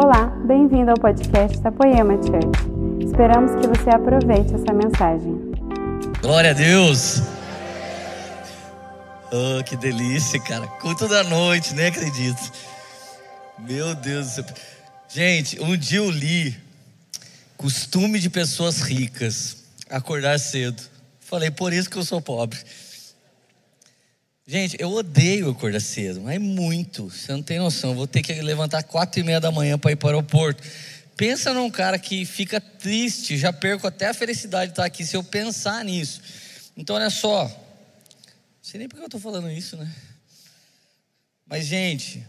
Olá, 0.00 0.26
bem-vindo 0.46 0.92
ao 0.92 0.96
podcast 0.96 1.58
da 1.58 1.72
Poema 1.72 2.14
Church. 2.22 3.04
Esperamos 3.04 3.50
que 3.60 3.66
você 3.66 3.90
aproveite 3.90 4.54
essa 4.54 4.72
mensagem. 4.72 5.50
Glória 6.20 6.50
a 6.50 6.52
Deus! 6.52 7.20
Oh, 9.32 9.64
que 9.64 9.76
delícia, 9.76 10.40
cara. 10.40 10.68
Culto 10.68 11.08
da 11.08 11.24
noite, 11.24 11.74
nem 11.74 11.86
acredito. 11.86 12.40
Meu 13.58 13.92
Deus 13.96 14.26
do 14.26 14.32
céu. 14.34 14.44
Gente, 15.08 15.60
um 15.60 15.76
dia 15.76 15.98
eu 15.98 16.08
li 16.08 16.56
costume 17.56 18.20
de 18.20 18.30
pessoas 18.30 18.80
ricas 18.82 19.64
acordar 19.90 20.38
cedo. 20.38 20.80
Falei, 21.18 21.50
por 21.50 21.72
isso 21.72 21.90
que 21.90 21.96
eu 21.96 22.04
sou 22.04 22.20
pobre. 22.20 22.56
Gente, 24.50 24.78
eu 24.80 24.90
odeio 24.90 25.50
acordar 25.50 25.78
cedo, 25.78 26.22
mas 26.22 26.40
muito. 26.40 27.10
Você 27.10 27.30
não 27.32 27.42
tem 27.42 27.58
noção. 27.58 27.94
Vou 27.94 28.06
ter 28.06 28.22
que 28.22 28.32
levantar 28.40 28.82
quatro 28.82 29.20
e 29.20 29.22
meia 29.22 29.38
da 29.38 29.52
manhã 29.52 29.78
para 29.78 29.92
ir 29.92 29.96
para 29.96 30.06
o 30.06 30.08
aeroporto. 30.08 30.62
Pensa 31.18 31.52
num 31.52 31.70
cara 31.70 31.98
que 31.98 32.24
fica 32.24 32.58
triste, 32.58 33.36
já 33.36 33.52
perco 33.52 33.86
até 33.86 34.06
a 34.06 34.14
felicidade 34.14 34.68
de 34.68 34.72
estar 34.72 34.86
aqui 34.86 35.04
se 35.04 35.14
eu 35.14 35.22
pensar 35.22 35.84
nisso. 35.84 36.22
Então, 36.74 36.96
olha 36.96 37.10
só. 37.10 37.44
Não 37.44 37.52
sei 38.62 38.78
nem 38.78 38.88
porque 38.88 39.02
eu 39.02 39.06
estou 39.08 39.20
falando 39.20 39.50
isso, 39.50 39.76
né? 39.76 39.94
Mas, 41.46 41.66
gente, 41.66 42.26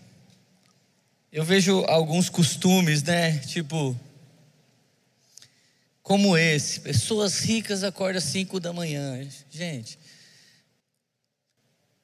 eu 1.32 1.46
vejo 1.46 1.86
alguns 1.86 2.28
costumes, 2.28 3.02
né? 3.02 3.38
Tipo, 3.38 3.98
como 6.04 6.38
esse. 6.38 6.82
Pessoas 6.82 7.40
ricas 7.40 7.82
acordam 7.82 8.18
às 8.18 8.26
5 8.26 8.60
da 8.60 8.74
manhã. 8.74 9.26
Gente, 9.50 9.99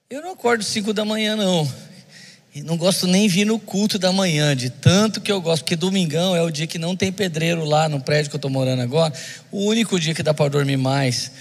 eu 0.09 0.21
não 0.21 0.33
acordo 0.33 0.63
5 0.63 0.93
da 0.93 1.03
manhã, 1.03 1.35
não. 1.35 1.69
E 2.53 2.61
não 2.61 2.77
gosto 2.77 3.07
nem 3.07 3.27
vir 3.27 3.43
no 3.43 3.59
culto 3.59 3.99
da 3.99 4.13
manhã, 4.13 4.55
de 4.55 4.69
tanto 4.69 5.19
que 5.19 5.31
eu 5.31 5.41
gosto, 5.41 5.63
porque 5.63 5.75
domingão 5.75 6.35
é 6.35 6.41
o 6.41 6.49
dia 6.49 6.67
que 6.67 6.77
não 6.77 6.95
tem 6.95 7.11
pedreiro 7.11 7.65
lá 7.65 7.89
no 7.89 7.99
prédio 7.99 8.29
que 8.29 8.35
eu 8.35 8.37
estou 8.37 8.51
morando 8.51 8.81
agora, 8.81 9.13
o 9.51 9.65
único 9.65 9.99
dia 9.99 10.13
que 10.13 10.23
dá 10.23 10.33
para 10.33 10.49
dormir 10.49 10.77
mais. 10.77 11.31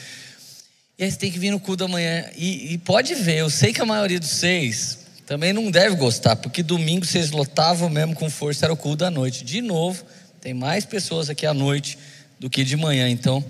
E 0.99 1.05
aí 1.05 1.11
você 1.11 1.17
tem 1.17 1.31
que 1.31 1.39
vir 1.39 1.51
no 1.51 1.61
culto 1.61 1.85
da 1.85 1.89
manhã. 1.89 2.25
E, 2.37 2.73
e 2.73 2.79
pode 2.79 3.15
ver, 3.15 3.37
eu 3.37 3.51
sei 3.51 3.73
que 3.73 3.81
a 3.81 3.87
maioria 3.87 4.19
dos 4.19 4.31
seis 4.31 4.99
também 5.27 5.53
não 5.53 5.71
deve 5.71 5.95
gostar, 5.97 6.35
porque 6.37 6.63
domingo 6.63 7.05
vocês 7.05 7.31
lotavam 7.31 7.89
mesmo 7.89 8.15
com 8.15 8.29
força, 8.31 8.67
era 8.67 8.73
o 8.73 8.77
culto 8.77 8.99
da 8.99 9.11
noite. 9.11 9.45
De 9.45 9.61
novo, 9.61 10.03
tem 10.41 10.55
mais 10.55 10.85
pessoas 10.85 11.29
aqui 11.31 11.47
à 11.47 11.55
noite 11.55 11.99
do 12.41 12.51
que 12.51 12.65
de 12.65 12.77
manhã, 12.77 13.09
então, 13.09 13.45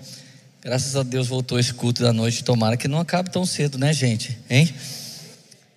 graças 0.61 0.97
a 0.97 1.03
Deus 1.03 1.29
voltou 1.29 1.59
esse 1.59 1.73
culto 1.73 2.03
da 2.03 2.13
noite. 2.13 2.45
Tomara 2.45 2.77
que 2.77 2.89
não 2.89 2.99
acabe 2.99 3.31
tão 3.31 3.47
cedo, 3.47 3.79
né, 3.79 3.93
gente? 3.93 4.39
Hein? 4.51 4.73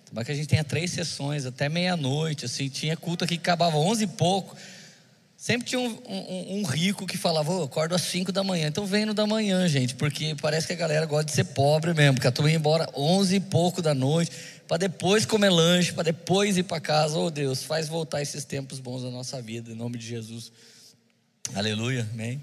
Tomara 0.08 0.24
que 0.24 0.32
a 0.32 0.34
gente 0.34 0.48
tenha 0.48 0.64
três 0.64 0.90
sessões 0.90 1.44
até 1.44 1.68
meia-noite, 1.68 2.46
assim, 2.46 2.68
tinha 2.68 2.96
culto 2.96 3.24
aqui 3.24 3.36
que 3.36 3.42
acabava 3.42 3.76
onze 3.76 4.04
e 4.04 4.06
pouco. 4.06 4.56
Sempre 5.36 5.68
tinha 5.68 5.78
um, 5.78 5.98
um, 6.08 6.58
um 6.58 6.62
rico 6.64 7.06
que 7.06 7.16
falava, 7.16 7.52
oh, 7.52 7.60
eu 7.60 7.64
acordo 7.64 7.94
às 7.94 8.02
cinco 8.02 8.32
da 8.32 8.42
manhã. 8.42 8.68
Então 8.68 8.86
vem 8.86 9.04
no 9.04 9.12
da 9.12 9.26
manhã, 9.26 9.68
gente, 9.68 9.94
porque 9.94 10.34
parece 10.40 10.66
que 10.66 10.72
a 10.72 10.76
galera 10.76 11.04
gosta 11.04 11.26
de 11.26 11.32
ser 11.32 11.44
pobre 11.44 11.92
mesmo, 11.92 12.14
porque 12.14 12.26
a 12.26 12.32
turma 12.32 12.50
ia 12.50 12.56
embora 12.56 12.88
onze 12.96 13.36
e 13.36 13.40
pouco 13.40 13.82
da 13.82 13.94
noite, 13.94 14.32
para 14.66 14.78
depois 14.78 15.26
comer 15.26 15.50
lanche, 15.50 15.92
para 15.92 16.04
depois 16.04 16.56
ir 16.56 16.62
para 16.62 16.80
casa. 16.80 17.18
Oh 17.18 17.30
Deus, 17.30 17.62
faz 17.62 17.86
voltar 17.86 18.22
esses 18.22 18.44
tempos 18.44 18.80
bons 18.80 19.02
da 19.02 19.10
nossa 19.10 19.40
vida, 19.42 19.70
em 19.70 19.74
nome 19.74 19.98
de 19.98 20.06
Jesus. 20.06 20.50
Aleluia, 21.54 22.08
amém. 22.12 22.42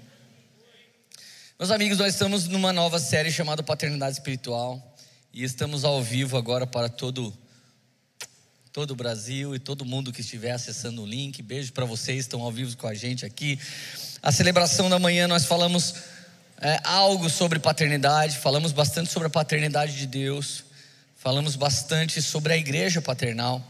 Meus 1.58 1.70
amigos, 1.70 1.98
nós 1.98 2.14
estamos 2.14 2.46
numa 2.46 2.72
nova 2.72 2.98
série 2.98 3.32
chamada 3.32 3.62
Paternidade 3.62 4.12
Espiritual 4.12 4.96
e 5.34 5.42
estamos 5.42 5.84
ao 5.84 6.02
vivo 6.02 6.36
agora 6.36 6.66
para 6.66 6.88
todo 6.88 7.36
todo 8.76 8.90
o 8.90 8.94
Brasil 8.94 9.54
e 9.54 9.58
todo 9.58 9.86
mundo 9.86 10.12
que 10.12 10.20
estiver 10.20 10.50
acessando 10.50 11.00
o 11.00 11.06
link. 11.06 11.40
Beijo 11.42 11.72
para 11.72 11.86
vocês, 11.86 12.18
estão 12.18 12.42
ao 12.42 12.52
vivo 12.52 12.76
com 12.76 12.86
a 12.86 12.92
gente 12.92 13.24
aqui. 13.24 13.58
A 14.22 14.30
celebração 14.30 14.90
da 14.90 14.98
manhã 14.98 15.26
nós 15.26 15.46
falamos 15.46 15.94
é, 16.60 16.78
algo 16.84 17.30
sobre 17.30 17.58
paternidade, 17.58 18.36
falamos 18.36 18.72
bastante 18.72 19.10
sobre 19.10 19.28
a 19.28 19.30
paternidade 19.30 19.96
de 19.96 20.06
Deus, 20.06 20.62
falamos 21.16 21.56
bastante 21.56 22.20
sobre 22.20 22.52
a 22.52 22.56
igreja 22.58 23.00
paternal. 23.00 23.64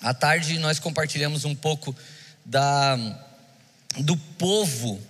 À 0.00 0.14
tarde 0.14 0.60
nós 0.60 0.78
compartilhamos 0.78 1.44
um 1.44 1.56
pouco 1.56 1.92
da, 2.44 2.96
do 3.98 4.16
povo 4.16 5.02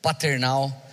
paternal, 0.00 0.90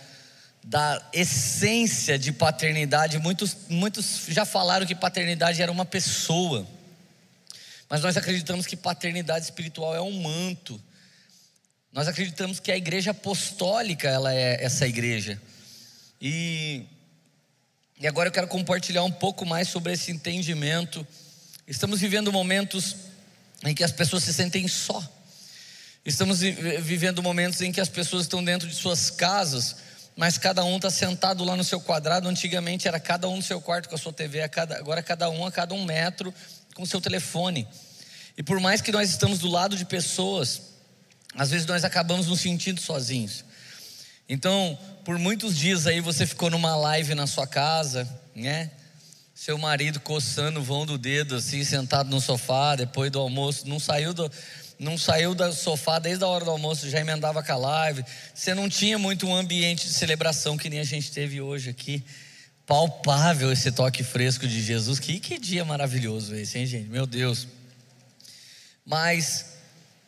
da 0.61 1.01
essência 1.13 2.19
de 2.19 2.33
paternidade. 2.33 3.17
Muitos, 3.17 3.55
muitos 3.69 4.25
já 4.27 4.43
falaram 4.43 4.85
que 4.85 4.93
paternidade 4.93 5.61
era 5.61 5.71
uma 5.71 5.85
pessoa. 5.85 6.67
Mas 7.91 7.99
nós 7.99 8.15
acreditamos 8.15 8.65
que 8.65 8.77
paternidade 8.77 9.43
espiritual 9.43 9.93
é 9.93 9.99
um 9.99 10.21
manto. 10.21 10.81
Nós 11.91 12.07
acreditamos 12.07 12.57
que 12.57 12.71
a 12.71 12.77
igreja 12.77 13.11
apostólica 13.11 14.07
ela 14.07 14.33
é 14.33 14.63
essa 14.63 14.87
igreja. 14.87 15.37
E, 16.21 16.85
e 17.99 18.07
agora 18.07 18.29
eu 18.29 18.31
quero 18.31 18.47
compartilhar 18.47 19.03
um 19.03 19.11
pouco 19.11 19.45
mais 19.45 19.67
sobre 19.67 19.91
esse 19.91 20.09
entendimento. 20.09 21.05
Estamos 21.67 21.99
vivendo 21.99 22.31
momentos 22.31 22.95
em 23.61 23.75
que 23.75 23.83
as 23.83 23.91
pessoas 23.91 24.23
se 24.23 24.33
sentem 24.33 24.69
só. 24.69 25.03
Estamos 26.05 26.39
vivendo 26.39 27.21
momentos 27.21 27.59
em 27.59 27.73
que 27.73 27.81
as 27.81 27.89
pessoas 27.89 28.21
estão 28.21 28.41
dentro 28.41 28.69
de 28.69 28.73
suas 28.73 29.09
casas, 29.09 29.75
mas 30.15 30.37
cada 30.37 30.63
um 30.63 30.77
está 30.77 30.89
sentado 30.89 31.43
lá 31.43 31.57
no 31.57 31.63
seu 31.65 31.81
quadrado. 31.81 32.29
Antigamente 32.29 32.87
era 32.87 33.01
cada 33.01 33.27
um 33.27 33.35
no 33.35 33.43
seu 33.43 33.59
quarto 33.59 33.89
com 33.89 33.95
a 33.95 33.97
sua 33.97 34.13
TV, 34.13 34.49
agora 34.79 35.03
cada 35.03 35.29
um 35.29 35.45
a 35.45 35.51
cada 35.51 35.73
um 35.73 35.83
metro 35.83 36.33
com 36.75 36.83
o 36.83 36.87
seu 36.87 37.01
telefone. 37.01 37.67
E 38.37 38.43
por 38.43 38.59
mais 38.59 38.81
que 38.81 38.91
nós 38.91 39.09
estamos 39.09 39.39
do 39.39 39.49
lado 39.49 39.75
de 39.75 39.85
pessoas, 39.85 40.61
às 41.35 41.51
vezes 41.51 41.65
nós 41.65 41.83
acabamos 41.83 42.27
nos 42.27 42.41
sentindo 42.41 42.81
sozinhos. 42.81 43.43
Então, 44.27 44.77
por 45.03 45.17
muitos 45.17 45.57
dias 45.57 45.87
aí 45.87 45.99
você 45.99 46.25
ficou 46.25 46.49
numa 46.49 46.75
live 46.75 47.15
na 47.15 47.27
sua 47.27 47.45
casa, 47.45 48.07
né? 48.35 48.71
Seu 49.33 49.57
marido 49.57 49.99
coçando 49.99 50.59
o 50.59 50.63
vão 50.63 50.85
do 50.85 50.97
dedo, 50.97 51.35
assim, 51.35 51.63
sentado 51.63 52.09
no 52.09 52.21
sofá, 52.21 52.75
depois 52.75 53.11
do 53.11 53.19
almoço, 53.19 53.67
não 53.67 53.79
saiu 53.79 54.13
do, 54.13 54.31
não 54.77 54.97
saiu 54.97 55.33
do 55.33 55.51
sofá 55.51 55.99
desde 55.99 56.23
a 56.23 56.27
hora 56.27 56.45
do 56.45 56.51
almoço, 56.51 56.89
já 56.89 56.99
emendava 56.99 57.43
com 57.43 57.51
a 57.51 57.57
live. 57.57 58.05
Você 58.33 58.53
não 58.53 58.69
tinha 58.69 58.97
muito 58.99 59.27
um 59.27 59.35
ambiente 59.35 59.87
de 59.87 59.93
celebração 59.93 60.57
que 60.57 60.69
nem 60.69 60.79
a 60.79 60.83
gente 60.83 61.11
teve 61.11 61.41
hoje 61.41 61.69
aqui 61.69 62.03
palpável 62.65 63.51
esse 63.51 63.71
toque 63.71 64.03
fresco 64.03 64.47
de 64.47 64.61
Jesus. 64.61 64.99
Que, 64.99 65.19
que 65.19 65.37
dia 65.37 65.65
maravilhoso 65.65 66.35
esse, 66.35 66.57
hein, 66.57 66.65
gente? 66.65 66.89
Meu 66.89 67.05
Deus. 67.05 67.47
Mas 68.85 69.57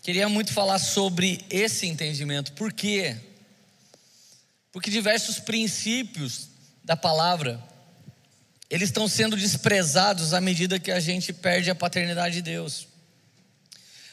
queria 0.02 0.28
muito 0.28 0.52
falar 0.52 0.80
sobre 0.80 1.44
esse 1.50 1.88
entendimento. 1.88 2.53
Por 2.53 2.72
quê? 2.72 3.18
Porque 4.72 4.90
diversos 4.90 5.40
princípios 5.40 6.50
da 6.84 6.97
palavra 6.97 7.62
eles 8.74 8.90
estão 8.90 9.08
sendo 9.08 9.38
desprezados 9.38 10.34
à 10.34 10.41
medida 10.41 10.80
que 10.80 10.91
a 10.91 11.00
gente 11.00 11.31
perde 11.31 11.70
a 11.70 11.75
paternidade 11.75 12.35
de 12.35 12.41
Deus. 12.41 12.88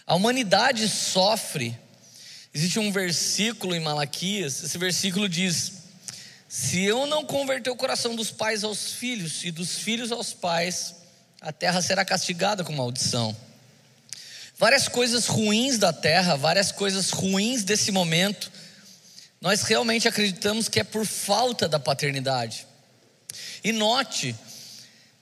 A 0.06 0.14
humanidade 0.14 0.86
sofre. 0.86 1.74
Existe 2.52 2.78
um 2.78 2.92
versículo 2.92 3.74
em 3.74 3.80
Malaquias, 3.80 4.62
esse 4.62 4.76
versículo 4.76 5.30
diz: 5.30 5.79
se 6.52 6.82
eu 6.82 7.06
não 7.06 7.24
converter 7.24 7.70
o 7.70 7.76
coração 7.76 8.16
dos 8.16 8.32
pais 8.32 8.64
aos 8.64 8.90
filhos 8.90 9.44
e 9.44 9.52
dos 9.52 9.78
filhos 9.78 10.10
aos 10.10 10.32
pais, 10.32 10.96
a 11.40 11.52
terra 11.52 11.80
será 11.80 12.04
castigada 12.04 12.64
com 12.64 12.72
maldição. 12.72 13.36
Várias 14.58 14.88
coisas 14.88 15.28
ruins 15.28 15.78
da 15.78 15.92
terra, 15.92 16.34
várias 16.34 16.72
coisas 16.72 17.10
ruins 17.10 17.62
desse 17.62 17.92
momento, 17.92 18.50
nós 19.40 19.62
realmente 19.62 20.08
acreditamos 20.08 20.68
que 20.68 20.80
é 20.80 20.82
por 20.82 21.06
falta 21.06 21.68
da 21.68 21.78
paternidade. 21.78 22.66
E 23.62 23.70
note, 23.70 24.34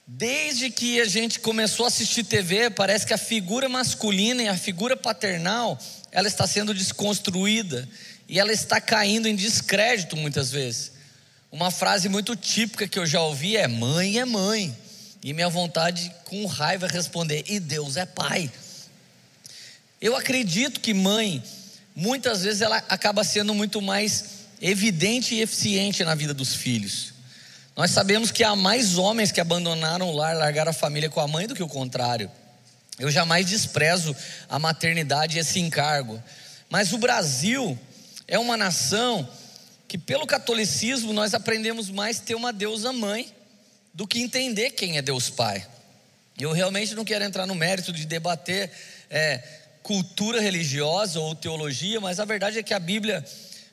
desde 0.07 0.71
que 0.71 0.99
a 0.99 1.05
gente 1.05 1.39
começou 1.41 1.85
a 1.85 1.89
assistir 1.89 2.23
TV, 2.23 2.71
parece 2.71 3.05
que 3.05 3.13
a 3.13 3.19
figura 3.19 3.69
masculina 3.69 4.41
e 4.41 4.47
a 4.47 4.57
figura 4.57 4.97
paternal, 4.97 5.77
ela 6.11 6.27
está 6.27 6.47
sendo 6.47 6.73
desconstruída 6.73 7.87
e 8.27 8.39
ela 8.39 8.51
está 8.51 8.81
caindo 8.81 9.27
em 9.27 9.35
descrédito 9.35 10.17
muitas 10.17 10.49
vezes. 10.49 10.97
Uma 11.51 11.71
frase 11.71 12.07
muito 12.07 12.35
típica 12.35 12.87
que 12.87 12.99
eu 12.99 13.05
já 13.05 13.21
ouvi 13.21 13.57
é: 13.57 13.67
mãe 13.67 14.19
é 14.19 14.25
mãe. 14.25 14.75
E 15.23 15.33
minha 15.33 15.49
vontade, 15.49 16.13
com 16.25 16.45
raiva, 16.45 16.85
é 16.85 16.89
responder: 16.89 17.43
e 17.47 17.59
Deus 17.59 17.97
é 17.97 18.05
pai. 18.05 18.51
Eu 19.99 20.15
acredito 20.15 20.79
que 20.79 20.93
mãe, 20.93 21.43
muitas 21.95 22.43
vezes, 22.43 22.61
ela 22.61 22.77
acaba 22.77 23.23
sendo 23.23 23.53
muito 23.53 23.81
mais 23.81 24.25
evidente 24.61 25.35
e 25.35 25.41
eficiente 25.41 26.03
na 26.03 26.15
vida 26.15 26.33
dos 26.33 26.53
filhos. 26.53 27.13
Nós 27.75 27.91
sabemos 27.91 28.31
que 28.31 28.43
há 28.43 28.55
mais 28.55 28.97
homens 28.97 29.31
que 29.31 29.41
abandonaram 29.41 30.09
o 30.09 30.15
lar, 30.15 30.35
largaram 30.35 30.71
a 30.71 30.73
família 30.73 31.09
com 31.09 31.19
a 31.19 31.27
mãe 31.27 31.47
do 31.47 31.55
que 31.55 31.63
o 31.63 31.67
contrário. 31.67 32.29
Eu 32.99 33.09
jamais 33.09 33.45
desprezo 33.45 34.15
a 34.49 34.59
maternidade 34.59 35.37
e 35.37 35.39
esse 35.39 35.59
encargo. 35.59 36.21
Mas 36.69 36.91
o 36.91 36.97
Brasil 36.97 37.79
é 38.27 38.37
uma 38.37 38.57
nação 38.57 39.27
que 39.89 39.97
pelo 39.97 40.27
catolicismo 40.27 41.11
nós 41.11 41.33
aprendemos 41.33 41.89
mais 41.89 42.19
ter 42.19 42.35
uma 42.35 42.53
deusa 42.53 42.93
mãe 42.93 43.33
do 43.91 44.05
que 44.05 44.19
entender 44.19 44.69
quem 44.69 44.99
é 44.99 45.01
Deus 45.01 45.31
Pai. 45.31 45.65
Eu 46.37 46.51
realmente 46.51 46.93
não 46.93 47.03
quero 47.03 47.25
entrar 47.25 47.47
no 47.47 47.55
mérito 47.55 47.91
de 47.91 48.05
debater 48.05 48.71
é, 49.09 49.39
cultura 49.81 50.39
religiosa 50.39 51.19
ou 51.19 51.33
teologia, 51.33 51.99
mas 51.99 52.19
a 52.19 52.25
verdade 52.25 52.59
é 52.59 52.63
que 52.63 52.73
a 52.73 52.79
Bíblia 52.79 53.25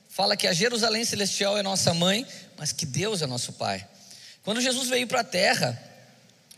fala 0.09 0.39
que 0.39 0.47
a 0.47 0.55
Jerusalém 0.55 1.05
celestial 1.05 1.59
é 1.59 1.63
nossa 1.63 1.93
mãe, 1.93 2.27
mas 2.57 2.73
que 2.73 2.87
Deus 2.87 3.21
é 3.21 3.27
nosso 3.27 3.53
pai. 3.53 3.87
Quando 4.43 4.63
Jesus 4.63 4.89
veio 4.89 5.07
para 5.07 5.21
a 5.21 5.25
terra, 5.25 5.79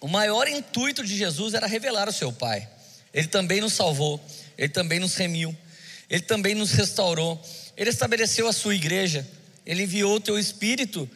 o 0.00 0.06
maior 0.06 0.46
intuito 0.46 1.04
de 1.04 1.16
Jesus 1.16 1.52
era 1.52 1.66
revelar 1.66 2.08
o 2.08 2.12
seu 2.12 2.32
pai. 2.32 2.68
Ele 3.12 3.26
também 3.26 3.60
nos 3.60 3.72
salvou, 3.72 4.20
ele 4.56 4.68
também 4.68 5.00
nos 5.00 5.16
remiu, 5.16 5.54
ele 6.08 6.22
também 6.22 6.54
nos 6.54 6.70
restaurou, 6.70 7.42
ele 7.76 7.90
estabeleceu 7.90 8.46
a 8.46 8.52
sua 8.52 8.76
igreja, 8.76 9.26
ele 9.68 9.82
enviou 9.82 10.16
o 10.16 10.20
teu 10.20 10.38
espírito 10.38 11.08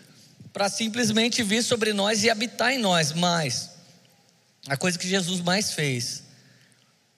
para 0.52 0.68
simplesmente 0.68 1.42
vir 1.42 1.64
sobre 1.64 1.94
nós 1.94 2.22
e 2.22 2.28
habitar 2.28 2.70
em 2.70 2.78
nós, 2.78 3.12
mas 3.12 3.70
a 4.68 4.76
coisa 4.76 4.98
que 4.98 5.08
Jesus 5.08 5.40
mais 5.40 5.72
fez 5.72 6.22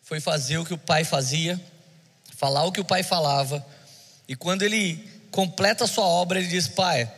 foi 0.00 0.20
fazer 0.20 0.58
o 0.58 0.64
que 0.64 0.72
o 0.72 0.78
Pai 0.78 1.02
fazia, 1.02 1.60
falar 2.36 2.62
o 2.64 2.70
que 2.70 2.80
o 2.80 2.84
Pai 2.84 3.02
falava, 3.02 3.66
e 4.28 4.36
quando 4.36 4.62
ele 4.62 5.10
completa 5.32 5.82
a 5.82 5.88
sua 5.88 6.04
obra, 6.04 6.38
ele 6.38 6.46
diz: 6.46 6.68
Pai, 6.68 7.12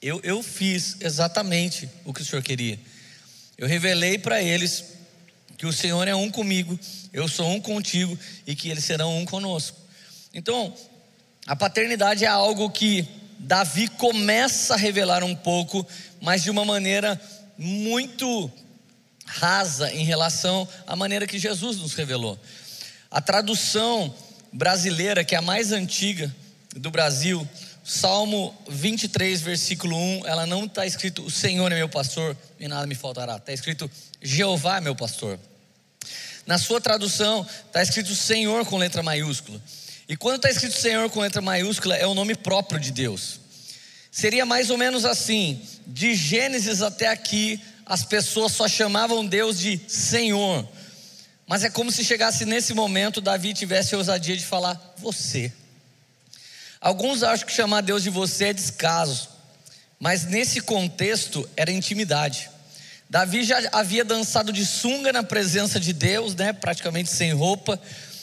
eu, 0.00 0.20
eu 0.24 0.42
fiz 0.42 0.96
exatamente 0.98 1.86
o 2.06 2.14
que 2.14 2.22
o 2.22 2.24
Senhor 2.24 2.42
queria. 2.42 2.80
Eu 3.58 3.68
revelei 3.68 4.16
para 4.16 4.42
eles 4.42 4.84
que 5.58 5.66
o 5.66 5.72
Senhor 5.72 6.08
é 6.08 6.14
um 6.14 6.30
comigo, 6.30 6.78
eu 7.12 7.28
sou 7.28 7.50
um 7.50 7.60
contigo 7.60 8.18
e 8.46 8.56
que 8.56 8.70
eles 8.70 8.84
serão 8.84 9.18
um 9.18 9.26
conosco. 9.26 9.76
Então, 10.32 10.74
a 11.48 11.56
paternidade 11.56 12.26
é 12.26 12.28
algo 12.28 12.68
que 12.68 13.08
Davi 13.38 13.88
começa 13.88 14.74
a 14.74 14.76
revelar 14.76 15.24
um 15.24 15.34
pouco, 15.34 15.86
mas 16.20 16.42
de 16.42 16.50
uma 16.50 16.62
maneira 16.62 17.18
muito 17.56 18.52
rasa 19.24 19.90
em 19.90 20.04
relação 20.04 20.68
à 20.86 20.94
maneira 20.94 21.26
que 21.26 21.38
Jesus 21.38 21.78
nos 21.78 21.94
revelou. 21.94 22.38
A 23.10 23.22
tradução 23.22 24.14
brasileira, 24.52 25.24
que 25.24 25.34
é 25.34 25.38
a 25.38 25.42
mais 25.42 25.72
antiga 25.72 26.30
do 26.76 26.90
Brasil, 26.90 27.48
Salmo 27.82 28.54
23, 28.68 29.40
versículo 29.40 29.96
1, 29.96 30.26
ela 30.26 30.44
não 30.44 30.66
está 30.66 30.84
escrito 30.84 31.22
o 31.22 31.30
Senhor 31.30 31.72
é 31.72 31.76
meu 31.76 31.88
pastor 31.88 32.36
e 32.60 32.68
nada 32.68 32.86
me 32.86 32.94
faltará, 32.94 33.36
está 33.36 33.54
escrito 33.54 33.90
Jeová 34.20 34.76
é 34.76 34.80
meu 34.82 34.94
pastor. 34.94 35.40
Na 36.46 36.58
sua 36.58 36.78
tradução 36.78 37.46
está 37.66 37.82
escrito 37.82 38.14
Senhor 38.14 38.66
com 38.66 38.76
letra 38.76 39.02
maiúscula. 39.02 39.58
E 40.08 40.16
quando 40.16 40.36
está 40.36 40.48
escrito 40.48 40.80
Senhor 40.80 41.10
com 41.10 41.20
letra 41.20 41.42
maiúscula, 41.42 41.94
é 41.94 42.06
o 42.06 42.14
nome 42.14 42.34
próprio 42.34 42.80
de 42.80 42.90
Deus. 42.90 43.40
Seria 44.10 44.46
mais 44.46 44.70
ou 44.70 44.78
menos 44.78 45.04
assim: 45.04 45.60
de 45.86 46.14
Gênesis 46.14 46.80
até 46.80 47.08
aqui, 47.08 47.60
as 47.84 48.04
pessoas 48.04 48.52
só 48.52 48.66
chamavam 48.66 49.26
Deus 49.26 49.58
de 49.58 49.78
Senhor. 49.86 50.66
Mas 51.46 51.62
é 51.62 51.70
como 51.70 51.92
se 51.92 52.04
chegasse 52.04 52.44
nesse 52.44 52.72
momento, 52.72 53.20
Davi 53.20 53.52
tivesse 53.52 53.94
a 53.94 53.98
ousadia 53.98 54.36
de 54.36 54.44
falar 54.44 54.94
você. 54.96 55.52
Alguns 56.80 57.22
acham 57.22 57.46
que 57.46 57.52
chamar 57.52 57.80
Deus 57.82 58.02
de 58.02 58.10
você 58.10 58.46
é 58.46 58.52
descaso, 58.52 59.28
mas 59.98 60.24
nesse 60.24 60.60
contexto 60.60 61.48
era 61.56 61.70
intimidade. 61.70 62.50
Davi 63.10 63.42
já 63.42 63.58
havia 63.72 64.04
dançado 64.04 64.52
de 64.52 64.64
sunga 64.64 65.12
na 65.12 65.22
presença 65.22 65.80
de 65.80 65.92
Deus, 65.92 66.34
né, 66.34 66.52
praticamente 66.52 67.10
sem 67.10 67.32
roupa, 67.32 67.80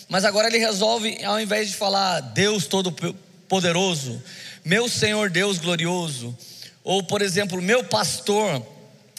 mas 0.07 0.23
agora 0.23 0.47
ele 0.47 0.57
resolve, 0.57 1.23
ao 1.23 1.39
invés 1.39 1.69
de 1.69 1.75
falar 1.75 2.19
Deus 2.19 2.67
Todo-Poderoso, 2.67 4.21
meu 4.63 4.87
Senhor 4.87 5.29
Deus 5.29 5.57
glorioso, 5.57 6.37
ou 6.83 7.03
por 7.03 7.21
exemplo, 7.21 7.61
meu 7.61 7.83
pastor, 7.83 8.65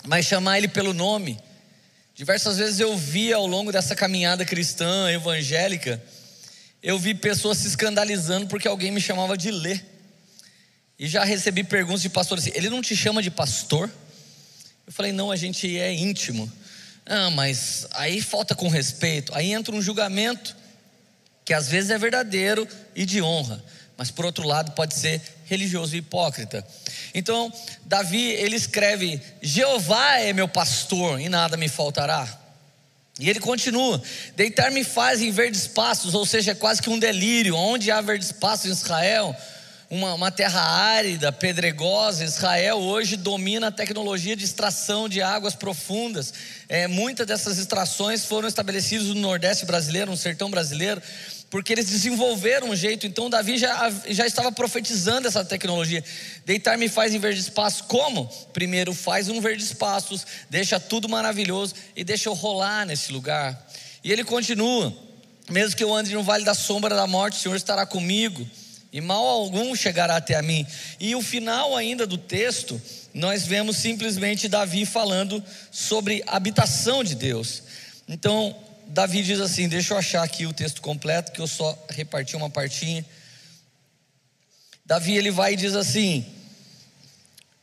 mas 0.05 0.27
chamar 0.27 0.59
ele 0.59 0.69
pelo 0.69 0.93
nome. 0.93 1.39
Diversas 2.15 2.59
vezes 2.59 2.81
eu 2.81 2.97
vi 2.97 3.33
ao 3.33 3.47
longo 3.47 3.73
dessa 3.73 3.95
caminhada 3.95 4.45
cristã, 4.45 5.11
evangélica, 5.11 6.03
eu 6.83 6.99
vi 6.99 7.15
pessoas 7.15 7.59
se 7.59 7.67
escandalizando 7.67 8.47
porque 8.47 8.69
alguém 8.69 8.91
me 8.91 9.01
chamava 9.01 9.37
de 9.37 9.51
Lê. 9.51 9.81
E 10.99 11.07
já 11.09 11.25
recebi 11.25 11.63
perguntas 11.65 12.01
de 12.01 12.09
pastores 12.09 12.45
assim: 12.45 12.57
ele 12.57 12.71
não 12.71 12.81
te 12.81 12.97
chama 12.97 13.23
de 13.23 13.31
pastor? 13.31 13.91
Eu 14.87 14.93
falei: 14.93 15.13
não, 15.13 15.31
a 15.31 15.37
gente 15.37 15.79
é 15.79 15.93
íntimo. 15.93 16.51
Ah, 17.05 17.29
mas 17.31 17.87
aí 17.93 18.21
falta 18.21 18.55
com 18.55 18.69
respeito. 18.69 19.35
Aí 19.35 19.53
entra 19.53 19.75
um 19.75 19.83
julgamento 19.83 20.57
que 21.47 21.55
às 21.55 21.69
vezes 21.69 21.91
é 21.91 21.97
verdadeiro 21.97 22.67
e 22.95 23.07
de 23.07 23.23
honra, 23.23 23.65
mas 23.97 24.11
por 24.11 24.27
outro 24.27 24.47
lado 24.47 24.73
pode 24.73 24.95
ser 24.95 25.23
religioso 25.45 25.95
e 25.95 26.01
hipócrita. 26.01 26.67
Então, 27.15 27.51
Davi, 27.85 28.33
ele 28.33 28.57
escreve: 28.57 29.23
Jeová 29.41 30.19
é 30.19 30.33
meu 30.33 30.49
pastor 30.49 31.21
e 31.21 31.29
nada 31.29 31.57
me 31.57 31.69
faltará. 31.69 32.29
E 33.21 33.31
ele 33.31 33.39
continua: 33.39 34.03
Deitar-me 34.35 34.83
faz 34.83 35.23
em 35.23 35.31
verdes 35.31 35.69
pastos, 35.69 36.15
ou 36.15 36.27
seja, 36.27 36.51
é 36.51 36.55
quase 36.55 36.83
que 36.83 36.91
um 36.91 36.99
delírio. 36.99 37.55
Onde 37.55 37.93
há 37.93 38.01
verdes 38.01 38.33
pastos 38.33 38.69
em 38.69 38.73
Israel, 38.73 39.35
uma, 39.89 40.15
uma, 40.15 40.31
terra 40.33 40.61
árida, 40.61 41.31
pedregosa. 41.31 42.25
Israel 42.25 42.79
hoje 42.79 43.17
domina 43.17 43.69
a 43.69 43.73
tecnologia 43.73 44.35
de 44.35 44.45
extração 44.45 45.09
de 45.09 45.23
águas 45.23 45.55
profundas. 45.55 46.35
É, 46.69 46.89
muitas 46.89 47.27
dessas 47.27 47.57
extrações 47.57 48.25
foram 48.25 48.49
estabelecidas 48.49 49.07
no 49.07 49.15
Nordeste 49.15 49.65
brasileiro, 49.65 50.11
no 50.11 50.17
sertão 50.17 50.51
brasileiro 50.51 51.01
porque 51.51 51.73
eles 51.73 51.87
desenvolveram 51.87 52.71
um 52.71 52.77
jeito. 52.77 53.07
Então, 53.07 53.31
Davi 53.31 53.57
já, 53.57 53.91
já 54.09 54.27
estava 54.27 54.51
profetizando 54.51 55.29
essa 55.29 55.45
tecnologia. 55.45 56.05
Deitar-me 56.45 56.89
faz 56.89 57.15
em 57.15 57.19
verde 57.19 57.41
espaço. 57.41 57.85
Como? 57.85 58.27
Primeiro, 58.53 58.93
faz 58.93 59.29
um 59.29 59.41
verde 59.41 59.63
espaços, 59.63 60.27
deixa 60.51 60.81
tudo 60.81 61.09
maravilhoso 61.09 61.75
e 61.95 62.03
deixa 62.03 62.29
eu 62.29 62.35
rolar 62.35 62.85
nesse 62.85 63.13
lugar. 63.13 63.67
E 64.03 64.13
ele 64.13 64.25
continua: 64.25 64.93
mesmo 65.49 65.77
que 65.77 65.85
eu 65.85 65.95
ande 65.95 66.13
no 66.13 66.23
vale 66.23 66.45
da 66.45 66.55
sombra 66.55 66.95
da 66.95 67.07
morte, 67.07 67.39
o 67.39 67.41
Senhor 67.41 67.57
estará 67.57 67.87
comigo, 67.87 68.47
e 68.93 69.01
mal 69.01 69.25
algum 69.25 69.75
chegará 69.77 70.17
até 70.17 70.35
a 70.35 70.43
mim. 70.43 70.67
E 70.99 71.15
o 71.15 71.23
final 71.23 71.77
ainda 71.77 72.07
do 72.07 72.19
texto, 72.19 72.81
nós 73.15 73.47
vemos 73.47 73.77
simplesmente 73.77 74.49
Davi 74.49 74.85
falando 74.85 75.43
sobre 75.71 76.23
habitação 76.27 77.05
de 77.05 77.15
Deus. 77.15 77.63
Então, 78.09 78.57
Davi 78.89 79.23
diz 79.23 79.41
assim: 79.41 79.69
deixa 79.69 79.95
eu 79.95 79.99
achar 79.99 80.23
aqui 80.23 80.47
o 80.47 80.53
texto 80.53 80.81
completo, 80.81 81.33
que 81.33 81.41
eu 81.41 81.47
só 81.47 81.77
reparti 81.91 82.37
uma 82.37 82.51
partinha. 82.51 83.05
Davi 84.85 85.17
ele 85.17 85.31
vai 85.31 85.55
e 85.55 85.57
diz 85.57 85.75
assim: 85.75 86.25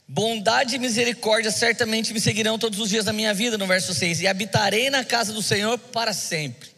Bondade 0.08 0.76
e 0.76 0.80
misericórdia 0.80 1.50
certamente 1.50 2.14
me 2.14 2.20
seguirão 2.20 2.60
todos 2.60 2.80
os 2.80 2.90
dias 2.90 3.06
da 3.06 3.14
minha 3.14 3.34
vida, 3.34 3.58
no 3.58 3.66
verso 3.66 3.94
6, 3.94 4.22
e 4.22 4.28
habitarei 4.28 4.90
na 4.90 5.04
casa 5.04 5.32
do 5.32 5.42
Senhor 5.42 5.78
para 5.78 6.14
sempre. 6.14 6.70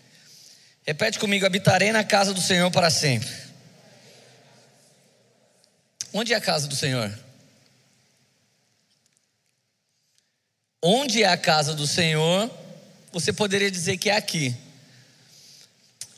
Repete 0.85 1.17
comigo: 1.17 1.45
habitarei 1.45 1.91
na 1.91 2.03
casa 2.03 2.33
do 2.33 2.41
Senhor 2.41 2.69
para 2.71 2.89
sempre. 2.89 3.29
Onde 6.13 6.33
é 6.33 6.35
a 6.37 6.41
casa 6.41 6.67
do 6.67 6.75
Senhor? 6.75 7.11
Onde 10.81 11.23
é 11.23 11.27
a 11.27 11.35
casa 11.35 11.73
do 11.73 11.87
Senhor? 11.87 12.49
Você 13.15 13.31
poderia 13.31 13.71
dizer 13.71 13.95
que 13.95 14.09
é 14.09 14.17
aqui. 14.17 14.53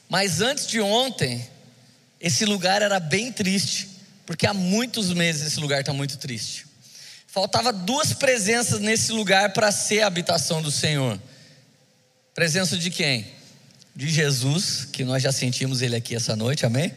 Mas 0.10 0.42
antes 0.42 0.66
de 0.66 0.82
ontem, 0.82 1.48
esse 2.20 2.44
lugar 2.44 2.82
era 2.82 3.00
bem 3.00 3.32
triste, 3.32 3.88
porque 4.26 4.48
há 4.48 4.54
muitos 4.54 5.14
meses 5.14 5.46
esse 5.46 5.60
lugar 5.60 5.82
está 5.82 5.94
muito 5.94 6.18
triste. 6.18 6.66
Faltava 7.28 7.72
duas 7.72 8.14
presenças 8.14 8.80
nesse 8.80 9.12
lugar 9.12 9.54
para 9.54 9.72
ser 9.72 10.02
a 10.02 10.08
habitação 10.08 10.60
do 10.60 10.72
Senhor. 10.72 11.22
Presença 12.34 12.76
de 12.76 12.90
quem? 12.90 13.28
De 13.96 14.10
Jesus, 14.10 14.86
que 14.92 15.04
nós 15.04 15.22
já 15.22 15.32
sentimos 15.32 15.84
ele 15.84 15.96
aqui 15.96 16.16
essa 16.16 16.36
noite, 16.36 16.66
amém? 16.66 16.92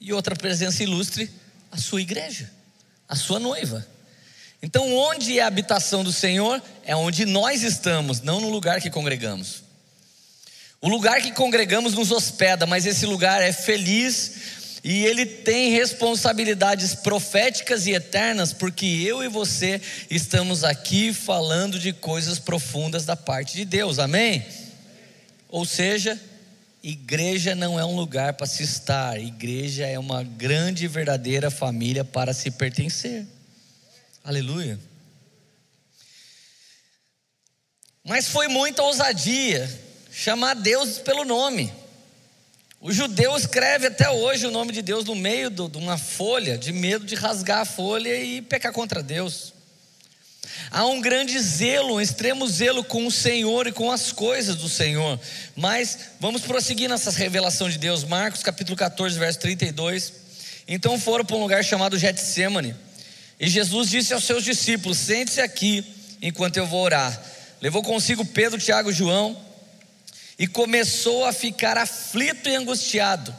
E 0.00 0.12
outra 0.12 0.36
presença 0.36 0.84
ilustre, 0.84 1.28
a 1.72 1.76
sua 1.76 2.00
igreja, 2.00 2.48
a 3.08 3.16
sua 3.16 3.40
noiva. 3.40 3.84
Então, 4.62 4.94
onde 4.94 5.38
é 5.38 5.42
a 5.42 5.46
habitação 5.46 6.02
do 6.02 6.12
Senhor? 6.12 6.62
É 6.84 6.96
onde 6.96 7.24
nós 7.24 7.62
estamos, 7.62 8.20
não 8.20 8.40
no 8.40 8.48
lugar 8.48 8.80
que 8.80 8.90
congregamos. 8.90 9.62
O 10.80 10.88
lugar 10.88 11.20
que 11.20 11.32
congregamos 11.32 11.94
nos 11.94 12.10
hospeda, 12.10 12.66
mas 12.66 12.86
esse 12.86 13.06
lugar 13.06 13.42
é 13.42 13.52
feliz 13.52 14.56
e 14.84 15.04
ele 15.04 15.26
tem 15.26 15.72
responsabilidades 15.72 16.94
proféticas 16.94 17.86
e 17.86 17.92
eternas, 17.92 18.52
porque 18.52 18.86
eu 18.86 19.24
e 19.24 19.28
você 19.28 19.80
estamos 20.08 20.62
aqui 20.62 21.12
falando 21.12 21.78
de 21.78 21.92
coisas 21.92 22.38
profundas 22.38 23.04
da 23.04 23.16
parte 23.16 23.56
de 23.56 23.64
Deus, 23.64 23.98
amém? 23.98 24.46
Ou 25.48 25.64
seja, 25.64 26.20
igreja 26.84 27.54
não 27.54 27.80
é 27.80 27.84
um 27.84 27.96
lugar 27.96 28.34
para 28.34 28.46
se 28.46 28.62
estar, 28.62 29.18
igreja 29.20 29.86
é 29.86 29.98
uma 29.98 30.22
grande 30.22 30.84
e 30.84 30.88
verdadeira 30.88 31.50
família 31.50 32.04
para 32.04 32.32
se 32.32 32.50
pertencer. 32.52 33.26
Aleluia. 34.26 34.76
Mas 38.04 38.26
foi 38.26 38.48
muita 38.48 38.82
ousadia 38.82 39.70
chamar 40.10 40.54
Deus 40.54 40.98
pelo 40.98 41.24
nome. 41.24 41.72
O 42.80 42.92
judeu 42.92 43.36
escreve 43.36 43.86
até 43.86 44.10
hoje 44.10 44.44
o 44.44 44.50
nome 44.50 44.72
de 44.72 44.82
Deus 44.82 45.04
no 45.04 45.14
meio 45.14 45.48
de 45.48 45.78
uma 45.78 45.96
folha, 45.96 46.58
de 46.58 46.72
medo 46.72 47.06
de 47.06 47.14
rasgar 47.14 47.60
a 47.60 47.64
folha 47.64 48.20
e 48.20 48.42
pecar 48.42 48.72
contra 48.72 49.00
Deus. 49.00 49.52
Há 50.72 50.84
um 50.86 51.00
grande 51.00 51.38
zelo, 51.38 51.94
um 51.94 52.00
extremo 52.00 52.48
zelo 52.48 52.82
com 52.82 53.06
o 53.06 53.12
Senhor 53.12 53.68
e 53.68 53.72
com 53.72 53.92
as 53.92 54.10
coisas 54.10 54.56
do 54.56 54.68
Senhor. 54.68 55.20
Mas 55.54 55.98
vamos 56.18 56.42
prosseguir 56.42 56.88
nessa 56.88 57.12
revelação 57.12 57.70
de 57.70 57.78
Deus. 57.78 58.02
Marcos 58.02 58.42
capítulo 58.42 58.76
14, 58.76 59.16
verso 59.20 59.38
32. 59.38 60.12
Então 60.66 60.98
foram 60.98 61.24
para 61.24 61.36
um 61.36 61.42
lugar 61.42 61.64
chamado 61.64 61.96
Getsemane. 61.96 62.85
E 63.38 63.48
Jesus 63.48 63.90
disse 63.90 64.14
aos 64.14 64.24
seus 64.24 64.44
discípulos: 64.44 64.98
Sente-se 64.98 65.40
aqui 65.40 65.84
enquanto 66.22 66.56
eu 66.56 66.66
vou 66.66 66.82
orar. 66.82 67.22
Levou 67.60 67.82
consigo 67.82 68.24
Pedro, 68.24 68.58
Tiago 68.58 68.90
e 68.90 68.94
João 68.94 69.46
e 70.38 70.46
começou 70.46 71.24
a 71.24 71.32
ficar 71.32 71.78
aflito 71.78 72.48
e 72.48 72.54
angustiado. 72.54 73.34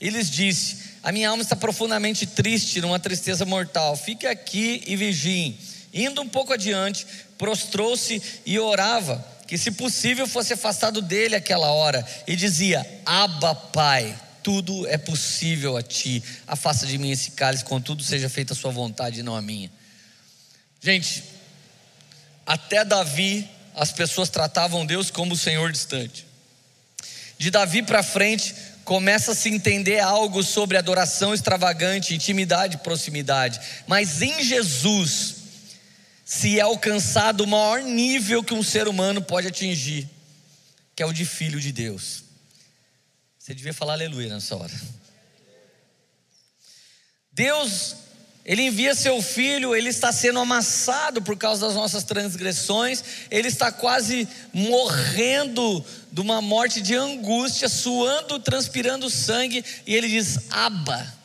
E 0.00 0.08
lhes 0.08 0.30
disse: 0.30 0.78
A 1.02 1.12
minha 1.12 1.28
alma 1.28 1.42
está 1.42 1.54
profundamente 1.54 2.26
triste, 2.26 2.80
numa 2.80 2.98
tristeza 2.98 3.44
mortal. 3.44 3.96
Fique 3.96 4.26
aqui 4.26 4.82
e 4.86 4.96
vigiem. 4.96 5.58
Indo 5.92 6.22
um 6.22 6.28
pouco 6.28 6.52
adiante, 6.52 7.06
prostrou-se 7.36 8.22
e 8.46 8.58
orava, 8.58 9.24
que 9.46 9.58
se 9.58 9.72
possível 9.72 10.26
fosse 10.26 10.52
afastado 10.52 11.02
dele 11.02 11.34
aquela 11.34 11.70
hora, 11.70 12.06
e 12.26 12.34
dizia: 12.36 12.86
Abba, 13.04 13.54
Pai, 13.54 14.16
tudo 14.50 14.84
é 14.88 14.98
possível 14.98 15.76
a 15.76 15.82
ti. 15.82 16.20
Afasta 16.44 16.84
de 16.84 16.98
mim 16.98 17.12
esse 17.12 17.30
cálice, 17.30 17.64
contudo 17.64 18.02
seja 18.02 18.28
feita 18.28 18.52
a 18.52 18.56
sua 18.56 18.72
vontade 18.72 19.20
e 19.20 19.22
não 19.22 19.36
a 19.36 19.40
minha. 19.40 19.70
Gente, 20.80 21.22
até 22.44 22.84
Davi, 22.84 23.48
as 23.76 23.92
pessoas 23.92 24.28
tratavam 24.28 24.84
Deus 24.84 25.08
como 25.08 25.34
o 25.34 25.38
Senhor 25.38 25.70
distante. 25.70 26.26
De 27.38 27.48
Davi 27.48 27.80
para 27.80 28.02
frente, 28.02 28.52
começa 28.84 29.30
a 29.30 29.34
se 29.36 29.48
entender 29.48 30.00
algo 30.00 30.42
sobre 30.42 30.76
adoração 30.76 31.32
extravagante, 31.32 32.12
intimidade 32.12 32.78
proximidade. 32.78 33.60
Mas 33.86 34.20
em 34.20 34.42
Jesus 34.42 35.36
se 36.24 36.58
é 36.58 36.62
alcançado 36.62 37.44
o 37.44 37.46
maior 37.46 37.82
nível 37.82 38.42
que 38.42 38.54
um 38.54 38.64
ser 38.64 38.88
humano 38.88 39.22
pode 39.22 39.46
atingir, 39.46 40.08
que 40.96 41.04
é 41.04 41.06
o 41.06 41.12
de 41.12 41.24
filho 41.24 41.60
de 41.60 41.70
Deus. 41.70 42.29
Você 43.40 43.54
devia 43.54 43.72
falar 43.72 43.94
aleluia 43.94 44.28
nessa 44.28 44.54
hora. 44.54 44.80
Deus 47.32 47.96
ele 48.44 48.62
envia 48.62 48.94
seu 48.94 49.22
filho, 49.22 49.74
ele 49.74 49.88
está 49.88 50.12
sendo 50.12 50.40
amassado 50.40 51.22
por 51.22 51.38
causa 51.38 51.66
das 51.66 51.74
nossas 51.74 52.04
transgressões, 52.04 53.02
ele 53.30 53.48
está 53.48 53.72
quase 53.72 54.28
morrendo 54.52 55.82
de 56.12 56.20
uma 56.20 56.42
morte 56.42 56.82
de 56.82 56.94
angústia, 56.94 57.66
suando, 57.66 58.38
transpirando 58.38 59.08
sangue, 59.08 59.64
e 59.86 59.94
ele 59.94 60.08
diz: 60.08 60.50
Aba. 60.50 61.18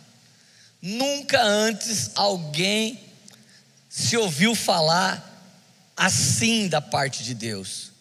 Nunca 0.81 1.41
antes 1.43 2.11
alguém 2.15 2.97
se 3.89 4.15
ouviu 4.15 4.55
falar 4.55 5.51
assim 5.97 6.69
da 6.69 6.79
parte 6.79 7.25
de 7.25 7.33
Deus. 7.33 7.91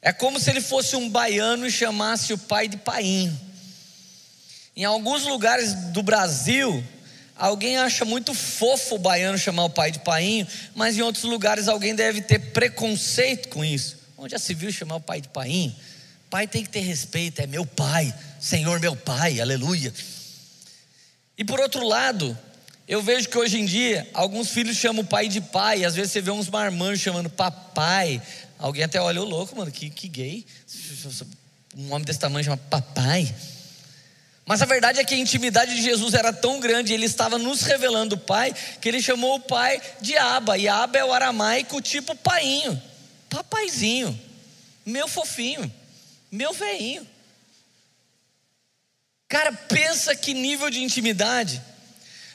É 0.00 0.12
como 0.12 0.38
se 0.38 0.48
ele 0.48 0.60
fosse 0.60 0.94
um 0.94 1.10
baiano 1.10 1.66
e 1.66 1.72
chamasse 1.72 2.32
o 2.32 2.38
pai 2.38 2.68
de 2.68 2.76
painho. 2.76 3.47
Em 4.78 4.84
alguns 4.84 5.24
lugares 5.24 5.74
do 5.92 6.02
Brasil, 6.02 6.82
Alguém 7.38 7.78
acha 7.78 8.04
muito 8.04 8.34
fofo 8.34 8.96
o 8.96 8.98
baiano 8.98 9.38
chamar 9.38 9.62
o 9.62 9.70
pai 9.70 9.92
de 9.92 10.00
painho, 10.00 10.44
mas 10.74 10.98
em 10.98 11.02
outros 11.02 11.22
lugares 11.22 11.68
alguém 11.68 11.94
deve 11.94 12.20
ter 12.20 12.40
preconceito 12.50 13.48
com 13.48 13.64
isso. 13.64 13.96
Onde 14.16 14.32
já 14.32 14.40
se 14.40 14.52
viu 14.52 14.72
chamar 14.72 14.96
o 14.96 15.00
pai 15.00 15.20
de 15.20 15.28
painho? 15.28 15.72
Pai 16.28 16.48
tem 16.48 16.64
que 16.64 16.68
ter 16.68 16.80
respeito, 16.80 17.40
é 17.40 17.46
meu 17.46 17.64
pai, 17.64 18.12
Senhor 18.40 18.80
meu 18.80 18.96
pai, 18.96 19.40
aleluia. 19.40 19.94
E 21.38 21.44
por 21.44 21.60
outro 21.60 21.86
lado, 21.86 22.36
eu 22.88 23.00
vejo 23.00 23.28
que 23.28 23.38
hoje 23.38 23.60
em 23.60 23.64
dia 23.64 24.08
alguns 24.12 24.50
filhos 24.50 24.76
chamam 24.76 25.04
o 25.04 25.06
pai 25.06 25.28
de 25.28 25.40
pai, 25.40 25.84
às 25.84 25.94
vezes 25.94 26.10
você 26.10 26.20
vê 26.20 26.32
uns 26.32 26.48
marmanjos 26.48 27.00
chamando 27.00 27.30
papai. 27.30 28.20
Alguém 28.58 28.82
até 28.82 29.00
olha, 29.00 29.22
o 29.22 29.24
louco, 29.24 29.56
mano, 29.56 29.70
que, 29.70 29.90
que 29.90 30.08
gay. 30.08 30.44
Um 31.76 31.92
homem 31.92 32.04
desse 32.04 32.18
tamanho 32.18 32.44
chama 32.44 32.56
papai. 32.56 33.32
Mas 34.48 34.62
a 34.62 34.64
verdade 34.64 34.98
é 34.98 35.04
que 35.04 35.14
a 35.14 35.18
intimidade 35.18 35.76
de 35.76 35.82
Jesus 35.82 36.14
era 36.14 36.32
tão 36.32 36.58
grande, 36.58 36.94
ele 36.94 37.04
estava 37.04 37.36
nos 37.36 37.60
revelando 37.60 38.14
o 38.14 38.18
Pai, 38.18 38.54
que 38.80 38.88
ele 38.88 39.02
chamou 39.02 39.34
o 39.34 39.40
Pai 39.40 39.78
de 40.00 40.16
Aba. 40.16 40.56
E 40.56 40.66
Aba 40.66 40.98
é 40.98 41.04
o 41.04 41.12
aramaico 41.12 41.82
tipo 41.82 42.16
painho, 42.16 42.82
papaizinho, 43.28 44.18
meu 44.86 45.06
fofinho, 45.06 45.70
meu 46.32 46.54
veinho. 46.54 47.06
Cara, 49.28 49.52
pensa 49.52 50.16
que 50.16 50.32
nível 50.32 50.70
de 50.70 50.82
intimidade. 50.82 51.60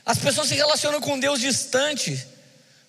As 0.05 0.19
pessoas 0.19 0.49
se 0.49 0.53
relacionam 0.53 1.01
com 1.01 1.19
Deus 1.19 1.39
distante, 1.39 2.27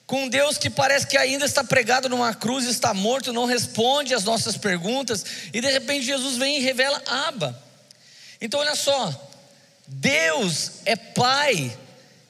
com 0.07 0.29
Deus 0.29 0.59
que 0.59 0.69
parece 0.69 1.07
que 1.07 1.17
ainda 1.17 1.47
está 1.47 1.65
pregado 1.65 2.11
numa 2.11 2.35
cruz, 2.35 2.67
está 2.67 2.93
morto, 2.93 3.33
não 3.33 3.47
responde 3.47 4.13
às 4.13 4.23
nossas 4.23 4.59
perguntas, 4.59 5.25
e 5.51 5.63
de 5.63 5.71
repente 5.71 6.05
Jesus 6.05 6.37
vem 6.37 6.59
e 6.59 6.61
revela 6.61 7.03
Aba. 7.07 7.64
Então, 8.45 8.61
olha 8.61 8.77
só, 8.77 9.11
Deus 9.87 10.73
é 10.85 10.95
Pai, 10.95 11.75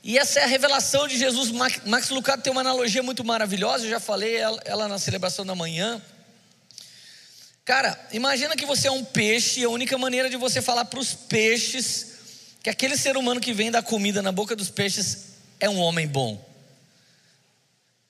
e 0.00 0.16
essa 0.16 0.38
é 0.38 0.44
a 0.44 0.46
revelação 0.46 1.08
de 1.08 1.18
Jesus. 1.18 1.50
Max 1.50 2.08
Lucado 2.10 2.40
tem 2.40 2.52
uma 2.52 2.60
analogia 2.60 3.02
muito 3.02 3.24
maravilhosa, 3.24 3.84
eu 3.84 3.90
já 3.90 3.98
falei 3.98 4.36
ela, 4.36 4.86
na 4.86 4.96
celebração 4.96 5.44
da 5.44 5.56
manhã. 5.56 6.00
Cara, 7.64 7.98
imagina 8.12 8.54
que 8.54 8.64
você 8.64 8.86
é 8.86 8.92
um 8.92 9.02
peixe, 9.04 9.58
e 9.58 9.64
a 9.64 9.68
única 9.68 9.98
maneira 9.98 10.30
de 10.30 10.36
você 10.36 10.62
falar 10.62 10.84
para 10.84 11.00
os 11.00 11.14
peixes 11.14 12.12
que 12.62 12.70
aquele 12.70 12.96
ser 12.96 13.16
humano 13.16 13.40
que 13.40 13.52
vem 13.52 13.72
da 13.72 13.82
comida 13.82 14.22
na 14.22 14.30
boca 14.30 14.54
dos 14.54 14.70
peixes 14.70 15.32
é 15.58 15.68
um 15.68 15.80
homem 15.80 16.06
bom. 16.06 16.40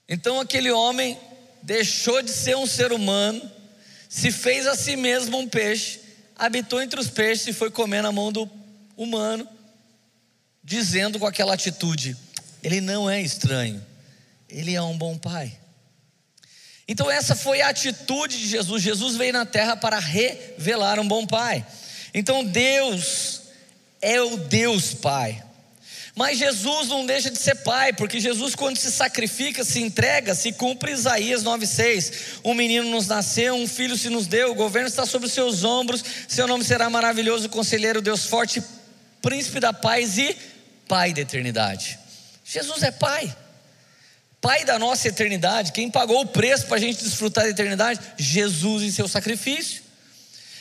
Então 0.07 0.39
aquele 0.41 0.71
homem 0.71 1.19
deixou 1.63 2.21
de 2.21 2.31
ser 2.31 2.55
um 2.55 2.67
ser 2.67 2.93
humano, 2.93 3.51
se 4.11 4.31
fez 4.31 4.67
a 4.67 4.77
si 4.77 4.95
mesmo 4.95 5.39
um 5.39 5.49
peixe 5.49 6.04
habitou 6.37 6.83
entre 6.83 6.99
os 6.99 7.09
peixes 7.09 7.49
e 7.49 7.53
foi 7.53 7.71
comer 7.71 8.03
na 8.03 8.13
mão 8.13 8.33
do 8.33 8.51
humano, 8.97 9.47
dizendo 10.63 11.19
com 11.19 11.27
aquela 11.27 11.55
atitude: 11.55 12.17
Ele 12.63 12.81
não 12.81 13.09
é 13.09 13.21
estranho, 13.21 13.85
ele 14.49 14.75
é 14.75 14.83
um 14.83 14.97
bom 14.97 15.19
pai. 15.19 15.59
Então, 16.87 17.11
essa 17.11 17.35
foi 17.35 17.61
a 17.63 17.69
atitude 17.69 18.39
de 18.39 18.47
Jesus. 18.47 18.83
Jesus 18.83 19.17
veio 19.17 19.33
na 19.33 19.47
terra 19.47 19.77
para 19.77 19.99
revelar 19.99 21.01
um 21.01 21.09
bom 21.09 21.27
pai. 21.27 21.65
Então, 22.13 22.45
Deus 22.45 23.43
é 24.01 24.21
o 24.21 24.37
Deus 24.37 24.95
Pai. 24.95 25.43
Mas 26.15 26.39
Jesus 26.39 26.89
não 26.89 27.05
deixa 27.05 27.29
de 27.29 27.39
ser 27.39 27.57
pai, 27.57 27.93
porque 27.93 28.21
Jesus, 28.21 28.55
quando 28.55 28.77
se 28.77 28.91
sacrifica, 28.93 29.65
se 29.65 29.83
entrega, 29.83 30.33
se 30.33 30.53
cumpre 30.53 30.93
Isaías 30.93 31.43
9,6. 31.43 32.41
Um 32.45 32.55
menino 32.55 32.89
nos 32.89 33.09
nasceu, 33.09 33.57
um 33.57 33.67
filho 33.67 33.99
se 33.99 34.09
nos 34.09 34.29
deu, 34.29 34.53
o 34.53 34.55
governo 34.55 34.89
está 34.89 35.05
sobre 35.05 35.27
os 35.27 35.33
seus 35.33 35.65
ombros, 35.65 36.05
seu 36.29 36.47
nome 36.47 36.65
será 36.65 36.89
maravilhoso, 36.89 37.49
conselheiro, 37.49 38.01
Deus 38.01 38.27
forte, 38.27 38.63
príncipe 39.21 39.59
da 39.59 39.73
paz 39.73 40.17
e 40.17 40.37
pai 40.87 41.13
da 41.13 41.23
eternidade. 41.23 41.99
Jesus 42.45 42.85
é 42.85 42.93
pai, 42.93 43.35
pai 44.41 44.65
da 44.65 44.79
nossa 44.79 45.09
eternidade, 45.09 45.73
quem 45.73 45.91
pagou 45.91 46.21
o 46.21 46.27
preço 46.27 46.67
para 46.67 46.77
a 46.77 46.81
gente 46.81 47.03
desfrutar 47.03 47.43
da 47.43 47.51
eternidade? 47.51 47.99
Jesus 48.17 48.85
em 48.85 48.91
seu 48.93 49.09
sacrifício. 49.09 49.83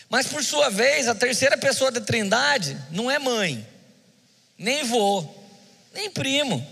Mas 0.10 0.26
por 0.26 0.44
sua 0.44 0.70
vez, 0.70 1.08
a 1.08 1.14
terceira 1.14 1.58
pessoa 1.58 1.92
da 1.92 2.02
Trindade 2.02 2.76
não 2.90 3.10
é 3.10 3.20
mãe, 3.20 3.68
nem 4.58 4.84
vô, 4.84 5.43
nem 5.94 6.10
primo. 6.10 6.66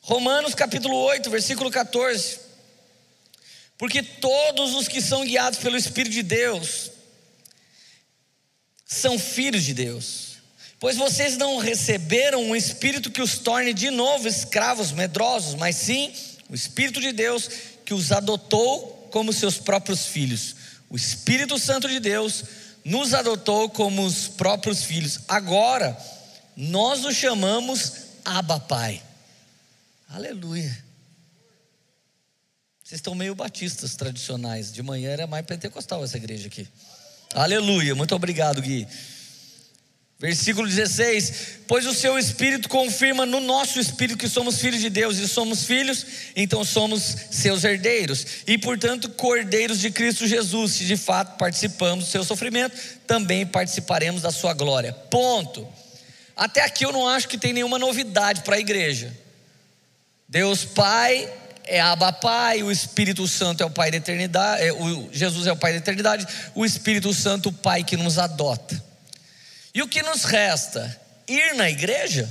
Romanos 0.00 0.54
capítulo 0.54 0.96
8, 0.96 1.30
versículo 1.30 1.70
14. 1.70 2.40
Porque 3.78 4.02
todos 4.02 4.74
os 4.74 4.86
que 4.86 5.00
são 5.00 5.24
guiados 5.24 5.58
pelo 5.58 5.76
Espírito 5.76 6.12
de 6.12 6.22
Deus 6.22 6.90
são 8.84 9.18
filhos 9.18 9.64
de 9.64 9.74
Deus. 9.74 10.34
Pois 10.78 10.96
vocês 10.96 11.36
não 11.38 11.56
receberam 11.56 12.42
um 12.42 12.54
espírito 12.54 13.10
que 13.10 13.22
os 13.22 13.38
torne 13.38 13.72
de 13.72 13.90
novo 13.90 14.28
escravos 14.28 14.92
medrosos, 14.92 15.54
mas 15.54 15.76
sim 15.76 16.12
o 16.50 16.54
Espírito 16.54 17.00
de 17.00 17.10
Deus 17.10 17.48
que 17.84 17.94
os 17.94 18.12
adotou 18.12 19.08
como 19.10 19.32
seus 19.32 19.56
próprios 19.56 20.06
filhos. 20.06 20.54
O 20.90 20.96
Espírito 20.96 21.58
Santo 21.58 21.88
de 21.88 21.98
Deus 21.98 22.44
nos 22.84 23.14
adotou 23.14 23.70
como 23.70 24.04
os 24.04 24.28
próprios 24.28 24.84
filhos. 24.84 25.20
Agora, 25.26 25.96
nós 26.56 27.04
o 27.04 27.12
chamamos 27.12 27.92
Abba 28.24 28.60
Pai. 28.60 29.02
Aleluia. 30.08 30.84
Vocês 32.82 32.98
estão 32.98 33.14
meio 33.14 33.34
batistas 33.34 33.96
tradicionais. 33.96 34.72
De 34.72 34.82
manhã 34.82 35.10
era 35.10 35.26
mais 35.26 35.44
pentecostal 35.44 36.04
essa 36.04 36.16
igreja 36.16 36.46
aqui. 36.46 36.68
Aleluia. 37.34 37.94
Muito 37.94 38.14
obrigado, 38.14 38.60
Gui. 38.60 38.86
Versículo 40.18 40.68
16: 40.68 41.32
Pois 41.66 41.86
o 41.86 41.92
seu 41.92 42.18
espírito 42.18 42.68
confirma 42.68 43.26
no 43.26 43.40
nosso 43.40 43.80
espírito 43.80 44.16
que 44.16 44.28
somos 44.28 44.60
filhos 44.60 44.80
de 44.80 44.88
Deus 44.88 45.18
e 45.18 45.26
somos 45.26 45.64
filhos, 45.64 46.06
então 46.36 46.64
somos 46.64 47.02
seus 47.30 47.64
herdeiros 47.64 48.24
e, 48.46 48.56
portanto, 48.56 49.08
cordeiros 49.10 49.80
de 49.80 49.90
Cristo 49.90 50.26
Jesus. 50.26 50.72
Se 50.72 50.84
de 50.84 50.96
fato 50.96 51.36
participamos 51.36 52.04
do 52.04 52.10
seu 52.10 52.22
sofrimento, 52.22 52.76
também 53.06 53.44
participaremos 53.44 54.22
da 54.22 54.30
sua 54.30 54.54
glória. 54.54 54.92
Ponto. 54.92 55.66
Até 56.36 56.64
aqui 56.64 56.84
eu 56.84 56.92
não 56.92 57.08
acho 57.08 57.28
que 57.28 57.38
tem 57.38 57.52
nenhuma 57.52 57.78
novidade 57.78 58.42
para 58.42 58.56
a 58.56 58.60
igreja. 58.60 59.16
Deus 60.28 60.64
Pai 60.64 61.32
é 61.64 61.80
Abba 61.80 62.12
Pai, 62.12 62.62
o 62.62 62.70
Espírito 62.70 63.26
Santo 63.26 63.62
é 63.62 63.66
o 63.66 63.70
Pai 63.70 63.90
da 63.90 63.96
eternidade, 63.96 64.62
é, 64.62 64.72
o, 64.72 65.08
Jesus 65.12 65.46
é 65.46 65.52
o 65.52 65.56
Pai 65.56 65.72
da 65.72 65.78
eternidade, 65.78 66.26
o 66.54 66.64
Espírito 66.64 67.12
Santo, 67.14 67.48
o 67.48 67.52
Pai 67.52 67.84
que 67.84 67.96
nos 67.96 68.18
adota. 68.18 68.82
E 69.74 69.82
o 69.82 69.88
que 69.88 70.02
nos 70.02 70.24
resta? 70.24 71.00
Ir 71.26 71.54
na 71.54 71.70
igreja? 71.70 72.30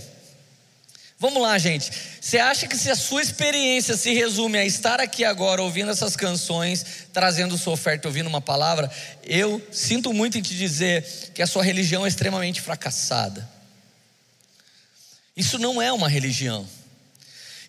Vamos 1.24 1.42
lá, 1.42 1.58
gente. 1.58 1.90
Você 2.20 2.38
acha 2.38 2.68
que 2.68 2.78
se 2.78 2.90
a 2.90 2.96
sua 2.96 3.22
experiência 3.22 3.96
se 3.96 4.14
resume 4.14 4.58
a 4.58 4.66
estar 4.66 5.00
aqui 5.00 5.24
agora 5.24 5.62
ouvindo 5.62 5.90
essas 5.90 6.18
canções, 6.18 6.86
trazendo 7.14 7.58
sua 7.58 7.74
oferta, 7.74 8.08
ouvindo 8.08 8.28
uma 8.28 8.42
palavra, 8.42 8.92
eu 9.24 9.66
sinto 9.72 10.14
muito 10.14 10.38
em 10.38 10.42
te 10.42 10.54
dizer 10.54 11.32
que 11.34 11.42
a 11.42 11.48
sua 11.48 11.64
religião 11.64 12.06
é 12.06 12.10
extremamente 12.10 12.60
fracassada. 12.60 13.53
Isso 15.36 15.58
não 15.58 15.82
é 15.82 15.92
uma 15.92 16.08
religião. 16.08 16.68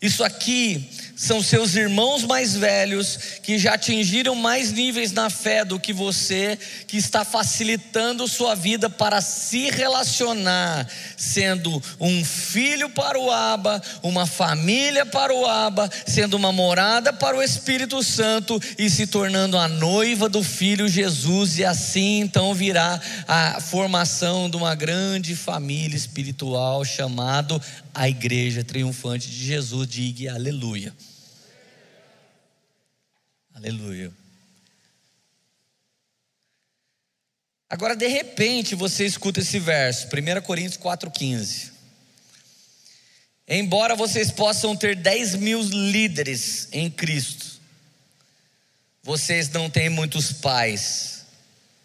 Isso 0.01 0.23
aqui 0.23 0.91
são 1.25 1.43
seus 1.43 1.75
irmãos 1.75 2.23
mais 2.23 2.55
velhos 2.55 3.19
que 3.43 3.59
já 3.59 3.75
atingiram 3.75 4.35
mais 4.35 4.71
níveis 4.71 5.11
na 5.11 5.31
fé 5.31 5.65
do 5.65 5.81
que 5.81 5.91
você, 5.91 6.59
que 6.87 6.99
está 6.99 7.25
facilitando 7.25 8.29
sua 8.29 8.55
vida 8.55 8.91
para 8.91 9.23
se 9.23 9.71
relacionar, 9.71 10.87
sendo 11.17 11.83
um 11.99 12.23
filho 12.23 12.91
para 12.91 13.19
o 13.19 13.31
Aba, 13.31 13.83
uma 14.03 14.27
família 14.27 15.07
para 15.07 15.35
o 15.35 15.47
Aba, 15.47 15.91
sendo 16.07 16.35
uma 16.35 16.53
morada 16.53 17.11
para 17.11 17.39
o 17.39 17.43
Espírito 17.43 18.03
Santo 18.03 18.61
e 18.79 18.91
se 18.91 19.07
tornando 19.07 19.57
a 19.57 19.67
noiva 19.67 20.29
do 20.29 20.43
filho 20.43 20.87
Jesus, 20.87 21.59
e 21.59 21.65
assim 21.65 22.21
então 22.21 22.53
virá 22.53 23.01
a 23.27 23.63
formação 23.63 24.51
de 24.51 24.59
uma 24.59 24.75
grande 24.75 25.35
família 25.35 25.97
espiritual 25.97 26.85
chamado 26.85 27.61
a 27.95 28.09
igreja 28.09 28.63
triunfante 28.63 29.31
de 29.31 29.47
Jesus, 29.47 29.89
diga 29.89 30.35
aleluia. 30.35 30.93
Aleluia. 33.65 34.13
Agora, 37.71 37.97
de 37.97 38.07
repente, 38.07 38.75
você 38.75 39.07
escuta 39.07 39.41
esse 39.41 39.59
verso, 39.59 40.07
1 40.07 40.43
Coríntios 40.43 40.77
4,15. 40.77 41.73
Embora 43.49 43.97
vocês 43.97 44.31
possam 44.31 44.77
ter 44.77 44.95
10 44.95 45.37
mil 45.37 45.63
líderes 45.63 46.69
em 46.73 46.91
Cristo, 46.91 47.59
vocês 49.03 49.49
não 49.49 49.71
têm 49.71 49.89
muitos 49.89 50.31
pais, 50.31 51.25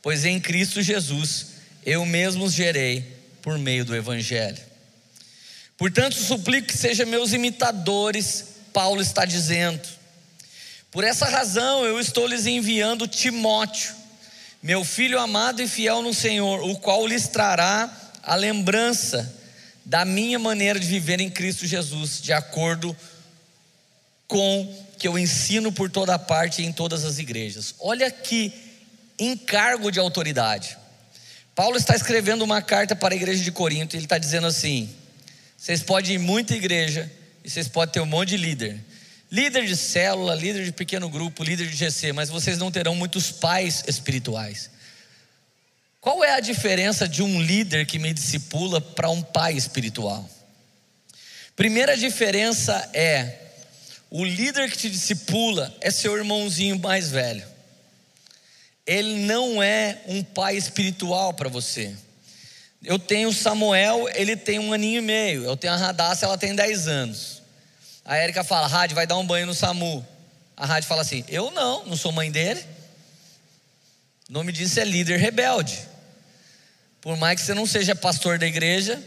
pois 0.02 0.26
em 0.26 0.38
Cristo 0.40 0.82
Jesus 0.82 1.48
eu 1.86 2.06
mesmo 2.06 2.44
os 2.44 2.54
gerei 2.54 3.02
por 3.42 3.58
meio 3.58 3.86
do 3.86 3.96
Evangelho. 3.96 4.62
Portanto, 5.78 6.16
suplico 6.16 6.68
que 6.68 6.78
sejam 6.78 7.08
meus 7.08 7.32
imitadores, 7.32 8.46
Paulo 8.74 9.02
está 9.02 9.24
dizendo. 9.24 9.99
Por 10.92 11.04
essa 11.04 11.28
razão 11.28 11.86
eu 11.86 12.00
estou 12.00 12.26
lhes 12.26 12.48
enviando 12.48 13.08
Timóteo, 13.08 13.94
meu 14.62 14.84
filho 14.84 15.20
amado 15.20 15.62
e 15.62 15.68
fiel 15.68 16.02
no 16.02 16.14
Senhor, 16.14 16.62
o 16.64 16.76
qual 16.78 17.06
lhes 17.06 17.28
trará 17.28 17.90
a 18.24 18.36
lembrança 18.36 19.36
da 19.86 20.04
minha 20.04 20.40
maneira 20.40 20.80
de 20.80 20.88
viver 20.88 21.22
em 21.22 21.30
Cristo 21.30 21.66
Jesus, 21.66 22.22
de 22.22 22.34
acordo 22.34 22.96
com 24.28 24.88
que 24.98 25.08
eu 25.08 25.18
ensino 25.18 25.72
por 25.72 25.90
toda 25.90 26.18
parte 26.20 26.64
em 26.64 26.72
todas 26.74 27.06
as 27.06 27.20
igrejas. 27.20 27.76
Olha 27.80 28.12
que 28.12 28.54
encargo 29.18 29.92
de 29.92 30.00
autoridade. 30.00 30.78
Paulo 31.56 31.78
está 31.78 31.96
escrevendo 31.96 32.44
uma 32.44 32.62
carta 32.62 32.96
para 32.96 33.14
a 33.14 33.18
igreja 33.18 33.44
de 33.44 33.52
Corinto 33.52 33.96
e 33.96 33.98
ele 33.98 34.06
está 34.06 34.18
dizendo 34.18 34.48
assim: 34.48 34.90
vocês 35.58 35.84
podem 35.84 36.16
ir 36.16 36.20
muita 36.20 36.56
igreja 36.56 37.12
e 37.44 37.50
vocês 37.50 37.68
podem 37.68 37.94
ter 37.94 38.00
um 38.00 38.06
monte 38.06 38.30
de 38.30 38.38
líder. 38.38 38.80
Líder 39.32 39.66
de 39.68 39.76
célula, 39.76 40.34
líder 40.34 40.66
de 40.66 40.72
pequeno 40.72 41.08
grupo, 41.08 41.44
líder 41.44 41.68
de 41.68 41.76
GC, 41.76 42.14
mas 42.14 42.30
vocês 42.30 42.58
não 42.58 42.72
terão 42.72 42.96
muitos 42.96 43.32
pais 43.32 43.84
espirituais. 43.88 44.72
Qual 46.02 46.24
é 46.24 46.32
a 46.32 46.40
diferença 46.40 47.08
de 47.08 47.22
um 47.22 47.42
líder 47.42 47.86
que 47.86 48.00
me 48.00 48.14
discipula 48.14 48.82
para 48.82 49.10
um 49.10 49.22
pai 49.22 49.54
espiritual? 49.54 50.28
Primeira 51.56 51.96
diferença 51.96 52.90
é: 52.94 53.38
o 54.10 54.26
líder 54.26 54.72
que 54.72 54.78
te 54.78 54.90
discipula 54.90 55.76
é 55.82 55.92
seu 55.92 56.18
irmãozinho 56.18 56.80
mais 56.80 57.12
velho. 57.12 57.46
Ele 58.88 59.20
não 59.26 59.62
é 59.62 60.02
um 60.08 60.24
pai 60.24 60.58
espiritual 60.58 61.34
para 61.34 61.50
você. 61.50 61.96
Eu 62.84 62.98
tenho 62.98 63.32
Samuel, 63.32 64.08
ele 64.16 64.36
tem 64.36 64.58
um 64.58 64.74
aninho 64.74 65.00
e 65.00 65.02
meio. 65.02 65.44
Eu 65.44 65.56
tenho 65.56 65.74
a 65.74 65.78
Radassa, 65.78 66.26
ela 66.26 66.38
tem 66.38 66.56
10 66.56 66.88
anos. 66.88 67.39
A 68.10 68.18
Érica 68.18 68.44
fala, 68.44 68.66
Rádio, 68.66 68.96
vai 68.96 69.06
dar 69.06 69.18
um 69.18 69.26
banho 69.26 69.46
no 69.46 69.54
Samu. 69.54 70.04
A 70.58 70.66
Rádio 70.66 70.90
fala 70.90 71.04
assim: 71.04 71.24
Eu 71.28 71.52
não, 71.52 71.86
não 71.86 71.96
sou 71.96 72.12
mãe 72.12 72.32
dele. 72.32 72.60
O 74.28 74.34
nome 74.34 74.52
disso 74.52 74.80
é 74.80 74.84
líder 74.84 75.20
rebelde. 75.20 75.78
Por 77.02 77.16
mais 77.18 77.40
que 77.40 77.46
você 77.46 77.54
não 77.54 77.68
seja 77.68 77.94
pastor 77.94 78.40
da 78.40 78.48
igreja, 78.48 79.00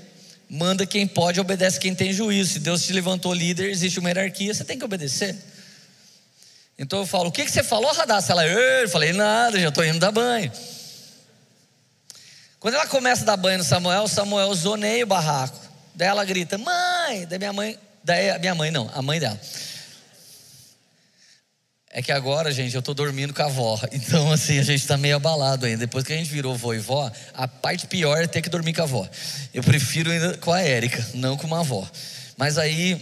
manda 0.49 0.87
quem 0.87 1.05
pode, 1.05 1.41
obedece 1.41 1.81
quem 1.81 1.97
tem 1.97 2.13
juízo. 2.13 2.53
Se 2.53 2.59
Deus 2.61 2.87
te 2.87 2.93
levantou 2.93 3.35
líder, 3.35 3.71
existe 3.71 3.99
uma 3.99 4.09
hierarquia, 4.09 4.55
você 4.55 4.63
tem 4.63 4.79
que 4.79 4.85
obedecer. 4.85 5.37
Então 6.79 7.01
eu 7.01 7.07
falo: 7.07 7.29
O 7.29 7.33
que, 7.33 7.45
que 7.45 7.51
você 7.51 7.65
falou, 7.65 7.93
Radassa? 7.93 8.31
Ela, 8.31 8.47
eu 8.47 8.89
falei 8.89 9.13
nada, 9.13 9.59
já 9.59 9.71
estou 9.71 9.85
indo 9.85 9.99
dar 9.99 10.13
banho. 10.13 10.53
Quando 12.61 12.75
ela 12.75 12.87
começa 12.87 13.23
a 13.23 13.27
dar 13.27 13.37
banho 13.37 13.59
no 13.59 13.65
Samuel, 13.65 14.07
Samuel 14.07 14.55
zoneia 14.55 15.03
o 15.03 15.09
barraco. 15.09 15.59
Daí 15.93 16.07
ela 16.07 16.25
grita: 16.25 16.57
Mãe! 16.57 17.27
Daí 17.27 17.41
minha 17.41 17.53
mãe, 17.53 17.77
daí 18.05 18.31
a 18.31 18.39
minha 18.39 18.55
mãe 18.55 18.71
não, 18.71 18.91
a 18.95 19.03
mãe 19.03 19.19
dela. 19.21 19.39
É 21.95 22.01
que 22.01 22.11
agora, 22.11 22.51
gente, 22.51 22.75
eu 22.75 22.79
estou 22.79 22.95
dormindo 22.95 23.35
com 23.35 23.43
a 23.43 23.45
avó. 23.45 23.79
Então, 23.93 24.33
assim, 24.33 24.59
a 24.59 24.63
gente 24.63 24.81
está 24.81 24.97
meio 24.97 25.17
abalado 25.17 25.67
ainda. 25.67 25.79
Depois 25.79 26.05
que 26.05 26.13
a 26.13 26.17
gente 26.17 26.31
virou 26.31 26.57
vô 26.57 26.73
e 26.73 26.79
vó, 26.79 27.13
a 27.35 27.47
parte 27.47 27.87
pior 27.87 28.23
é 28.23 28.27
ter 28.27 28.41
que 28.41 28.49
dormir 28.49 28.73
com 28.73 28.81
a 28.81 28.85
avó. 28.85 29.09
Eu 29.53 29.63
prefiro 29.63 30.11
ainda 30.11 30.39
com 30.39 30.51
a 30.51 30.61
Érica, 30.61 31.07
não 31.15 31.37
com 31.37 31.47
uma 31.47 31.61
avó. 31.61 31.87
Mas 32.39 32.57
aí, 32.57 32.95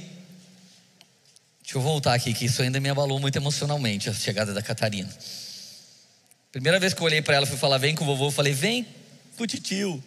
deixa 1.63 1.79
eu 1.79 1.81
voltar 1.81 2.15
aqui, 2.15 2.35
que 2.35 2.47
isso 2.47 2.61
ainda 2.63 2.81
me 2.81 2.89
abalou 2.89 3.21
muito 3.21 3.37
emocionalmente, 3.37 4.11
a 4.11 4.13
chegada 4.13 4.53
da 4.53 4.61
Catarina. 4.61 5.09
Primeira 6.51 6.81
vez 6.81 6.93
que 6.93 7.01
eu 7.01 7.07
olhei 7.07 7.23
para 7.23 7.37
ela, 7.37 7.47
fui 7.47 7.57
falar, 7.57 7.79
vem 7.79 7.95
com 7.95 8.03
o 8.03 8.07
vovô, 8.09 8.27
eu 8.27 8.33
falei, 8.33 8.53
vem 8.53 8.85
com 9.37 9.45
o 9.45 9.47
titio. 9.47 10.03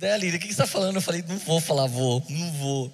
Daí 0.00 0.34
o 0.34 0.38
que 0.38 0.46
você 0.46 0.52
está 0.52 0.66
falando? 0.66 0.96
Eu 0.96 1.02
falei, 1.02 1.22
não 1.28 1.36
vou 1.36 1.60
falar, 1.60 1.86
vou, 1.86 2.24
não 2.30 2.52
vou. 2.52 2.90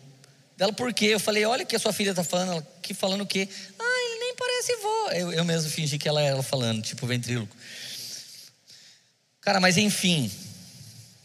Dela, 0.56 0.72
por 0.72 0.92
quê? 0.92 1.06
Eu 1.06 1.20
falei, 1.20 1.44
olha 1.44 1.62
o 1.62 1.66
que 1.66 1.76
a 1.76 1.78
sua 1.78 1.92
filha 1.92 2.10
está 2.10 2.24
falando. 2.24 2.50
Ela, 2.50 2.66
que 2.82 2.92
falando 2.92 3.20
o 3.20 3.26
quê? 3.26 3.48
Ah, 3.78 4.04
ele 4.06 4.18
nem 4.18 4.34
parece 4.34 4.76
vô. 4.76 5.10
Eu, 5.12 5.32
eu 5.32 5.44
mesmo 5.44 5.70
fingi 5.70 5.98
que 5.98 6.08
ela 6.08 6.20
era 6.20 6.42
falando, 6.42 6.82
tipo 6.82 7.06
ventríloco. 7.06 7.56
Cara, 9.40 9.60
mas 9.60 9.76
enfim. 9.76 10.26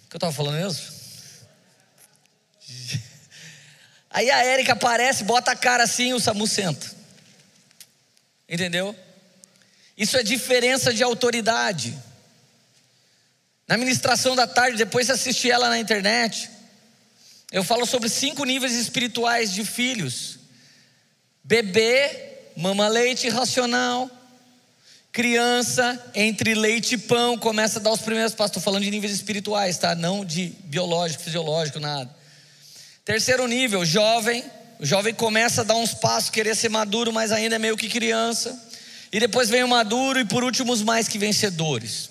O 0.06 0.10
que 0.10 0.18
eu 0.18 0.18
estava 0.18 0.32
falando 0.32 0.54
mesmo? 0.54 0.86
Aí 4.12 4.30
a 4.30 4.44
Érica 4.46 4.74
aparece, 4.74 5.24
bota 5.24 5.50
a 5.52 5.56
cara 5.56 5.84
assim, 5.84 6.14
o 6.14 6.20
Samu 6.20 6.46
senta. 6.46 6.92
Entendeu? 8.48 8.96
Isso 9.98 10.16
é 10.16 10.22
diferença 10.22 10.94
de 10.94 11.02
autoridade. 11.02 11.98
Na 13.68 13.78
ministração 13.78 14.36
da 14.36 14.48
tarde, 14.48 14.78
depois 14.78 15.08
de 15.08 15.14
assistir 15.14 15.52
ela 15.52 15.70
na 15.70 15.80
internet, 15.80 16.50
eu 17.52 17.64
falo 17.64 17.86
sobre 17.86 18.10
cinco 18.10 18.44
níveis 18.44 18.74
espirituais 18.74 19.52
de 19.54 19.66
filhos: 19.66 20.40
bebê, 21.44 22.30
mama 22.56 22.88
leite 22.88 23.28
racional, 23.30 24.10
criança, 25.12 26.02
entre 26.16 26.54
leite 26.54 26.96
e 26.96 26.98
pão, 26.98 27.38
começa 27.38 27.80
a 27.80 27.82
dar 27.82 27.92
os 27.92 28.02
primeiros 28.02 28.34
passos. 28.34 28.52
Estou 28.52 28.64
falando 28.64 28.84
de 28.84 28.92
níveis 28.92 29.14
espirituais, 29.14 29.78
tá? 29.78 29.94
Não 29.96 30.24
de 30.24 30.54
biológico, 30.64 31.24
fisiológico, 31.24 31.80
nada. 31.80 32.10
Terceiro 33.04 33.48
nível, 33.48 33.86
jovem. 33.86 34.44
O 34.80 34.86
jovem 34.86 35.14
começa 35.14 35.62
a 35.62 35.64
dar 35.64 35.76
uns 35.76 35.94
passos, 35.94 36.30
querer 36.30 36.56
ser 36.56 36.70
maduro, 36.70 37.14
mas 37.14 37.32
ainda 37.32 37.56
é 37.56 37.60
meio 37.60 37.78
que 37.78 37.88
criança. 37.88 38.58
E 39.12 39.20
depois 39.20 39.50
vem 39.50 39.64
o 39.64 39.68
maduro, 39.68 40.20
e 40.20 40.26
por 40.26 40.44
último, 40.44 40.72
os 40.72 40.82
mais 40.82 41.08
que 41.08 41.18
vencedores. 41.18 42.11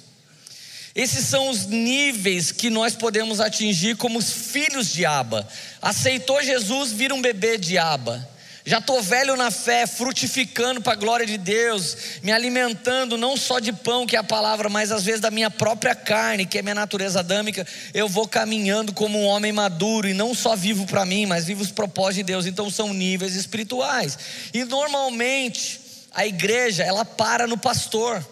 Esses 1.00 1.24
são 1.24 1.48
os 1.48 1.64
níveis 1.64 2.52
que 2.52 2.68
nós 2.68 2.94
podemos 2.94 3.40
atingir 3.40 3.96
como 3.96 4.18
os 4.18 4.30
filhos 4.30 4.92
de 4.92 5.06
Aba. 5.06 5.48
Aceitou 5.80 6.42
Jesus, 6.42 6.92
vira 6.92 7.14
um 7.14 7.22
bebê 7.22 7.56
de 7.56 7.78
Aba. 7.78 8.28
Já 8.66 8.80
estou 8.80 9.02
velho 9.02 9.34
na 9.34 9.50
fé, 9.50 9.86
frutificando 9.86 10.82
para 10.82 10.92
a 10.92 10.96
glória 10.96 11.24
de 11.24 11.38
Deus, 11.38 11.96
me 12.22 12.30
alimentando 12.30 13.16
não 13.16 13.34
só 13.34 13.58
de 13.60 13.72
pão, 13.72 14.06
que 14.06 14.14
é 14.14 14.18
a 14.18 14.22
palavra, 14.22 14.68
mas 14.68 14.92
às 14.92 15.02
vezes 15.02 15.22
da 15.22 15.30
minha 15.30 15.50
própria 15.50 15.94
carne, 15.94 16.44
que 16.44 16.58
é 16.58 16.62
minha 16.62 16.74
natureza 16.74 17.20
adâmica. 17.20 17.66
Eu 17.94 18.06
vou 18.06 18.28
caminhando 18.28 18.92
como 18.92 19.18
um 19.18 19.24
homem 19.24 19.52
maduro 19.52 20.06
e 20.06 20.12
não 20.12 20.34
só 20.34 20.54
vivo 20.54 20.84
para 20.84 21.06
mim, 21.06 21.24
mas 21.24 21.46
vivo 21.46 21.62
os 21.62 21.72
propósitos 21.72 22.16
de 22.16 22.24
Deus. 22.24 22.44
Então 22.44 22.68
são 22.68 22.92
níveis 22.92 23.34
espirituais. 23.36 24.18
E 24.52 24.64
normalmente 24.64 25.80
a 26.12 26.26
igreja, 26.26 26.84
ela 26.84 27.06
para 27.06 27.46
no 27.46 27.56
pastor. 27.56 28.22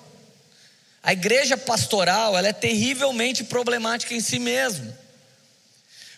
A 1.02 1.12
igreja 1.12 1.56
pastoral, 1.56 2.37
ela 2.37 2.48
é 2.48 2.52
terrivelmente 2.52 3.44
problemática 3.44 4.14
em 4.14 4.20
si 4.20 4.38
mesma. 4.38 4.96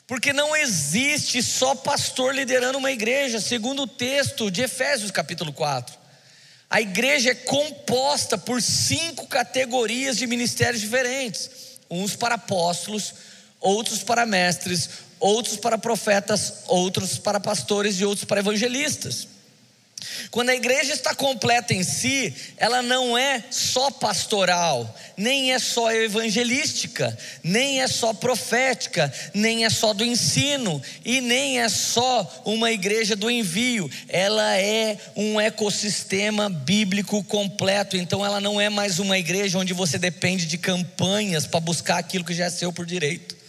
Porque 0.06 0.32
não 0.32 0.56
existe 0.56 1.42
só 1.42 1.74
pastor 1.74 2.34
liderando 2.34 2.78
uma 2.78 2.90
igreja, 2.90 3.40
segundo 3.40 3.82
o 3.82 3.86
texto 3.86 4.50
de 4.50 4.62
Efésios 4.62 5.10
capítulo 5.10 5.52
4. 5.52 5.96
A 6.68 6.80
igreja 6.80 7.30
é 7.30 7.34
composta 7.34 8.38
por 8.38 8.60
cinco 8.60 9.26
categorias 9.26 10.16
de 10.16 10.26
ministérios 10.26 10.80
diferentes: 10.80 11.50
uns 11.88 12.16
para 12.16 12.36
apóstolos, 12.36 13.14
outros 13.60 14.02
para 14.02 14.26
mestres, 14.26 14.88
outros 15.20 15.56
para 15.56 15.76
profetas, 15.76 16.64
outros 16.66 17.18
para 17.18 17.38
pastores 17.38 18.00
e 18.00 18.04
outros 18.04 18.24
para 18.24 18.40
evangelistas. 18.40 19.28
Quando 20.30 20.50
a 20.50 20.54
igreja 20.54 20.92
está 20.92 21.14
completa 21.14 21.74
em 21.74 21.82
si, 21.82 22.34
ela 22.56 22.82
não 22.82 23.16
é 23.16 23.44
só 23.50 23.90
pastoral, 23.90 24.94
nem 25.16 25.52
é 25.52 25.58
só 25.58 25.92
evangelística, 25.92 27.16
nem 27.42 27.82
é 27.82 27.88
só 27.88 28.14
profética, 28.14 29.12
nem 29.34 29.64
é 29.64 29.70
só 29.70 29.92
do 29.92 30.04
ensino 30.04 30.80
e 31.04 31.20
nem 31.20 31.60
é 31.60 31.68
só 31.68 32.42
uma 32.44 32.70
igreja 32.70 33.16
do 33.16 33.30
envio. 33.30 33.90
Ela 34.08 34.56
é 34.56 34.96
um 35.16 35.40
ecossistema 35.40 36.48
bíblico 36.48 37.22
completo. 37.24 37.96
Então 37.96 38.24
ela 38.24 38.40
não 38.40 38.60
é 38.60 38.68
mais 38.68 38.98
uma 38.98 39.18
igreja 39.18 39.58
onde 39.58 39.74
você 39.74 39.98
depende 39.98 40.46
de 40.46 40.58
campanhas 40.58 41.46
para 41.46 41.60
buscar 41.60 41.98
aquilo 41.98 42.24
que 42.24 42.34
já 42.34 42.46
é 42.46 42.50
seu 42.50 42.72
por 42.72 42.86
direito. 42.86 43.39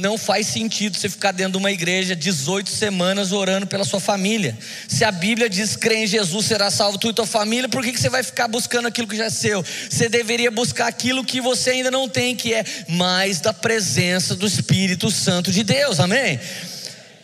Não 0.00 0.16
faz 0.16 0.46
sentido 0.46 0.96
você 0.96 1.10
ficar 1.10 1.30
dentro 1.30 1.52
de 1.52 1.58
uma 1.58 1.70
igreja 1.70 2.16
18 2.16 2.70
semanas 2.70 3.32
orando 3.32 3.66
pela 3.66 3.84
sua 3.84 4.00
família. 4.00 4.56
Se 4.88 5.04
a 5.04 5.12
Bíblia 5.12 5.46
diz 5.46 5.76
crê 5.76 6.04
em 6.04 6.06
Jesus 6.06 6.46
será 6.46 6.70
salvo 6.70 6.96
tu 6.96 7.10
e 7.10 7.12
tua 7.12 7.26
família, 7.26 7.68
por 7.68 7.84
que, 7.84 7.92
que 7.92 8.00
você 8.00 8.08
vai 8.08 8.22
ficar 8.22 8.48
buscando 8.48 8.88
aquilo 8.88 9.06
que 9.06 9.14
já 9.14 9.26
é 9.26 9.30
seu? 9.30 9.62
Você 9.62 10.08
deveria 10.08 10.50
buscar 10.50 10.86
aquilo 10.86 11.22
que 11.22 11.38
você 11.38 11.72
ainda 11.72 11.90
não 11.90 12.08
tem, 12.08 12.34
que 12.34 12.54
é 12.54 12.64
mais 12.88 13.40
da 13.40 13.52
presença 13.52 14.34
do 14.34 14.46
Espírito 14.46 15.10
Santo 15.10 15.52
de 15.52 15.62
Deus, 15.62 16.00
amém? 16.00 16.40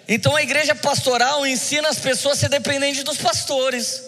Então 0.07 0.37
a 0.37 0.43
igreja 0.43 0.75
pastoral 0.75 1.47
ensina 1.47 1.89
as 1.89 1.99
pessoas 1.99 2.37
a 2.37 2.41
ser 2.43 2.51
dependentes 2.51 3.03
dos 3.03 3.17
pastores. 3.17 4.03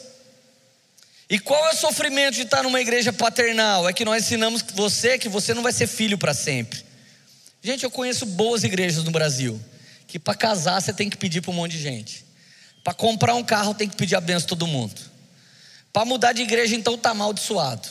E 1.31 1.39
qual 1.39 1.69
é 1.69 1.71
o 1.71 1.77
sofrimento 1.77 2.35
de 2.35 2.43
estar 2.43 2.63
numa 2.63 2.83
igreja 2.83 3.15
paternal? 3.15 3.89
É 3.89 3.95
que 3.95 4.05
nós 4.05 4.25
ensinamos 4.25 4.63
você 4.75 5.17
que 5.17 5.31
você 5.31 5.55
não 5.55 5.63
vai 5.63 5.73
ser 5.73 5.87
filho 5.87 6.19
para 6.19 6.35
sempre. 6.35 6.87
Gente, 7.63 7.85
eu 7.85 7.91
conheço 7.91 8.25
boas 8.25 8.65
igrejas 8.65 9.05
no 9.05 9.11
Brasil, 9.11 9.61
que 10.07 10.19
para 10.19 10.35
casar 10.35 10.81
você 10.81 10.93
tem 10.93 11.11
que 11.11 11.17
pedir 11.17 11.41
para 11.41 11.51
um 11.51 11.55
monte 11.55 11.73
de 11.73 11.83
gente. 11.83 12.25
Para 12.85 12.95
comprar 12.95 13.35
um 13.35 13.45
carro 13.45 13.75
tem 13.75 13.89
que 13.89 13.97
pedir 13.97 14.15
a 14.15 14.21
benção 14.21 14.49
todo 14.49 14.67
mundo. 14.67 15.01
Para 15.93 16.05
mudar 16.05 16.33
de 16.33 16.43
igreja 16.43 16.75
então 16.75 16.95
está 16.95 17.11
amaldiçoado. 17.11 17.89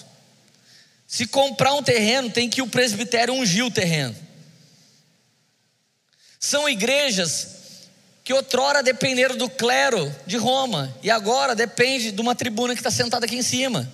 Se 1.05 1.25
comprar 1.25 1.73
um 1.73 1.83
terreno, 1.83 2.29
tem 2.29 2.49
que 2.49 2.61
o 2.61 2.67
presbitério 2.67 3.33
ungir 3.33 3.65
o 3.65 3.71
terreno. 3.71 4.15
São 6.39 6.67
igrejas 6.67 7.55
que 8.23 8.33
outrora 8.33 8.83
dependeram 8.83 9.37
do 9.37 9.49
clero 9.49 10.13
de 10.25 10.35
Roma 10.35 10.93
e 11.01 11.09
agora 11.09 11.55
depende 11.55 12.11
de 12.11 12.21
uma 12.21 12.35
tribuna 12.35 12.73
que 12.73 12.81
está 12.81 12.91
sentada 12.91 13.25
aqui 13.25 13.37
em 13.37 13.41
cima. 13.41 13.91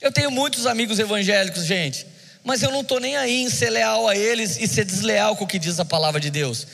Eu 0.00 0.12
tenho 0.12 0.30
muitos 0.30 0.66
amigos 0.66 0.98
evangélicos, 0.98 1.64
gente, 1.64 2.06
mas 2.44 2.62
eu 2.62 2.70
não 2.70 2.82
estou 2.82 3.00
nem 3.00 3.16
aí 3.16 3.42
em 3.42 3.48
ser 3.48 3.70
leal 3.70 4.06
a 4.06 4.14
eles 4.14 4.58
e 4.60 4.68
ser 4.68 4.84
desleal 4.84 5.34
com 5.34 5.44
o 5.44 5.46
que 5.48 5.58
diz 5.58 5.80
a 5.80 5.84
palavra 5.84 6.20
de 6.20 6.30
Deus. 6.30 6.66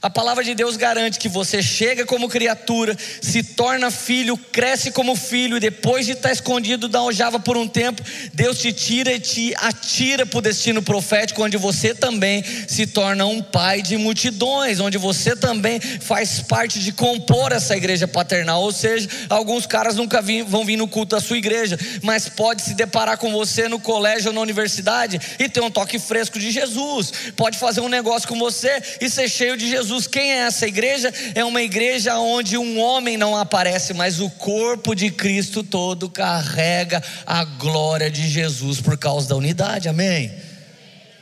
A 0.00 0.08
palavra 0.08 0.44
de 0.44 0.54
Deus 0.54 0.76
garante 0.76 1.18
que 1.18 1.28
você 1.28 1.60
chega 1.60 2.06
como 2.06 2.28
criatura, 2.28 2.96
se 3.20 3.42
torna 3.42 3.90
filho, 3.90 4.36
cresce 4.36 4.92
como 4.92 5.16
filho, 5.16 5.56
e 5.56 5.60
depois 5.60 6.06
de 6.06 6.12
estar 6.12 6.30
escondido 6.30 6.86
da 6.86 7.00
aljava 7.00 7.40
por 7.40 7.56
um 7.56 7.66
tempo, 7.66 8.00
Deus 8.32 8.60
te 8.60 8.72
tira 8.72 9.12
e 9.12 9.18
te 9.18 9.52
atira 9.56 10.24
para 10.24 10.38
o 10.38 10.42
destino 10.42 10.80
profético, 10.80 11.42
onde 11.42 11.56
você 11.56 11.94
também 11.94 12.44
se 12.68 12.86
torna 12.86 13.26
um 13.26 13.42
pai 13.42 13.82
de 13.82 13.96
multidões, 13.96 14.78
onde 14.78 14.96
você 14.98 15.34
também 15.34 15.80
faz 15.80 16.40
parte 16.40 16.78
de 16.78 16.92
compor 16.92 17.50
essa 17.50 17.76
igreja 17.76 18.06
paternal. 18.06 18.62
Ou 18.62 18.72
seja, 18.72 19.08
alguns 19.28 19.66
caras 19.66 19.96
nunca 19.96 20.22
vão 20.46 20.64
vir 20.64 20.76
no 20.76 20.86
culto 20.86 21.16
da 21.16 21.20
sua 21.20 21.38
igreja, 21.38 21.76
mas 22.02 22.28
pode 22.28 22.62
se 22.62 22.74
deparar 22.74 23.18
com 23.18 23.32
você 23.32 23.66
no 23.66 23.80
colégio 23.80 24.28
ou 24.28 24.34
na 24.34 24.40
universidade 24.40 25.20
e 25.40 25.48
ter 25.48 25.60
um 25.60 25.70
toque 25.70 25.98
fresco 25.98 26.38
de 26.38 26.52
Jesus, 26.52 27.12
pode 27.36 27.58
fazer 27.58 27.80
um 27.80 27.88
negócio 27.88 28.28
com 28.28 28.38
você 28.38 28.80
e 29.00 29.10
ser 29.10 29.28
cheio 29.28 29.56
de 29.56 29.68
Jesus. 29.68 29.87
Jesus. 29.88 30.06
Quem 30.06 30.32
é 30.32 30.38
essa 30.40 30.66
igreja? 30.66 31.12
É 31.34 31.42
uma 31.42 31.62
igreja 31.62 32.18
onde 32.18 32.58
um 32.58 32.78
homem 32.78 33.16
não 33.16 33.34
aparece, 33.34 33.94
mas 33.94 34.20
o 34.20 34.28
corpo 34.28 34.94
de 34.94 35.10
Cristo 35.10 35.64
todo 35.64 36.10
carrega 36.10 37.02
a 37.26 37.42
glória 37.44 38.10
de 38.10 38.28
Jesus 38.28 38.80
por 38.80 38.98
causa 38.98 39.28
da 39.28 39.36
unidade. 39.36 39.88
Amém? 39.88 40.30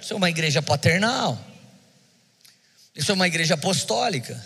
Isso 0.02 0.12
é 0.12 0.16
uma 0.16 0.28
igreja 0.28 0.60
paternal. 0.60 1.38
Isso 2.94 3.12
é 3.12 3.14
uma 3.14 3.28
igreja 3.28 3.54
apostólica. 3.54 4.44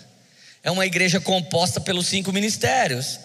É 0.63 0.69
uma 0.69 0.85
igreja 0.85 1.19
composta 1.19 1.81
pelos 1.81 2.05
cinco 2.05 2.31
ministérios. 2.31 3.19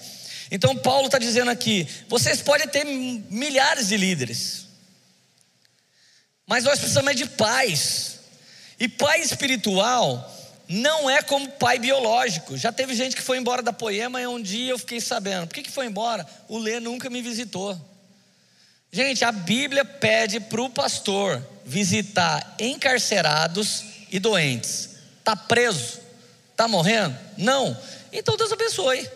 Então 0.51 0.75
Paulo 0.77 1.07
está 1.07 1.19
dizendo 1.19 1.51
aqui: 1.51 1.87
vocês 2.09 2.41
podem 2.41 2.67
ter 2.69 2.85
milhares 2.85 3.89
de 3.89 3.97
líderes, 3.97 4.67
mas 6.47 6.65
nós 6.65 6.79
precisamos 6.79 7.11
é 7.11 7.15
de 7.15 7.27
paz. 7.27 8.15
E 8.79 8.89
pai 8.89 9.21
espiritual 9.21 10.36
não 10.69 11.09
é 11.09 11.23
como 11.23 11.49
pai 11.53 11.79
biológico. 11.79 12.57
Já 12.57 12.73
teve 12.73 12.95
gente 12.95 13.15
que 13.15 13.23
foi 13.23 13.39
embora 13.39 13.63
da 13.63 13.73
poema 13.73 14.21
e 14.21 14.27
um 14.27 14.41
dia 14.41 14.73
eu 14.73 14.79
fiquei 14.79 15.01
sabendo. 15.01 15.47
Por 15.47 15.55
que, 15.55 15.63
que 15.63 15.71
foi 15.71 15.87
embora? 15.87 16.27
O 16.49 16.59
Lê 16.59 16.81
nunca 16.81 17.09
me 17.09 17.23
visitou. 17.23 17.79
Gente, 18.91 19.25
a 19.25 19.33
Bíblia 19.33 19.85
pede 19.85 20.41
para 20.41 20.63
o 20.63 20.71
pastor 20.71 21.43
visitar 21.65 22.55
encarcerados 22.59 23.85
e 24.11 24.19
doentes. 24.19 24.91
Está 25.19 25.37
preso? 25.37 26.01
Está 26.51 26.67
morrendo? 26.67 27.17
Não. 27.37 27.77
Então 28.13 28.37
Deus 28.37 28.53
abençoe. 28.53 29.09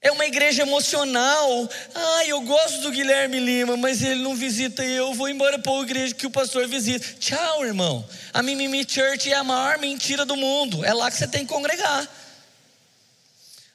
É 0.00 0.12
uma 0.12 0.26
igreja 0.26 0.62
emocional. 0.62 1.68
Ah, 1.94 2.24
eu 2.26 2.40
gosto 2.42 2.82
do 2.82 2.90
Guilherme 2.92 3.40
Lima, 3.40 3.76
mas 3.76 4.00
ele 4.00 4.22
não 4.22 4.36
visita 4.36 4.84
eu. 4.84 5.12
Vou 5.12 5.28
embora 5.28 5.58
para 5.58 5.72
a 5.72 5.82
igreja 5.82 6.14
que 6.14 6.26
o 6.26 6.30
pastor 6.30 6.68
visita. 6.68 7.04
Tchau, 7.18 7.64
irmão. 7.64 8.06
A 8.32 8.40
Mimimi 8.40 8.86
Church 8.88 9.30
é 9.30 9.34
a 9.34 9.42
maior 9.42 9.78
mentira 9.78 10.24
do 10.24 10.36
mundo. 10.36 10.84
É 10.84 10.94
lá 10.94 11.10
que 11.10 11.16
você 11.16 11.26
tem 11.26 11.44
que 11.44 11.52
congregar. 11.52 12.08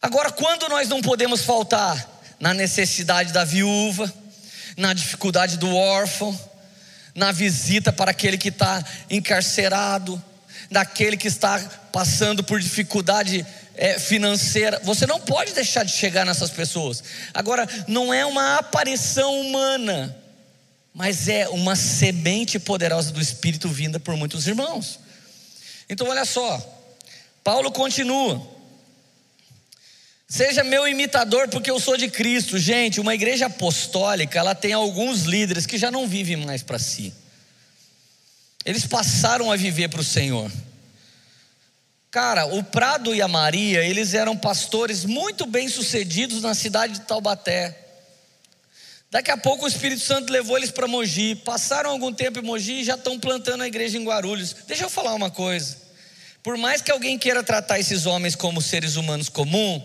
Agora, 0.01 0.31
quando 0.31 0.69
nós 0.69 0.87
não 0.87 1.01
podemos 1.01 1.43
faltar? 1.43 2.11
Na 2.39 2.53
necessidade 2.53 3.31
da 3.31 3.45
viúva, 3.45 4.11
na 4.75 4.93
dificuldade 4.93 5.57
do 5.57 5.73
órfão, 5.75 6.37
na 7.15 7.31
visita 7.31 7.91
para 7.91 8.11
aquele 8.11 8.37
que 8.37 8.49
está 8.49 8.83
encarcerado, 9.09 10.21
daquele 10.69 11.15
que 11.15 11.27
está 11.27 11.59
passando 11.91 12.43
por 12.43 12.59
dificuldade 12.59 13.45
é, 13.75 13.99
financeira. 13.99 14.79
Você 14.83 15.05
não 15.05 15.19
pode 15.19 15.53
deixar 15.53 15.83
de 15.83 15.91
chegar 15.91 16.25
nessas 16.25 16.49
pessoas. 16.49 17.03
Agora, 17.33 17.67
não 17.87 18.13
é 18.13 18.25
uma 18.25 18.57
aparição 18.57 19.39
humana, 19.39 20.15
mas 20.93 21.27
é 21.27 21.47
uma 21.49 21.75
semente 21.75 22.59
poderosa 22.59 23.11
do 23.11 23.21
Espírito 23.21 23.67
vinda 23.67 23.99
por 23.99 24.15
muitos 24.15 24.47
irmãos. 24.47 24.99
Então, 25.89 26.07
olha 26.07 26.25
só, 26.25 26.61
Paulo 27.43 27.71
continua. 27.71 28.53
Seja 30.27 30.63
meu 30.63 30.87
imitador, 30.87 31.47
porque 31.47 31.69
eu 31.69 31.79
sou 31.79 31.95
de 31.95 32.09
Cristo. 32.09 32.57
Gente, 32.57 32.99
uma 32.99 33.13
igreja 33.13 33.45
apostólica, 33.45 34.39
ela 34.39 34.55
tem 34.55 34.73
alguns 34.73 35.23
líderes 35.23 35.65
que 35.65 35.77
já 35.77 35.91
não 35.91 36.07
vivem 36.07 36.37
mais 36.37 36.63
para 36.63 36.79
si. 36.79 37.13
Eles 38.65 38.85
passaram 38.85 39.51
a 39.51 39.55
viver 39.55 39.89
para 39.89 40.01
o 40.01 40.03
Senhor. 40.03 40.51
Cara, 42.13 42.45
o 42.45 42.63
Prado 42.63 43.15
e 43.15 43.23
a 43.23 43.27
Maria, 43.27 43.83
eles 43.83 44.13
eram 44.13 44.37
pastores 44.37 45.03
muito 45.03 45.47
bem 45.47 45.67
sucedidos 45.67 46.43
na 46.43 46.53
cidade 46.53 46.93
de 46.93 46.99
Taubaté. 47.01 47.75
Daqui 49.09 49.31
a 49.31 49.37
pouco 49.37 49.65
o 49.65 49.67
Espírito 49.67 50.03
Santo 50.03 50.31
levou 50.31 50.55
eles 50.55 50.69
para 50.69 50.87
Mogi. 50.87 51.33
Passaram 51.33 51.89
algum 51.89 52.13
tempo 52.13 52.37
em 52.37 52.43
Mogi 52.43 52.81
e 52.81 52.83
já 52.83 52.93
estão 52.93 53.19
plantando 53.19 53.63
a 53.63 53.67
igreja 53.67 53.97
em 53.97 54.05
Guarulhos. 54.05 54.55
Deixa 54.67 54.83
eu 54.83 54.91
falar 54.91 55.15
uma 55.15 55.31
coisa. 55.31 55.75
Por 56.43 56.55
mais 56.55 56.83
que 56.83 56.91
alguém 56.91 57.17
queira 57.17 57.41
tratar 57.41 57.79
esses 57.79 58.05
homens 58.05 58.35
como 58.35 58.61
seres 58.61 58.95
humanos 58.95 59.27
comuns, 59.27 59.81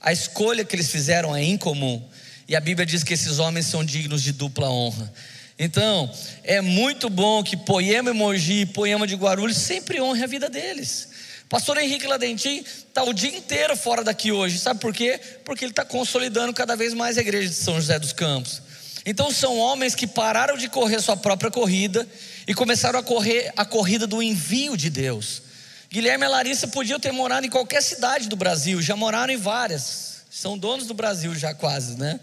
a 0.00 0.12
escolha 0.12 0.64
que 0.64 0.76
eles 0.76 0.88
fizeram 0.88 1.34
é 1.34 1.42
incomum. 1.42 2.00
E 2.46 2.54
a 2.54 2.60
Bíblia 2.60 2.86
diz 2.86 3.02
que 3.02 3.14
esses 3.14 3.40
homens 3.40 3.66
são 3.66 3.84
dignos 3.84 4.22
de 4.22 4.30
dupla 4.30 4.70
honra. 4.70 5.12
Então, 5.58 6.08
é 6.44 6.60
muito 6.60 7.10
bom 7.10 7.42
que 7.42 7.56
Poema 7.56 8.10
e 8.10 8.14
Mogi, 8.14 8.66
Poema 8.66 9.04
de 9.04 9.16
Guarulhos 9.16 9.56
sempre 9.56 10.00
honre 10.00 10.22
a 10.22 10.28
vida 10.28 10.48
deles. 10.48 11.10
Pastor 11.52 11.76
Henrique 11.76 12.06
Ladentim 12.06 12.64
está 12.64 13.04
o 13.04 13.12
dia 13.12 13.36
inteiro 13.36 13.76
fora 13.76 14.02
daqui 14.02 14.32
hoje, 14.32 14.58
sabe 14.58 14.80
por 14.80 14.90
quê? 14.90 15.20
Porque 15.44 15.66
ele 15.66 15.72
está 15.72 15.84
consolidando 15.84 16.50
cada 16.54 16.74
vez 16.74 16.94
mais 16.94 17.18
a 17.18 17.20
igreja 17.20 17.50
de 17.50 17.54
São 17.54 17.74
José 17.74 17.98
dos 17.98 18.14
Campos. 18.14 18.62
Então 19.04 19.30
são 19.30 19.58
homens 19.58 19.94
que 19.94 20.06
pararam 20.06 20.56
de 20.56 20.66
correr 20.66 21.02
sua 21.02 21.14
própria 21.14 21.50
corrida 21.50 22.08
e 22.46 22.54
começaram 22.54 22.98
a 22.98 23.02
correr 23.02 23.52
a 23.54 23.66
corrida 23.66 24.06
do 24.06 24.22
envio 24.22 24.78
de 24.78 24.88
Deus. 24.88 25.42
Guilherme 25.90 26.24
e 26.24 26.28
Larissa 26.28 26.68
podiam 26.68 26.98
ter 26.98 27.12
morado 27.12 27.46
em 27.46 27.50
qualquer 27.50 27.82
cidade 27.82 28.30
do 28.30 28.36
Brasil, 28.36 28.80
já 28.80 28.96
moraram 28.96 29.34
em 29.34 29.36
várias, 29.36 30.22
são 30.30 30.56
donos 30.56 30.86
do 30.86 30.94
Brasil 30.94 31.34
já 31.34 31.52
quase, 31.52 31.98
né? 31.98 32.18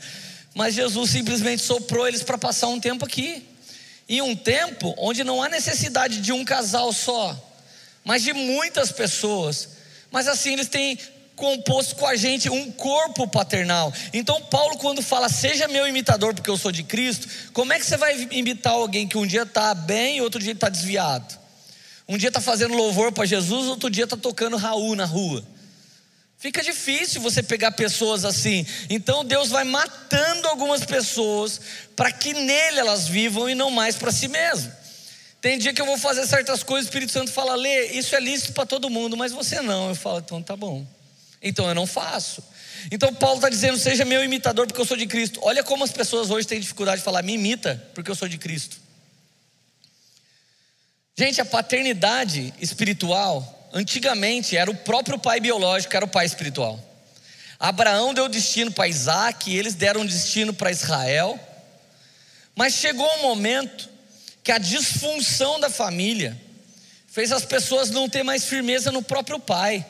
Mas 0.55 0.73
Jesus 0.73 1.11
simplesmente 1.11 1.61
soprou 1.61 2.07
eles 2.07 2.23
para 2.23 2.39
passar 2.39 2.65
um 2.69 2.79
tempo 2.79 3.05
aqui. 3.05 3.47
E 4.07 4.23
um 4.23 4.35
tempo 4.35 4.95
onde 4.97 5.23
não 5.23 5.39
há 5.39 5.47
necessidade 5.47 6.19
de 6.19 6.31
um 6.31 6.43
casal 6.43 6.91
só, 6.91 7.48
mas 8.09 8.23
de 8.23 8.33
muitas 8.33 8.91
pessoas. 8.91 9.69
Mas 10.09 10.27
assim, 10.27 10.53
eles 10.53 10.67
têm 10.67 10.97
composto 11.35 11.95
com 11.95 12.07
a 12.07 12.15
gente 12.15 12.49
um 12.49 12.71
corpo 12.71 13.27
paternal. 13.27 13.93
Então, 14.11 14.41
Paulo, 14.41 14.79
quando 14.79 14.99
fala, 15.03 15.29
seja 15.29 15.67
meu 15.67 15.87
imitador, 15.87 16.33
porque 16.33 16.49
eu 16.49 16.57
sou 16.57 16.71
de 16.71 16.81
Cristo, 16.81 17.27
como 17.53 17.71
é 17.71 17.77
que 17.77 17.85
você 17.85 17.97
vai 17.97 18.27
imitar 18.31 18.73
alguém 18.73 19.07
que 19.07 19.15
um 19.15 19.27
dia 19.27 19.43
está 19.43 19.75
bem 19.75 20.17
e 20.17 20.21
outro 20.21 20.41
dia 20.41 20.53
está 20.53 20.69
desviado? 20.69 21.37
Um 22.07 22.17
dia 22.17 22.29
está 22.29 22.41
fazendo 22.41 22.73
louvor 22.73 23.11
para 23.11 23.27
Jesus, 23.27 23.67
outro 23.67 23.91
dia 23.91 24.05
está 24.05 24.17
tocando 24.17 24.57
Raul 24.57 24.95
na 24.95 25.05
rua. 25.05 25.45
Fica 26.39 26.63
difícil 26.63 27.21
você 27.21 27.43
pegar 27.43 27.73
pessoas 27.73 28.25
assim. 28.25 28.65
Então 28.89 29.23
Deus 29.23 29.49
vai 29.49 29.65
matando 29.65 30.47
algumas 30.47 30.83
pessoas 30.83 31.61
para 31.95 32.11
que 32.11 32.33
nele 32.33 32.79
elas 32.79 33.07
vivam 33.07 33.47
e 33.47 33.53
não 33.53 33.69
mais 33.69 33.95
para 33.95 34.11
si 34.11 34.27
mesmo. 34.27 34.78
Tem 35.41 35.57
dia 35.57 35.73
que 35.73 35.81
eu 35.81 35.85
vou 35.85 35.97
fazer 35.97 36.27
certas 36.27 36.63
coisas, 36.63 36.85
o 36.85 36.89
Espírito 36.89 37.11
Santo 37.11 37.31
fala, 37.31 37.55
Lê, 37.55 37.91
isso 37.91 38.15
é 38.15 38.19
lícito 38.19 38.53
para 38.53 38.65
todo 38.65 38.89
mundo, 38.89 39.15
mas 39.15 39.31
você 39.31 39.61
não. 39.61 39.89
Eu 39.89 39.95
falo, 39.95 40.19
então 40.19 40.41
tá 40.43 40.55
bom. 40.55 40.85
Então 41.41 41.67
eu 41.67 41.75
não 41.75 41.87
faço. 41.87 42.43
Então 42.91 43.13
Paulo 43.13 43.37
está 43.37 43.49
dizendo: 43.49 43.77
seja 43.77 44.05
meu 44.05 44.23
imitador, 44.23 44.67
porque 44.67 44.79
eu 44.79 44.85
sou 44.85 44.97
de 44.97 45.07
Cristo. 45.07 45.39
Olha 45.43 45.63
como 45.63 45.83
as 45.83 45.91
pessoas 45.91 46.29
hoje 46.29 46.47
têm 46.47 46.59
dificuldade 46.59 46.97
de 46.97 47.05
falar, 47.05 47.23
me 47.23 47.33
imita, 47.33 47.81
porque 47.93 48.11
eu 48.11 48.15
sou 48.15 48.27
de 48.27 48.37
Cristo. 48.37 48.77
Gente, 51.17 51.41
a 51.41 51.45
paternidade 51.45 52.53
espiritual, 52.61 53.69
antigamente 53.73 54.55
era 54.55 54.71
o 54.71 54.75
próprio 54.75 55.19
pai 55.19 55.39
biológico, 55.39 55.95
era 55.95 56.05
o 56.05 56.09
pai 56.09 56.25
espiritual. 56.25 56.79
Abraão 57.59 58.13
deu 58.13 58.29
destino 58.29 58.71
para 58.71 58.87
Isaac, 58.87 59.53
eles 59.53 59.75
deram 59.75 60.05
destino 60.05 60.53
para 60.53 60.71
Israel. 60.71 61.37
Mas 62.55 62.73
chegou 62.73 63.05
um 63.17 63.21
momento 63.21 63.89
que 64.49 64.53
a 64.53 64.57
disfunção 64.57 65.59
da 65.59 65.69
família 65.69 66.35
fez 67.05 67.31
as 67.31 67.45
pessoas 67.45 67.91
não 67.91 68.09
ter 68.09 68.23
mais 68.23 68.45
firmeza 68.45 68.91
no 68.91 69.03
próprio 69.03 69.39
pai. 69.39 69.85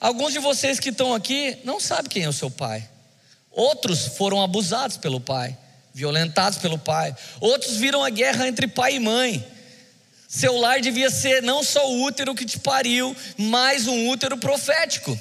Alguns 0.00 0.32
de 0.32 0.38
vocês 0.38 0.80
que 0.80 0.88
estão 0.88 1.12
aqui 1.12 1.58
não 1.62 1.78
sabem 1.78 2.08
quem 2.08 2.22
é 2.22 2.28
o 2.28 2.32
seu 2.32 2.50
pai. 2.50 2.88
Outros 3.50 4.06
foram 4.16 4.40
abusados 4.40 4.96
pelo 4.96 5.20
pai, 5.20 5.54
violentados 5.92 6.58
pelo 6.58 6.78
pai. 6.78 7.14
Outros 7.38 7.76
viram 7.76 8.02
a 8.02 8.08
guerra 8.08 8.48
entre 8.48 8.66
pai 8.66 8.94
e 8.94 8.98
mãe. 8.98 9.46
Seu 10.26 10.56
lar 10.56 10.80
devia 10.80 11.10
ser 11.10 11.42
não 11.42 11.62
só 11.62 11.86
o 11.90 12.02
útero 12.02 12.34
que 12.34 12.46
te 12.46 12.58
pariu, 12.58 13.14
mas 13.36 13.86
um 13.86 14.08
útero 14.08 14.38
profético. 14.38 15.20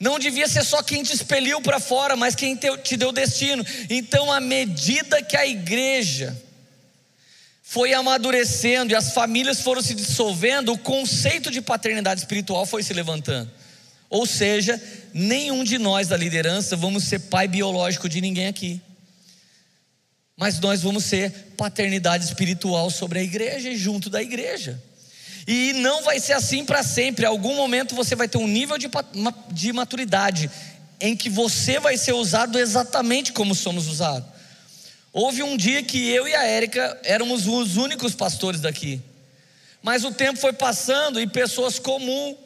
Não 0.00 0.18
devia 0.18 0.48
ser 0.48 0.64
só 0.64 0.82
quem 0.82 1.04
te 1.04 1.14
expeliu 1.14 1.62
para 1.62 1.78
fora, 1.78 2.16
mas 2.16 2.34
quem 2.34 2.56
te 2.56 2.96
deu 2.96 3.12
destino. 3.12 3.64
Então, 3.88 4.32
à 4.32 4.40
medida 4.40 5.22
que 5.22 5.36
a 5.36 5.46
igreja 5.46 6.36
foi 7.74 7.92
amadurecendo 7.92 8.92
e 8.92 8.94
as 8.94 9.12
famílias 9.12 9.60
foram 9.60 9.82
se 9.82 9.96
dissolvendo, 9.96 10.72
o 10.72 10.78
conceito 10.78 11.50
de 11.50 11.60
paternidade 11.60 12.20
espiritual 12.20 12.64
foi 12.64 12.84
se 12.84 12.92
levantando. 12.92 13.50
Ou 14.08 14.24
seja, 14.26 14.80
nenhum 15.12 15.64
de 15.64 15.76
nós 15.76 16.06
da 16.06 16.16
liderança 16.16 16.76
vamos 16.76 17.02
ser 17.02 17.18
pai 17.18 17.48
biológico 17.48 18.08
de 18.08 18.20
ninguém 18.20 18.46
aqui. 18.46 18.80
Mas 20.36 20.60
nós 20.60 20.82
vamos 20.82 21.02
ser 21.02 21.32
paternidade 21.56 22.24
espiritual 22.24 22.90
sobre 22.90 23.18
a 23.18 23.22
igreja 23.24 23.68
e 23.68 23.76
junto 23.76 24.08
da 24.08 24.22
igreja. 24.22 24.80
E 25.44 25.72
não 25.72 26.04
vai 26.04 26.20
ser 26.20 26.34
assim 26.34 26.64
para 26.64 26.84
sempre. 26.84 27.24
Em 27.24 27.28
algum 27.28 27.56
momento 27.56 27.96
você 27.96 28.14
vai 28.14 28.28
ter 28.28 28.38
um 28.38 28.46
nível 28.46 28.78
de, 28.78 28.88
de 29.50 29.72
maturidade 29.72 30.48
em 31.00 31.16
que 31.16 31.28
você 31.28 31.80
vai 31.80 31.96
ser 31.96 32.12
usado 32.12 32.56
exatamente 32.56 33.32
como 33.32 33.52
somos 33.52 33.88
usados. 33.88 34.33
Houve 35.14 35.42
um 35.42 35.56
dia 35.56 35.82
que 35.82 36.10
eu 36.10 36.28
e 36.28 36.34
a 36.34 36.44
Érica 36.44 37.00
éramos 37.04 37.46
os 37.46 37.76
únicos 37.76 38.14
pastores 38.14 38.60
daqui. 38.60 39.00
Mas 39.80 40.04
o 40.04 40.10
tempo 40.10 40.38
foi 40.38 40.52
passando 40.52 41.20
e 41.20 41.26
pessoas 41.26 41.78
comuns 41.78 42.36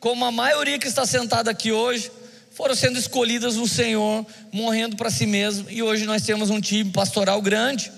como 0.00 0.24
a 0.24 0.30
maioria 0.30 0.78
que 0.78 0.86
está 0.86 1.06
sentada 1.06 1.50
aqui 1.50 1.72
hoje, 1.72 2.10
foram 2.52 2.74
sendo 2.74 2.98
escolhidas 2.98 3.56
no 3.56 3.66
Senhor, 3.66 4.26
morrendo 4.52 4.96
para 4.96 5.10
si 5.10 5.26
mesmo, 5.26 5.70
e 5.70 5.82
hoje 5.82 6.04
nós 6.04 6.22
temos 6.22 6.50
um 6.50 6.60
time 6.60 6.90
pastoral 6.90 7.40
grande. 7.40 7.90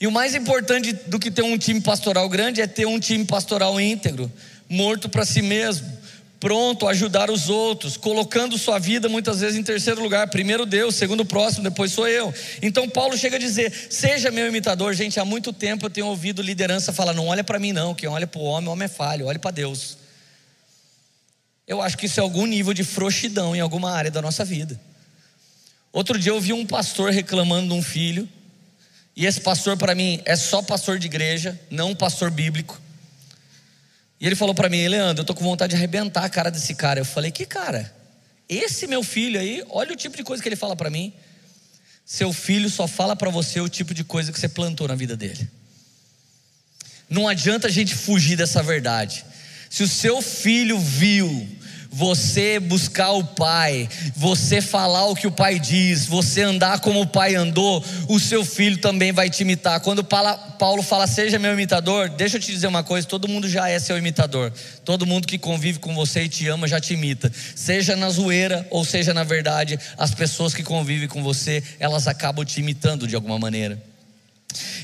E 0.00 0.06
o 0.06 0.10
mais 0.10 0.34
importante 0.34 0.92
do 0.92 1.18
que 1.18 1.30
ter 1.30 1.42
um 1.42 1.56
time 1.56 1.80
pastoral 1.80 2.28
grande 2.28 2.60
é 2.60 2.66
ter 2.66 2.86
um 2.86 2.98
time 2.98 3.24
pastoral 3.24 3.80
íntegro, 3.80 4.30
morto 4.68 5.08
para 5.08 5.24
si 5.24 5.42
mesmo, 5.42 5.95
pronto 6.38 6.86
a 6.86 6.90
ajudar 6.90 7.30
os 7.30 7.48
outros, 7.48 7.96
colocando 7.96 8.58
sua 8.58 8.78
vida 8.78 9.08
muitas 9.08 9.40
vezes 9.40 9.58
em 9.58 9.62
terceiro 9.62 10.02
lugar, 10.02 10.28
primeiro 10.28 10.66
Deus, 10.66 10.94
segundo 10.94 11.20
o 11.20 11.26
próximo, 11.26 11.64
depois 11.64 11.92
sou 11.92 12.06
eu. 12.06 12.32
Então 12.62 12.88
Paulo 12.88 13.16
chega 13.16 13.36
a 13.36 13.38
dizer: 13.38 13.72
"Seja 13.90 14.30
meu 14.30 14.46
imitador". 14.46 14.94
Gente, 14.94 15.18
há 15.18 15.24
muito 15.24 15.52
tempo 15.52 15.86
eu 15.86 15.90
tenho 15.90 16.06
ouvido 16.06 16.42
liderança 16.42 16.92
falar: 16.92 17.12
"Não 17.12 17.28
olha 17.28 17.42
para 17.42 17.58
mim 17.58 17.72
não, 17.72 17.94
quem 17.94 18.08
olha 18.08 18.26
para 18.26 18.40
o 18.40 18.44
homem, 18.44 18.68
o 18.68 18.72
homem 18.72 18.86
é 18.86 18.88
falho, 18.88 19.26
olhe 19.26 19.38
para 19.38 19.50
Deus". 19.50 19.98
Eu 21.66 21.82
acho 21.82 21.98
que 21.98 22.06
isso 22.06 22.20
é 22.20 22.22
algum 22.22 22.46
nível 22.46 22.72
de 22.72 22.84
frouxidão 22.84 23.56
em 23.56 23.60
alguma 23.60 23.90
área 23.90 24.10
da 24.10 24.22
nossa 24.22 24.44
vida. 24.44 24.80
Outro 25.92 26.18
dia 26.18 26.30
eu 26.30 26.40
vi 26.40 26.52
um 26.52 26.64
pastor 26.64 27.10
reclamando 27.10 27.68
de 27.68 27.74
um 27.74 27.82
filho, 27.82 28.28
e 29.16 29.24
esse 29.24 29.40
pastor 29.40 29.76
para 29.76 29.94
mim 29.94 30.20
é 30.24 30.36
só 30.36 30.62
pastor 30.62 30.98
de 30.98 31.06
igreja, 31.06 31.58
não 31.70 31.94
pastor 31.94 32.30
bíblico. 32.30 32.80
E 34.20 34.26
ele 34.26 34.34
falou 34.34 34.54
para 34.54 34.68
mim, 34.68 34.86
Leandro, 34.88 35.22
eu 35.22 35.26
tô 35.26 35.34
com 35.34 35.44
vontade 35.44 35.70
de 35.70 35.76
arrebentar 35.76 36.24
a 36.24 36.28
cara 36.28 36.50
desse 36.50 36.74
cara. 36.74 37.00
Eu 37.00 37.04
falei, 37.04 37.30
que 37.30 37.44
cara? 37.44 37.94
Esse 38.48 38.86
meu 38.86 39.02
filho 39.02 39.38
aí, 39.38 39.62
olha 39.68 39.92
o 39.92 39.96
tipo 39.96 40.16
de 40.16 40.22
coisa 40.22 40.42
que 40.42 40.48
ele 40.48 40.56
fala 40.56 40.74
para 40.74 40.88
mim. 40.88 41.12
Seu 42.04 42.32
filho 42.32 42.70
só 42.70 42.86
fala 42.86 43.16
para 43.16 43.30
você 43.30 43.60
o 43.60 43.68
tipo 43.68 43.92
de 43.92 44.04
coisa 44.04 44.32
que 44.32 44.38
você 44.38 44.48
plantou 44.48 44.86
na 44.86 44.94
vida 44.94 45.16
dele. 45.16 45.48
Não 47.10 47.28
adianta 47.28 47.66
a 47.66 47.70
gente 47.70 47.94
fugir 47.94 48.36
dessa 48.36 48.62
verdade. 48.62 49.24
Se 49.68 49.82
o 49.82 49.88
seu 49.88 50.22
filho 50.22 50.78
viu 50.78 51.48
você 51.96 52.60
buscar 52.60 53.12
o 53.12 53.24
Pai, 53.24 53.88
você 54.14 54.60
falar 54.60 55.06
o 55.06 55.16
que 55.16 55.26
o 55.26 55.30
Pai 55.30 55.58
diz, 55.58 56.04
você 56.04 56.42
andar 56.42 56.80
como 56.80 57.00
o 57.00 57.06
Pai 57.06 57.34
andou, 57.34 57.82
o 58.06 58.20
seu 58.20 58.44
filho 58.44 58.76
também 58.76 59.12
vai 59.12 59.30
te 59.30 59.40
imitar. 59.40 59.80
Quando 59.80 60.04
Paulo 60.04 60.82
fala, 60.82 61.06
seja 61.06 61.38
meu 61.38 61.54
imitador, 61.54 62.10
deixa 62.10 62.36
eu 62.36 62.40
te 62.40 62.52
dizer 62.52 62.66
uma 62.66 62.84
coisa: 62.84 63.08
todo 63.08 63.26
mundo 63.26 63.48
já 63.48 63.70
é 63.70 63.78
seu 63.78 63.96
imitador, 63.96 64.52
todo 64.84 65.06
mundo 65.06 65.26
que 65.26 65.38
convive 65.38 65.78
com 65.78 65.94
você 65.94 66.24
e 66.24 66.28
te 66.28 66.46
ama 66.48 66.68
já 66.68 66.78
te 66.78 66.92
imita, 66.92 67.32
seja 67.54 67.96
na 67.96 68.10
zoeira 68.10 68.66
ou 68.70 68.84
seja 68.84 69.14
na 69.14 69.24
verdade, 69.24 69.78
as 69.96 70.14
pessoas 70.14 70.52
que 70.52 70.62
convivem 70.62 71.08
com 71.08 71.22
você, 71.22 71.62
elas 71.80 72.06
acabam 72.06 72.44
te 72.44 72.60
imitando 72.60 73.08
de 73.08 73.14
alguma 73.14 73.38
maneira. 73.38 73.82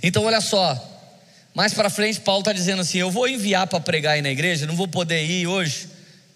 Então, 0.02 0.24
olha 0.24 0.40
só, 0.40 0.82
mais 1.52 1.74
para 1.74 1.90
frente, 1.90 2.20
Paulo 2.20 2.40
está 2.40 2.54
dizendo 2.54 2.80
assim: 2.80 2.96
Eu 2.96 3.10
vou 3.10 3.28
enviar 3.28 3.66
para 3.66 3.80
pregar 3.80 4.14
aí 4.14 4.22
na 4.22 4.30
igreja, 4.30 4.64
não 4.64 4.74
vou 4.74 4.88
poder 4.88 5.22
ir 5.26 5.46
hoje, 5.46 5.92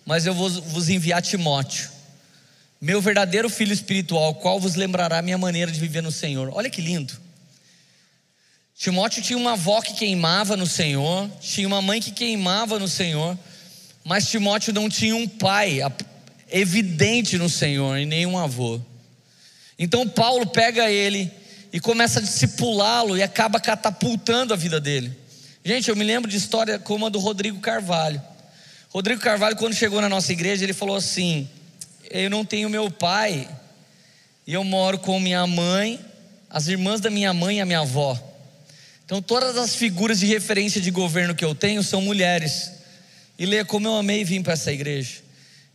mas 0.07 0.25
eu 0.25 0.33
vou 0.33 0.49
vos 0.49 0.89
enviar 0.89 1.21
Timóteo, 1.21 1.91
meu 2.81 3.03
verdadeiro 3.03 3.51
filho 3.51 3.73
espiritual, 3.73 4.37
qual 4.37 4.61
vos 4.61 4.77
lembrará 4.77 5.19
a 5.19 5.23
minha 5.23 5.37
maneira 5.37 5.73
de 5.73 5.81
viver 5.81 6.03
no 6.03 6.13
Senhor. 6.13 6.51
Olha 6.55 6.71
que 6.71 6.81
lindo. 6.81 7.13
Timóteo 8.79 9.23
tinha 9.23 9.39
uma 9.39 9.55
avó 9.55 9.81
que 9.81 9.95
queimava 9.95 10.57
no 10.57 10.67
Senhor, 10.67 11.29
tinha 11.41 11.67
uma 11.67 11.83
mãe 11.83 12.01
que 12.01 12.13
queimava 12.13 12.79
no 12.79 12.87
Senhor, 12.87 13.37
mas 14.05 14.29
Timóteo 14.31 14.73
não 14.73 14.89
tinha 14.89 15.17
um 15.17 15.27
pai 15.27 15.81
evidente 16.51 17.37
no 17.37 17.49
Senhor 17.49 17.99
e 17.99 18.07
nem 18.07 18.27
um 18.27 18.39
avô. 18.39 18.81
Então 19.79 20.07
Paulo 20.07 20.47
pega 20.47 20.91
ele 20.91 21.33
e 21.73 21.81
começa 21.81 22.21
a 22.21 22.23
discipulá-lo 22.23 23.17
e 23.17 23.23
acaba 23.23 23.59
catapultando 23.59 24.55
a 24.55 24.57
vida 24.57 24.79
dele. 24.79 25.11
Gente, 25.65 25.89
eu 25.89 25.97
me 25.97 26.05
lembro 26.05 26.31
de 26.31 26.37
história 26.37 26.79
como 26.79 27.07
a 27.07 27.09
do 27.09 27.19
Rodrigo 27.19 27.59
Carvalho. 27.59 28.23
Rodrigo 28.89 29.21
Carvalho, 29.21 29.57
quando 29.57 29.75
chegou 29.75 30.01
na 30.01 30.09
nossa 30.09 30.33
igreja, 30.33 30.65
ele 30.65 30.73
falou 30.73 30.97
assim: 30.97 31.49
Eu 32.11 32.31
não 32.31 32.45
tenho 32.45 32.71
meu 32.71 32.91
pai, 32.91 33.49
e 34.47 34.53
eu 34.53 34.65
moro 34.65 34.99
com 34.99 35.19
minha 35.21 35.47
mãe, 35.47 36.01
as 36.49 36.69
irmãs 36.69 37.01
da 37.01 37.11
minha 37.11 37.33
mãe 37.35 37.59
e 37.59 37.61
a 37.61 37.67
minha 37.67 37.81
avó. 37.81 38.19
Então, 39.05 39.23
todas 39.23 39.57
as 39.57 39.77
figuras 39.77 40.19
de 40.19 40.27
referência 40.27 40.81
de 40.81 40.91
governo 40.91 41.35
que 41.35 41.45
eu 41.45 41.55
tenho 41.55 41.83
são 41.83 42.01
mulheres. 42.01 42.73
E 43.39 43.47
lê 43.47 43.65
como 43.65 43.87
eu 43.87 43.95
amei 43.95 44.25
vir 44.25 44.43
para 44.43 44.55
essa 44.55 44.73
igreja. 44.73 45.23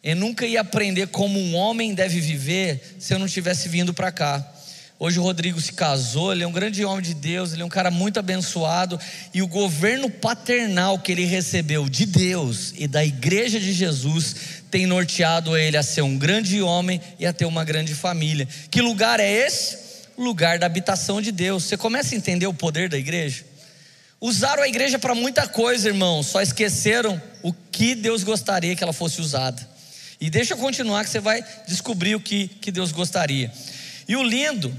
Eu 0.04 0.16
nunca 0.16 0.46
ia 0.46 0.62
aprender 0.62 1.08
como 1.08 1.40
um 1.40 1.56
homem 1.56 1.94
deve 1.94 2.20
viver 2.20 2.96
se 3.00 3.14
eu 3.14 3.20
não 3.20 3.28
tivesse 3.28 3.70
vindo 3.70 3.94
para 3.94 4.12
cá. 4.12 4.46
Hoje 5.04 5.20
o 5.20 5.24
Rodrigo 5.24 5.60
se 5.60 5.74
casou, 5.74 6.32
ele 6.32 6.44
é 6.44 6.48
um 6.48 6.52
grande 6.52 6.86
homem 6.86 7.02
de 7.02 7.16
Deus, 7.16 7.54
ele 7.54 7.64
é 7.64 7.66
um 7.66 7.70
cara 7.70 7.90
muito 7.90 8.20
abençoado. 8.20 9.00
E 9.34 9.42
o 9.42 9.48
governo 9.48 10.12
paternal 10.12 11.00
que 11.00 11.12
ele 11.12 11.26
recebeu 11.26 11.90
de 11.90 12.06
Deus 12.06 12.72
e 12.78 12.88
da 12.88 13.04
igreja 13.04 13.60
de 13.60 13.74
Jesus 13.74 14.36
tem 14.70 14.86
norteado 14.86 15.58
ele 15.58 15.76
a 15.76 15.82
ser 15.82 16.04
um 16.04 16.16
grande 16.20 16.62
homem 16.62 17.02
e 17.18 17.26
a 17.26 17.34
ter 17.34 17.46
uma 17.46 17.66
grande 17.66 17.96
família. 17.96 18.48
Que 18.70 18.80
lugar 18.80 19.20
é 19.20 19.28
esse? 19.28 19.76
Lugar 20.16 20.60
da 20.60 20.68
habitação 20.68 21.20
de 21.20 21.32
Deus. 21.32 21.64
Você 21.64 21.76
começa 21.76 22.14
a 22.14 22.18
entender 22.20 22.46
o 22.46 22.54
poder 22.54 22.88
da 22.88 22.98
igreja? 23.00 23.44
Usaram 24.22 24.62
a 24.62 24.68
igreja 24.68 25.00
para 25.00 25.16
muita 25.16 25.48
coisa, 25.48 25.88
irmão, 25.88 26.22
só 26.22 26.44
esqueceram 26.44 27.20
o 27.42 27.52
que 27.72 27.96
Deus 27.96 28.22
gostaria 28.22 28.76
que 28.76 28.84
ela 28.84 28.94
fosse 28.94 29.20
usada. 29.20 29.68
E 30.20 30.30
deixa 30.30 30.54
eu 30.54 30.60
continuar 30.60 31.04
que 31.04 31.10
você 31.10 31.20
vai 31.20 31.44
descobrir 31.68 32.14
o 32.14 32.20
que, 32.20 32.48
que 32.48 32.72
Deus 32.72 32.92
gostaria. 32.92 33.52
E 34.08 34.16
o 34.16 34.22
lindo 34.22 34.72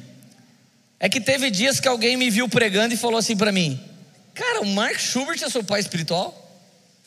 é 1.02 1.08
que 1.08 1.20
teve 1.20 1.50
dias 1.50 1.80
que 1.80 1.88
alguém 1.88 2.16
me 2.16 2.30
viu 2.30 2.48
pregando 2.48 2.94
e 2.94 2.96
falou 2.96 3.18
assim 3.18 3.36
para 3.36 3.50
mim: 3.50 3.78
Cara, 4.32 4.60
o 4.60 4.66
Mark 4.66 5.00
Schubert 5.00 5.42
é 5.42 5.50
seu 5.50 5.64
pai 5.64 5.80
espiritual? 5.80 6.38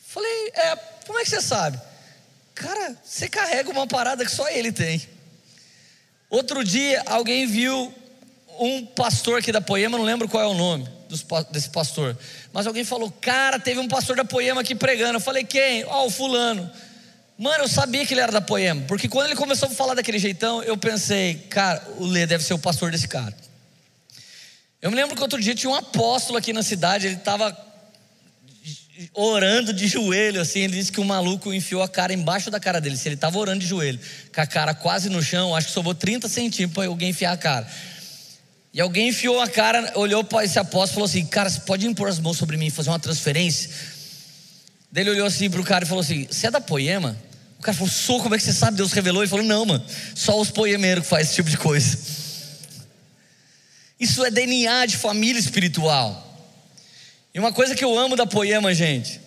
Falei, 0.06 0.52
é, 0.54 0.76
como 1.06 1.18
é 1.18 1.24
que 1.24 1.30
você 1.30 1.40
sabe? 1.40 1.80
Cara, 2.54 2.94
você 3.02 3.26
carrega 3.26 3.70
uma 3.70 3.86
parada 3.86 4.22
que 4.22 4.30
só 4.30 4.46
ele 4.50 4.70
tem. 4.70 5.00
Outro 6.28 6.62
dia, 6.62 7.02
alguém 7.06 7.46
viu 7.46 7.92
um 8.58 8.84
pastor 8.84 9.38
aqui 9.38 9.50
da 9.50 9.62
Poema, 9.62 9.96
não 9.96 10.04
lembro 10.04 10.28
qual 10.28 10.42
é 10.42 10.46
o 10.46 10.54
nome 10.54 10.86
desse 11.50 11.70
pastor, 11.70 12.18
mas 12.52 12.66
alguém 12.66 12.84
falou: 12.84 13.10
Cara, 13.10 13.58
teve 13.58 13.80
um 13.80 13.88
pastor 13.88 14.14
da 14.14 14.26
Poema 14.26 14.60
aqui 14.60 14.74
pregando. 14.74 15.14
Eu 15.14 15.20
falei: 15.20 15.42
Quem? 15.42 15.86
Ó, 15.86 16.02
oh, 16.02 16.06
o 16.08 16.10
Fulano. 16.10 16.70
Mano, 17.38 17.64
eu 17.64 17.68
sabia 17.68 18.04
que 18.04 18.12
ele 18.12 18.20
era 18.20 18.32
da 18.32 18.42
Poema, 18.42 18.82
porque 18.86 19.08
quando 19.08 19.26
ele 19.26 19.36
começou 19.36 19.68
a 19.68 19.72
falar 19.72 19.94
daquele 19.94 20.18
jeitão, 20.18 20.62
eu 20.62 20.76
pensei: 20.76 21.46
Cara, 21.48 21.82
o 21.96 22.04
Lê 22.04 22.26
deve 22.26 22.44
ser 22.44 22.52
o 22.52 22.58
pastor 22.58 22.90
desse 22.90 23.08
cara. 23.08 23.34
Eu 24.80 24.90
me 24.90 24.96
lembro 24.96 25.16
que 25.16 25.22
outro 25.22 25.40
dia 25.40 25.54
tinha 25.54 25.70
um 25.70 25.74
apóstolo 25.74 26.38
aqui 26.38 26.52
na 26.52 26.62
cidade, 26.62 27.06
ele 27.06 27.16
estava 27.16 27.56
orando 29.12 29.72
de 29.72 29.86
joelho, 29.86 30.40
assim. 30.40 30.60
Ele 30.60 30.76
disse 30.76 30.92
que 30.92 31.00
o 31.00 31.04
maluco 31.04 31.52
enfiou 31.52 31.82
a 31.82 31.88
cara 31.88 32.12
embaixo 32.12 32.50
da 32.50 32.60
cara 32.60 32.80
dele. 32.80 32.96
Se 32.96 33.08
ele 33.08 33.14
estava 33.14 33.38
orando 33.38 33.60
de 33.60 33.66
joelho, 33.66 33.98
com 34.34 34.40
a 34.40 34.46
cara 34.46 34.74
quase 34.74 35.08
no 35.08 35.22
chão, 35.22 35.54
acho 35.54 35.68
que 35.68 35.72
sobrou 35.72 35.94
30 35.94 36.28
centímetros 36.28 36.74
para 36.74 36.86
alguém 36.86 37.10
enfiar 37.10 37.32
a 37.32 37.36
cara. 37.36 37.66
E 38.72 38.80
alguém 38.80 39.08
enfiou 39.08 39.40
a 39.40 39.48
cara, 39.48 39.92
olhou 39.94 40.22
para 40.22 40.44
esse 40.44 40.58
apóstolo 40.58 40.90
e 40.90 40.94
falou 40.94 41.06
assim: 41.06 41.26
Cara, 41.26 41.48
você 41.48 41.60
pode 41.60 41.86
impor 41.86 42.08
as 42.08 42.18
mãos 42.18 42.36
sobre 42.36 42.56
mim 42.56 42.66
e 42.66 42.70
fazer 42.70 42.90
uma 42.90 42.98
transferência? 42.98 43.70
Daí 44.92 45.02
ele 45.02 45.10
olhou 45.10 45.26
assim 45.26 45.48
para 45.48 45.60
o 45.60 45.64
cara 45.64 45.84
e 45.84 45.88
falou 45.88 46.02
assim: 46.02 46.26
Você 46.30 46.46
é 46.46 46.50
da 46.50 46.60
poema? 46.60 47.16
O 47.58 47.62
cara 47.62 47.76
falou: 47.76 47.90
Sou, 47.90 48.22
como 48.22 48.34
é 48.34 48.38
que 48.38 48.44
você 48.44 48.52
sabe? 48.52 48.76
Deus 48.76 48.92
revelou. 48.92 49.22
Ele 49.22 49.30
falou: 49.30 49.44
Não, 49.44 49.64
mano, 49.64 49.84
só 50.14 50.38
os 50.38 50.50
poemeiros 50.50 51.04
que 51.04 51.08
fazem 51.08 51.24
esse 51.24 51.34
tipo 51.34 51.48
de 51.48 51.56
coisa. 51.56 51.96
Isso 53.98 54.24
é 54.24 54.30
DNA 54.30 54.86
de 54.86 54.96
família 54.96 55.38
espiritual. 55.38 56.22
E 57.34 57.38
uma 57.38 57.52
coisa 57.52 57.74
que 57.74 57.84
eu 57.84 57.98
amo 57.98 58.16
da 58.16 58.26
poema, 58.26 58.74
gente, 58.74 59.20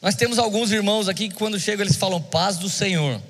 nós 0.00 0.14
temos 0.14 0.38
alguns 0.38 0.72
irmãos 0.72 1.08
aqui 1.08 1.28
que 1.28 1.34
quando 1.34 1.58
chegam 1.58 1.84
eles 1.84 1.96
falam 1.96 2.20
paz 2.20 2.56
do 2.56 2.68
Senhor. 2.68 3.22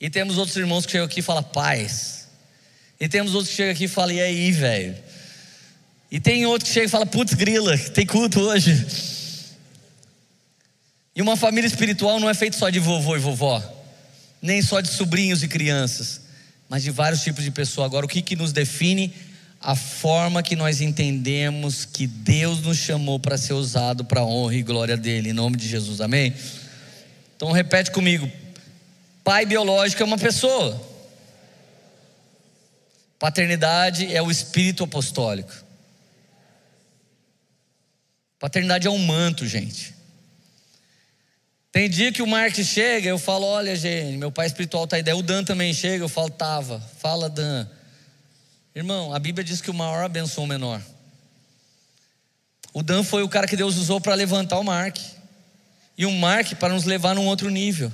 E 0.00 0.10
temos 0.10 0.36
outros 0.36 0.56
irmãos 0.56 0.84
que 0.84 0.92
chegam 0.92 1.06
aqui 1.06 1.20
e 1.20 1.22
falam 1.22 1.42
paz. 1.42 2.28
E 3.00 3.08
temos 3.08 3.34
outros 3.34 3.50
que 3.50 3.56
chegam 3.56 3.72
aqui 3.72 3.84
e 3.84 3.88
falam, 3.88 4.14
e 4.14 4.20
aí, 4.20 4.52
velho? 4.52 4.96
E 6.10 6.20
tem 6.20 6.44
outro 6.44 6.66
que 6.66 6.72
chega 6.74 6.86
e 6.86 6.90
fala, 6.90 7.06
putz, 7.06 7.32
grila, 7.32 7.76
tem 7.78 8.04
culto 8.04 8.40
hoje. 8.40 8.86
E 11.14 11.22
uma 11.22 11.36
família 11.36 11.66
espiritual 11.66 12.20
não 12.20 12.28
é 12.28 12.34
feita 12.34 12.56
só 12.56 12.68
de 12.68 12.78
vovô 12.78 13.16
e 13.16 13.18
vovó, 13.18 13.62
nem 14.40 14.60
só 14.60 14.80
de 14.80 14.88
sobrinhos 14.88 15.42
e 15.42 15.48
crianças, 15.48 16.20
mas 16.68 16.82
de 16.82 16.90
vários 16.90 17.22
tipos 17.22 17.44
de 17.44 17.50
pessoas. 17.50 17.86
Agora, 17.86 18.04
o 18.04 18.08
que, 18.08 18.22
que 18.22 18.36
nos 18.36 18.52
define 18.52 19.14
a 19.62 19.76
forma 19.76 20.42
que 20.42 20.56
nós 20.56 20.80
entendemos 20.80 21.84
que 21.84 22.06
Deus 22.06 22.60
nos 22.62 22.78
chamou 22.78 23.20
para 23.20 23.38
ser 23.38 23.52
usado 23.52 24.04
para 24.04 24.20
a 24.20 24.26
honra 24.26 24.56
e 24.56 24.62
glória 24.62 24.96
dele, 24.96 25.30
em 25.30 25.32
nome 25.32 25.56
de 25.56 25.68
Jesus, 25.68 26.00
amém? 26.00 26.34
Então 27.36 27.52
repete 27.52 27.92
comigo: 27.92 28.28
pai 29.22 29.46
biológico 29.46 30.02
é 30.02 30.04
uma 30.04 30.18
pessoa, 30.18 30.84
paternidade 33.20 34.12
é 34.12 34.20
o 34.20 34.32
espírito 34.32 34.82
apostólico, 34.82 35.52
paternidade 38.40 38.88
é 38.88 38.90
um 38.90 38.98
manto, 38.98 39.46
gente. 39.46 39.94
Tem 41.70 41.88
dia 41.88 42.12
que 42.12 42.20
o 42.20 42.26
Marcos 42.26 42.66
chega, 42.66 43.08
eu 43.08 43.18
falo: 43.18 43.46
Olha, 43.46 43.76
gente, 43.76 44.18
meu 44.18 44.30
pai 44.30 44.46
espiritual 44.46 44.84
está 44.84 44.96
aí. 44.96 45.02
Daí 45.02 45.14
o 45.14 45.22
Dan 45.22 45.42
também 45.44 45.72
chega, 45.72 46.04
eu 46.04 46.08
falo: 46.08 46.28
Tava, 46.28 46.80
fala, 46.98 47.30
Dan. 47.30 47.66
Irmão, 48.74 49.14
a 49.14 49.18
Bíblia 49.18 49.44
diz 49.44 49.60
que 49.60 49.70
o 49.70 49.74
maior 49.74 50.04
abençoa 50.04 50.44
o 50.44 50.46
menor. 50.46 50.80
O 52.72 52.82
Dan 52.82 53.02
foi 53.02 53.22
o 53.22 53.28
cara 53.28 53.46
que 53.46 53.56
Deus 53.56 53.76
usou 53.76 54.00
para 54.00 54.14
levantar 54.14 54.58
o 54.58 54.64
Mark. 54.64 54.96
E 55.96 56.06
o 56.06 56.10
Mark 56.10 56.54
para 56.54 56.72
nos 56.72 56.84
levar 56.84 57.14
num 57.14 57.26
outro 57.26 57.50
nível. 57.50 57.92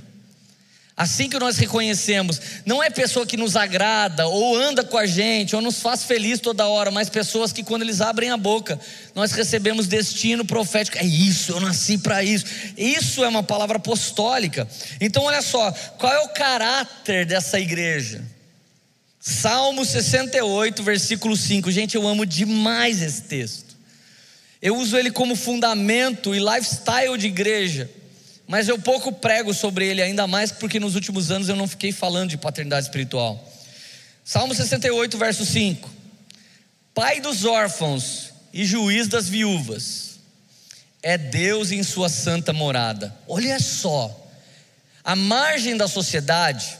Assim 0.96 1.28
que 1.28 1.38
nós 1.38 1.56
reconhecemos, 1.56 2.40
não 2.66 2.82
é 2.82 2.90
pessoa 2.90 3.24
que 3.24 3.36
nos 3.36 3.54
agrada, 3.54 4.26
ou 4.26 4.56
anda 4.56 4.82
com 4.82 4.98
a 4.98 5.06
gente, 5.06 5.54
ou 5.54 5.62
nos 5.62 5.80
faz 5.80 6.02
feliz 6.02 6.40
toda 6.40 6.66
hora, 6.66 6.90
mas 6.90 7.08
pessoas 7.08 7.52
que 7.52 7.62
quando 7.62 7.82
eles 7.82 8.00
abrem 8.00 8.30
a 8.30 8.36
boca, 8.36 8.80
nós 9.14 9.30
recebemos 9.30 9.86
destino 9.86 10.44
profético. 10.44 10.98
É 10.98 11.04
isso, 11.04 11.52
eu 11.52 11.60
nasci 11.60 11.98
para 11.98 12.22
isso. 12.24 12.46
Isso 12.76 13.24
é 13.24 13.28
uma 13.28 13.44
palavra 13.44 13.76
apostólica. 13.76 14.66
Então, 15.00 15.24
olha 15.24 15.42
só, 15.42 15.70
qual 15.98 16.12
é 16.12 16.18
o 16.20 16.30
caráter 16.30 17.26
dessa 17.26 17.60
igreja? 17.60 18.24
Salmo 19.20 19.84
68, 19.84 20.82
versículo 20.82 21.36
5. 21.36 21.70
Gente, 21.70 21.96
eu 21.96 22.06
amo 22.06 22.24
demais 22.24 23.02
esse 23.02 23.22
texto. 23.22 23.76
Eu 24.60 24.76
uso 24.76 24.96
ele 24.96 25.10
como 25.10 25.36
fundamento 25.36 26.34
e 26.34 26.38
lifestyle 26.38 27.16
de 27.16 27.26
igreja, 27.26 27.88
mas 28.46 28.68
eu 28.68 28.78
pouco 28.78 29.12
prego 29.12 29.54
sobre 29.54 29.86
ele, 29.86 30.02
ainda 30.02 30.26
mais 30.26 30.50
porque 30.50 30.80
nos 30.80 30.94
últimos 30.94 31.30
anos 31.30 31.48
eu 31.48 31.54
não 31.56 31.68
fiquei 31.68 31.92
falando 31.92 32.30
de 32.30 32.36
paternidade 32.36 32.86
espiritual. 32.86 33.44
Salmo 34.24 34.54
68, 34.54 35.16
verso 35.16 35.44
5: 35.44 35.88
Pai 36.92 37.20
dos 37.20 37.44
órfãos 37.44 38.32
e 38.52 38.64
juiz 38.64 39.06
das 39.06 39.28
viúvas, 39.28 40.18
é 41.02 41.16
Deus 41.16 41.70
em 41.70 41.82
sua 41.84 42.08
santa 42.08 42.52
morada. 42.52 43.16
Olha 43.28 43.60
só, 43.60 44.28
a 45.04 45.14
margem 45.14 45.76
da 45.76 45.86
sociedade, 45.86 46.76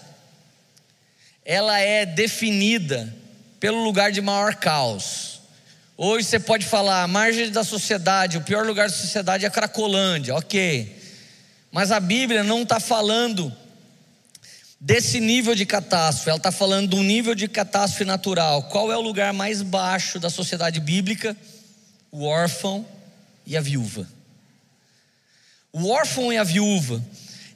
ela 1.49 1.81
é 1.81 2.05
definida 2.05 3.11
pelo 3.59 3.83
lugar 3.83 4.13
de 4.13 4.21
maior 4.21 4.57
caos. 4.57 5.41
Hoje 5.97 6.27
você 6.27 6.39
pode 6.39 6.67
falar, 6.67 7.03
a 7.03 7.09
margem 7.09 7.51
da 7.51 7.65
sociedade, 7.65 8.37
o 8.37 8.43
pior 8.43 8.67
lugar 8.67 8.87
da 8.87 8.95
sociedade 8.95 9.47
é 9.47 9.49
a 9.49 9.51
Cracolândia, 9.51 10.35
ok. 10.35 10.95
Mas 11.73 11.91
a 11.91 11.99
Bíblia 11.99 12.45
não 12.45 12.65
está 12.65 12.79
falando 12.79 13.51
desse 14.79 15.21
nível 15.21 15.55
de 15.55 15.65
catástrofe, 15.65 16.29
ela 16.29 16.37
está 16.37 16.53
falando 16.53 16.99
um 16.99 17.03
nível 17.03 17.35
de 17.35 17.49
catástrofe 17.49 18.05
natural. 18.05 18.65
Qual 18.65 18.93
é 18.93 18.97
o 18.99 19.01
lugar 19.01 19.33
mais 19.33 19.63
baixo 19.63 20.21
da 20.21 20.29
sociedade 20.29 20.81
bíblica? 20.81 21.35
O 22.13 22.25
órfão 22.25 22.87
e 23.47 23.57
a 23.57 23.61
viúva. 23.63 24.07
O 25.73 25.89
órfão 25.89 26.31
e 26.31 26.37
a 26.37 26.45
viúva, 26.45 27.03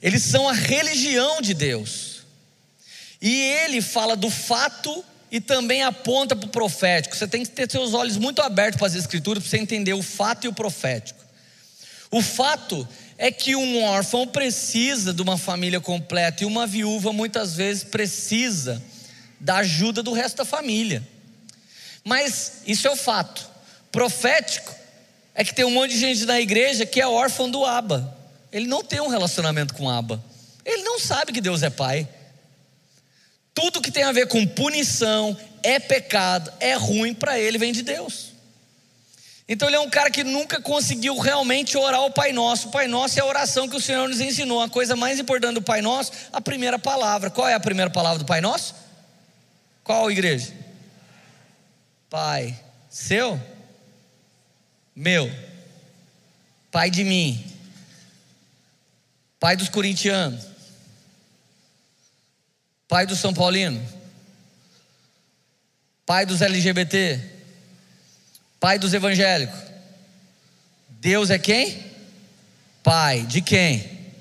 eles 0.01 0.23
são 0.23 0.49
a 0.49 0.53
religião 0.53 1.43
de 1.43 1.53
Deus. 1.53 2.12
E 3.23 3.33
ele 3.41 3.81
fala 3.81 4.17
do 4.17 4.29
fato 4.29 5.01
e 5.31 5.39
também 5.39 5.81
aponta 5.81 6.35
para 6.35 6.45
o 6.45 6.49
profético. 6.49 7.15
Você 7.15 7.25
tem 7.25 7.43
que 7.43 7.51
ter 7.51 7.71
seus 7.71 7.93
olhos 7.93 8.17
muito 8.17 8.41
abertos 8.41 8.77
para 8.77 8.87
as 8.87 8.95
escrituras 8.95 9.41
para 9.41 9.49
você 9.49 9.57
entender 9.57 9.93
o 9.93 10.03
fato 10.03 10.43
e 10.43 10.49
o 10.49 10.53
profético. 10.53 11.23
O 12.11 12.21
fato 12.21 12.85
é 13.17 13.31
que 13.31 13.55
um 13.55 13.81
órfão 13.81 14.27
precisa 14.27 15.13
de 15.13 15.21
uma 15.21 15.37
família 15.37 15.79
completa 15.79 16.43
e 16.43 16.45
uma 16.45 16.67
viúva 16.67 17.13
muitas 17.13 17.55
vezes 17.55 17.85
precisa 17.85 18.83
da 19.39 19.55
ajuda 19.57 20.03
do 20.03 20.11
resto 20.11 20.35
da 20.35 20.45
família. 20.45 21.01
Mas 22.03 22.61
isso 22.67 22.89
é 22.89 22.91
o 22.91 22.97
fato. 22.97 23.49
Profético 23.89 24.75
é 25.33 25.45
que 25.45 25.55
tem 25.55 25.63
um 25.63 25.71
monte 25.71 25.91
de 25.91 25.99
gente 25.99 26.25
na 26.25 26.41
igreja 26.41 26.85
que 26.85 26.99
é 26.99 27.07
órfão 27.07 27.49
do 27.49 27.65
Aba. 27.65 28.17
Ele 28.51 28.67
não 28.67 28.83
tem 28.83 28.99
um 28.99 29.07
relacionamento 29.07 29.73
com 29.75 29.89
Aba. 29.89 30.21
Ele 30.65 30.83
não 30.83 30.99
sabe 30.99 31.31
que 31.31 31.39
Deus 31.39 31.63
é 31.63 31.69
pai. 31.69 32.05
Tudo 33.53 33.81
que 33.81 33.91
tem 33.91 34.03
a 34.03 34.11
ver 34.11 34.27
com 34.27 34.45
punição, 34.45 35.37
é 35.61 35.79
pecado, 35.79 36.51
é 36.59 36.73
ruim 36.73 37.13
para 37.13 37.39
ele, 37.39 37.57
vem 37.57 37.71
de 37.71 37.83
Deus. 37.83 38.33
Então 39.47 39.67
ele 39.67 39.75
é 39.75 39.79
um 39.79 39.89
cara 39.89 40.09
que 40.09 40.23
nunca 40.23 40.61
conseguiu 40.61 41.17
realmente 41.19 41.77
orar 41.77 42.01
o 42.01 42.11
Pai 42.11 42.31
Nosso. 42.31 42.69
O 42.69 42.71
Pai 42.71 42.87
Nosso 42.87 43.19
é 43.19 43.21
a 43.21 43.25
oração 43.25 43.67
que 43.67 43.75
o 43.75 43.81
Senhor 43.81 44.07
nos 44.07 44.21
ensinou. 44.21 44.61
A 44.61 44.69
coisa 44.69 44.95
mais 44.95 45.19
importante 45.19 45.55
do 45.55 45.61
Pai 45.61 45.81
Nosso, 45.81 46.11
a 46.31 46.39
primeira 46.39 46.79
palavra. 46.79 47.29
Qual 47.29 47.47
é 47.47 47.53
a 47.53 47.59
primeira 47.59 47.91
palavra 47.91 48.19
do 48.19 48.25
Pai 48.25 48.39
Nosso? 48.39 48.73
Qual 49.83 50.09
igreja? 50.09 50.53
Pai. 52.09 52.57
Seu? 52.89 53.39
Meu. 54.95 55.29
Pai 56.71 56.89
de 56.89 57.03
mim. 57.03 57.43
Pai 59.39 59.57
dos 59.57 59.67
corintianos. 59.67 60.52
Pai 62.93 63.07
do 63.07 63.15
São 63.15 63.33
Paulino, 63.33 63.83
pai 66.05 66.27
dos 66.27 66.43
LGBT, 66.43 67.19
pai 68.59 68.77
dos 68.77 68.93
evangélicos. 68.93 69.59
Deus 71.01 71.31
é 71.31 71.39
quem? 71.39 71.83
Pai 72.83 73.23
de 73.23 73.41
quem? 73.41 74.13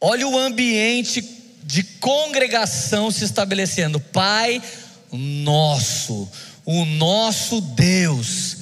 Olha 0.00 0.26
o 0.26 0.38
ambiente 0.38 1.20
de 1.62 1.82
congregação 1.82 3.10
se 3.10 3.24
estabelecendo. 3.24 4.00
Pai 4.00 4.62
nosso, 5.12 6.26
o 6.64 6.86
nosso 6.86 7.60
Deus. 7.60 8.56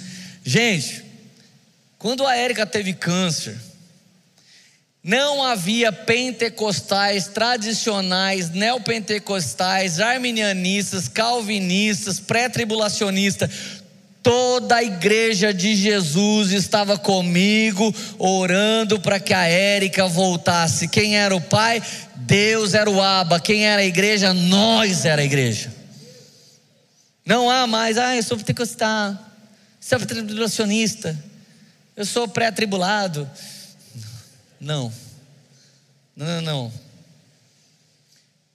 Gente, 0.44 1.04
quando 1.96 2.26
a 2.26 2.34
Érica 2.34 2.66
teve 2.66 2.92
câncer, 2.92 3.56
não 5.04 5.44
havia 5.44 5.92
pentecostais 5.92 7.28
tradicionais, 7.28 8.48
neopentecostais, 8.48 10.00
arminianistas, 10.00 11.08
calvinistas, 11.08 12.18
pré-tribulacionistas. 12.18 13.50
Toda 14.22 14.76
a 14.76 14.82
igreja 14.82 15.52
de 15.52 15.76
Jesus 15.76 16.52
estava 16.52 16.96
comigo, 16.96 17.94
orando 18.18 18.98
para 18.98 19.20
que 19.20 19.34
a 19.34 19.44
Érica 19.44 20.08
voltasse. 20.08 20.88
Quem 20.88 21.18
era 21.18 21.36
o 21.36 21.40
pai? 21.42 21.82
Deus 22.16 22.72
era 22.72 22.88
o 22.88 23.02
Aba. 23.02 23.38
Quem 23.38 23.66
era 23.66 23.82
a 23.82 23.84
igreja? 23.84 24.32
Nós 24.32 25.04
era 25.04 25.20
a 25.20 25.24
igreja. 25.26 25.70
Não 27.26 27.50
há 27.50 27.66
mais, 27.66 27.98
ah, 27.98 28.16
eu 28.16 28.22
sou 28.22 28.38
pentecostal, 28.38 29.18
sou 29.78 29.98
tribulacionista, 29.98 31.18
eu 31.94 32.06
sou 32.06 32.26
pré-atribulado. 32.26 33.28
Não. 34.64 34.90
Não, 36.16 36.26
não, 36.26 36.40
não. 36.40 36.72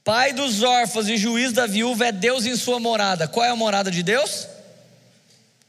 Pai 0.03 0.33
dos 0.33 0.63
órfãos 0.63 1.07
e 1.07 1.17
juiz 1.17 1.53
da 1.53 1.67
viúva 1.67 2.07
é 2.07 2.11
Deus 2.11 2.47
em 2.47 2.55
sua 2.55 2.79
morada. 2.79 3.27
Qual 3.27 3.45
é 3.45 3.49
a 3.49 3.55
morada 3.55 3.91
de 3.91 4.01
Deus? 4.01 4.47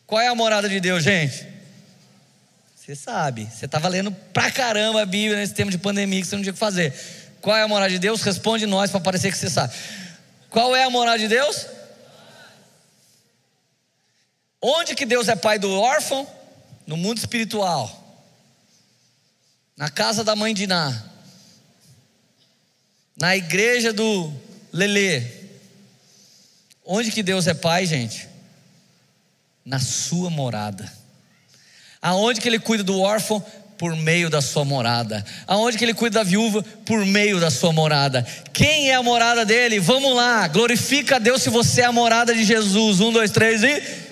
Qual 0.06 0.18
é 0.18 0.28
a 0.28 0.34
morada 0.34 0.66
de 0.66 0.80
Deus, 0.80 1.04
gente? 1.04 1.46
Você 2.74 2.96
sabe, 2.96 3.44
você 3.44 3.66
estava 3.66 3.86
lendo 3.86 4.10
pra 4.32 4.50
caramba 4.50 5.02
a 5.02 5.06
Bíblia 5.06 5.36
nesse 5.36 5.52
tempo 5.52 5.70
de 5.70 5.76
pandemia 5.76 6.22
que 6.22 6.26
você 6.26 6.36
não 6.36 6.42
tinha 6.42 6.52
o 6.52 6.54
que 6.54 6.58
fazer. 6.58 6.94
Qual 7.42 7.54
é 7.54 7.62
a 7.62 7.68
morada 7.68 7.90
de 7.90 7.98
Deus? 7.98 8.22
Responde 8.22 8.64
nós 8.64 8.90
para 8.90 8.98
parecer 8.98 9.30
que 9.30 9.36
você 9.36 9.50
sabe. 9.50 9.74
Qual 10.48 10.74
é 10.74 10.84
a 10.84 10.90
morada 10.90 11.18
de 11.18 11.28
Deus? 11.28 11.66
Onde 14.60 14.94
que 14.94 15.04
Deus 15.04 15.28
é 15.28 15.36
pai 15.36 15.58
do 15.58 15.70
órfão? 15.70 16.26
No 16.86 16.96
mundo 16.96 17.18
espiritual. 17.18 17.99
Na 19.80 19.88
casa 19.90 20.22
da 20.22 20.36
mãe 20.36 20.54
de 20.54 20.68
Ná. 20.68 21.02
Na 23.16 23.36
igreja 23.36 23.92
do 23.92 24.32
Lelê. 24.72 25.24
Onde 26.84 27.10
que 27.10 27.22
Deus 27.22 27.48
é 27.48 27.54
pai, 27.54 27.84
gente? 27.84 28.30
na 29.64 29.78
sua 29.78 30.30
morada. 30.30 30.90
Aonde 32.02 32.40
que 32.40 32.48
ele 32.48 32.58
cuida 32.58 32.82
do 32.82 32.98
órfão? 32.98 33.40
Por 33.78 33.96
meio 33.96 34.28
da 34.28 34.42
sua 34.42 34.64
morada. 34.64 35.24
Aonde 35.46 35.78
que 35.78 35.84
ele 35.84 35.94
cuida 35.94 36.18
da 36.18 36.24
viúva? 36.24 36.62
Por 36.84 37.06
meio 37.06 37.40
da 37.40 37.50
sua 37.50 37.72
morada. 37.72 38.26
Quem 38.52 38.90
é 38.90 38.94
a 38.94 39.02
morada 39.02 39.44
dele? 39.44 39.78
Vamos 39.78 40.14
lá, 40.14 40.48
glorifica 40.48 41.16
a 41.16 41.18
Deus 41.18 41.42
se 41.42 41.48
você 41.48 41.82
é 41.82 41.84
a 41.84 41.92
morada 41.92 42.34
de 42.34 42.44
Jesus. 42.44 43.00
Um, 43.00 43.12
dois, 43.12 43.30
três 43.30 43.62
e. 43.62 44.09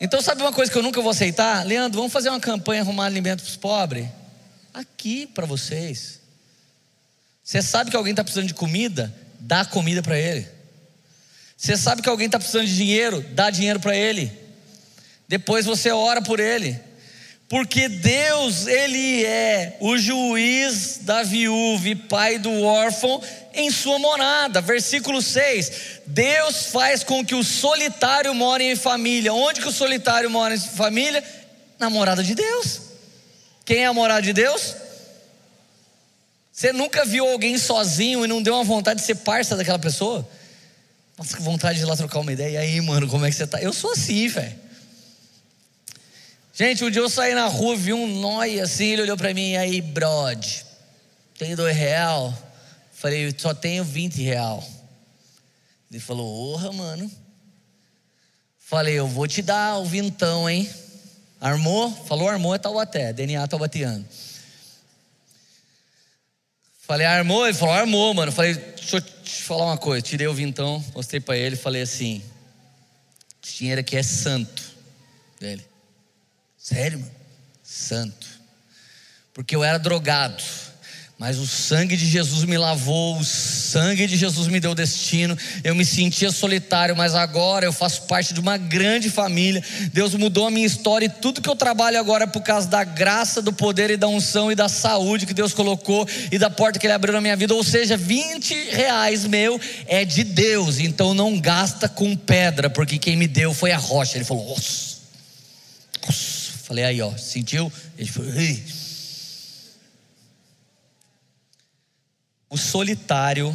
Então, 0.00 0.20
sabe 0.20 0.42
uma 0.42 0.52
coisa 0.52 0.70
que 0.70 0.76
eu 0.76 0.82
nunca 0.82 1.00
vou 1.00 1.10
aceitar? 1.10 1.64
Leandro, 1.64 1.98
vamos 1.98 2.12
fazer 2.12 2.28
uma 2.28 2.40
campanha 2.40 2.82
arrumar 2.82 3.06
alimento 3.06 3.42
para 3.42 3.50
os 3.50 3.56
pobres? 3.56 4.08
Aqui 4.72 5.26
para 5.26 5.46
vocês. 5.46 6.20
Você 7.42 7.62
sabe 7.62 7.90
que 7.90 7.96
alguém 7.96 8.12
está 8.12 8.24
precisando 8.24 8.48
de 8.48 8.54
comida? 8.54 9.14
Dá 9.38 9.64
comida 9.64 10.02
para 10.02 10.18
ele. 10.18 10.48
Você 11.56 11.76
sabe 11.76 12.02
que 12.02 12.08
alguém 12.08 12.26
está 12.26 12.38
precisando 12.38 12.66
de 12.66 12.74
dinheiro? 12.74 13.20
Dá 13.32 13.50
dinheiro 13.50 13.78
para 13.78 13.96
ele. 13.96 14.32
Depois 15.28 15.64
você 15.64 15.90
ora 15.90 16.20
por 16.20 16.40
ele. 16.40 16.80
Porque 17.48 17.88
Deus, 17.88 18.66
Ele 18.66 19.24
é 19.24 19.76
o 19.80 19.98
juiz 19.98 21.00
da 21.02 21.22
viúva 21.22 21.88
e 21.88 21.94
pai 21.94 22.38
do 22.38 22.62
órfão 22.62 23.22
em 23.52 23.70
sua 23.70 23.98
morada. 23.98 24.60
Versículo 24.60 25.20
6: 25.20 26.00
Deus 26.06 26.66
faz 26.66 27.04
com 27.04 27.24
que 27.24 27.34
o 27.34 27.44
solitário 27.44 28.34
more 28.34 28.64
em 28.64 28.76
família. 28.76 29.32
Onde 29.32 29.60
que 29.60 29.68
o 29.68 29.72
solitário 29.72 30.30
mora 30.30 30.54
em 30.54 30.58
família? 30.58 31.22
Na 31.78 31.90
morada 31.90 32.22
de 32.22 32.34
Deus. 32.34 32.80
Quem 33.64 33.78
é 33.78 33.86
a 33.86 33.92
morada 33.92 34.22
de 34.22 34.32
Deus? 34.32 34.74
Você 36.52 36.72
nunca 36.72 37.04
viu 37.04 37.28
alguém 37.28 37.58
sozinho 37.58 38.24
e 38.24 38.28
não 38.28 38.42
deu 38.42 38.54
uma 38.54 38.64
vontade 38.64 39.00
de 39.00 39.06
ser 39.06 39.16
parça 39.16 39.56
daquela 39.56 39.78
pessoa? 39.78 40.26
Nossa, 41.18 41.36
que 41.36 41.42
vontade 41.42 41.78
de 41.78 41.84
ir 41.84 41.86
lá 41.86 41.96
trocar 41.96 42.20
uma 42.20 42.32
ideia. 42.32 42.50
E 42.50 42.56
aí, 42.56 42.80
mano, 42.80 43.08
como 43.08 43.26
é 43.26 43.30
que 43.30 43.36
você 43.36 43.46
tá? 43.46 43.60
Eu 43.60 43.72
sou 43.72 43.92
assim, 43.92 44.28
velho. 44.28 44.63
Gente, 46.56 46.84
um 46.84 46.90
dia 46.90 47.02
eu 47.02 47.10
saí 47.10 47.34
na 47.34 47.48
rua, 47.48 47.76
vi 47.76 47.92
um 47.92 48.20
nóia 48.20 48.62
assim, 48.62 48.84
ele 48.84 49.02
olhou 49.02 49.16
para 49.16 49.34
mim, 49.34 49.50
e 49.50 49.56
aí, 49.56 49.80
brod, 49.80 50.62
tem 51.36 51.56
dois 51.56 51.76
real? 51.76 52.32
Falei, 52.92 53.34
só 53.36 53.52
tenho 53.52 53.82
20 53.82 54.22
real. 54.22 54.64
Ele 55.90 55.98
falou, 55.98 56.52
orra, 56.52 56.70
mano. 56.70 57.10
Falei, 58.56 58.94
eu 58.94 59.08
vou 59.08 59.26
te 59.26 59.42
dar 59.42 59.78
o 59.78 59.84
vintão, 59.84 60.48
hein? 60.48 60.70
Armou? 61.40 61.90
Falou, 62.06 62.28
armou 62.28 62.54
é 62.54 62.58
Taubaté, 62.58 63.12
DNA 63.12 63.48
Taubatiano. 63.48 64.06
Falei, 66.86 67.04
armou? 67.04 67.46
Ele 67.46 67.56
falou, 67.56 67.74
armou, 67.74 68.14
mano. 68.14 68.30
Falei, 68.30 68.54
deixa 68.54 68.98
eu 68.98 69.00
te 69.00 69.42
falar 69.42 69.64
uma 69.64 69.78
coisa. 69.78 70.02
Tirei 70.02 70.28
o 70.28 70.34
vintão, 70.34 70.82
mostrei 70.94 71.20
para 71.20 71.36
ele, 71.36 71.56
falei 71.56 71.82
assim: 71.82 72.22
esse 73.42 73.58
dinheiro 73.58 73.80
aqui 73.80 73.96
é 73.96 74.02
santo. 74.02 74.62
Dele, 75.40 75.64
sério, 76.64 76.98
mano? 76.98 77.12
Santo. 77.62 78.26
Porque 79.34 79.54
eu 79.54 79.62
era 79.62 79.78
drogado. 79.78 80.42
Mas 81.18 81.38
o 81.38 81.46
sangue 81.46 81.96
de 81.96 82.06
Jesus 82.06 82.44
me 82.44 82.58
lavou, 82.58 83.18
o 83.18 83.24
sangue 83.24 84.06
de 84.06 84.16
Jesus 84.16 84.48
me 84.48 84.58
deu 84.58 84.74
destino. 84.74 85.38
Eu 85.62 85.74
me 85.74 85.84
sentia 85.84 86.30
solitário, 86.32 86.96
mas 86.96 87.14
agora 87.14 87.64
eu 87.64 87.72
faço 87.72 88.02
parte 88.02 88.34
de 88.34 88.40
uma 88.40 88.56
grande 88.56 89.08
família. 89.08 89.62
Deus 89.92 90.14
mudou 90.14 90.46
a 90.46 90.50
minha 90.50 90.66
história 90.66 91.06
e 91.06 91.08
tudo 91.08 91.40
que 91.40 91.48
eu 91.48 91.54
trabalho 91.54 92.00
agora 92.00 92.24
é 92.24 92.26
por 92.26 92.42
causa 92.42 92.66
da 92.66 92.82
graça, 92.82 93.40
do 93.40 93.52
poder 93.52 93.90
e 93.90 93.96
da 93.96 94.08
unção 94.08 94.50
e 94.50 94.54
da 94.54 94.68
saúde 94.68 95.26
que 95.26 95.34
Deus 95.34 95.54
colocou 95.54 96.06
e 96.32 96.38
da 96.38 96.50
porta 96.50 96.78
que 96.78 96.86
Ele 96.86 96.94
abriu 96.94 97.14
na 97.14 97.20
minha 97.20 97.36
vida. 97.36 97.54
Ou 97.54 97.62
seja, 97.62 97.96
20 97.96 98.70
reais 98.70 99.24
meu 99.24 99.60
é 99.86 100.04
de 100.04 100.24
Deus, 100.24 100.78
então 100.78 101.14
não 101.14 101.38
gasta 101.38 101.88
com 101.88 102.16
pedra, 102.16 102.68
porque 102.68 102.98
quem 102.98 103.16
me 103.16 103.28
deu 103.28 103.54
foi 103.54 103.70
a 103.70 103.78
rocha. 103.78 104.18
Ele 104.18 104.24
falou, 104.24 104.52
osso, 104.52 105.00
osso. 106.08 106.33
Falei 106.64 106.82
aí, 106.82 107.02
ó, 107.02 107.14
sentiu? 107.18 107.70
Ele 107.98 108.08
falou, 108.08 108.34
ei. 108.34 108.64
O 112.48 112.56
solitário 112.56 113.54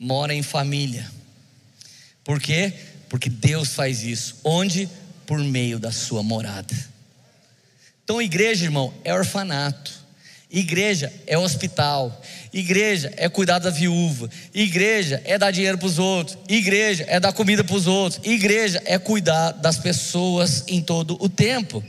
mora 0.00 0.34
em 0.34 0.42
família. 0.42 1.08
Por 2.24 2.40
quê? 2.40 2.72
Porque 3.08 3.30
Deus 3.30 3.68
faz 3.68 4.02
isso. 4.02 4.40
Onde? 4.42 4.88
Por 5.24 5.38
meio 5.38 5.78
da 5.78 5.92
sua 5.92 6.24
morada. 6.24 6.74
Então, 8.02 8.20
igreja, 8.20 8.64
irmão, 8.64 8.92
é 9.04 9.14
orfanato. 9.14 9.92
Igreja 10.50 11.12
é 11.24 11.38
hospital. 11.38 12.20
Igreja 12.52 13.12
é 13.16 13.28
cuidar 13.28 13.58
da 13.58 13.70
viúva. 13.70 14.28
Igreja 14.52 15.22
é 15.24 15.38
dar 15.38 15.50
dinheiro 15.50 15.78
para 15.78 15.86
os 15.86 15.98
outros. 15.98 16.36
Igreja 16.48 17.04
é 17.08 17.18
dar 17.18 17.32
comida 17.32 17.64
para 17.64 17.76
os 17.76 17.86
outros. 17.86 18.20
Igreja 18.24 18.82
é 18.84 18.98
cuidar 18.98 19.52
das 19.52 19.78
pessoas 19.78 20.64
em 20.68 20.82
todo 20.82 21.16
o 21.18 21.28
tempo. 21.28 21.82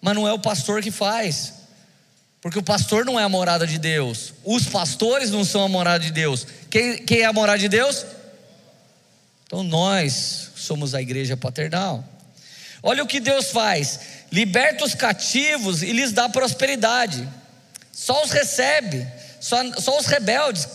Mas 0.00 0.14
não 0.14 0.26
é 0.26 0.32
o 0.32 0.38
pastor 0.38 0.82
que 0.82 0.90
faz. 0.90 1.52
Porque 2.44 2.58
o 2.58 2.62
pastor 2.62 3.06
não 3.06 3.18
é 3.18 3.24
a 3.24 3.28
morada 3.28 3.66
de 3.66 3.78
Deus, 3.78 4.34
os 4.44 4.66
pastores 4.66 5.30
não 5.30 5.46
são 5.46 5.64
a 5.64 5.68
morada 5.68 6.04
de 6.04 6.12
Deus. 6.12 6.46
Quem, 6.68 6.98
quem 6.98 7.20
é 7.20 7.24
a 7.24 7.32
morada 7.32 7.58
de 7.58 7.70
Deus? 7.70 8.04
Então 9.46 9.62
nós 9.62 10.50
somos 10.54 10.94
a 10.94 11.00
igreja 11.00 11.38
paternal. 11.38 12.04
Olha 12.82 13.02
o 13.02 13.06
que 13.06 13.18
Deus 13.18 13.50
faz: 13.50 13.98
liberta 14.30 14.84
os 14.84 14.94
cativos 14.94 15.82
e 15.82 15.90
lhes 15.92 16.12
dá 16.12 16.28
prosperidade. 16.28 17.26
Só 17.90 18.22
os 18.22 18.30
recebe, 18.30 19.06
só, 19.44 19.58
só 19.78 19.98
os 19.98 20.06
rebeldes 20.06 20.66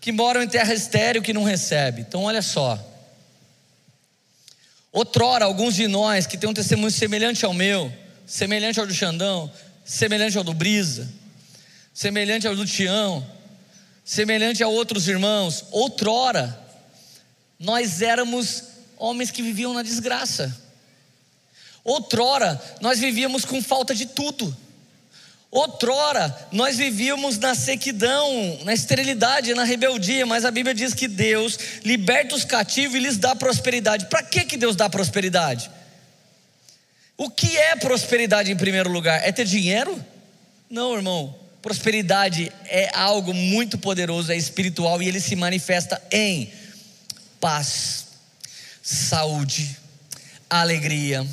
que 0.00 0.10
moram 0.10 0.42
em 0.42 0.48
terra 0.48 0.74
estéril 0.74 1.22
que 1.22 1.32
não 1.32 1.44
recebe. 1.44 2.00
Então 2.00 2.24
olha 2.24 2.42
só. 2.42 2.76
Outrora, 4.90 5.44
alguns 5.44 5.76
de 5.76 5.86
nós 5.86 6.26
que 6.26 6.36
têm 6.36 6.50
um 6.50 6.54
testemunho 6.54 6.90
semelhante 6.90 7.44
ao 7.44 7.54
meu, 7.54 7.92
semelhante 8.26 8.80
ao 8.80 8.86
do 8.86 8.92
Xandão, 8.92 9.48
semelhante 9.84 10.36
ao 10.36 10.42
do 10.42 10.52
Brisa, 10.52 11.08
semelhante 11.94 12.48
ao 12.48 12.56
do 12.56 12.66
Tião, 12.66 13.24
semelhante 14.04 14.60
a 14.64 14.66
outros 14.66 15.06
irmãos. 15.06 15.66
Outrora, 15.70 16.60
nós 17.60 18.02
éramos 18.02 18.64
homens 18.96 19.30
que 19.30 19.40
viviam 19.40 19.72
na 19.72 19.84
desgraça. 19.84 20.52
Outrora, 21.84 22.60
nós 22.80 22.98
vivíamos 22.98 23.44
com 23.44 23.62
falta 23.62 23.94
de 23.94 24.06
tudo. 24.06 24.56
Outrora, 25.52 26.34
nós 26.50 26.78
vivíamos 26.78 27.38
na 27.38 27.54
sequidão, 27.54 28.58
na 28.64 28.72
esterilidade, 28.72 29.52
na 29.52 29.64
rebeldia, 29.64 30.24
mas 30.24 30.46
a 30.46 30.50
Bíblia 30.50 30.74
diz 30.74 30.94
que 30.94 31.06
Deus 31.06 31.58
liberta 31.84 32.34
os 32.34 32.42
cativos 32.42 32.96
e 32.96 32.98
lhes 32.98 33.18
dá 33.18 33.36
prosperidade. 33.36 34.06
Para 34.06 34.22
que, 34.22 34.46
que 34.46 34.56
Deus 34.56 34.74
dá 34.74 34.88
prosperidade? 34.88 35.70
O 37.18 37.28
que 37.28 37.54
é 37.54 37.76
prosperidade 37.76 38.50
em 38.50 38.56
primeiro 38.56 38.90
lugar? 38.90 39.20
É 39.28 39.30
ter 39.30 39.44
dinheiro? 39.44 40.02
Não, 40.70 40.94
irmão. 40.94 41.38
Prosperidade 41.60 42.50
é 42.64 42.90
algo 42.94 43.34
muito 43.34 43.76
poderoso, 43.76 44.32
é 44.32 44.36
espiritual 44.36 45.02
e 45.02 45.08
ele 45.08 45.20
se 45.20 45.36
manifesta 45.36 46.02
em 46.10 46.50
paz, 47.38 48.06
saúde, 48.82 49.76
alegria, 50.48 51.26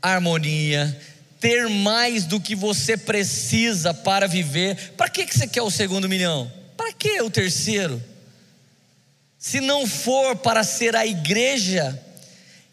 harmonia, 0.00 0.98
ter 1.40 1.68
mais 1.68 2.24
do 2.24 2.40
que 2.40 2.54
você 2.54 2.96
precisa 2.96 3.94
para 3.94 4.26
viver. 4.26 4.92
Para 4.96 5.08
que, 5.08 5.26
que 5.26 5.36
você 5.36 5.46
quer 5.46 5.62
o 5.62 5.70
segundo 5.70 6.08
milhão? 6.08 6.50
Para 6.76 6.92
que 6.92 7.20
o 7.22 7.30
terceiro? 7.30 8.02
se 9.38 9.60
não 9.60 9.86
for 9.86 10.36
para 10.36 10.64
ser 10.64 10.96
a 10.96 11.06
igreja 11.06 11.98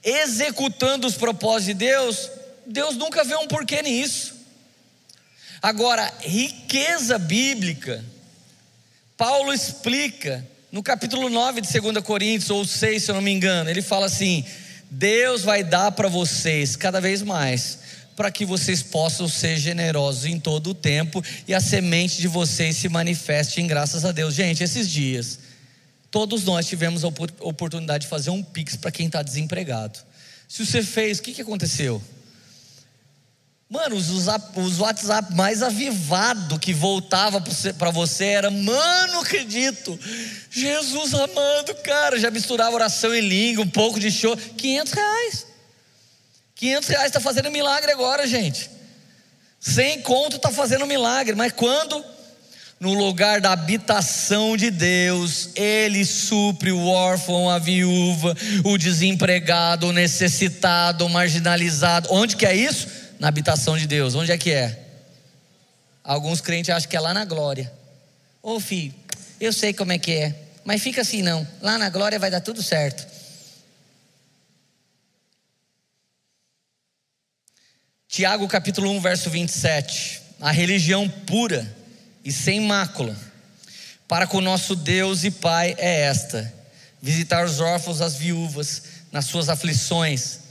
executando 0.04 1.06
os 1.06 1.16
propósitos 1.16 1.68
de 1.68 1.74
Deus, 1.76 2.30
Deus 2.66 2.96
nunca 2.96 3.24
vê 3.24 3.36
um 3.36 3.48
porquê 3.48 3.82
nisso. 3.82 4.34
Agora, 5.62 6.12
riqueza 6.20 7.18
bíblica, 7.18 8.04
Paulo 9.16 9.54
explica 9.54 10.46
no 10.72 10.84
capítulo 10.84 11.30
9 11.30 11.62
de 11.62 11.80
2 11.80 12.04
Coríntios, 12.04 12.50
ou 12.50 12.66
6, 12.66 13.04
se 13.04 13.12
eu 13.12 13.16
não 13.16 13.22
me 13.22 13.32
engano, 13.32 13.70
ele 13.70 13.82
fala 13.82 14.08
assim: 14.08 14.46
Deus 14.90 15.44
vai 15.44 15.64
dar 15.64 15.92
para 15.92 16.08
vocês 16.08 16.76
cada 16.76 17.02
vez 17.02 17.22
mais, 17.22 17.80
para 18.16 18.32
que 18.32 18.46
vocês 18.46 18.82
possam 18.82 19.28
ser 19.28 19.58
generosos 19.58 20.26
em 20.26 20.40
todo 20.40 20.70
o 20.70 20.74
tempo 20.74 21.24
e 21.48 21.54
a 21.54 21.60
semente 21.60 22.22
de 22.22 22.28
vocês 22.28 22.78
se 22.78 22.88
manifeste 22.88 23.62
em 23.62 23.68
graças 23.68 24.06
a 24.06 24.12
Deus. 24.12 24.34
Gente, 24.34 24.64
esses 24.64 24.90
dias, 24.90 25.40
todos 26.10 26.44
nós 26.46 26.66
tivemos 26.66 27.04
a 27.04 27.08
oportunidade 27.08 28.04
de 28.04 28.10
fazer 28.10 28.30
um 28.30 28.42
pix 28.42 28.76
para 28.76 28.92
quem 28.92 29.08
está 29.08 29.22
desempregado. 29.22 30.00
Se 30.48 30.66
você 30.66 30.82
fez, 30.82 31.20
o 31.20 31.24
que, 31.24 31.34
que 31.34 31.42
aconteceu? 31.42 32.02
Mano, 33.76 33.98
os, 33.98 34.10
os 34.10 34.80
WhatsApp 34.80 35.36
mais 35.36 35.62
avivado 35.62 36.58
que 36.58 36.74
voltava 36.74 37.44
para 37.78 37.92
você 37.92 38.24
era, 38.24 38.50
mano, 38.50 39.20
acredito, 39.20 40.00
Jesus 40.50 41.14
amando, 41.14 41.76
cara, 41.84 42.18
já 42.18 42.32
misturava 42.32 42.74
oração 42.74 43.14
em 43.14 43.20
língua, 43.20 43.66
um 43.66 43.70
pouco 43.70 44.00
de 44.00 44.10
show, 44.10 44.38
500 44.38 44.94
reais. 44.94 45.48
500 46.56 46.90
reais 46.90 47.06
está 47.08 47.20
fazendo 47.20 47.52
milagre 47.52 47.92
agora, 47.92 48.26
gente. 48.26 48.70
Sem 49.60 50.02
conto 50.02 50.38
está 50.38 50.50
fazendo 50.50 50.88
milagre, 50.88 51.36
mas 51.36 51.52
quando? 51.52 52.02
No 52.80 52.94
lugar 52.94 53.42
da 53.42 53.52
habitação 53.52 54.56
de 54.56 54.72
Deus, 54.72 55.50
Ele 55.54 56.06
supre 56.06 56.72
o 56.72 56.88
órfão, 56.88 57.50
a 57.50 57.60
viúva, 57.60 58.36
o 58.64 58.78
desempregado, 58.78 59.88
o 59.88 59.92
necessitado, 59.92 61.06
o 61.06 61.10
marginalizado. 61.10 62.08
Onde 62.10 62.38
que 62.38 62.46
é 62.46 62.56
isso? 62.56 63.05
Na 63.26 63.30
habitação 63.30 63.76
de 63.76 63.88
Deus. 63.88 64.14
Onde 64.14 64.32
é 64.32 64.38
que 64.38 64.52
é? 64.52 64.80
Alguns 66.04 66.42
crentes 66.42 66.70
acham 66.70 66.88
que 66.88 66.96
é 66.96 67.00
lá 67.00 67.12
na 67.12 67.26
glória. 67.26 67.74
Ô 68.40 68.60
filho, 68.60 68.94
eu 69.42 69.52
sei 69.52 69.74
como 69.74 69.92
é 69.92 69.98
que 69.98 70.12
é, 70.12 70.36
mas 70.64 70.84
fica 70.84 71.02
assim 71.02 71.24
não. 71.24 71.48
Lá 71.60 71.80
na 71.80 71.90
glória 71.90 72.20
vai 72.20 72.30
dar 72.30 72.40
tudo 72.40 72.62
certo. 72.62 73.04
Tiago 78.08 78.48
capítulo 78.48 78.92
1, 78.92 79.02
verso 79.02 79.28
27. 79.32 80.22
A 80.40 80.52
religião 80.52 81.10
pura 81.10 81.76
e 82.24 82.32
sem 82.32 82.62
mácula 82.62 83.18
para 84.08 84.28
com 84.28 84.40
nosso 84.40 84.76
Deus 84.76 85.24
e 85.24 85.32
Pai 85.32 85.74
é 85.80 86.02
esta: 86.02 86.54
visitar 87.02 87.44
os 87.44 87.60
órfãos, 87.60 88.02
as 88.02 88.14
viúvas 88.18 88.84
nas 89.12 89.26
suas 89.26 89.50
aflições. 89.50 90.42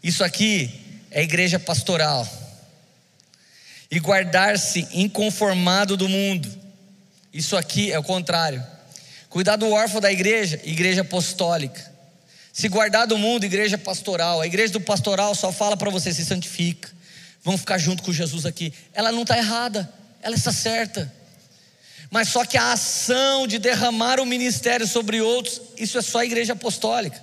Isso 0.00 0.22
aqui 0.22 0.83
é 1.14 1.20
a 1.20 1.22
igreja 1.22 1.60
pastoral. 1.60 2.28
E 3.88 4.00
guardar-se 4.00 4.88
inconformado 4.92 5.96
do 5.96 6.08
mundo. 6.08 6.52
Isso 7.32 7.56
aqui 7.56 7.92
é 7.92 7.98
o 7.98 8.02
contrário. 8.02 8.62
Cuidar 9.30 9.54
do 9.54 9.70
órfão 9.70 10.00
da 10.00 10.10
igreja, 10.10 10.60
igreja 10.64 11.02
apostólica. 11.02 11.92
Se 12.52 12.68
guardar 12.68 13.06
do 13.06 13.16
mundo, 13.16 13.44
igreja 13.44 13.78
pastoral. 13.78 14.40
A 14.40 14.46
igreja 14.46 14.72
do 14.72 14.80
pastoral 14.80 15.36
só 15.36 15.52
fala 15.52 15.76
para 15.76 15.88
você 15.88 16.12
se 16.12 16.24
santifica. 16.24 16.90
Vamos 17.44 17.60
ficar 17.60 17.78
junto 17.78 18.02
com 18.02 18.12
Jesus 18.12 18.44
aqui. 18.44 18.74
Ela 18.92 19.12
não 19.12 19.22
está 19.22 19.38
errada, 19.38 19.88
ela 20.20 20.34
está 20.34 20.52
certa. 20.52 21.12
Mas 22.10 22.28
só 22.28 22.44
que 22.44 22.58
a 22.58 22.72
ação 22.72 23.46
de 23.46 23.60
derramar 23.60 24.18
o 24.18 24.26
ministério 24.26 24.86
sobre 24.86 25.20
outros, 25.20 25.60
isso 25.76 25.96
é 25.96 26.02
só 26.02 26.18
a 26.18 26.24
igreja 26.24 26.54
apostólica. 26.54 27.22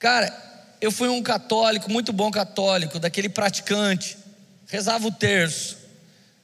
Cara, 0.00 0.53
eu 0.84 0.92
fui 0.92 1.08
um 1.08 1.22
católico, 1.22 1.90
muito 1.90 2.12
bom 2.12 2.30
católico, 2.30 2.98
daquele 2.98 3.30
praticante, 3.30 4.18
rezava 4.66 5.06
o 5.06 5.10
terço, 5.10 5.78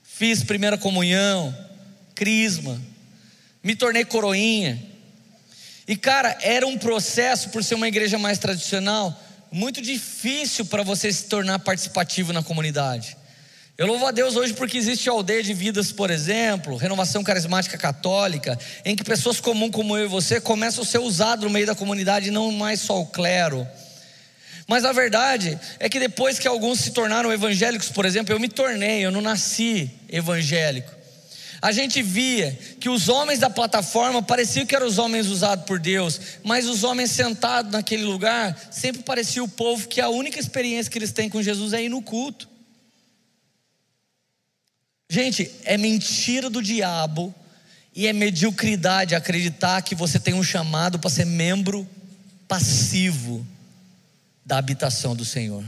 fiz 0.02 0.42
primeira 0.42 0.78
comunhão, 0.78 1.54
crisma, 2.14 2.80
me 3.62 3.76
tornei 3.76 4.02
coroinha. 4.02 4.82
E 5.86 5.94
cara, 5.94 6.38
era 6.40 6.66
um 6.66 6.78
processo, 6.78 7.50
por 7.50 7.62
ser 7.62 7.74
uma 7.74 7.86
igreja 7.86 8.18
mais 8.18 8.38
tradicional, 8.38 9.14
muito 9.52 9.82
difícil 9.82 10.64
para 10.64 10.82
você 10.82 11.12
se 11.12 11.24
tornar 11.24 11.58
participativo 11.58 12.32
na 12.32 12.42
comunidade. 12.42 13.18
Eu 13.76 13.86
louvo 13.86 14.06
a 14.06 14.10
Deus 14.10 14.36
hoje 14.36 14.54
porque 14.54 14.78
existe 14.78 15.10
a 15.10 15.12
aldeia 15.12 15.42
de 15.42 15.52
vidas, 15.52 15.92
por 15.92 16.10
exemplo, 16.10 16.76
renovação 16.76 17.22
carismática 17.22 17.76
católica, 17.76 18.58
em 18.86 18.96
que 18.96 19.04
pessoas 19.04 19.38
comuns 19.38 19.70
como 19.70 19.98
eu 19.98 20.06
e 20.06 20.08
você 20.08 20.40
começam 20.40 20.82
a 20.82 20.86
ser 20.86 20.98
usadas 20.98 21.44
no 21.44 21.50
meio 21.50 21.66
da 21.66 21.74
comunidade, 21.74 22.30
não 22.30 22.50
mais 22.50 22.80
só 22.80 22.98
o 22.98 23.06
clero. 23.06 23.68
Mas 24.70 24.84
a 24.84 24.92
verdade 24.92 25.58
é 25.80 25.88
que 25.88 25.98
depois 25.98 26.38
que 26.38 26.46
alguns 26.46 26.78
se 26.78 26.92
tornaram 26.92 27.32
evangélicos, 27.32 27.88
por 27.88 28.04
exemplo, 28.04 28.32
eu 28.32 28.38
me 28.38 28.48
tornei, 28.48 29.04
eu 29.04 29.10
não 29.10 29.20
nasci 29.20 29.90
evangélico. 30.08 30.92
A 31.60 31.72
gente 31.72 32.00
via 32.00 32.56
que 32.78 32.88
os 32.88 33.08
homens 33.08 33.40
da 33.40 33.50
plataforma 33.50 34.22
pareciam 34.22 34.64
que 34.64 34.76
eram 34.76 34.86
os 34.86 34.96
homens 34.96 35.26
usados 35.26 35.64
por 35.64 35.80
Deus, 35.80 36.20
mas 36.44 36.68
os 36.68 36.84
homens 36.84 37.10
sentados 37.10 37.72
naquele 37.72 38.04
lugar 38.04 38.56
sempre 38.70 39.02
parecia 39.02 39.42
o 39.42 39.48
povo 39.48 39.88
que 39.88 40.00
a 40.00 40.08
única 40.08 40.38
experiência 40.38 40.88
que 40.88 40.98
eles 40.98 41.10
têm 41.10 41.28
com 41.28 41.42
Jesus 41.42 41.72
é 41.72 41.82
ir 41.82 41.88
no 41.88 42.00
culto. 42.00 42.48
Gente, 45.08 45.50
é 45.64 45.76
mentira 45.76 46.48
do 46.48 46.62
diabo 46.62 47.34
e 47.92 48.06
é 48.06 48.12
mediocridade 48.12 49.16
acreditar 49.16 49.82
que 49.82 49.96
você 49.96 50.20
tem 50.20 50.34
um 50.34 50.44
chamado 50.44 51.00
para 51.00 51.10
ser 51.10 51.24
membro 51.26 51.84
passivo 52.46 53.44
da 54.50 54.58
habitação 54.58 55.14
do 55.14 55.24
Senhor. 55.24 55.62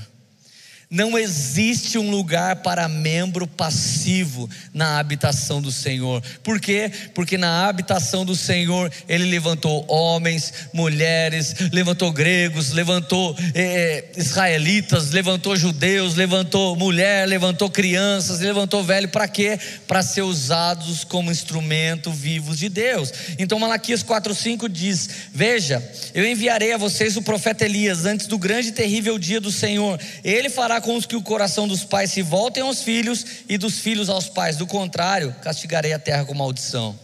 Não 0.92 1.16
existe 1.18 1.96
um 1.96 2.10
lugar 2.10 2.56
para 2.56 2.86
membro 2.86 3.46
passivo 3.46 4.46
na 4.74 4.98
habitação 4.98 5.62
do 5.62 5.72
Senhor. 5.72 6.22
Por 6.44 6.60
quê? 6.60 6.92
Porque 7.14 7.38
na 7.38 7.66
habitação 7.66 8.26
do 8.26 8.36
Senhor 8.36 8.92
Ele 9.08 9.24
levantou 9.24 9.86
homens, 9.88 10.52
mulheres, 10.70 11.54
levantou 11.72 12.12
gregos, 12.12 12.72
levantou 12.72 13.34
eh, 13.54 14.04
israelitas, 14.18 15.12
levantou 15.12 15.56
judeus, 15.56 16.14
levantou 16.14 16.76
mulher, 16.76 17.26
levantou 17.26 17.70
crianças, 17.70 18.40
levantou 18.40 18.84
velho. 18.84 19.08
Para 19.08 19.26
quê? 19.26 19.58
Para 19.88 20.02
ser 20.02 20.20
usados 20.20 21.04
como 21.04 21.32
instrumento 21.32 22.12
vivos 22.12 22.58
de 22.58 22.68
Deus. 22.68 23.10
Então 23.38 23.58
Malaquias 23.58 24.04
4,5 24.04 24.68
diz: 24.68 25.08
Veja, 25.32 25.82
eu 26.12 26.26
enviarei 26.26 26.74
a 26.74 26.76
vocês 26.76 27.16
o 27.16 27.22
profeta 27.22 27.64
Elias 27.64 28.04
antes 28.04 28.26
do 28.26 28.36
grande 28.36 28.68
e 28.68 28.72
terrível 28.72 29.18
dia 29.18 29.40
do 29.40 29.50
Senhor. 29.50 29.98
Ele 30.22 30.50
fará 30.50 30.81
com 30.82 30.96
os 30.96 31.06
que 31.06 31.16
o 31.16 31.22
coração 31.22 31.66
dos 31.66 31.84
pais 31.84 32.10
se 32.10 32.20
voltem 32.20 32.62
aos 32.62 32.82
filhos 32.82 33.24
e 33.48 33.56
dos 33.56 33.78
filhos 33.78 34.10
aos 34.10 34.28
pais. 34.28 34.56
Do 34.56 34.66
contrário, 34.66 35.34
castigarei 35.42 35.92
a 35.94 35.98
terra 35.98 36.24
com 36.26 36.34
maldição. 36.34 36.98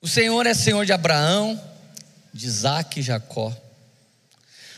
O 0.00 0.08
Senhor 0.08 0.46
é 0.46 0.54
Senhor 0.54 0.86
de 0.86 0.92
Abraão, 0.92 1.60
de 2.32 2.46
Isaac 2.46 3.00
e 3.00 3.02
Jacó. 3.02 3.54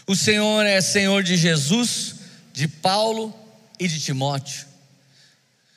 O 0.06 0.16
Senhor 0.16 0.66
é 0.66 0.80
Senhor 0.80 1.22
de 1.22 1.36
Jesus, 1.36 2.16
de 2.52 2.66
Paulo 2.66 3.32
e 3.78 3.86
de 3.86 4.00
Timóteo. 4.00 4.66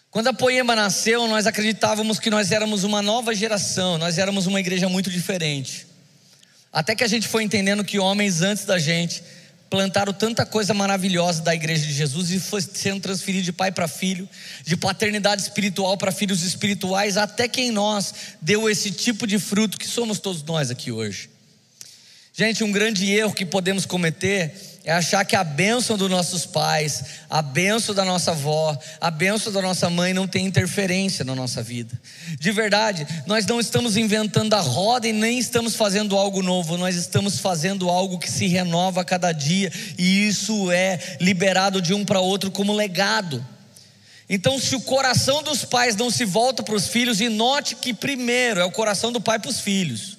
Quando 0.10 0.30
a 0.30 0.34
Poema 0.34 0.76
nasceu, 0.76 1.28
nós 1.28 1.46
acreditávamos 1.46 2.18
que 2.20 2.30
nós 2.30 2.52
éramos 2.52 2.84
uma 2.84 3.02
nova 3.02 3.36
geração, 3.36 3.98
nós 3.98 4.18
éramos 4.18 4.48
uma 4.48 4.60
igreja 4.60 4.90
muito 4.90 5.12
diferente. 5.12 5.86
Até 6.72 6.96
que 6.96 7.04
a 7.04 7.08
gente 7.08 7.28
foi 7.28 7.44
entendendo 7.44 7.84
que 7.84 8.00
homens 8.00 8.42
antes 8.42 8.66
da 8.66 8.80
gente 8.80 9.22
plantaram 9.70 10.14
tanta 10.14 10.46
coisa 10.46 10.74
maravilhosa 10.74 11.42
da 11.42 11.54
igreja 11.54 11.86
de 11.86 11.94
Jesus 11.94 12.32
e 12.32 12.40
foi 12.40 12.62
sendo 12.62 13.02
transferido 13.02 13.44
de 13.44 13.52
pai 13.52 13.72
para 13.72 13.88
filho, 13.88 14.28
de 14.64 14.78
paternidade 14.78 15.42
espiritual 15.42 15.98
para 15.98 16.12
filhos 16.12 16.44
espirituais, 16.44 17.18
até 17.18 17.48
que 17.48 17.62
em 17.62 17.72
nós 17.72 18.14
deu 18.42 18.70
esse 18.70 18.92
tipo 18.92 19.26
de 19.26 19.40
fruto 19.40 19.78
que 19.78 19.88
somos 19.88 20.20
todos 20.20 20.44
nós 20.44 20.70
aqui 20.70 20.92
hoje. 20.92 21.30
Gente, 22.34 22.64
um 22.64 22.72
grande 22.72 23.10
erro 23.12 23.34
que 23.34 23.46
podemos 23.46 23.86
cometer 23.86 24.54
é 24.86 24.94
achar 24.94 25.26
que 25.26 25.36
a 25.36 25.44
bênção 25.44 25.98
dos 25.98 26.10
nossos 26.10 26.46
pais, 26.46 27.04
a 27.28 27.42
bênção 27.42 27.96
da 27.96 28.06
nossa 28.06 28.32
avó, 28.32 28.78
a 29.02 29.10
bênção 29.10 29.52
da 29.52 29.60
nossa 29.60 29.90
mãe 29.90 30.14
não 30.14 30.28
tem 30.28 30.46
interferência 30.46 31.26
na 31.26 31.34
nossa 31.34 31.64
vida. 31.64 32.00
De 32.40 32.52
verdade, 32.52 33.08
nós 33.26 33.48
não 33.48 33.60
estamos 33.60 33.98
inventando 33.98 34.54
a 34.54 34.62
roda 34.62 35.08
e 35.08 35.12
nem 35.12 35.40
estamos 35.40 35.76
fazendo 35.76 36.16
algo 36.16 36.44
novo, 36.44 36.78
nós 36.78 36.96
estamos 36.96 37.40
fazendo 37.40 37.90
algo 37.90 38.20
que 38.20 38.30
se 38.30 38.46
renova 38.46 39.02
a 39.02 39.06
cada 39.06 39.32
dia 39.32 39.72
e 39.98 40.28
isso 40.28 40.70
é 40.70 41.18
liberado 41.20 41.82
de 41.82 41.92
um 41.92 42.06
para 42.06 42.20
outro 42.20 42.52
como 42.52 42.72
legado. 42.72 43.44
Então, 44.30 44.60
se 44.60 44.76
o 44.76 44.82
coração 44.82 45.42
dos 45.42 45.66
pais 45.66 45.96
não 45.96 46.12
se 46.12 46.26
volta 46.26 46.64
para 46.64 46.76
os 46.76 46.88
filhos, 46.88 47.22
e 47.22 47.30
note 47.30 47.76
que 47.76 47.94
primeiro 47.94 48.60
é 48.60 48.66
o 48.66 48.72
coração 48.72 49.12
do 49.12 49.22
pai 49.22 49.40
para 49.40 49.50
os 49.50 49.60
filhos. 49.60 50.15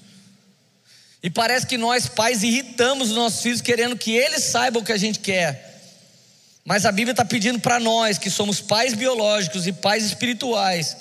E 1.27 1.31
parece 1.31 1.67
que 1.67 1.77
nós, 1.77 2.07
pais, 2.07 2.45
irritamos 2.45 3.09
os 3.09 3.17
nossos 3.17 3.43
filhos 3.43 3.61
querendo 3.61 3.99
que 3.99 4.13
eles 4.13 4.45
saibam 4.45 4.81
o 4.81 4.85
que 4.85 4.93
a 4.93 4.97
gente 4.97 5.19
quer. 5.19 5.83
Mas 6.65 6.87
a 6.87 6.93
Bíblia 6.93 7.11
está 7.11 7.25
pedindo 7.25 7.59
para 7.59 7.81
nós, 7.81 8.17
que 8.17 8.31
somos 8.31 8.61
pais 8.61 8.95
biológicos 8.95 9.67
e 9.67 9.73
pais 9.73 10.05
espirituais, 10.05 10.97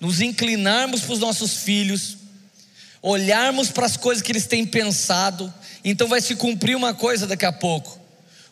nos 0.00 0.20
inclinarmos 0.20 1.02
para 1.02 1.12
os 1.12 1.20
nossos 1.20 1.58
filhos, 1.58 2.16
olharmos 3.00 3.70
para 3.70 3.86
as 3.86 3.96
coisas 3.96 4.20
que 4.20 4.32
eles 4.32 4.48
têm 4.48 4.66
pensado, 4.66 5.54
então 5.84 6.08
vai 6.08 6.20
se 6.20 6.34
cumprir 6.34 6.76
uma 6.76 6.92
coisa 6.92 7.24
daqui 7.24 7.46
a 7.46 7.52
pouco. 7.52 8.00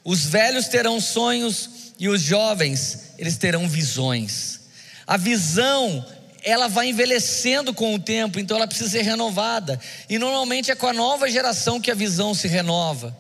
Os 0.05 0.27
velhos 0.27 0.69
terão 0.69 1.01
sonhos 1.01 1.93
e 1.99 2.09
os 2.09 2.23
jovens, 2.23 3.15
eles 3.19 3.37
terão 3.37 3.69
visões. 3.69 4.61
A 5.05 5.17
visão, 5.17 6.07
ela 6.47 6.69
vai 6.69 6.91
envelhecendo 6.91 7.75
com 7.75 7.93
o 7.93 7.99
tempo, 7.99 8.39
então 8.39 8.57
ela 8.57 8.69
precisa 8.69 8.91
ser 8.91 9.03
renovada. 9.03 9.81
E 10.09 10.17
normalmente 10.17 10.71
é 10.71 10.77
com 10.77 10.87
a 10.87 10.93
nova 10.93 11.29
geração 11.29 11.81
que 11.81 11.91
a 11.91 11.95
visão 11.95 12.35
se 12.35 12.47
renova. 12.47 13.15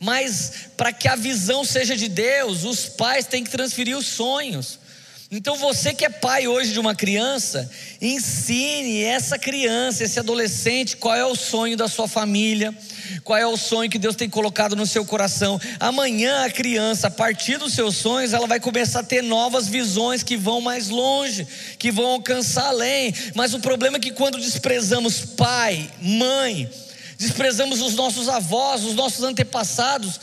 Mas 0.00 0.70
para 0.78 0.90
que 0.90 1.06
a 1.06 1.14
visão 1.14 1.62
seja 1.62 1.94
de 1.94 2.08
Deus, 2.08 2.64
os 2.64 2.86
pais 2.86 3.26
têm 3.26 3.44
que 3.44 3.50
transferir 3.50 3.94
os 3.94 4.06
sonhos. 4.06 4.79
Então 5.32 5.54
você 5.54 5.94
que 5.94 6.04
é 6.04 6.10
pai 6.10 6.48
hoje 6.48 6.72
de 6.72 6.80
uma 6.80 6.92
criança, 6.92 7.70
ensine 8.02 9.04
essa 9.04 9.38
criança, 9.38 10.02
esse 10.02 10.18
adolescente, 10.18 10.96
qual 10.96 11.14
é 11.14 11.24
o 11.24 11.36
sonho 11.36 11.76
da 11.76 11.86
sua 11.86 12.08
família, 12.08 12.76
qual 13.22 13.38
é 13.38 13.46
o 13.46 13.56
sonho 13.56 13.88
que 13.88 13.98
Deus 13.98 14.16
tem 14.16 14.28
colocado 14.28 14.74
no 14.74 14.84
seu 14.84 15.06
coração. 15.06 15.60
Amanhã 15.78 16.44
a 16.44 16.50
criança, 16.50 17.06
a 17.06 17.10
partir 17.12 17.58
dos 17.58 17.74
seus 17.74 17.96
sonhos, 17.96 18.32
ela 18.32 18.48
vai 18.48 18.58
começar 18.58 19.00
a 19.00 19.04
ter 19.04 19.22
novas 19.22 19.68
visões 19.68 20.24
que 20.24 20.36
vão 20.36 20.60
mais 20.60 20.88
longe, 20.88 21.46
que 21.78 21.92
vão 21.92 22.06
alcançar 22.06 22.66
além. 22.66 23.14
Mas 23.32 23.54
o 23.54 23.60
problema 23.60 23.98
é 23.98 24.00
que 24.00 24.10
quando 24.10 24.36
desprezamos 24.36 25.20
pai, 25.20 25.88
mãe, 26.02 26.68
desprezamos 27.16 27.80
os 27.80 27.94
nossos 27.94 28.28
avós, 28.28 28.82
os 28.82 28.96
nossos 28.96 29.22
antepassados, 29.22 30.18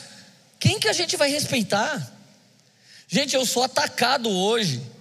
quem 0.59 0.77
que 0.77 0.89
a 0.89 0.93
gente 0.93 1.15
vai 1.15 1.31
respeitar? 1.31 2.11
Gente, 3.07 3.37
eu 3.37 3.45
sou 3.45 3.63
atacado 3.63 4.29
hoje 4.29 4.96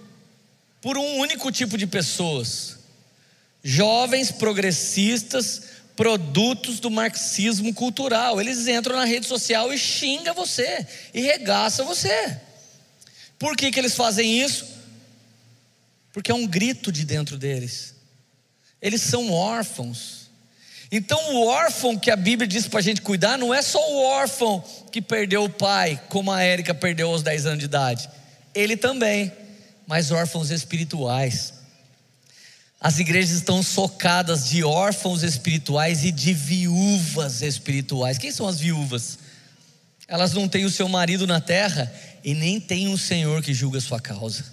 por 0.81 0.97
um 0.97 1.17
único 1.17 1.51
tipo 1.51 1.77
de 1.77 1.87
pessoas: 1.87 2.77
jovens 3.63 4.31
progressistas, 4.31 5.63
produtos 5.95 6.79
do 6.79 6.91
marxismo 6.91 7.73
cultural. 7.73 8.39
Eles 8.39 8.67
entram 8.67 8.95
na 8.95 9.05
rede 9.05 9.25
social 9.25 9.73
e 9.73 9.77
xinga 9.77 10.33
você 10.33 10.85
e 11.13 11.21
regaça 11.21 11.83
você. 11.83 12.39
Por 13.39 13.55
que, 13.55 13.71
que 13.71 13.79
eles 13.79 13.95
fazem 13.95 14.41
isso? 14.41 14.65
Porque 16.13 16.31
é 16.31 16.35
um 16.35 16.47
grito 16.47 16.91
de 16.91 17.03
dentro 17.03 17.37
deles. 17.37 17.95
Eles 18.81 19.01
são 19.01 19.31
órfãos. 19.31 20.27
Então, 20.91 21.19
o 21.35 21.47
órfão 21.47 21.97
que 21.97 22.09
a 22.09 22.15
Bíblia 22.15 22.47
diz 22.47 22.67
para 22.67 22.79
a 22.79 22.83
gente 22.83 23.01
cuidar 23.01 23.37
não 23.37 23.53
é 23.53 23.61
só 23.61 23.79
o 23.91 24.01
órfão 24.03 24.63
que 24.91 25.01
perdeu 25.01 25.43
o 25.43 25.49
pai, 25.49 26.01
como 26.09 26.31
a 26.31 26.41
Érica 26.41 26.73
perdeu 26.73 27.09
aos 27.09 27.21
10 27.21 27.45
anos 27.45 27.59
de 27.59 27.65
idade. 27.65 28.09
Ele 28.55 28.77
também 28.77 29.31
mas 29.87 30.11
órfãos 30.11 30.51
espirituais. 30.51 31.53
As 32.79 32.99
igrejas 32.99 33.37
estão 33.37 33.63
socadas 33.63 34.49
de 34.49 34.63
órfãos 34.63 35.23
espirituais 35.23 36.03
e 36.03 36.11
de 36.11 36.33
viúvas 36.33 37.41
espirituais. 37.41 38.17
Quem 38.17 38.31
são 38.31 38.47
as 38.47 38.59
viúvas? 38.59 39.17
Elas 40.07 40.33
não 40.33 40.47
têm 40.47 40.65
o 40.65 40.69
seu 40.69 40.87
marido 40.87 41.25
na 41.25 41.41
terra 41.41 41.91
e 42.23 42.33
nem 42.33 42.59
têm 42.59 42.93
o 42.93 42.97
Senhor 42.97 43.41
que 43.41 43.53
julga 43.53 43.79
a 43.79 43.81
sua 43.81 43.99
causa. 43.99 44.45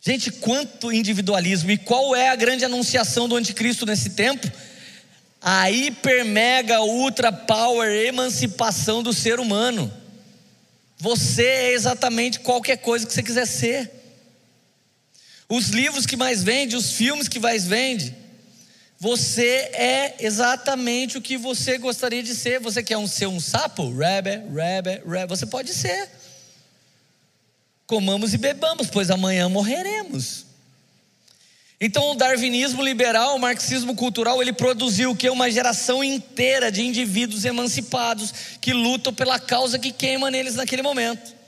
Gente, 0.00 0.30
quanto 0.30 0.92
individualismo! 0.92 1.70
E 1.70 1.78
qual 1.78 2.14
é 2.14 2.28
a 2.28 2.36
grande 2.36 2.64
anunciação 2.64 3.28
do 3.28 3.36
anticristo 3.36 3.84
nesse 3.84 4.10
tempo? 4.10 4.50
A 5.42 5.70
hiper, 5.70 6.24
mega, 6.24 6.80
ultra 6.80 7.32
power 7.32 7.90
emancipação 8.06 9.02
do 9.02 9.12
ser 9.12 9.40
humano. 9.40 9.92
Você 10.98 11.44
é 11.44 11.72
exatamente 11.72 12.40
qualquer 12.40 12.78
coisa 12.78 13.06
que 13.06 13.12
você 13.12 13.22
quiser 13.22 13.46
ser 13.46 13.99
os 15.50 15.68
livros 15.70 16.06
que 16.06 16.16
mais 16.16 16.44
vende, 16.44 16.76
os 16.76 16.92
filmes 16.92 17.26
que 17.26 17.40
mais 17.40 17.66
vende. 17.66 18.14
Você 19.00 19.70
é 19.72 20.14
exatamente 20.20 21.18
o 21.18 21.20
que 21.20 21.36
você 21.36 21.76
gostaria 21.76 22.22
de 22.22 22.36
ser. 22.36 22.60
Você 22.60 22.84
quer 22.84 22.96
um, 22.96 23.06
ser 23.06 23.26
um 23.26 23.40
sapo? 23.40 23.92
Rebe, 23.92 24.42
rebe, 24.54 25.02
rebe. 25.04 25.26
Você 25.26 25.46
pode 25.46 25.74
ser. 25.74 26.08
Comamos 27.84 28.32
e 28.32 28.38
bebamos, 28.38 28.86
pois 28.86 29.10
amanhã 29.10 29.48
morreremos. 29.48 30.46
Então, 31.80 32.12
o 32.12 32.14
darwinismo 32.14 32.82
liberal, 32.82 33.34
o 33.34 33.40
marxismo 33.40 33.96
cultural, 33.96 34.40
ele 34.40 34.52
produziu 34.52 35.10
o 35.10 35.16
que? 35.16 35.28
Uma 35.30 35.50
geração 35.50 36.04
inteira 36.04 36.70
de 36.70 36.82
indivíduos 36.82 37.44
emancipados 37.44 38.32
que 38.60 38.72
lutam 38.72 39.12
pela 39.12 39.40
causa 39.40 39.78
que 39.78 39.90
queima 39.90 40.30
neles 40.30 40.54
naquele 40.54 40.82
momento. 40.82 41.39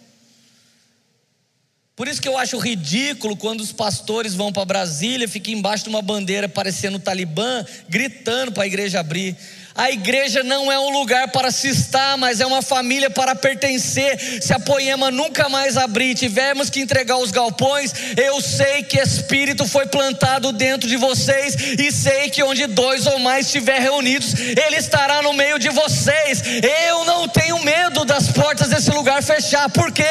Por 1.94 2.08
isso 2.08 2.22
que 2.22 2.28
eu 2.28 2.38
acho 2.38 2.58
ridículo 2.58 3.36
quando 3.36 3.60
os 3.60 3.70
pastores 3.70 4.34
vão 4.34 4.50
para 4.50 4.64
Brasília, 4.64 5.28
ficam 5.28 5.52
embaixo 5.52 5.84
de 5.84 5.90
uma 5.90 6.00
bandeira 6.00 6.48
parecendo 6.48 6.98
Talibã, 6.98 7.64
gritando 7.86 8.50
para 8.50 8.62
a 8.62 8.66
igreja 8.66 9.00
abrir. 9.00 9.36
A 9.74 9.90
igreja 9.90 10.42
não 10.42 10.70
é 10.70 10.78
um 10.78 10.90
lugar 10.90 11.28
para 11.28 11.50
se 11.50 11.68
estar, 11.68 12.16
mas 12.18 12.40
é 12.40 12.46
uma 12.46 12.60
família 12.60 13.08
para 13.08 13.34
pertencer. 13.34 14.18
Se 14.42 14.52
a 14.52 14.60
Poema 14.60 15.10
nunca 15.10 15.48
mais 15.48 15.76
abrir 15.76 16.14
tivermos 16.14 16.68
que 16.68 16.80
entregar 16.80 17.16
os 17.16 17.30
galpões, 17.30 17.92
eu 18.16 18.40
sei 18.40 18.82
que 18.82 19.00
Espírito 19.00 19.66
foi 19.66 19.86
plantado 19.86 20.52
dentro 20.52 20.88
de 20.88 20.96
vocês 20.96 21.56
e 21.78 21.90
sei 21.90 22.28
que 22.28 22.42
onde 22.42 22.66
dois 22.66 23.06
ou 23.06 23.18
mais 23.18 23.46
estiver 23.46 23.80
reunidos, 23.80 24.34
Ele 24.34 24.76
estará 24.76 25.22
no 25.22 25.32
meio 25.32 25.58
de 25.58 25.70
vocês. 25.70 26.42
Eu 26.88 27.04
não 27.06 27.26
tenho 27.26 27.58
medo 27.64 28.04
das 28.04 28.28
portas 28.28 28.68
desse 28.68 28.90
lugar 28.90 29.22
fechar. 29.22 29.70
Por 29.70 29.90
quê? 29.90 30.04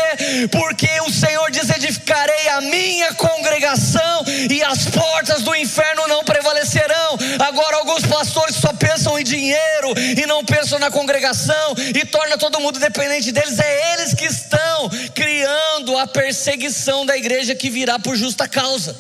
Porque 0.52 0.90
o 1.02 1.12
Senhor 1.12 1.52
diz: 1.52 1.70
edificarei 1.70 2.50
a 2.50 2.62
minha 2.62 3.14
congregação 3.14 4.26
e 4.50 4.64
as 4.64 4.86
portas 4.86 5.44
do 5.44 5.56
inferno 5.56 6.08
não 6.08 6.24
prevalecerão. 6.24 7.18
Agora, 7.40 7.78
alguns 7.78 8.06
pastores 8.06 8.56
só 8.56 8.74
pensam 8.74 9.20
em 9.20 9.24
dinheiro 9.24 9.51
dinheiro 9.52 9.94
e 10.22 10.26
não 10.26 10.46
pensam 10.46 10.80
na 10.80 10.90
congregação 10.90 11.76
e 11.96 12.06
torna 12.06 12.38
todo 12.38 12.60
mundo 12.60 12.80
dependente 12.80 13.32
deles, 13.32 13.60
é 13.60 13.94
eles 13.94 14.14
que 14.14 14.26
estão 14.26 14.90
criando 15.14 15.98
a 15.98 16.08
perseguição 16.08 17.06
da 17.06 17.18
igreja 17.18 17.56
que 17.56 17.70
virá 17.70 18.00
por 18.00 18.16
justa 18.16 18.48
causa. 18.48 18.96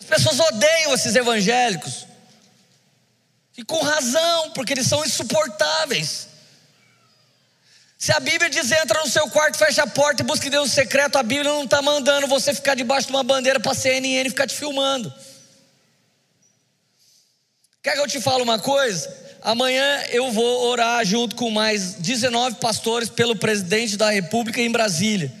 As 0.00 0.06
pessoas 0.06 0.38
odeiam 0.40 0.94
esses 0.94 1.14
evangélicos. 1.16 2.06
E 3.56 3.64
com 3.64 3.82
razão, 3.82 4.50
porque 4.50 4.72
eles 4.72 4.86
são 4.86 5.04
insuportáveis. 5.04 6.28
Se 7.98 8.12
a 8.12 8.20
Bíblia 8.20 8.48
diz 8.48 8.70
entra 8.70 9.00
no 9.00 9.08
seu 9.08 9.28
quarto, 9.28 9.58
fecha 9.58 9.82
a 9.82 9.86
porta 9.86 10.22
e 10.22 10.24
busque 10.24 10.48
Deus 10.48 10.70
secreto, 10.70 11.18
a 11.18 11.22
Bíblia 11.24 11.50
não 11.50 11.64
está 11.64 11.82
mandando 11.82 12.28
você 12.28 12.54
ficar 12.54 12.76
debaixo 12.76 13.08
de 13.08 13.12
uma 13.12 13.24
bandeira 13.24 13.58
para 13.58 13.72
a 13.72 13.74
CNN 13.74 14.30
ficar 14.30 14.46
te 14.46 14.54
filmando. 14.54 15.12
Quer 17.88 17.94
que 17.94 18.00
eu 18.00 18.06
te 18.06 18.20
fale 18.20 18.42
uma 18.42 18.58
coisa? 18.58 19.10
Amanhã 19.40 20.02
eu 20.10 20.30
vou 20.30 20.66
orar 20.66 21.02
junto 21.06 21.34
com 21.34 21.50
mais 21.50 21.94
19 21.94 22.56
pastores 22.56 23.08
pelo 23.08 23.34
presidente 23.34 23.96
da 23.96 24.10
República 24.10 24.60
em 24.60 24.70
Brasília. 24.70 25.32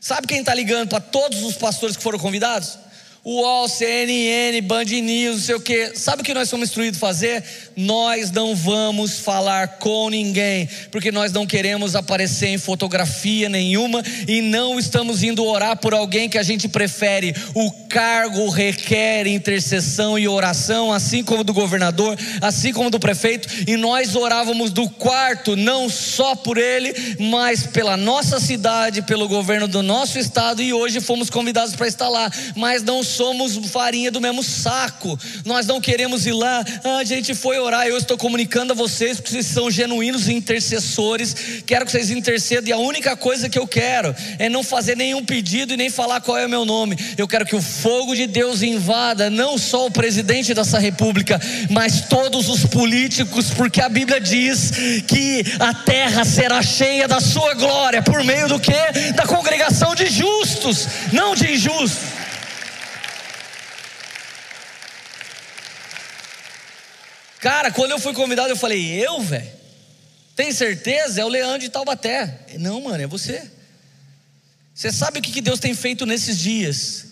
Sabe 0.00 0.26
quem 0.26 0.40
está 0.40 0.52
ligando 0.52 0.88
para 0.88 0.98
todos 0.98 1.44
os 1.44 1.54
pastores 1.54 1.96
que 1.96 2.02
foram 2.02 2.18
convidados? 2.18 2.76
UOL, 3.22 3.68
CNN, 3.68 4.62
Band 4.62 4.84
News, 4.84 5.36
não 5.36 5.44
sei 5.44 5.54
o 5.54 5.60
que. 5.60 5.92
Sabe 5.94 6.22
o 6.22 6.24
que 6.24 6.32
nós 6.32 6.48
somos 6.48 6.70
instruídos 6.70 6.96
a 6.96 7.06
fazer? 7.06 7.44
Nós 7.76 8.30
não 8.30 8.56
vamos 8.56 9.18
falar 9.18 9.78
com 9.78 10.08
ninguém, 10.08 10.66
porque 10.90 11.12
nós 11.12 11.30
não 11.30 11.46
queremos 11.46 11.94
aparecer 11.94 12.48
em 12.48 12.56
fotografia 12.56 13.46
nenhuma 13.46 14.02
e 14.26 14.40
não 14.40 14.78
estamos 14.78 15.22
indo 15.22 15.44
orar 15.44 15.76
por 15.76 15.92
alguém 15.92 16.30
que 16.30 16.38
a 16.38 16.42
gente 16.42 16.66
prefere. 16.66 17.34
O 17.54 17.70
cargo 17.90 18.48
requer 18.48 19.26
intercessão 19.26 20.18
e 20.18 20.26
oração, 20.26 20.90
assim 20.90 21.22
como 21.22 21.44
do 21.44 21.52
governador, 21.52 22.18
assim 22.40 22.72
como 22.72 22.88
do 22.88 22.98
prefeito, 22.98 23.48
e 23.66 23.76
nós 23.76 24.16
orávamos 24.16 24.70
do 24.70 24.88
quarto, 24.88 25.56
não 25.56 25.90
só 25.90 26.34
por 26.34 26.56
ele, 26.56 26.94
mas 27.18 27.66
pela 27.66 27.98
nossa 27.98 28.40
cidade, 28.40 29.02
pelo 29.02 29.28
governo 29.28 29.68
do 29.68 29.82
nosso 29.82 30.18
estado, 30.18 30.62
e 30.62 30.72
hoje 30.72 31.00
fomos 31.00 31.28
convidados 31.28 31.76
para 31.76 31.86
estar 31.86 32.08
lá, 32.08 32.30
mas 32.56 32.82
não 32.82 33.02
somos 33.10 33.56
farinha 33.70 34.10
do 34.10 34.20
mesmo 34.20 34.42
saco. 34.42 35.18
Nós 35.44 35.66
não 35.66 35.80
queremos 35.80 36.26
ir 36.26 36.32
lá. 36.32 36.64
Ah, 36.84 36.98
a 36.98 37.04
gente 37.04 37.34
foi 37.34 37.58
orar. 37.58 37.86
Eu 37.86 37.96
estou 37.96 38.16
comunicando 38.16 38.72
a 38.72 38.76
vocês 38.76 39.18
porque 39.18 39.30
vocês 39.30 39.46
são 39.46 39.70
genuínos 39.70 40.28
intercessores. 40.28 41.62
Quero 41.66 41.84
que 41.84 41.92
vocês 41.92 42.10
intercedam. 42.10 42.68
E 42.68 42.72
a 42.72 42.78
única 42.78 43.16
coisa 43.16 43.48
que 43.48 43.58
eu 43.58 43.66
quero 43.66 44.14
é 44.38 44.48
não 44.48 44.62
fazer 44.62 44.96
nenhum 44.96 45.24
pedido 45.24 45.74
e 45.74 45.76
nem 45.76 45.90
falar 45.90 46.20
qual 46.20 46.38
é 46.38 46.46
o 46.46 46.48
meu 46.48 46.64
nome. 46.64 46.96
Eu 47.16 47.28
quero 47.28 47.44
que 47.44 47.56
o 47.56 47.62
fogo 47.62 48.14
de 48.14 48.26
Deus 48.26 48.62
invada 48.62 49.28
não 49.30 49.58
só 49.58 49.86
o 49.86 49.90
presidente 49.90 50.54
dessa 50.54 50.78
república, 50.78 51.40
mas 51.68 52.02
todos 52.02 52.48
os 52.48 52.64
políticos, 52.64 53.50
porque 53.50 53.80
a 53.80 53.88
Bíblia 53.88 54.20
diz 54.20 54.70
que 55.06 55.44
a 55.58 55.74
terra 55.74 56.24
será 56.24 56.62
cheia 56.62 57.06
da 57.06 57.20
sua 57.20 57.54
glória 57.54 58.02
por 58.02 58.24
meio 58.24 58.48
do 58.48 58.58
que? 58.58 58.72
Da 59.14 59.24
congregação 59.24 59.94
de 59.94 60.06
justos, 60.06 60.86
não 61.12 61.34
de 61.34 61.52
injustos. 61.52 62.19
Cara, 67.40 67.72
quando 67.72 67.92
eu 67.92 67.98
fui 67.98 68.12
convidado, 68.12 68.50
eu 68.50 68.56
falei, 68.56 69.02
eu, 69.02 69.20
velho? 69.22 69.50
Tem 70.36 70.52
certeza? 70.52 71.20
É 71.20 71.24
o 71.24 71.28
Leandro 71.28 71.60
de 71.60 71.70
Taubaté. 71.70 72.46
Não, 72.58 72.82
mano, 72.82 73.02
é 73.02 73.06
você. 73.06 73.50
Você 74.74 74.92
sabe 74.92 75.18
o 75.18 75.22
que 75.22 75.40
Deus 75.40 75.58
tem 75.58 75.74
feito 75.74 76.06
nesses 76.06 76.38
dias? 76.38 77.06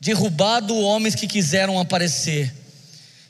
Derrubado 0.00 0.76
homens 0.76 1.14
que 1.14 1.26
quiseram 1.26 1.78
aparecer 1.78 2.52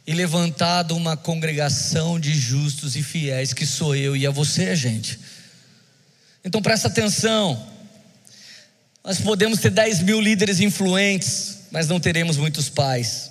e 0.06 0.14
levantado 0.14 0.96
uma 0.96 1.16
congregação 1.16 2.18
de 2.18 2.32
justos 2.34 2.96
e 2.96 3.02
fiéis, 3.02 3.52
que 3.52 3.66
sou 3.66 3.94
eu 3.94 4.16
e 4.16 4.26
a 4.26 4.30
você, 4.30 4.74
gente. 4.74 5.18
Então 6.42 6.62
presta 6.62 6.88
atenção. 6.88 7.66
Nós 9.04 9.20
podemos 9.20 9.60
ter 9.60 9.70
10 9.70 10.00
mil 10.00 10.20
líderes 10.20 10.60
influentes, 10.60 11.58
mas 11.70 11.88
não 11.88 12.00
teremos 12.00 12.38
muitos 12.38 12.70
pais. 12.70 13.30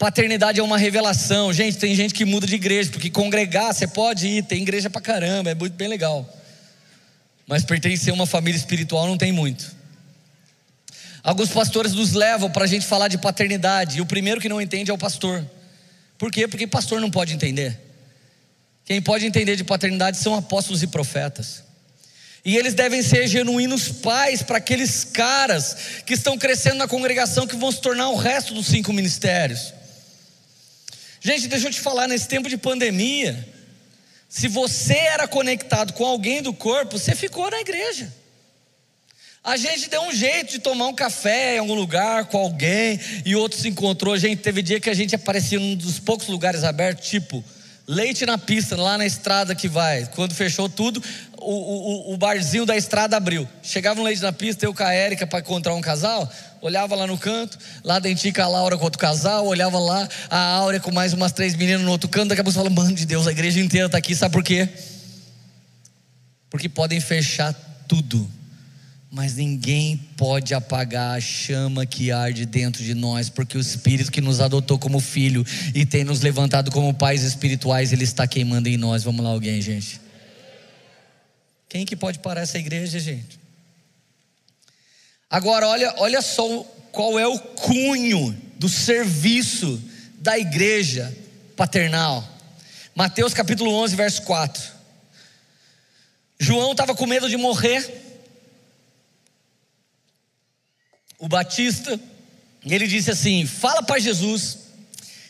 Paternidade 0.00 0.58
é 0.58 0.62
uma 0.62 0.78
revelação. 0.78 1.52
Gente, 1.52 1.76
tem 1.76 1.94
gente 1.94 2.14
que 2.14 2.24
muda 2.24 2.46
de 2.46 2.54
igreja, 2.54 2.90
porque 2.90 3.10
congregar, 3.10 3.74
você 3.74 3.86
pode 3.86 4.26
ir, 4.26 4.42
tem 4.42 4.62
igreja 4.62 4.88
pra 4.88 4.98
caramba, 4.98 5.50
é 5.50 5.54
muito 5.54 5.74
bem 5.74 5.88
legal. 5.88 6.26
Mas 7.46 7.66
pertencer 7.66 8.10
a 8.10 8.14
uma 8.14 8.24
família 8.24 8.56
espiritual 8.56 9.06
não 9.06 9.18
tem 9.18 9.30
muito. 9.30 9.76
Alguns 11.22 11.50
pastores 11.50 11.92
nos 11.92 12.14
levam 12.14 12.50
para 12.50 12.64
a 12.64 12.66
gente 12.66 12.86
falar 12.86 13.08
de 13.08 13.18
paternidade, 13.18 13.98
e 13.98 14.00
o 14.00 14.06
primeiro 14.06 14.40
que 14.40 14.48
não 14.48 14.58
entende 14.58 14.90
é 14.90 14.94
o 14.94 14.96
pastor. 14.96 15.46
Por 16.16 16.30
quê? 16.30 16.48
Porque 16.48 16.66
pastor 16.66 16.98
não 16.98 17.10
pode 17.10 17.34
entender. 17.34 17.78
Quem 18.86 19.02
pode 19.02 19.26
entender 19.26 19.54
de 19.54 19.64
paternidade 19.64 20.16
são 20.16 20.34
apóstolos 20.34 20.82
e 20.82 20.86
profetas. 20.86 21.62
E 22.42 22.56
eles 22.56 22.72
devem 22.72 23.02
ser 23.02 23.28
genuínos 23.28 23.90
pais 23.90 24.42
para 24.42 24.56
aqueles 24.56 25.04
caras 25.04 25.76
que 26.06 26.14
estão 26.14 26.38
crescendo 26.38 26.76
na 26.76 26.88
congregação 26.88 27.46
que 27.46 27.54
vão 27.54 27.70
se 27.70 27.82
tornar 27.82 28.08
o 28.08 28.16
resto 28.16 28.54
dos 28.54 28.66
cinco 28.66 28.94
ministérios. 28.94 29.78
Gente, 31.20 31.48
deixa 31.48 31.68
eu 31.68 31.72
te 31.72 31.80
falar, 31.80 32.08
nesse 32.08 32.26
tempo 32.26 32.48
de 32.48 32.56
pandemia, 32.56 33.46
se 34.26 34.48
você 34.48 34.94
era 34.94 35.28
conectado 35.28 35.92
com 35.92 36.04
alguém 36.06 36.40
do 36.40 36.52
corpo, 36.52 36.98
você 36.98 37.14
ficou 37.14 37.50
na 37.50 37.60
igreja. 37.60 38.10
A 39.44 39.56
gente 39.56 39.88
deu 39.90 40.02
um 40.02 40.12
jeito 40.12 40.52
de 40.52 40.58
tomar 40.58 40.86
um 40.86 40.94
café 40.94 41.56
em 41.56 41.58
algum 41.58 41.74
lugar 41.74 42.26
com 42.26 42.38
alguém 42.38 42.98
e 43.24 43.36
outro 43.36 43.58
se 43.58 43.68
encontrou. 43.68 44.14
A 44.14 44.18
gente 44.18 44.40
teve 44.40 44.62
dia 44.62 44.80
que 44.80 44.88
a 44.88 44.94
gente 44.94 45.14
aparecia 45.14 45.58
num 45.58 45.74
dos 45.74 45.98
poucos 45.98 46.28
lugares 46.28 46.64
abertos, 46.64 47.08
tipo 47.08 47.44
leite 47.90 48.24
na 48.24 48.38
pista, 48.38 48.76
lá 48.76 48.96
na 48.96 49.04
estrada 49.04 49.52
que 49.52 49.66
vai. 49.66 50.06
Quando 50.14 50.32
fechou 50.32 50.68
tudo, 50.68 51.02
o, 51.52 52.10
o, 52.10 52.14
o 52.14 52.16
barzinho 52.16 52.64
da 52.64 52.76
estrada 52.76 53.16
abriu. 53.16 53.46
Chegava 53.62 54.00
um 54.00 54.04
leite 54.04 54.22
na 54.22 54.32
pista, 54.32 54.64
eu 54.64 54.74
com 54.74 54.82
a 54.82 54.92
Érica 54.92 55.26
para 55.26 55.40
encontrar 55.40 55.74
um 55.74 55.80
casal, 55.80 56.30
olhava 56.60 56.94
lá 56.94 57.06
no 57.06 57.18
canto, 57.18 57.58
lá 57.82 57.98
dentica 57.98 58.44
a 58.44 58.48
Laura 58.48 58.76
com 58.76 58.84
outro 58.84 58.98
casal, 58.98 59.46
olhava 59.46 59.78
lá 59.78 60.08
a 60.28 60.38
Áurea 60.38 60.80
com 60.80 60.90
mais 60.90 61.12
umas 61.12 61.32
três 61.32 61.54
meninas 61.54 61.82
no 61.82 61.90
outro 61.90 62.08
canto, 62.08 62.28
daqui 62.28 62.40
a 62.40 62.44
pouco 62.44 62.56
falava, 62.56 62.74
mano 62.74 62.94
de 62.94 63.04
Deus, 63.04 63.26
a 63.26 63.32
igreja 63.32 63.60
inteira 63.60 63.86
está 63.86 63.98
aqui, 63.98 64.14
sabe 64.14 64.32
por 64.32 64.42
quê? 64.42 64.68
Porque 66.48 66.68
podem 66.68 67.00
fechar 67.00 67.54
tudo 67.88 68.30
mas 69.12 69.34
ninguém 69.34 69.96
pode 70.16 70.54
apagar 70.54 71.16
a 71.16 71.20
chama 71.20 71.84
que 71.84 72.12
arde 72.12 72.46
dentro 72.46 72.84
de 72.84 72.94
nós, 72.94 73.28
porque 73.28 73.58
o 73.58 73.60
Espírito 73.60 74.12
que 74.12 74.20
nos 74.20 74.40
adotou 74.40 74.78
como 74.78 75.00
filho 75.00 75.44
e 75.74 75.84
tem 75.84 76.04
nos 76.04 76.20
levantado 76.20 76.70
como 76.70 76.94
pais 76.94 77.24
espirituais, 77.24 77.92
ele 77.92 78.04
está 78.04 78.24
queimando 78.28 78.68
em 78.68 78.76
nós. 78.76 79.02
Vamos 79.02 79.24
lá, 79.24 79.30
alguém, 79.30 79.60
gente. 79.60 80.00
Quem 81.70 81.86
que 81.86 81.94
pode 81.94 82.18
parar 82.18 82.40
essa 82.40 82.58
igreja, 82.58 82.98
gente? 82.98 83.38
Agora, 85.30 85.68
olha, 85.68 85.94
olha 85.98 86.20
só 86.20 86.64
qual 86.90 87.16
é 87.16 87.28
o 87.28 87.38
cunho 87.38 88.32
do 88.56 88.68
serviço 88.68 89.80
da 90.16 90.36
igreja 90.36 91.16
paternal. 91.54 92.28
Mateus 92.92 93.32
capítulo 93.32 93.72
11, 93.72 93.94
verso 93.94 94.22
4. 94.22 94.62
João 96.40 96.72
estava 96.72 96.92
com 96.92 97.06
medo 97.06 97.30
de 97.30 97.36
morrer 97.36 97.88
o 101.20 101.28
Batista, 101.28 102.00
ele 102.64 102.88
disse 102.88 103.12
assim: 103.12 103.46
fala 103.46 103.80
para 103.80 104.00
Jesus, 104.00 104.58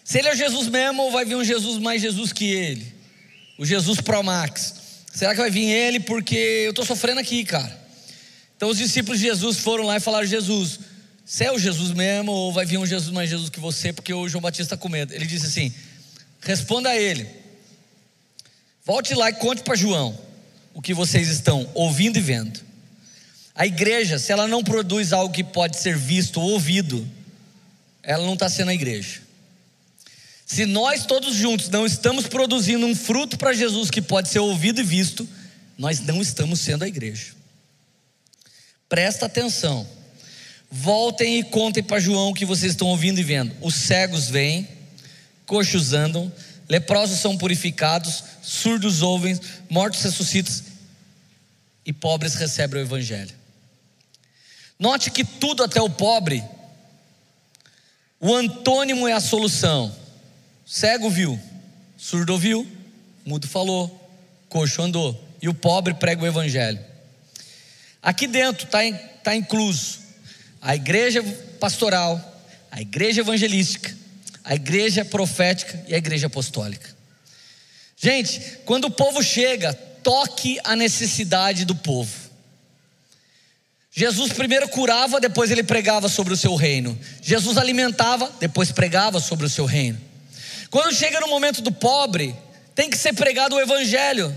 se 0.03 0.18
ele 0.18 0.28
é 0.28 0.36
Jesus 0.36 0.68
mesmo 0.68 1.03
ou 1.03 1.12
vai 1.12 1.26
vir 1.26 1.36
um 1.36 1.45
Jesus 1.45 1.78
mais 1.78 2.01
Jesus 2.01 2.32
que 2.32 2.51
ele? 2.51 2.95
O 3.59 3.66
Jesus 3.66 4.01
Pro 4.01 4.22
Max. 4.22 4.79
Será 5.12 5.34
que 5.34 5.40
vai 5.40 5.50
vir 5.50 5.68
ele? 5.68 6.00
Porque 6.00 6.36
eu 6.36 6.70
estou 6.70 6.84
sofrendo 6.84 7.20
aqui, 7.20 7.44
cara. 7.44 7.78
Então 8.56 8.68
os 8.68 8.78
discípulos 8.78 9.18
de 9.18 9.26
Jesus 9.26 9.58
foram 9.58 9.84
lá 9.84 9.96
e 9.96 10.00
falaram: 10.00 10.26
Jesus, 10.26 10.80
você 11.24 11.44
é 11.44 11.52
o 11.52 11.58
Jesus 11.58 11.92
mesmo 11.92 12.32
ou 12.32 12.52
vai 12.52 12.64
vir 12.64 12.78
um 12.78 12.86
Jesus 12.86 13.12
mais 13.12 13.28
Jesus 13.28 13.50
que 13.50 13.61
você? 13.61 13.92
Porque 13.92 14.12
o 14.12 14.28
João 14.28 14.42
Batista 14.42 14.74
está 14.74 14.76
com 14.76 14.88
medo. 14.88 15.12
Ele 15.12 15.26
disse 15.26 15.46
assim: 15.46 15.72
responda 16.40 16.90
a 16.90 16.96
ele, 16.96 17.28
volte 18.84 19.14
lá 19.14 19.30
e 19.30 19.34
conte 19.34 19.62
para 19.62 19.74
João 19.74 20.18
o 20.74 20.80
que 20.80 20.94
vocês 20.94 21.28
estão 21.28 21.68
ouvindo 21.74 22.16
e 22.16 22.20
vendo. 22.20 22.61
A 23.54 23.66
igreja, 23.66 24.18
se 24.18 24.32
ela 24.32 24.46
não 24.46 24.62
produz 24.62 25.12
algo 25.12 25.34
que 25.34 25.44
pode 25.44 25.76
ser 25.76 25.96
visto 25.96 26.40
ou 26.40 26.52
ouvido, 26.52 27.06
ela 28.02 28.24
não 28.24 28.34
está 28.34 28.48
sendo 28.48 28.70
a 28.70 28.74
igreja. 28.74 29.20
Se 30.51 30.66
nós 30.66 31.07
todos 31.07 31.36
juntos 31.36 31.68
não 31.68 31.86
estamos 31.86 32.26
produzindo 32.26 32.84
um 32.84 32.92
fruto 32.92 33.38
para 33.38 33.53
Jesus 33.53 33.88
que 33.88 34.03
pode 34.03 34.28
ser 34.30 34.40
ouvido 34.40 34.80
e 34.80 34.82
visto, 34.82 35.28
nós 35.78 36.01
não 36.01 36.20
estamos 36.20 36.59
sendo 36.59 36.82
a 36.82 36.88
igreja. 36.88 37.34
Presta 38.88 39.26
atenção. 39.26 39.86
Voltem 40.68 41.38
e 41.38 41.44
contem 41.44 41.84
para 41.84 42.01
João 42.01 42.30
o 42.30 42.34
que 42.34 42.44
vocês 42.44 42.72
estão 42.72 42.88
ouvindo 42.88 43.20
e 43.20 43.22
vendo. 43.22 43.55
Os 43.61 43.76
cegos 43.76 44.28
vêm, 44.28 44.68
coxos 45.46 45.92
andam, 45.92 46.32
leprosos 46.68 47.20
são 47.20 47.38
purificados, 47.38 48.24
surdos 48.42 49.03
ouvem, 49.03 49.38
mortos 49.68 50.03
ressuscitam 50.03 50.64
e 51.86 51.92
pobres 51.92 52.34
recebem 52.34 52.80
o 52.80 52.84
evangelho. 52.84 53.36
Note 54.76 55.12
que 55.12 55.24
tudo, 55.24 55.62
até 55.62 55.80
o 55.80 55.88
pobre, 55.88 56.42
o 58.18 58.34
antônimo 58.34 59.07
é 59.07 59.12
a 59.12 59.20
solução. 59.20 59.99
Cego 60.72 61.10
viu, 61.10 61.36
surdo 61.96 62.32
ouviu, 62.34 62.64
mudo 63.24 63.48
falou, 63.48 64.08
coxo 64.48 64.80
andou, 64.80 65.20
e 65.42 65.48
o 65.48 65.52
pobre 65.52 65.94
prega 65.94 66.22
o 66.22 66.26
evangelho. 66.28 66.78
Aqui 68.00 68.28
dentro 68.28 68.66
está 68.66 68.78
tá 69.24 69.34
incluso 69.34 69.98
a 70.62 70.76
igreja 70.76 71.24
pastoral, 71.58 72.20
a 72.70 72.80
igreja 72.80 73.22
evangelística, 73.22 73.92
a 74.44 74.54
igreja 74.54 75.04
profética 75.04 75.84
e 75.88 75.94
a 75.94 75.98
igreja 75.98 76.28
apostólica. 76.28 76.88
Gente, 77.96 78.40
quando 78.64 78.84
o 78.84 78.92
povo 78.92 79.24
chega, 79.24 79.74
toque 79.74 80.60
a 80.62 80.76
necessidade 80.76 81.64
do 81.64 81.74
povo. 81.74 82.30
Jesus 83.90 84.32
primeiro 84.32 84.68
curava, 84.68 85.18
depois 85.18 85.50
ele 85.50 85.64
pregava 85.64 86.08
sobre 86.08 86.32
o 86.32 86.36
seu 86.36 86.54
reino. 86.54 86.96
Jesus 87.20 87.58
alimentava, 87.58 88.32
depois 88.38 88.70
pregava 88.70 89.18
sobre 89.18 89.46
o 89.46 89.50
seu 89.50 89.64
reino. 89.64 90.09
Quando 90.70 90.94
chega 90.94 91.20
no 91.20 91.28
momento 91.28 91.60
do 91.60 91.72
pobre, 91.72 92.36
tem 92.74 92.88
que 92.88 92.96
ser 92.96 93.12
pregado 93.14 93.56
o 93.56 93.60
evangelho. 93.60 94.36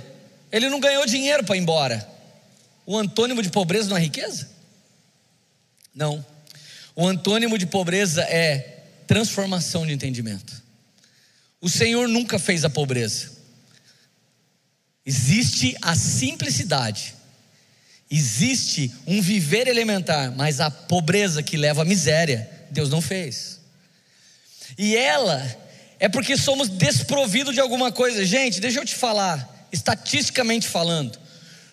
Ele 0.52 0.70
não 0.70 0.80
ganhou 0.80 1.06
dinheiro 1.06 1.44
para 1.44 1.56
ir 1.56 1.60
embora. 1.60 2.10
O 2.86 2.98
antônimo 2.98 3.42
de 3.42 3.50
pobreza 3.50 3.90
não 3.90 3.98
é 3.98 4.02
riqueza? 4.02 4.50
Não. 5.94 6.26
O 6.96 7.08
antônimo 7.08 7.58
de 7.58 7.66
pobreza 7.66 8.24
é 8.24 8.84
transformação 9.08 9.86
de 9.86 9.94
entendimento. 9.94 10.62
O 11.62 11.70
Senhor 11.70 12.08
nunca 12.08 12.40
fez 12.40 12.66
a 12.66 12.70
pobreza. 12.70 13.32
Existe 15.06 15.78
a 15.82 15.96
simplicidade 15.96 17.16
Existe 18.16 18.94
um 19.08 19.20
viver 19.24 19.68
elementar, 19.68 20.32
mas 20.36 20.60
a 20.60 20.70
pobreza 20.70 21.42
que 21.42 21.58
leva 21.58 21.82
à 21.82 21.86
miséria, 21.86 22.48
Deus 22.70 22.88
não 22.92 23.02
fez. 23.02 23.60
E 24.78 24.96
ela 24.96 25.44
é 26.04 26.10
porque 26.10 26.36
somos 26.36 26.68
desprovidos 26.68 27.54
de 27.54 27.62
alguma 27.62 27.90
coisa. 27.90 28.26
Gente, 28.26 28.60
deixa 28.60 28.78
eu 28.78 28.84
te 28.84 28.94
falar, 28.94 29.70
estatisticamente 29.72 30.68
falando, 30.68 31.18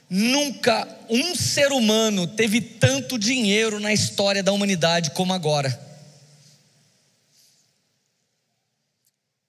nunca 0.09 0.87
um 1.09 1.35
ser 1.35 1.72
humano 1.72 2.28
teve 2.28 2.61
tanto 2.61 3.18
dinheiro 3.18 3.81
na 3.81 3.93
história 3.93 4.41
da 4.41 4.53
humanidade 4.53 5.11
como 5.11 5.33
agora. 5.33 5.76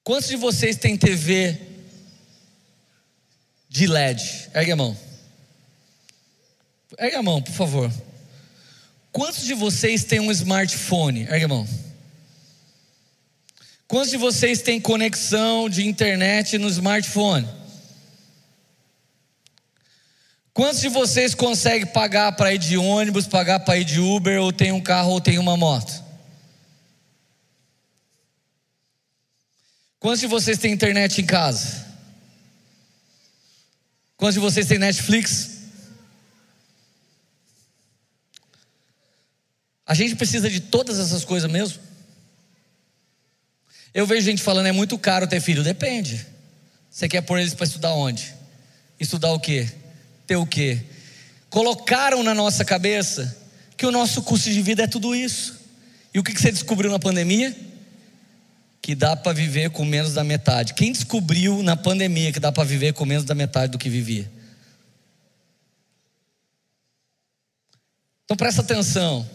Quantos 0.04 0.30
de 0.30 0.36
vocês 0.36 0.78
têm 0.78 0.98
TV 0.98 1.62
de 3.70 3.86
LED? 3.86 4.50
Ergue 4.52 4.72
a 4.72 4.76
mão. 4.76 4.98
Ergue 6.98 7.18
a 7.18 7.22
mão, 7.22 7.40
por 7.40 7.54
favor. 7.54 7.94
Quantos 9.12 9.44
de 9.44 9.54
vocês 9.54 10.04
têm 10.06 10.20
um 10.20 10.32
smartphone? 10.32 11.28
Ergue 11.30 11.46
a 11.46 11.50
mão. 11.50 11.91
Quantos 13.92 14.12
de 14.12 14.16
vocês 14.16 14.62
têm 14.62 14.80
conexão 14.80 15.68
de 15.68 15.86
internet 15.86 16.58
no 16.58 16.70
smartphone? 16.70 17.46
Quantos 20.54 20.80
de 20.80 20.88
vocês 20.88 21.36
conseguem 21.36 21.86
pagar 21.86 22.32
para 22.38 22.54
ir 22.54 22.58
de 22.58 22.78
ônibus, 22.78 23.28
pagar 23.28 23.60
para 23.60 23.78
ir 23.78 23.84
de 23.84 24.00
Uber, 24.00 24.42
ou 24.42 24.54
tem 24.54 24.72
um 24.72 24.80
carro 24.80 25.12
ou 25.12 25.20
tem 25.20 25.38
uma 25.38 25.58
moto? 25.58 25.92
Quantos 30.00 30.22
de 30.22 30.28
vocês 30.28 30.58
têm 30.58 30.72
internet 30.72 31.22
em 31.22 31.26
casa? 31.26 31.86
Quantos 34.16 34.36
de 34.36 34.40
vocês 34.40 34.68
têm 34.68 34.80
Netflix? 34.80 35.64
A 39.86 39.94
gente 39.94 40.16
precisa 40.16 40.50
de 40.50 40.62
todas 40.62 40.98
essas 40.98 41.26
coisas 41.26 41.52
mesmo? 41.52 41.91
Eu 43.94 44.08
vejo 44.08 44.26
gente 44.26 44.42
falando 44.42 44.68
é 44.68 44.72
muito 44.72 44.98
caro 44.98 45.28
ter 45.28 45.42
filho. 45.42 45.64
Depende. 45.64 46.26
Você 46.90 47.08
quer 47.08 47.22
pôr 47.22 47.40
eles 47.40 47.54
para 47.54 47.66
estudar 47.66 47.94
onde? 47.94 48.34
Estudar 49.00 49.32
o 49.34 49.40
quê? 49.40 49.70
Ter 50.26 50.36
o 50.36 50.46
quê? 50.46 50.82
Colocaram 51.50 52.24
na 52.24 52.34
nossa 52.34 52.64
cabeça 52.64 53.38
que 53.76 53.86
o 53.86 53.92
nosso 53.92 54.22
custo 54.24 54.50
de 54.50 54.62
vida 54.62 54.84
é 54.84 54.88
tudo 54.88 55.14
isso. 55.16 55.60
E 56.14 56.20
o 56.20 56.24
que 56.24 56.32
você 56.32 56.52
descobriu 56.52 56.92
na 56.92 57.00
pandemia? 57.00 57.56
Que 58.82 58.96
dá 58.96 59.16
para 59.16 59.34
viver 59.34 59.70
com 59.72 59.84
menos 59.84 60.14
da 60.14 60.24
metade. 60.24 60.74
Quem 60.74 60.92
descobriu 60.92 61.62
na 61.62 61.76
pandemia 61.76 62.32
que 62.32 62.40
dá 62.40 62.52
para 62.52 62.64
viver 62.64 62.94
com 62.94 63.06
menos 63.06 63.26
da 63.26 63.36
metade 63.36 63.72
do 63.72 63.78
que 63.78 63.90
vivia? 63.90 64.30
Então 68.24 68.38
presta 68.38 68.62
atenção. 68.62 69.28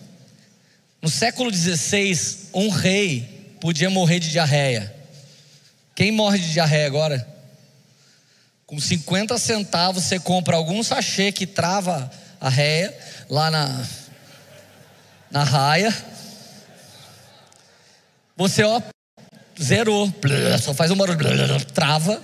No 1.02 1.08
século 1.08 1.52
XVI, 1.52 2.48
um 2.54 2.70
rei 2.70 3.35
podia 3.66 3.90
morrer 3.90 4.20
de 4.20 4.30
diarreia. 4.30 4.94
Quem 5.92 6.12
morre 6.12 6.38
de 6.38 6.52
diarreia 6.52 6.86
agora? 6.86 7.26
Com 8.64 8.78
50 8.78 9.36
centavos 9.38 10.04
você 10.04 10.20
compra 10.20 10.54
algum 10.54 10.84
sachê 10.84 11.32
que 11.32 11.48
trava 11.48 12.08
a 12.40 12.48
réia 12.48 12.96
lá 13.28 13.50
na, 13.50 13.86
na 15.32 15.42
raia. 15.42 15.92
Você 18.36 18.62
ó, 18.62 18.80
zerou, 19.60 20.14
só 20.62 20.72
faz 20.72 20.92
um 20.92 20.96
barulho, 20.96 21.64
trava, 21.74 22.22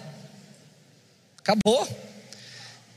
acabou. 1.40 1.88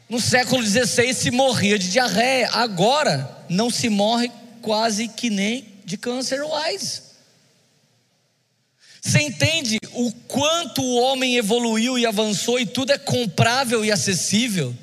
No 0.08 0.22
século 0.22 0.62
XVI 0.62 1.16
se 1.16 1.32
morria 1.32 1.80
de 1.80 1.90
diarreia, 1.90 2.52
agora 2.54 3.28
não 3.50 3.72
se 3.72 3.90
morre 3.90 4.32
quase 4.62 5.08
que 5.08 5.32
nem 5.32 5.82
de 5.84 5.98
câncer 5.98 6.42
AIDS. 6.44 7.15
Você 9.06 9.22
entende 9.22 9.78
o 9.94 10.12
quanto 10.28 10.82
o 10.82 10.96
homem 10.96 11.38
evoluiu 11.38 11.96
e 11.96 12.08
avançou 12.08 12.60
e 12.60 12.66
tudo 12.66 12.92
é 12.92 12.98
comprável 12.98 13.86
e 13.86 13.92
acessível? 13.92 14.76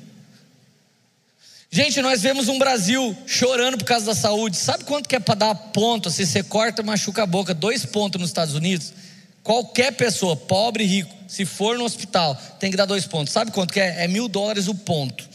Gente, 1.69 2.01
nós 2.01 2.21
vemos 2.21 2.47
um 2.47 2.57
Brasil 2.57 3.17
chorando 3.27 3.77
por 3.77 3.83
causa 3.83 4.05
da 4.05 4.15
saúde. 4.15 4.55
Sabe 4.55 4.85
quanto 4.85 5.09
que 5.09 5.17
é 5.17 5.19
para 5.19 5.35
dar 5.35 5.55
ponto? 5.55 6.09
Se 6.09 6.25
você 6.25 6.41
corta, 6.41 6.81
machuca 6.81 7.23
a 7.23 7.25
boca, 7.25 7.53
dois 7.53 7.85
pontos 7.85 8.21
nos 8.21 8.29
Estados 8.29 8.55
Unidos. 8.55 8.93
Qualquer 9.43 9.91
pessoa, 9.91 10.37
pobre, 10.37 10.85
rico, 10.85 11.13
se 11.27 11.43
for 11.43 11.77
no 11.77 11.83
hospital, 11.83 12.33
tem 12.61 12.71
que 12.71 12.77
dar 12.77 12.85
dois 12.85 13.05
pontos. 13.05 13.33
Sabe 13.33 13.51
quanto 13.51 13.73
que 13.73 13.81
é? 13.81 14.05
É 14.05 14.07
mil 14.07 14.29
dólares 14.29 14.69
o 14.69 14.75
ponto. 14.75 15.27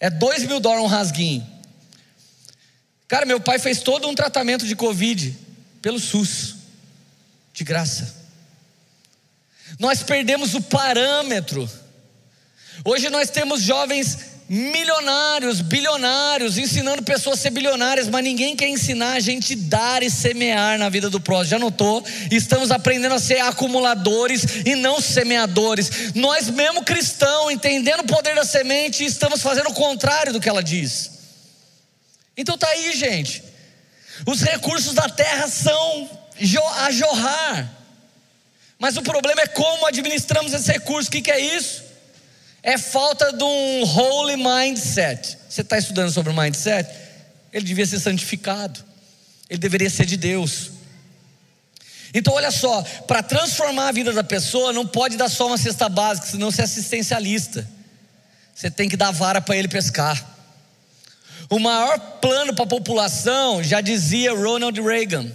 É 0.00 0.08
dois 0.08 0.46
mil 0.46 0.60
dólares 0.60 0.84
um 0.84 0.88
rasguinho. 0.88 1.46
Cara, 3.06 3.26
meu 3.26 3.38
pai 3.38 3.58
fez 3.58 3.82
todo 3.82 4.08
um 4.08 4.14
tratamento 4.14 4.66
de 4.66 4.74
Covid 4.74 5.36
pelo 5.82 6.00
SUS, 6.00 6.63
de 7.54 7.62
graça. 7.62 8.12
Nós 9.78 10.02
perdemos 10.02 10.54
o 10.54 10.60
parâmetro. 10.60 11.70
Hoje 12.84 13.08
nós 13.08 13.30
temos 13.30 13.62
jovens 13.62 14.34
milionários, 14.48 15.60
bilionários, 15.60 16.58
ensinando 16.58 17.02
pessoas 17.02 17.38
a 17.38 17.42
ser 17.42 17.50
bilionárias, 17.50 18.08
mas 18.08 18.22
ninguém 18.22 18.56
quer 18.56 18.68
ensinar 18.68 19.14
a 19.14 19.20
gente 19.20 19.54
dar 19.54 20.02
e 20.02 20.10
semear 20.10 20.78
na 20.78 20.88
vida 20.88 21.08
do 21.08 21.20
próximo. 21.20 21.50
Já 21.50 21.58
notou? 21.58 22.04
Estamos 22.30 22.72
aprendendo 22.72 23.14
a 23.14 23.20
ser 23.20 23.40
acumuladores 23.40 24.44
e 24.66 24.74
não 24.74 25.00
semeadores. 25.00 26.12
Nós, 26.14 26.50
mesmo 26.50 26.84
cristãos, 26.84 27.52
entendendo 27.52 28.00
o 28.00 28.06
poder 28.06 28.34
da 28.34 28.44
semente, 28.44 29.04
estamos 29.04 29.40
fazendo 29.40 29.70
o 29.70 29.74
contrário 29.74 30.32
do 30.32 30.40
que 30.40 30.48
ela 30.48 30.62
diz. 30.62 31.10
Então 32.36 32.58
tá 32.58 32.66
aí, 32.68 32.94
gente. 32.96 33.42
Os 34.26 34.42
recursos 34.42 34.92
da 34.92 35.08
terra 35.08 35.46
são 35.48 36.23
a 36.76 36.90
jorrar. 36.90 37.72
Mas 38.78 38.96
o 38.96 39.02
problema 39.02 39.42
é 39.42 39.46
como 39.46 39.86
administramos 39.86 40.52
esse 40.52 40.70
recurso. 40.70 41.08
O 41.08 41.12
que, 41.12 41.22
que 41.22 41.30
é 41.30 41.40
isso? 41.40 41.82
É 42.62 42.78
falta 42.78 43.32
de 43.32 43.44
um 43.44 43.82
holy 43.84 44.36
mindset. 44.36 45.38
Você 45.48 45.60
está 45.60 45.78
estudando 45.78 46.10
sobre 46.10 46.32
o 46.32 46.36
mindset? 46.36 46.90
Ele 47.52 47.64
devia 47.64 47.86
ser 47.86 48.00
santificado. 48.00 48.82
Ele 49.48 49.58
deveria 49.58 49.90
ser 49.90 50.06
de 50.06 50.16
Deus. 50.16 50.70
Então, 52.12 52.34
olha 52.34 52.50
só, 52.50 52.82
para 53.06 53.22
transformar 53.22 53.88
a 53.88 53.92
vida 53.92 54.12
da 54.12 54.22
pessoa, 54.22 54.72
não 54.72 54.86
pode 54.86 55.16
dar 55.16 55.28
só 55.28 55.46
uma 55.46 55.58
cesta 55.58 55.88
básica, 55.88 56.28
senão 56.28 56.50
você 56.50 56.62
é 56.62 56.64
assistencialista. 56.64 57.68
Você 58.54 58.70
tem 58.70 58.88
que 58.88 58.96
dar 58.96 59.10
vara 59.10 59.40
para 59.40 59.56
ele 59.56 59.66
pescar. 59.66 60.24
O 61.50 61.58
maior 61.58 61.98
plano 62.20 62.54
para 62.54 62.64
a 62.64 62.68
população, 62.68 63.62
já 63.62 63.80
dizia 63.80 64.32
Ronald 64.32 64.80
Reagan, 64.80 65.30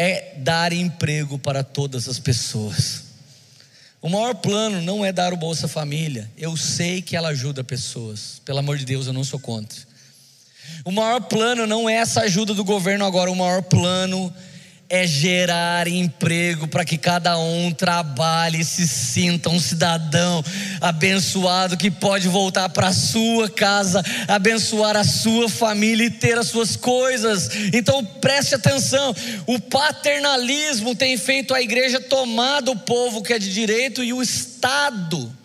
é 0.00 0.34
dar 0.36 0.72
emprego 0.72 1.40
para 1.40 1.64
todas 1.64 2.08
as 2.08 2.20
pessoas. 2.20 3.02
O 4.00 4.08
maior 4.08 4.36
plano 4.36 4.80
não 4.80 5.04
é 5.04 5.10
dar 5.10 5.32
o 5.32 5.36
Bolsa 5.36 5.66
Família. 5.66 6.30
Eu 6.38 6.56
sei 6.56 7.02
que 7.02 7.16
ela 7.16 7.30
ajuda 7.30 7.64
pessoas. 7.64 8.40
Pelo 8.44 8.60
amor 8.60 8.78
de 8.78 8.84
Deus, 8.84 9.08
eu 9.08 9.12
não 9.12 9.24
sou 9.24 9.40
contra. 9.40 9.76
O 10.84 10.92
maior 10.92 11.22
plano 11.22 11.66
não 11.66 11.88
é 11.88 11.94
essa 11.94 12.20
ajuda 12.20 12.54
do 12.54 12.62
governo 12.62 13.04
agora. 13.04 13.28
O 13.28 13.34
maior 13.34 13.60
plano 13.60 14.32
é 14.90 15.06
gerar 15.06 15.86
emprego 15.86 16.66
para 16.66 16.84
que 16.84 16.96
cada 16.96 17.38
um 17.38 17.70
trabalhe 17.70 18.60
e 18.60 18.64
se 18.64 18.88
sinta 18.88 19.50
um 19.50 19.60
cidadão 19.60 20.42
abençoado 20.80 21.76
que 21.76 21.90
pode 21.90 22.26
voltar 22.26 22.70
para 22.70 22.88
a 22.88 22.92
sua 22.92 23.50
casa, 23.50 24.02
abençoar 24.26 24.96
a 24.96 25.04
sua 25.04 25.48
família 25.48 26.06
e 26.06 26.10
ter 26.10 26.38
as 26.38 26.48
suas 26.48 26.74
coisas. 26.74 27.50
Então 27.72 28.02
preste 28.02 28.54
atenção: 28.54 29.14
o 29.46 29.60
paternalismo 29.60 30.94
tem 30.94 31.18
feito 31.18 31.52
a 31.52 31.60
igreja 31.60 32.00
tomar 32.00 32.62
do 32.62 32.74
povo 32.74 33.22
que 33.22 33.34
é 33.34 33.38
de 33.38 33.52
direito 33.52 34.02
e 34.02 34.12
o 34.12 34.22
Estado 34.22 35.36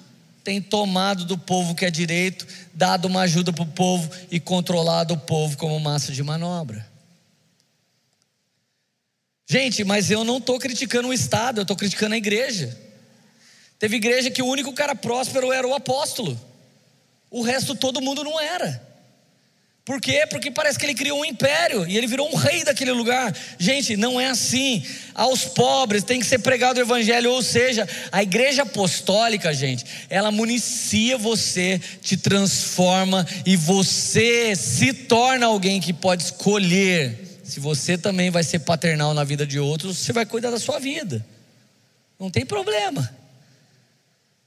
tem 0.41 0.62
tomado 0.62 1.26
do 1.26 1.38
povo 1.38 1.74
que 1.74 1.86
é 1.86 1.91
direito, 1.91 2.46
dado 2.74 3.06
uma 3.06 3.22
ajuda 3.22 3.54
para 3.54 3.64
o 3.64 3.68
povo 3.68 4.10
e 4.30 4.39
controlado 4.39 5.14
o 5.14 5.18
povo 5.18 5.58
como 5.58 5.80
massa 5.80 6.12
de 6.12 6.22
manobra. 6.22 6.93
Gente, 9.48 9.84
mas 9.84 10.10
eu 10.10 10.24
não 10.24 10.38
estou 10.38 10.58
criticando 10.58 11.10
o 11.10 11.14
Estado, 11.14 11.60
eu 11.60 11.64
estou 11.64 11.76
criticando 11.76 12.16
a 12.16 12.18
igreja. 12.18 12.78
Teve 13.78 13.98
igreja 13.98 14.32
que 14.32 14.41
o 14.41 14.48
único 14.48 14.72
cara 14.74 14.96
próspero 14.96 15.52
era 15.52 15.68
o 15.68 15.74
apóstolo, 15.74 16.39
o 17.30 17.41
resto 17.41 17.76
todo 17.76 18.02
mundo 18.02 18.24
não 18.24 18.39
era. 18.39 18.94
Por 19.86 20.00
quê? 20.00 20.26
Porque 20.30 20.50
parece 20.50 20.80
que 20.80 20.86
ele 20.86 20.94
criou 20.94 21.20
um 21.20 21.26
império 21.26 21.86
e 21.86 21.98
ele 21.98 22.08
virou 22.08 22.32
um 22.32 22.36
rei 22.38 22.64
daquele 22.64 22.94
lugar. 22.94 23.36
Gente, 23.60 23.98
não 23.98 24.20
é 24.20 24.28
assim. 24.28 24.82
Aos 25.14 25.44
pobres 25.44 26.06
tem 26.06 26.22
que 26.22 26.26
ser 26.26 26.39
pregado 26.39 26.80
o 26.80 26.82
evangelho, 26.82 27.30
ou 27.32 27.41
seja, 27.41 27.86
a 28.10 28.24
igreja 28.24 28.62
apostólica, 28.62 29.54
gente, 29.54 29.84
ela 30.10 30.32
municia 30.32 31.18
você, 31.18 31.82
te 32.02 32.16
transforma 32.16 33.28
e 33.46 33.58
você 33.58 34.56
se 34.56 34.94
torna 34.94 35.48
alguém 35.48 35.82
que 35.82 35.91
pode 35.91 36.24
escolher 36.24 37.22
se 37.54 37.60
você 37.60 37.99
também 37.99 38.32
vai 38.32 38.43
ser 38.43 38.58
paternal 38.58 39.14
na 39.14 39.24
vida 39.24 39.45
de 39.45 39.60
outros, 39.60 39.99
você 39.99 40.12
vai 40.12 40.26
cuidar 40.26 40.49
da 40.49 40.58
sua 40.60 40.80
vida. 40.80 41.24
Não 42.20 42.32
tem 42.32 42.43
problema. 42.43 43.16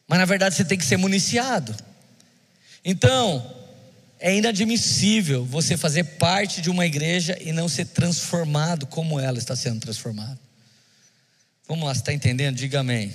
Mas 0.09 0.19
na 0.19 0.25
verdade 0.25 0.57
você 0.57 0.65
tem 0.65 0.77
que 0.77 0.85
ser 0.85 0.97
municiado. 0.97 1.73
Então, 2.85 3.49
é 4.19 4.35
inadmissível 4.35 5.45
você 5.45 5.77
fazer 5.77 6.03
parte 6.03 6.61
de 6.61 6.69
uma 6.69 6.85
igreja 6.85 7.39
e 7.41 7.53
não 7.53 7.69
ser 7.69 7.85
transformado 7.85 8.89
como 8.89 9.21
ela 9.21 9.39
está 9.39 9.55
sendo 9.55 9.79
transformada. 9.79 10.41
Vamos 11.69 11.87
lá, 11.87 11.95
você 11.95 12.01
está 12.01 12.13
entendendo? 12.13 12.57
Diga 12.57 12.81
amém. 12.81 13.15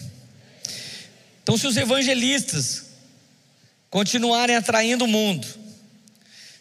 Então, 1.43 1.57
se 1.57 1.67
os 1.67 1.75
evangelistas 1.75 2.85
continuarem 3.89 4.55
atraindo 4.55 5.03
o 5.03 5.07
mundo, 5.07 5.45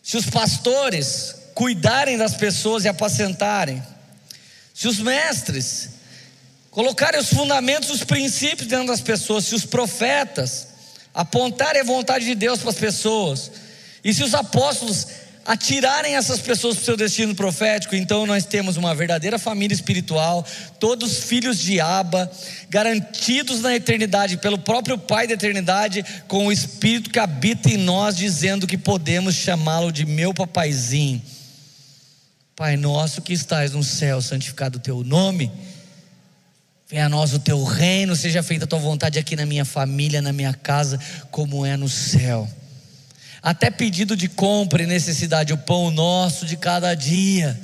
se 0.03 0.16
os 0.16 0.26
pastores 0.26 1.39
cuidarem 1.61 2.16
das 2.16 2.34
pessoas 2.34 2.86
e 2.86 2.88
apacentarem, 2.88 3.82
se 4.72 4.88
os 4.88 4.98
mestres 4.98 5.90
colocarem 6.70 7.20
os 7.20 7.28
fundamentos, 7.28 7.90
os 7.90 8.02
princípios 8.02 8.66
dentro 8.66 8.86
das 8.86 9.02
pessoas, 9.02 9.44
se 9.44 9.54
os 9.54 9.66
profetas 9.66 10.68
apontarem 11.12 11.82
a 11.82 11.84
vontade 11.84 12.24
de 12.24 12.34
Deus 12.34 12.61
para 12.61 12.70
as 12.70 12.76
pessoas, 12.76 13.50
e 14.02 14.14
se 14.14 14.24
os 14.24 14.32
apóstolos 14.32 15.06
atirarem 15.44 16.16
essas 16.16 16.40
pessoas 16.40 16.76
para 16.76 16.82
o 16.82 16.84
seu 16.86 16.96
destino 16.96 17.34
profético, 17.34 17.94
então 17.94 18.24
nós 18.24 18.46
temos 18.46 18.78
uma 18.78 18.94
verdadeira 18.94 19.38
família 19.38 19.74
espiritual, 19.74 20.46
todos 20.78 21.24
filhos 21.24 21.58
de 21.58 21.78
Abba, 21.78 22.32
garantidos 22.70 23.61
na 23.61 23.76
eternidade 23.76 24.38
pelo 24.38 24.56
próprio 24.56 24.96
Pai 24.96 25.26
da 25.26 25.34
eternidade, 25.34 26.02
com 26.26 26.46
o 26.46 26.52
Espírito 26.52 27.11
que 27.11 27.18
habita 27.18 27.68
em 27.68 27.76
nós, 27.76 28.16
dizendo 28.16 28.66
que 28.66 28.78
podemos 28.78 29.34
chamá-lo 29.34 29.92
de 29.92 30.06
meu 30.06 30.32
papaizinho. 30.32 31.20
Pai 32.61 32.76
nosso 32.76 33.22
que 33.22 33.32
estás 33.32 33.72
no 33.72 33.82
céu, 33.82 34.20
santificado 34.20 34.76
o 34.76 34.80
teu 34.82 35.02
nome. 35.02 35.50
Venha 36.90 37.06
a 37.06 37.08
nós 37.08 37.32
o 37.32 37.38
teu 37.38 37.64
reino, 37.64 38.14
seja 38.14 38.42
feita 38.42 38.66
a 38.66 38.68
tua 38.68 38.78
vontade 38.78 39.18
aqui 39.18 39.34
na 39.34 39.46
minha 39.46 39.64
família, 39.64 40.20
na 40.20 40.30
minha 40.30 40.52
casa, 40.52 41.00
como 41.30 41.64
é 41.64 41.74
no 41.74 41.88
céu. 41.88 42.46
Até 43.42 43.70
pedido 43.70 44.14
de 44.14 44.28
compra 44.28 44.82
e 44.82 44.86
necessidade, 44.86 45.54
o 45.54 45.56
pão 45.56 45.90
nosso 45.90 46.44
de 46.44 46.54
cada 46.54 46.92
dia. 46.94 47.58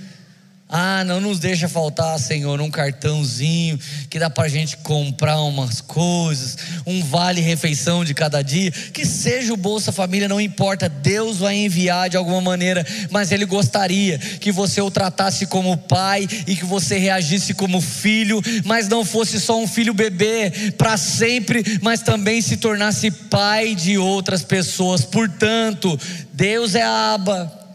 Ah, 0.69 1.05
não 1.05 1.21
nos 1.21 1.39
deixa 1.39 1.69
faltar, 1.69 2.19
Senhor, 2.19 2.61
um 2.61 2.69
cartãozinho 2.69 3.79
que 4.11 4.19
dá 4.19 4.29
para 4.29 4.47
a 4.47 4.49
gente 4.49 4.77
comprar 4.79 5.41
umas 5.43 5.81
coisas, 5.81 6.59
um 6.85 7.05
vale 7.05 7.41
refeição 7.41 8.05
de 8.05 8.12
cada 8.12 8.43
dia, 8.43 8.73
que 8.73 9.07
seja 9.07 9.55
o 9.55 9.57
Bolsa 9.57 9.93
Família, 9.93 10.29
não 10.29 10.41
importa, 10.41 10.89
Deus 10.89 11.37
vai 11.37 11.55
enviar 11.55 12.11
de 12.11 12.17
alguma 12.17 12.41
maneira, 12.41 12.85
mas 13.11 13.31
Ele 13.31 13.45
gostaria 13.45 14.19
que 14.19 14.51
você 14.51 14.81
o 14.81 14.91
tratasse 14.91 15.47
como 15.47 15.77
pai 15.77 16.27
e 16.49 16.57
que 16.57 16.64
você 16.64 16.99
reagisse 16.99 17.55
como 17.55 17.81
filho, 17.81 18.43
mas 18.64 18.89
não 18.89 19.05
fosse 19.05 19.41
só 19.41 19.61
um 19.61 19.69
filho 19.69 19.95
bebê 19.95 20.73
para 20.77 20.97
sempre, 20.97 21.62
mas 21.81 22.03
também 22.03 22.43
se 22.43 22.57
tornasse 22.57 23.12
pai 23.12 23.77
de 23.77 23.99
outras 23.99 24.43
pessoas. 24.43 25.05
Portanto, 25.05 25.97
Deus 26.33 26.75
é 26.75 26.83
a 26.83 27.14
aba 27.14 27.66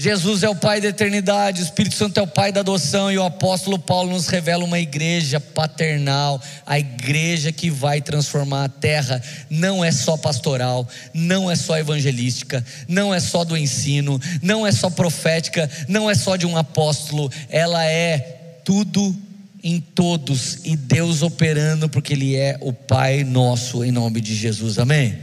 Jesus 0.00 0.42
é 0.42 0.48
o 0.48 0.54
Pai 0.54 0.80
da 0.80 0.88
eternidade, 0.88 1.60
o 1.60 1.62
Espírito 1.62 1.94
Santo 1.94 2.18
é 2.18 2.22
o 2.22 2.26
Pai 2.26 2.50
da 2.50 2.60
adoção, 2.60 3.12
e 3.12 3.18
o 3.18 3.22
apóstolo 3.22 3.78
Paulo 3.78 4.08
nos 4.08 4.28
revela 4.28 4.64
uma 4.64 4.80
igreja 4.80 5.38
paternal, 5.38 6.40
a 6.64 6.78
igreja 6.78 7.52
que 7.52 7.68
vai 7.68 8.00
transformar 8.00 8.64
a 8.64 8.68
terra. 8.70 9.22
Não 9.50 9.84
é 9.84 9.92
só 9.92 10.16
pastoral, 10.16 10.88
não 11.12 11.50
é 11.50 11.54
só 11.54 11.76
evangelística, 11.76 12.64
não 12.88 13.12
é 13.12 13.20
só 13.20 13.44
do 13.44 13.54
ensino, 13.54 14.18
não 14.40 14.66
é 14.66 14.72
só 14.72 14.88
profética, 14.88 15.70
não 15.86 16.08
é 16.08 16.14
só 16.14 16.34
de 16.34 16.46
um 16.46 16.56
apóstolo, 16.56 17.30
ela 17.50 17.84
é 17.84 18.60
tudo 18.64 19.14
em 19.62 19.80
todos, 19.80 20.60
e 20.64 20.78
Deus 20.78 21.20
operando, 21.20 21.90
porque 21.90 22.14
Ele 22.14 22.36
é 22.36 22.56
o 22.62 22.72
Pai 22.72 23.22
nosso, 23.22 23.84
em 23.84 23.92
nome 23.92 24.22
de 24.22 24.34
Jesus, 24.34 24.78
amém? 24.78 25.18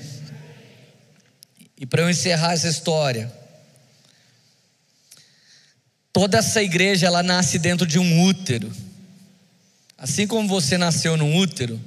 E 1.80 1.84
para 1.84 2.03
eu 2.03 2.09
encerrar 2.11 2.53
essa 2.53 2.67
história, 2.67 3.36
Toda 6.18 6.39
essa 6.39 6.63
igreja 6.63 7.05
ela 7.05 7.22
nasce 7.22 7.59
dentro 7.59 7.86
de 7.86 7.99
um 7.99 8.24
útero. 8.24 8.72
Assim 9.95 10.26
como 10.26 10.47
você 10.47 10.76
nasceu 10.76 11.15
num 11.15 11.38
útero, 11.38 11.80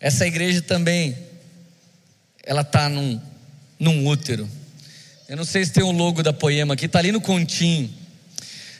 essa 0.00 0.26
igreja 0.26 0.62
também 0.62 1.14
ela 2.42 2.62
está 2.62 2.88
num, 2.88 3.20
num 3.78 4.06
útero. 4.06 4.48
Eu 5.28 5.36
não 5.36 5.44
sei 5.44 5.62
se 5.62 5.72
tem 5.72 5.84
o 5.84 5.88
um 5.88 5.92
logo 5.92 6.22
da 6.22 6.32
Poema 6.32 6.72
aqui, 6.72 6.86
está 6.86 7.00
ali 7.00 7.12
no 7.12 7.20
continho. 7.20 7.92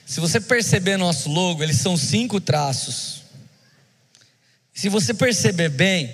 Se 0.03 0.19
você 0.19 0.41
perceber 0.41 0.97
nosso 0.97 1.29
logo, 1.29 1.61
eles 1.61 1.77
são 1.77 1.95
cinco 1.95 2.41
traços. 2.41 3.21
Se 4.73 4.89
você 4.89 5.13
perceber 5.13 5.69
bem, 5.69 6.11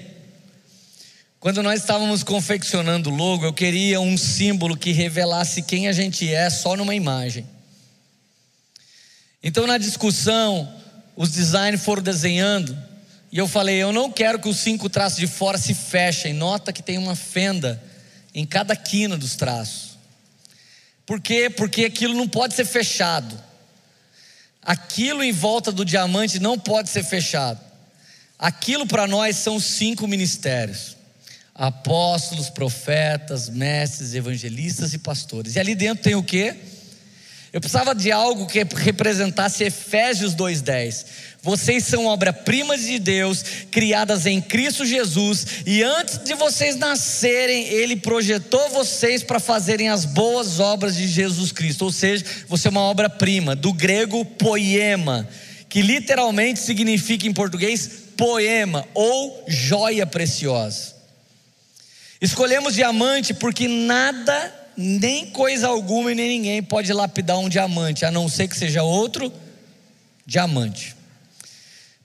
quando 1.39 1.63
nós 1.63 1.79
estávamos 1.79 2.21
confeccionando 2.21 3.09
o 3.09 3.15
logo, 3.15 3.45
eu 3.45 3.53
queria 3.53 4.01
um 4.01 4.17
símbolo 4.17 4.75
que 4.75 4.91
revelasse 4.91 5.61
quem 5.61 5.87
a 5.87 5.93
gente 5.93 6.29
é 6.29 6.49
só 6.49 6.75
numa 6.75 6.93
imagem. 6.93 7.45
Então, 9.47 9.65
na 9.65 9.77
discussão, 9.77 10.69
os 11.15 11.31
designers 11.31 11.81
foram 11.81 12.03
desenhando, 12.03 12.77
e 13.31 13.37
eu 13.37 13.47
falei: 13.47 13.77
eu 13.77 13.93
não 13.93 14.11
quero 14.11 14.39
que 14.39 14.49
os 14.49 14.57
cinco 14.57 14.89
traços 14.89 15.17
de 15.17 15.25
fora 15.25 15.57
se 15.57 15.73
fechem. 15.73 16.33
Nota 16.33 16.73
que 16.73 16.83
tem 16.83 16.97
uma 16.97 17.15
fenda 17.15 17.81
em 18.35 18.45
cada 18.45 18.75
quina 18.75 19.15
dos 19.15 19.37
traços. 19.37 19.97
Por 21.05 21.21
quê? 21.21 21.49
Porque 21.49 21.85
aquilo 21.85 22.13
não 22.13 22.27
pode 22.27 22.55
ser 22.55 22.65
fechado. 22.65 23.41
Aquilo 24.61 25.23
em 25.23 25.31
volta 25.31 25.71
do 25.71 25.85
diamante 25.85 26.39
não 26.39 26.59
pode 26.59 26.89
ser 26.89 27.05
fechado. 27.05 27.61
Aquilo 28.37 28.85
para 28.85 29.07
nós 29.07 29.37
são 29.37 29.61
cinco 29.61 30.09
ministérios: 30.09 30.97
apóstolos, 31.55 32.49
profetas, 32.49 33.47
mestres, 33.47 34.13
evangelistas 34.13 34.93
e 34.93 34.97
pastores. 34.97 35.55
E 35.55 35.59
ali 35.61 35.73
dentro 35.73 36.03
tem 36.03 36.15
o 36.15 36.21
que? 36.21 36.53
Eu 37.53 37.61
precisava 37.61 37.95
de 37.95 38.11
algo 38.11 38.45
que 38.45 38.65
representasse 38.75 39.63
Efésios 39.63 40.35
2:10. 40.35 41.05
Vocês 41.41 41.85
são 41.85 42.07
obra-primas 42.07 42.81
de 42.81 42.99
Deus, 42.99 43.41
criadas 43.71 44.25
em 44.25 44.41
Cristo 44.41 44.85
Jesus, 44.85 45.45
e 45.65 45.81
antes 45.81 46.19
de 46.23 46.33
vocês 46.33 46.75
nascerem, 46.75 47.67
ele 47.67 47.95
projetou 47.95 48.69
vocês 48.71 49.23
para 49.23 49.39
fazerem 49.39 49.87
as 49.87 50.03
boas 50.03 50.59
obras 50.59 50.95
de 50.95 51.07
Jesus 51.07 51.53
Cristo. 51.53 51.85
Ou 51.85 51.91
seja, 51.91 52.25
você 52.49 52.67
é 52.67 52.71
uma 52.71 52.81
obra-prima, 52.81 53.55
do 53.55 53.71
grego 53.71 54.25
poema, 54.25 55.27
que 55.69 55.81
literalmente 55.81 56.59
significa 56.59 57.25
em 57.27 57.33
português 57.33 57.89
poema 58.17 58.85
ou 58.93 59.45
joia 59.47 60.05
preciosa. 60.05 60.95
Escolhemos 62.19 62.73
diamante 62.73 63.33
porque 63.33 63.67
nada 63.67 64.56
nem 64.77 65.25
coisa 65.31 65.67
alguma 65.67 66.11
e 66.11 66.15
nem 66.15 66.29
ninguém 66.29 66.61
pode 66.61 66.93
lapidar 66.93 67.39
um 67.39 67.49
diamante, 67.49 68.05
a 68.05 68.11
não 68.11 68.29
ser 68.29 68.47
que 68.47 68.55
seja 68.55 68.83
outro 68.83 69.33
diamante. 70.23 70.95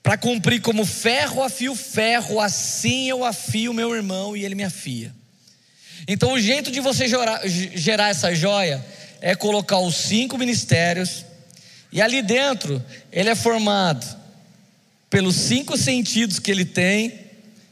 Para 0.02 0.16
cumprir 0.16 0.62
como 0.62 0.86
ferro 0.86 1.42
afio 1.42 1.74
ferro, 1.74 2.40
assim 2.40 3.10
eu 3.10 3.24
afio 3.24 3.74
meu 3.74 3.94
irmão 3.94 4.34
e 4.34 4.42
ele 4.42 4.54
me 4.54 4.64
afia. 4.64 5.12
Então 6.08 6.32
o 6.32 6.40
jeito 6.40 6.70
de 6.70 6.80
você 6.80 7.06
gerar, 7.06 7.42
gerar 7.46 8.08
essa 8.08 8.34
joia 8.34 8.84
é 9.20 9.34
colocar 9.34 9.78
os 9.78 9.94
cinco 9.94 10.38
ministérios, 10.38 11.24
e 11.92 12.00
ali 12.00 12.22
dentro 12.22 12.82
ele 13.12 13.28
é 13.28 13.34
formado 13.34 14.04
pelos 15.10 15.36
cinco 15.36 15.76
sentidos 15.76 16.38
que 16.38 16.50
ele 16.50 16.64
tem 16.64 17.20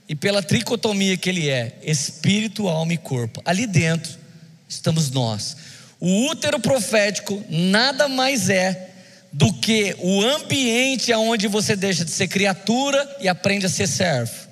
e 0.06 0.14
pela 0.14 0.42
tricotomia 0.42 1.16
que 1.16 1.30
ele 1.30 1.48
é: 1.48 1.78
espírito, 1.82 2.68
alma 2.68 2.92
e 2.92 2.98
corpo. 2.98 3.40
Ali 3.46 3.66
dentro 3.66 4.19
estamos 4.70 5.10
nós. 5.10 5.56
O 5.98 6.30
útero 6.30 6.58
profético 6.58 7.44
nada 7.50 8.08
mais 8.08 8.48
é 8.48 8.88
do 9.32 9.52
que 9.52 9.94
o 9.98 10.22
ambiente 10.22 11.12
onde 11.12 11.46
você 11.46 11.76
deixa 11.76 12.04
de 12.04 12.10
ser 12.10 12.28
criatura 12.28 13.16
e 13.20 13.28
aprende 13.28 13.66
a 13.66 13.68
ser 13.68 13.86
servo. 13.86 14.50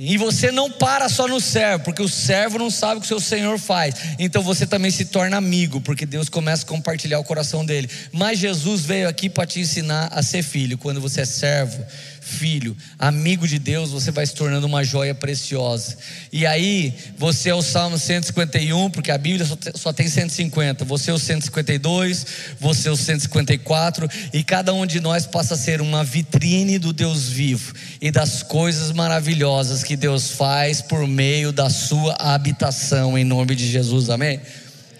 E 0.00 0.16
você 0.16 0.52
não 0.52 0.70
para 0.70 1.08
só 1.08 1.26
no 1.26 1.40
servo, 1.40 1.84
porque 1.84 2.00
o 2.00 2.08
servo 2.08 2.56
não 2.56 2.70
sabe 2.70 2.98
o 2.98 3.00
que 3.00 3.06
o 3.06 3.08
seu 3.08 3.20
Senhor 3.20 3.58
faz. 3.58 3.96
Então 4.16 4.42
você 4.42 4.64
também 4.64 4.92
se 4.92 5.06
torna 5.06 5.36
amigo, 5.36 5.80
porque 5.80 6.06
Deus 6.06 6.28
começa 6.28 6.62
a 6.62 6.68
compartilhar 6.68 7.18
o 7.18 7.24
coração 7.24 7.64
dele. 7.64 7.90
Mas 8.12 8.38
Jesus 8.38 8.82
veio 8.82 9.08
aqui 9.08 9.28
para 9.28 9.44
te 9.44 9.58
ensinar 9.58 10.08
a 10.12 10.22
ser 10.22 10.44
filho. 10.44 10.78
Quando 10.78 11.00
você 11.00 11.22
é 11.22 11.24
servo, 11.24 11.84
filho, 12.28 12.76
amigo 12.98 13.48
de 13.48 13.58
Deus, 13.58 13.90
você 13.90 14.10
vai 14.10 14.26
se 14.26 14.34
tornando 14.34 14.66
uma 14.66 14.84
joia 14.84 15.14
preciosa. 15.14 15.96
E 16.30 16.46
aí, 16.46 16.94
você 17.16 17.48
é 17.48 17.54
o 17.54 17.62
Salmo 17.62 17.98
151, 17.98 18.90
porque 18.90 19.10
a 19.10 19.18
Bíblia 19.18 19.46
só 19.74 19.92
tem 19.92 20.08
150. 20.08 20.84
Você 20.84 21.10
é 21.10 21.14
o 21.14 21.18
152, 21.18 22.26
você 22.60 22.88
é 22.88 22.92
o 22.92 22.96
154, 22.96 24.08
e 24.32 24.44
cada 24.44 24.72
um 24.74 24.84
de 24.84 25.00
nós 25.00 25.26
passa 25.26 25.54
a 25.54 25.56
ser 25.56 25.80
uma 25.80 26.04
vitrine 26.04 26.78
do 26.78 26.92
Deus 26.92 27.28
vivo 27.28 27.72
e 28.00 28.10
das 28.10 28.42
coisas 28.42 28.92
maravilhosas 28.92 29.82
que 29.82 29.96
Deus 29.96 30.30
faz 30.30 30.82
por 30.82 31.06
meio 31.06 31.50
da 31.50 31.70
sua 31.70 32.14
habitação, 32.20 33.16
em 33.16 33.24
nome 33.24 33.54
de 33.54 33.66
Jesus, 33.66 34.10
amém? 34.10 34.40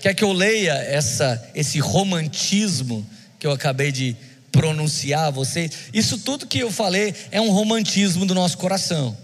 Quer 0.01 0.14
que 0.14 0.24
eu 0.24 0.33
leia 0.33 0.72
essa, 0.72 1.43
esse 1.55 1.79
romantismo 1.79 3.07
que 3.39 3.47
eu 3.47 3.53
acabei 3.53 3.93
de 3.93 4.16
pronunciar 4.53 5.27
a 5.27 5.31
vocês. 5.31 5.71
Isso 5.93 6.19
tudo 6.19 6.47
que 6.47 6.59
eu 6.59 6.71
falei 6.71 7.15
é 7.31 7.41
um 7.41 7.51
romantismo 7.51 8.27
do 8.27 8.35
nosso 8.35 8.59
coração. 8.59 9.17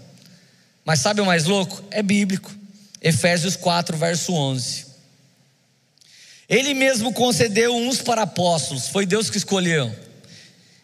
Mas 0.83 0.99
sabe 0.99 1.21
o 1.21 1.25
mais 1.25 1.45
louco? 1.45 1.83
É 1.89 2.03
bíblico. 2.03 2.53
Efésios 3.01 3.55
4, 3.55 3.97
verso 3.97 4.33
11. 4.33 4.85
Ele 6.47 6.73
mesmo 6.73 7.11
concedeu 7.11 7.75
uns 7.75 8.01
para 8.01 8.21
apóstolos, 8.21 8.87
foi 8.87 9.05
Deus 9.05 9.29
que 9.29 9.37
escolheu. 9.37 9.93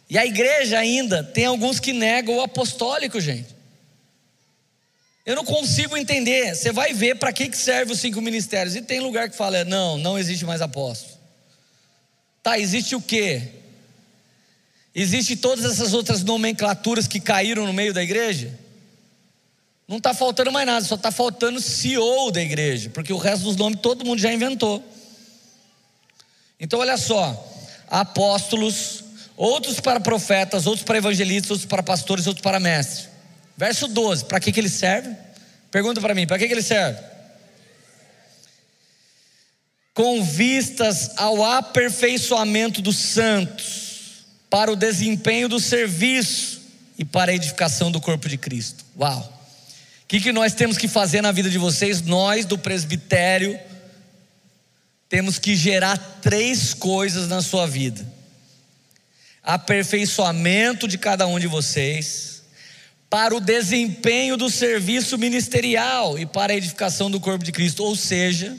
E 0.09 0.17
a 0.17 0.25
igreja 0.25 0.77
ainda 0.77 1.23
tem 1.23 1.45
alguns 1.45 1.79
que 1.79 1.93
negam 1.93 2.35
o 2.35 2.41
apostólico, 2.41 3.21
gente. 3.21 3.55
Eu 5.25 5.35
não 5.35 5.45
consigo 5.45 5.95
entender. 5.95 6.55
Você 6.55 6.71
vai 6.71 6.93
ver 6.93 7.15
para 7.15 7.31
que, 7.31 7.47
que 7.47 7.57
serve 7.57 7.93
os 7.93 7.99
cinco 7.99 8.19
ministérios. 8.21 8.75
E 8.75 8.81
tem 8.81 8.99
lugar 8.99 9.29
que 9.29 9.37
fala: 9.37 9.63
não, 9.63 9.97
não 9.97 10.17
existe 10.17 10.43
mais 10.43 10.61
apóstolo. 10.61 11.13
Tá, 12.43 12.57
existe 12.57 12.95
o 12.95 13.01
quê? 13.01 13.60
Existem 14.93 15.37
todas 15.37 15.63
essas 15.63 15.93
outras 15.93 16.23
nomenclaturas 16.23 17.07
que 17.07 17.19
caíram 17.19 17.65
no 17.65 17.73
meio 17.73 17.93
da 17.93 18.03
igreja? 18.03 18.59
Não 19.87 19.97
está 19.97 20.13
faltando 20.13 20.51
mais 20.51 20.65
nada, 20.65 20.85
só 20.85 20.95
está 20.95 21.11
faltando 21.11 21.61
CEO 21.61 22.31
da 22.31 22.41
igreja, 22.41 22.89
porque 22.89 23.11
o 23.11 23.17
resto 23.17 23.45
dos 23.45 23.55
nomes 23.55 23.79
todo 23.81 24.05
mundo 24.05 24.19
já 24.19 24.31
inventou. 24.31 24.83
Então, 26.59 26.79
olha 26.79 26.97
só: 26.97 27.49
apóstolos, 27.89 29.03
outros 29.35 29.79
para 29.79 29.99
profetas, 29.99 30.67
outros 30.67 30.83
para 30.85 30.97
evangelistas, 30.97 31.51
outros 31.51 31.67
para 31.67 31.83
pastores, 31.83 32.27
outros 32.27 32.43
para 32.43 32.59
mestres. 32.59 33.09
Verso 33.55 33.87
12: 33.87 34.25
para 34.25 34.39
que, 34.39 34.51
que 34.51 34.59
ele 34.59 34.69
serve? 34.69 35.15
Pergunta 35.69 36.01
para 36.01 36.13
mim: 36.13 36.27
para 36.27 36.37
que, 36.37 36.47
que 36.47 36.53
ele 36.53 36.61
serve? 36.61 36.99
Com 39.93 40.23
vistas 40.23 41.11
ao 41.17 41.43
aperfeiçoamento 41.43 42.81
dos 42.81 42.97
santos 42.97 43.90
para 44.51 44.69
o 44.69 44.75
desempenho 44.75 45.47
do 45.47 45.61
serviço 45.61 46.61
e 46.99 47.05
para 47.05 47.31
a 47.31 47.33
edificação 47.33 47.89
do 47.89 48.01
corpo 48.01 48.27
de 48.27 48.37
Cristo. 48.37 48.83
Uau! 48.99 49.39
O 50.03 50.07
que, 50.07 50.19
que 50.19 50.33
nós 50.33 50.53
temos 50.53 50.77
que 50.77 50.89
fazer 50.89 51.21
na 51.21 51.31
vida 51.31 51.49
de 51.49 51.57
vocês? 51.57 52.01
Nós, 52.01 52.45
do 52.45 52.57
presbitério, 52.57 53.57
temos 55.07 55.39
que 55.39 55.55
gerar 55.55 55.97
três 56.21 56.73
coisas 56.73 57.29
na 57.29 57.41
sua 57.41 57.65
vida. 57.65 58.05
aperfeiçoamento 59.41 60.85
de 60.85 60.97
cada 60.97 61.25
um 61.25 61.39
de 61.39 61.47
vocês, 61.47 62.43
para 63.09 63.35
o 63.35 63.39
desempenho 63.39 64.35
do 64.35 64.49
serviço 64.49 65.17
ministerial 65.17 66.19
e 66.19 66.25
para 66.25 66.51
a 66.51 66.55
edificação 66.57 67.09
do 67.09 67.19
corpo 67.19 67.43
de 67.43 67.53
Cristo. 67.53 67.83
Ou 67.83 67.95
seja, 67.95 68.57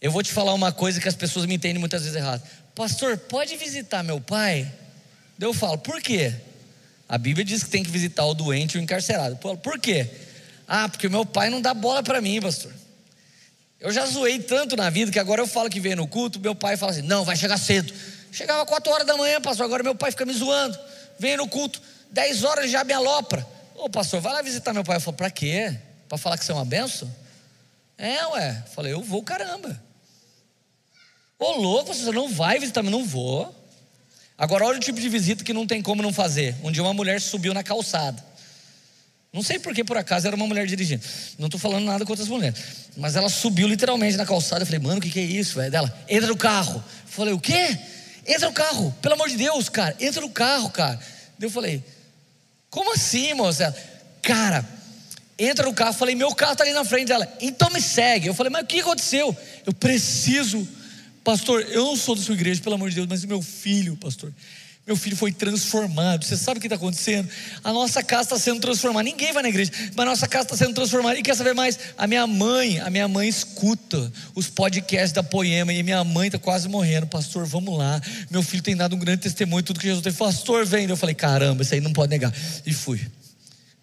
eu 0.00 0.10
vou 0.10 0.22
te 0.22 0.32
falar 0.32 0.54
uma 0.54 0.72
coisa 0.72 1.00
que 1.00 1.08
as 1.08 1.14
pessoas 1.14 1.46
me 1.46 1.54
entendem 1.54 1.78
muitas 1.78 2.02
vezes 2.02 2.16
errado. 2.16 2.42
Pastor, 2.78 3.18
pode 3.18 3.56
visitar 3.56 4.04
meu 4.04 4.20
pai? 4.20 4.72
Eu 5.40 5.52
falo, 5.52 5.78
por 5.78 6.00
quê? 6.00 6.32
A 7.08 7.18
Bíblia 7.18 7.44
diz 7.44 7.64
que 7.64 7.70
tem 7.70 7.82
que 7.82 7.90
visitar 7.90 8.24
o 8.24 8.34
doente 8.34 8.76
e 8.76 8.78
o 8.78 8.80
encarcerado. 8.80 9.34
Por 9.34 9.80
quê? 9.80 10.08
Ah, 10.64 10.88
porque 10.88 11.08
meu 11.08 11.26
pai 11.26 11.50
não 11.50 11.60
dá 11.60 11.74
bola 11.74 12.04
para 12.04 12.20
mim, 12.20 12.40
pastor. 12.40 12.72
Eu 13.80 13.90
já 13.90 14.06
zoei 14.06 14.38
tanto 14.38 14.76
na 14.76 14.90
vida 14.90 15.10
que 15.10 15.18
agora 15.18 15.42
eu 15.42 15.48
falo 15.48 15.68
que 15.68 15.80
vem 15.80 15.96
no 15.96 16.06
culto, 16.06 16.38
meu 16.38 16.54
pai 16.54 16.76
fala 16.76 16.92
assim: 16.92 17.02
não, 17.02 17.24
vai 17.24 17.34
chegar 17.34 17.58
cedo. 17.58 17.92
Chegava 18.30 18.64
4 18.64 18.92
horas 18.92 19.06
da 19.08 19.16
manhã, 19.16 19.40
pastor, 19.40 19.66
agora 19.66 19.82
meu 19.82 19.96
pai 19.96 20.12
fica 20.12 20.24
me 20.24 20.32
zoando. 20.32 20.78
Vem 21.18 21.36
no 21.36 21.48
culto, 21.48 21.82
10 22.12 22.44
horas 22.44 22.70
já 22.70 22.84
me 22.84 22.92
alopra. 22.92 23.44
Ô 23.74 23.90
pastor, 23.90 24.20
vai 24.20 24.32
lá 24.32 24.40
visitar 24.40 24.72
meu 24.72 24.84
pai. 24.84 24.98
Eu 24.98 25.00
falo, 25.00 25.16
para 25.16 25.32
quê? 25.32 25.76
Para 26.08 26.16
falar 26.16 26.38
que 26.38 26.44
você 26.44 26.52
é 26.52 26.54
uma 26.54 26.64
benção? 26.64 27.12
É, 27.96 28.24
ué. 28.28 28.62
Eu 28.64 28.70
falei, 28.70 28.92
eu 28.92 29.02
vou, 29.02 29.20
caramba. 29.24 29.87
Ô 31.38 31.52
louco, 31.52 31.94
você 31.94 32.10
não 32.10 32.28
vai 32.28 32.58
visitar, 32.58 32.82
mas 32.82 32.90
não 32.90 33.04
vou. 33.04 33.54
Agora 34.36 34.64
olha 34.64 34.78
o 34.78 34.80
tipo 34.80 35.00
de 35.00 35.08
visita 35.08 35.44
que 35.44 35.52
não 35.52 35.66
tem 35.66 35.82
como 35.82 36.02
não 36.02 36.12
fazer. 36.12 36.56
Um 36.62 36.70
dia 36.70 36.82
uma 36.82 36.94
mulher 36.94 37.20
subiu 37.20 37.54
na 37.54 37.62
calçada. 37.62 38.22
Não 39.32 39.42
sei 39.42 39.58
por 39.58 39.74
que 39.74 39.84
por 39.84 39.96
acaso 39.96 40.26
era 40.26 40.34
uma 40.34 40.46
mulher 40.46 40.66
dirigindo. 40.66 41.04
Não 41.38 41.46
estou 41.46 41.60
falando 41.60 41.84
nada 41.84 42.04
contra 42.04 42.22
as 42.22 42.28
mulheres. 42.28 42.58
Mas 42.96 43.14
ela 43.14 43.28
subiu 43.28 43.68
literalmente 43.68 44.16
na 44.16 44.24
calçada. 44.24 44.62
Eu 44.62 44.66
falei, 44.66 44.80
mano, 44.80 44.98
o 44.98 45.00
que, 45.00 45.10
que 45.10 45.20
é 45.20 45.22
isso? 45.22 45.56
Velho? 45.56 45.70
Dela, 45.70 46.04
entra 46.08 46.28
no 46.28 46.36
carro. 46.36 46.76
Eu 46.76 47.12
falei, 47.12 47.34
o 47.34 47.38
quê? 47.38 47.78
Entra 48.26 48.48
no 48.48 48.52
carro, 48.52 48.94
pelo 49.00 49.14
amor 49.14 49.28
de 49.28 49.36
Deus, 49.36 49.70
cara, 49.70 49.96
entra 49.98 50.20
no 50.20 50.28
carro, 50.28 50.68
cara. 50.70 51.00
Eu 51.40 51.50
falei, 51.50 51.82
como 52.68 52.92
assim, 52.92 53.32
moça? 53.32 53.74
Cara, 54.20 54.66
entra 55.38 55.66
no 55.66 55.72
carro. 55.72 55.90
Eu 55.90 55.94
falei, 55.94 56.14
meu 56.14 56.34
carro 56.34 56.52
está 56.52 56.64
ali 56.64 56.72
na 56.72 56.84
frente 56.84 57.08
dela. 57.08 57.26
Então 57.40 57.70
me 57.70 57.80
segue. 57.80 58.28
Eu 58.28 58.34
falei, 58.34 58.50
mas 58.50 58.62
o 58.62 58.66
que 58.66 58.80
aconteceu? 58.80 59.36
Eu 59.64 59.72
preciso 59.72 60.66
Pastor, 61.28 61.60
eu 61.68 61.84
não 61.84 61.94
sou 61.94 62.14
da 62.14 62.22
sua 62.22 62.34
igreja, 62.34 62.58
pelo 62.62 62.76
amor 62.76 62.88
de 62.88 62.94
Deus, 62.94 63.06
mas 63.06 63.22
meu 63.22 63.42
filho, 63.42 63.94
pastor, 63.98 64.32
meu 64.86 64.96
filho 64.96 65.14
foi 65.14 65.30
transformado. 65.30 66.24
Você 66.24 66.38
sabe 66.38 66.56
o 66.56 66.60
que 66.62 66.68
está 66.68 66.76
acontecendo? 66.76 67.28
A 67.62 67.70
nossa 67.70 68.02
casa 68.02 68.22
está 68.22 68.38
sendo 68.38 68.62
transformada. 68.62 69.02
Ninguém 69.02 69.30
vai 69.34 69.42
na 69.42 69.50
igreja, 69.50 69.70
mas 69.94 69.98
a 69.98 70.04
nossa 70.06 70.26
casa 70.26 70.44
está 70.44 70.56
sendo 70.56 70.72
transformada. 70.72 71.18
E 71.18 71.22
quer 71.22 71.36
saber 71.36 71.52
mais? 71.52 71.78
A 71.98 72.06
minha 72.06 72.26
mãe, 72.26 72.80
a 72.80 72.88
minha 72.88 73.06
mãe 73.06 73.28
escuta 73.28 74.10
os 74.34 74.48
podcasts 74.48 75.12
da 75.12 75.22
Poema 75.22 75.70
e 75.70 75.82
minha 75.82 76.02
mãe 76.02 76.28
está 76.28 76.38
quase 76.38 76.66
morrendo. 76.66 77.06
Pastor, 77.06 77.44
vamos 77.44 77.76
lá. 77.76 78.00
Meu 78.30 78.42
filho 78.42 78.62
tem 78.62 78.74
dado 78.74 78.96
um 78.96 78.98
grande 78.98 79.20
testemunho 79.20 79.62
tudo 79.62 79.80
que 79.80 79.86
Jesus 79.86 80.02
tem. 80.02 80.14
Pastor, 80.14 80.64
vem. 80.64 80.88
Eu 80.88 80.96
falei, 80.96 81.14
caramba, 81.14 81.60
isso 81.62 81.74
aí 81.74 81.80
não 81.82 81.92
pode 81.92 82.08
negar. 82.08 82.32
E 82.64 82.72
fui. 82.72 83.06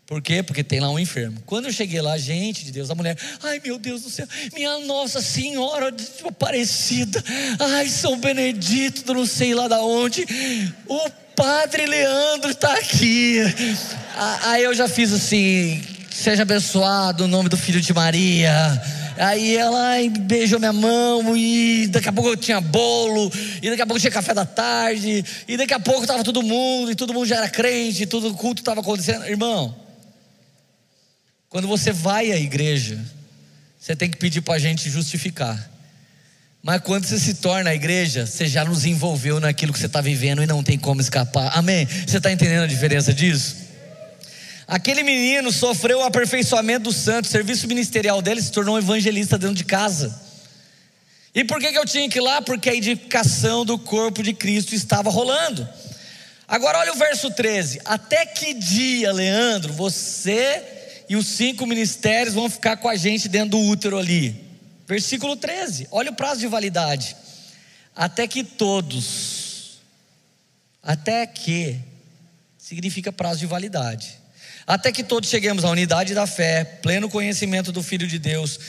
Por 0.07 0.21
quê? 0.21 0.43
Porque 0.43 0.63
tem 0.63 0.79
lá 0.79 0.89
um 0.89 0.99
enfermo. 0.99 1.41
Quando 1.47 1.65
eu 1.65 1.73
cheguei 1.73 1.99
lá, 1.99 2.15
gente 2.15 2.63
de 2.63 2.71
Deus, 2.71 2.91
a 2.91 2.95
mulher, 2.95 3.17
ai 3.41 3.59
meu 3.63 3.79
Deus 3.79 4.03
do 4.03 4.09
céu, 4.09 4.27
minha 4.53 4.77
Nossa 4.79 5.19
Senhora 5.19 5.91
Aparecida, 6.27 7.23
ai 7.59 7.87
São 7.89 8.19
Benedito, 8.19 9.13
não 9.13 9.25
sei 9.25 9.55
lá 9.55 9.67
da 9.67 9.81
onde, 9.81 10.23
o 10.87 11.09
Padre 11.35 11.87
Leandro 11.87 12.51
está 12.51 12.73
aqui. 12.73 13.39
Aí 14.43 14.63
eu 14.63 14.75
já 14.75 14.87
fiz 14.87 15.11
assim, 15.11 15.81
seja 16.11 16.43
abençoado 16.43 17.23
o 17.23 17.27
nome 17.27 17.49
do 17.49 17.57
Filho 17.57 17.81
de 17.81 17.91
Maria. 17.91 18.51
Aí 19.17 19.57
ela 19.57 19.95
beijou 20.19 20.59
minha 20.59 20.73
mão 20.73 21.35
e 21.35 21.87
daqui 21.87 22.09
a 22.09 22.13
pouco 22.13 22.29
eu 22.29 22.37
tinha 22.37 22.61
bolo, 22.61 23.31
e 23.61 23.69
daqui 23.69 23.81
a 23.81 23.87
pouco 23.87 23.99
tinha 23.99 24.11
café 24.11 24.33
da 24.33 24.45
tarde, 24.45 25.25
e 25.47 25.57
daqui 25.57 25.73
a 25.73 25.79
pouco 25.79 26.01
estava 26.01 26.23
todo 26.23 26.43
mundo, 26.43 26.91
e 26.91 26.95
todo 26.95 27.13
mundo 27.13 27.25
já 27.25 27.37
era 27.37 27.49
crente, 27.49 28.03
e 28.03 28.05
todo 28.05 28.33
culto 28.35 28.61
estava 28.61 28.81
acontecendo. 28.81 29.25
Irmão, 29.25 29.84
quando 31.49 31.67
você 31.67 31.91
vai 31.91 32.31
à 32.31 32.37
igreja, 32.37 32.99
você 33.79 33.95
tem 33.95 34.09
que 34.09 34.17
pedir 34.17 34.41
para 34.41 34.55
a 34.55 34.59
gente 34.59 34.89
justificar. 34.89 35.71
Mas 36.61 36.81
quando 36.81 37.05
você 37.05 37.19
se 37.19 37.35
torna 37.35 37.69
a 37.69 37.75
igreja, 37.75 38.25
você 38.25 38.47
já 38.47 38.65
nos 38.65 38.85
envolveu 38.85 39.39
naquilo 39.39 39.71
que 39.71 39.77
você 39.77 39.85
está 39.85 40.01
vivendo 40.01 40.41
e 40.41 40.47
não 40.47 40.63
tem 40.63 40.79
como 40.79 40.99
escapar. 40.99 41.51
Amém? 41.55 41.85
Você 41.85 42.17
está 42.17 42.31
entendendo 42.31 42.63
a 42.63 42.67
diferença 42.67 43.13
disso? 43.13 43.55
Aquele 44.67 45.03
menino 45.03 45.51
sofreu 45.51 45.99
o 45.99 46.03
aperfeiçoamento 46.03 46.85
do 46.85 46.91
santo, 46.91 47.25
o 47.25 47.29
serviço 47.29 47.67
ministerial 47.67 48.19
dele 48.19 48.41
se 48.41 48.51
tornou 48.51 48.75
um 48.75 48.79
evangelista 48.79 49.37
dentro 49.37 49.55
de 49.55 49.63
casa. 49.63 50.19
E 51.35 51.43
por 51.43 51.59
que, 51.59 51.67
eu 51.67 51.85
tinha 51.85 52.09
que 52.09 52.17
ir 52.17 52.21
lá? 52.21 52.41
Porque 52.41 52.69
a 52.69 52.73
edificação 52.73 53.63
do 53.63 53.77
corpo 53.77 54.23
de 54.23 54.33
Cristo 54.33 54.73
estava 54.73 55.11
rolando. 55.11 55.69
Agora 56.47 56.79
olha 56.79 56.93
o 56.93 56.97
verso 56.97 57.29
13: 57.29 57.81
Até 57.85 58.25
que 58.25 58.55
dia, 58.55 59.11
Leandro, 59.11 59.71
você 59.71 60.63
e 61.07 61.15
os 61.15 61.27
cinco 61.27 61.65
ministérios 61.65 62.33
vão 62.33 62.49
ficar 62.49 62.77
com 62.77 62.89
a 62.89 62.95
gente 62.95 63.27
dentro 63.27 63.51
do 63.51 63.59
útero 63.59 63.97
ali. 63.97 64.43
Versículo 64.87 65.35
13, 65.35 65.87
olha 65.91 66.11
o 66.11 66.15
prazo 66.15 66.41
de 66.41 66.47
validade. 66.47 67.15
Até 67.95 68.27
que 68.27 68.43
todos, 68.43 69.79
até 70.83 71.25
que, 71.25 71.79
significa 72.57 73.11
prazo 73.11 73.39
de 73.39 73.45
validade. 73.45 74.17
Até 74.67 74.91
que 74.91 75.03
todos 75.03 75.29
cheguemos 75.29 75.63
à 75.63 75.69
unidade 75.69 76.13
da 76.13 76.25
fé, 76.25 76.63
pleno 76.63 77.09
conhecimento 77.09 77.71
do 77.71 77.83
Filho 77.83 78.07
de 78.07 78.17
Deus, 78.17 78.59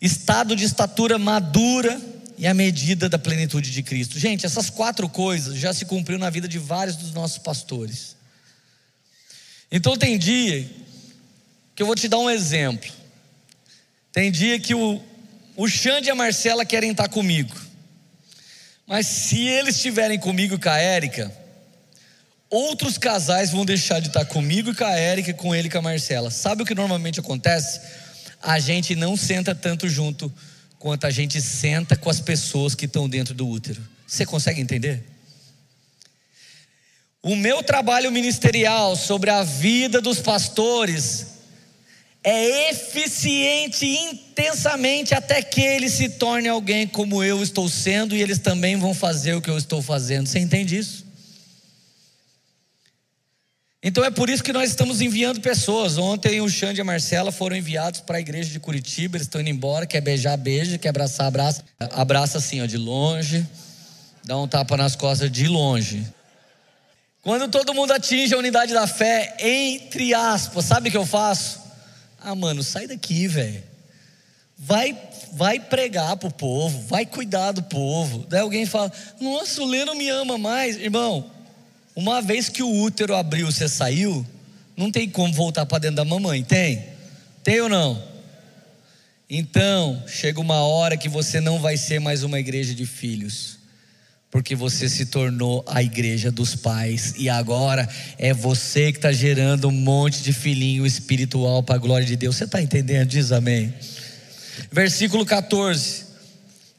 estado 0.00 0.54
de 0.54 0.64
estatura 0.64 1.18
madura 1.18 2.00
e 2.38 2.46
a 2.46 2.54
medida 2.54 3.08
da 3.08 3.18
plenitude 3.18 3.70
de 3.70 3.82
Cristo. 3.82 4.18
Gente, 4.18 4.46
essas 4.46 4.70
quatro 4.70 5.08
coisas 5.08 5.56
já 5.56 5.72
se 5.72 5.84
cumpriu 5.84 6.18
na 6.18 6.30
vida 6.30 6.48
de 6.48 6.58
vários 6.58 6.96
dos 6.96 7.12
nossos 7.12 7.38
pastores. 7.38 8.16
Então 9.70 9.96
tem 9.96 10.18
dia 10.18 10.68
que 11.74 11.82
eu 11.82 11.86
vou 11.86 11.94
te 11.94 12.08
dar 12.08 12.18
um 12.18 12.30
exemplo. 12.30 12.90
Tem 14.12 14.30
dia 14.30 14.58
que 14.60 14.74
o, 14.74 15.02
o 15.56 15.68
Xande 15.68 16.08
e 16.08 16.10
a 16.10 16.14
Marcela 16.14 16.64
querem 16.64 16.92
estar 16.92 17.08
comigo. 17.08 17.54
Mas 18.86 19.06
se 19.06 19.40
eles 19.40 19.76
estiverem 19.76 20.18
comigo 20.18 20.58
com 20.58 20.68
a 20.68 20.78
Érica, 20.78 21.32
outros 22.48 22.96
casais 22.96 23.50
vão 23.50 23.64
deixar 23.64 23.98
de 23.98 24.08
estar 24.08 24.24
comigo 24.24 24.70
e 24.70 24.74
com 24.74 24.84
a 24.84 24.92
Érica, 24.92 25.34
com 25.34 25.54
ele 25.54 25.68
e 25.68 25.70
com 25.70 25.78
a 25.78 25.82
Marcela. 25.82 26.30
Sabe 26.30 26.62
o 26.62 26.66
que 26.66 26.74
normalmente 26.74 27.18
acontece? 27.18 27.80
A 28.40 28.60
gente 28.60 28.94
não 28.94 29.16
senta 29.16 29.54
tanto 29.54 29.88
junto 29.88 30.32
quanto 30.78 31.06
a 31.06 31.10
gente 31.10 31.40
senta 31.40 31.96
com 31.96 32.10
as 32.10 32.20
pessoas 32.20 32.74
que 32.74 32.84
estão 32.84 33.08
dentro 33.08 33.34
do 33.34 33.48
útero. 33.48 33.82
Você 34.06 34.26
consegue 34.26 34.60
entender? 34.60 35.02
O 37.22 37.34
meu 37.34 37.62
trabalho 37.62 38.12
ministerial 38.12 38.94
sobre 38.94 39.30
a 39.30 39.42
vida 39.42 39.98
dos 39.98 40.20
pastores 40.20 41.33
é 42.24 42.70
eficiente 42.70 43.84
intensamente 43.84 45.14
até 45.14 45.42
que 45.42 45.60
ele 45.60 45.90
se 45.90 46.08
torne 46.08 46.48
alguém 46.48 46.86
como 46.86 47.22
eu 47.22 47.42
estou 47.42 47.68
sendo 47.68 48.16
e 48.16 48.22
eles 48.22 48.38
também 48.38 48.76
vão 48.76 48.94
fazer 48.94 49.34
o 49.34 49.42
que 49.42 49.50
eu 49.50 49.58
estou 49.58 49.82
fazendo. 49.82 50.26
Você 50.26 50.38
entende 50.38 50.78
isso? 50.78 51.04
Então 53.82 54.02
é 54.02 54.10
por 54.10 54.30
isso 54.30 54.42
que 54.42 54.54
nós 54.54 54.70
estamos 54.70 55.02
enviando 55.02 55.42
pessoas. 55.42 55.98
Ontem 55.98 56.40
o 56.40 56.48
Xande 56.48 56.80
e 56.80 56.82
a 56.82 56.84
Marcela 56.84 57.30
foram 57.30 57.54
enviados 57.54 58.00
para 58.00 58.16
a 58.16 58.20
igreja 58.20 58.50
de 58.50 58.58
Curitiba, 58.58 59.18
eles 59.18 59.26
estão 59.26 59.42
indo 59.42 59.50
embora, 59.50 59.84
quer 59.84 60.00
beijar, 60.00 60.38
beija, 60.38 60.78
quer 60.78 60.88
abraçar, 60.88 61.26
abraça. 61.26 61.62
Abraça 61.78 62.38
assim, 62.38 62.62
ó, 62.62 62.66
de 62.66 62.78
longe. 62.78 63.46
Dá 64.24 64.38
um 64.38 64.48
tapa 64.48 64.78
nas 64.78 64.96
costas 64.96 65.30
de 65.30 65.46
longe. 65.46 66.06
Quando 67.20 67.46
todo 67.48 67.74
mundo 67.74 67.92
atinge 67.92 68.32
a 68.32 68.38
unidade 68.38 68.72
da 68.72 68.86
fé, 68.86 69.36
entre 69.38 70.14
aspas, 70.14 70.64
sabe 70.64 70.88
o 70.88 70.90
que 70.90 70.96
eu 70.96 71.04
faço? 71.04 71.63
Ah, 72.24 72.34
mano, 72.34 72.62
sai 72.62 72.86
daqui, 72.86 73.28
velho. 73.28 73.62
Vai, 74.56 74.96
vai 75.32 75.60
pregar 75.60 76.16
pro 76.16 76.30
povo, 76.30 76.80
vai 76.86 77.04
cuidar 77.04 77.52
do 77.52 77.62
povo. 77.62 78.24
Daí 78.28 78.40
alguém 78.40 78.64
fala: 78.64 78.90
Nossa, 79.20 79.62
o 79.62 79.66
Lê 79.66 79.84
não 79.84 79.94
me 79.94 80.08
ama 80.08 80.38
mais. 80.38 80.76
Irmão, 80.76 81.30
uma 81.94 82.22
vez 82.22 82.48
que 82.48 82.62
o 82.62 82.82
útero 82.82 83.14
abriu, 83.14 83.50
você 83.52 83.68
saiu, 83.68 84.24
não 84.76 84.90
tem 84.90 85.08
como 85.08 85.32
voltar 85.34 85.66
para 85.66 85.78
dentro 85.78 85.96
da 85.96 86.04
mamãe, 86.04 86.42
tem? 86.42 86.84
Tem 87.42 87.60
ou 87.60 87.68
não? 87.68 88.02
Então, 89.28 90.02
chega 90.06 90.40
uma 90.40 90.62
hora 90.62 90.96
que 90.96 91.08
você 91.08 91.40
não 91.40 91.58
vai 91.58 91.76
ser 91.76 92.00
mais 92.00 92.22
uma 92.22 92.40
igreja 92.40 92.74
de 92.74 92.86
filhos 92.86 93.53
porque 94.34 94.56
você 94.56 94.88
se 94.88 95.06
tornou 95.06 95.64
a 95.64 95.80
igreja 95.80 96.28
dos 96.28 96.56
pais 96.56 97.14
e 97.16 97.28
agora 97.28 97.88
é 98.18 98.34
você 98.34 98.90
que 98.90 98.98
está 98.98 99.12
gerando 99.12 99.68
um 99.68 99.70
monte 99.70 100.24
de 100.24 100.32
filhinho 100.32 100.84
espiritual 100.84 101.62
para 101.62 101.76
a 101.76 101.78
glória 101.78 102.04
de 102.04 102.16
Deus. 102.16 102.34
Você 102.34 102.42
está 102.42 102.60
entendendo? 102.60 103.06
Diz 103.06 103.30
amém. 103.30 103.72
Versículo 104.72 105.24
14. 105.24 106.06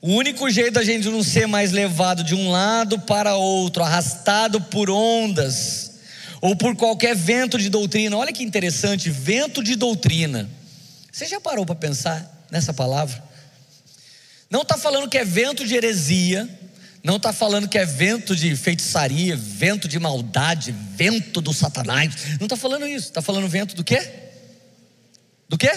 O 0.01 0.11
único 0.15 0.49
jeito 0.49 0.73
da 0.73 0.83
gente 0.83 1.07
não 1.07 1.23
ser 1.23 1.47
mais 1.47 1.71
levado 1.71 2.25
de 2.25 2.35
um 2.35 2.51
lado 2.51 2.99
para 2.99 3.37
outro, 3.37 3.83
arrastado 3.83 4.59
por 4.59 4.89
ondas 4.89 5.91
ou 6.41 6.57
por 6.57 6.75
qualquer 6.75 7.15
vento 7.15 7.57
de 7.57 7.69
doutrina. 7.69 8.17
Olha 8.17 8.33
que 8.33 8.43
interessante, 8.43 9.09
vento 9.09 9.63
de 9.63 9.77
doutrina. 9.77 10.49
Você 11.09 11.25
já 11.25 11.39
parou 11.39 11.65
para 11.65 11.75
pensar 11.75 12.45
nessa 12.51 12.73
palavra? 12.73 13.23
Não 14.49 14.63
está 14.63 14.77
falando 14.77 15.07
que 15.07 15.17
é 15.17 15.23
vento 15.23 15.65
de 15.65 15.73
heresia 15.73 16.49
Não 17.05 17.17
está 17.17 17.31
falando 17.31 17.69
que 17.69 17.77
é 17.77 17.85
vento 17.85 18.35
de 18.35 18.55
feitiçaria, 18.55 19.35
vento 19.37 19.87
de 19.87 19.99
maldade, 19.99 20.71
vento 20.71 21.39
do 21.39 21.53
satanás. 21.53 22.39
Não 22.39 22.47
está 22.47 22.57
falando 22.57 22.87
isso. 22.87 23.09
Está 23.09 23.21
falando 23.21 23.47
vento 23.47 23.75
do 23.75 23.83
quê? 23.83 24.09
Do 25.47 25.55
quê? 25.55 25.69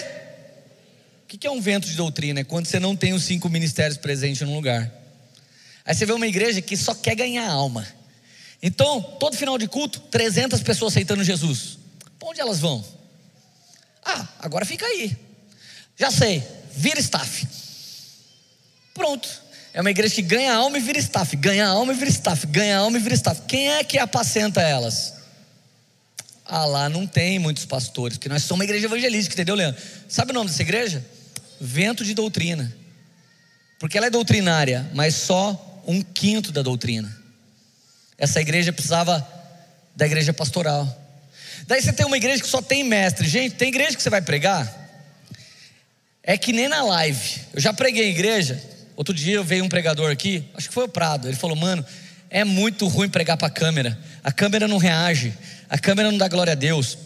O 1.23 1.27
que 1.27 1.45
é 1.45 1.51
um 1.51 1.61
vento 1.61 1.87
de 1.87 1.93
doutrina? 1.93 2.39
É 2.39 2.43
quando 2.43 2.65
você 2.65 2.79
não 2.79 2.95
tem 2.95 3.13
os 3.13 3.25
cinco 3.25 3.47
ministérios 3.47 3.95
presentes 3.95 4.41
num 4.41 4.55
lugar. 4.55 4.91
Aí 5.85 5.93
você 5.93 6.03
vê 6.03 6.13
uma 6.13 6.25
igreja 6.25 6.63
que 6.63 6.75
só 6.75 6.95
quer 6.95 7.13
ganhar 7.13 7.47
alma. 7.47 7.87
Então, 8.59 8.99
todo 9.19 9.37
final 9.37 9.59
de 9.59 9.67
culto, 9.67 9.99
300 9.99 10.63
pessoas 10.63 10.93
aceitando 10.93 11.23
Jesus. 11.23 11.77
Para 12.17 12.29
onde 12.29 12.41
elas 12.41 12.59
vão? 12.59 12.83
Ah, 14.03 14.27
agora 14.39 14.65
fica 14.65 14.83
aí. 14.83 15.15
Já 15.95 16.09
sei, 16.09 16.43
vira 16.75 16.99
staff. 16.99 17.47
Pronto. 18.95 19.48
É 19.73 19.81
uma 19.81 19.91
igreja 19.91 20.15
que 20.15 20.21
ganha 20.21 20.53
alma 20.53 20.77
e 20.77 20.81
vira 20.81 20.97
staff, 20.99 21.35
ganha 21.35 21.67
alma 21.67 21.93
e 21.93 21.95
vira 21.95 22.09
staff, 22.09 22.45
ganha 22.47 22.77
alma 22.77 22.97
e 22.97 23.01
vira 23.01 23.15
staff. 23.15 23.41
Quem 23.47 23.69
é 23.69 23.83
que 23.83 23.97
apacenta 23.97 24.61
elas? 24.61 25.13
Ah, 26.45 26.65
lá 26.65 26.89
não 26.89 27.05
tem 27.05 27.37
muitos 27.37 27.65
pastores, 27.65 28.17
porque 28.17 28.27
nós 28.27 28.43
somos 28.43 28.59
uma 28.59 28.63
igreja 28.63 28.87
evangelística, 28.87 29.35
entendeu, 29.35 29.53
Leandro? 29.53 29.79
Sabe 30.07 30.31
o 30.31 30.33
nome 30.33 30.49
dessa 30.49 30.63
igreja? 30.63 31.05
Vento 31.61 32.03
de 32.03 32.15
doutrina. 32.15 32.75
Porque 33.77 33.97
ela 33.97 34.07
é 34.07 34.09
doutrinária, 34.09 34.89
mas 34.93 35.13
só 35.13 35.81
um 35.85 36.01
quinto 36.01 36.51
da 36.51 36.63
doutrina. 36.63 37.15
Essa 38.17 38.41
igreja 38.41 38.73
precisava 38.73 39.25
da 39.95 40.05
igreja 40.05 40.33
pastoral. 40.33 40.87
Daí 41.67 41.81
você 41.81 41.93
tem 41.93 42.05
uma 42.05 42.17
igreja 42.17 42.41
que 42.41 42.49
só 42.49 42.61
tem 42.61 42.83
mestre. 42.83 43.27
Gente, 43.27 43.55
tem 43.55 43.69
igreja 43.69 43.95
que 43.95 44.01
você 44.01 44.09
vai 44.09 44.21
pregar? 44.21 44.75
É 46.23 46.37
que 46.37 46.51
nem 46.51 46.67
na 46.67 46.81
live. 46.83 47.41
Eu 47.53 47.61
já 47.61 47.71
preguei 47.71 48.07
em 48.07 48.11
igreja. 48.11 48.61
Outro 48.99 49.13
dia 49.13 49.41
veio 49.41 49.63
um 49.63 49.69
pregador 49.69 50.11
aqui, 50.11 50.43
acho 50.53 50.67
que 50.67 50.73
foi 50.73 50.83
o 50.83 50.89
Prado. 50.89 51.25
Ele 51.25 51.37
falou, 51.37 51.55
mano, 51.55 51.85
é 52.29 52.43
muito 52.43 52.85
ruim 52.85 53.07
pregar 53.07 53.37
para 53.37 53.47
a 53.47 53.49
câmera. 53.49 53.97
A 54.21 54.29
câmera 54.29 54.67
não 54.67 54.77
reage, 54.77 55.33
a 55.69 55.79
câmera 55.79 56.11
não 56.11 56.17
dá 56.17 56.27
glória 56.27 56.51
a 56.51 56.55
Deus, 56.55 56.97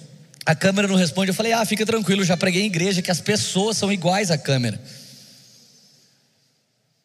a 0.43 0.55
câmera 0.55 0.87
não 0.87 0.95
responde. 0.95 1.29
Eu 1.29 1.35
falei, 1.35 1.53
ah, 1.53 1.63
fica 1.63 1.85
tranquilo, 1.85 2.23
já 2.23 2.35
preguei 2.35 2.63
em 2.63 2.65
igreja 2.65 2.99
que 3.03 3.11
as 3.11 3.21
pessoas 3.21 3.77
são 3.77 3.93
iguais 3.93 4.31
à 4.31 4.39
câmera. 4.39 4.81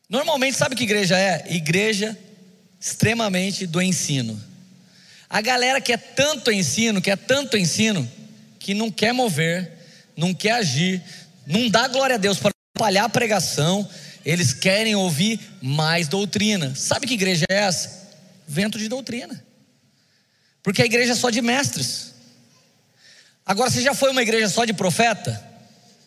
Normalmente, 0.08 0.56
sabe 0.56 0.74
que 0.74 0.84
igreja 0.84 1.18
é? 1.18 1.44
Igreja 1.50 2.16
extremamente 2.80 3.66
do 3.66 3.82
ensino. 3.82 4.42
A 5.28 5.42
galera 5.42 5.82
quer 5.82 5.98
tanto 5.98 6.50
ensino, 6.50 7.02
quer 7.02 7.18
tanto 7.18 7.58
ensino, 7.58 8.10
que 8.58 8.72
não 8.72 8.90
quer 8.90 9.12
mover, 9.12 9.70
não 10.16 10.32
quer 10.32 10.52
agir, 10.52 11.02
não 11.46 11.68
dá 11.68 11.86
glória 11.88 12.14
a 12.14 12.18
Deus 12.18 12.38
para 12.38 12.52
espalhar 12.74 13.04
a 13.04 13.10
pregação, 13.10 13.86
eles 14.28 14.52
querem 14.52 14.94
ouvir 14.94 15.40
mais 15.62 16.06
doutrina. 16.06 16.74
Sabe 16.74 17.06
que 17.06 17.14
igreja 17.14 17.46
é 17.48 17.54
essa? 17.54 18.10
Vento 18.46 18.78
de 18.78 18.86
doutrina. 18.86 19.42
Porque 20.62 20.82
a 20.82 20.84
igreja 20.84 21.12
é 21.12 21.14
só 21.14 21.30
de 21.30 21.40
mestres. 21.40 22.12
Agora, 23.46 23.70
você 23.70 23.80
já 23.80 23.94
foi 23.94 24.10
uma 24.10 24.20
igreja 24.20 24.50
só 24.50 24.66
de 24.66 24.74
profeta? 24.74 25.42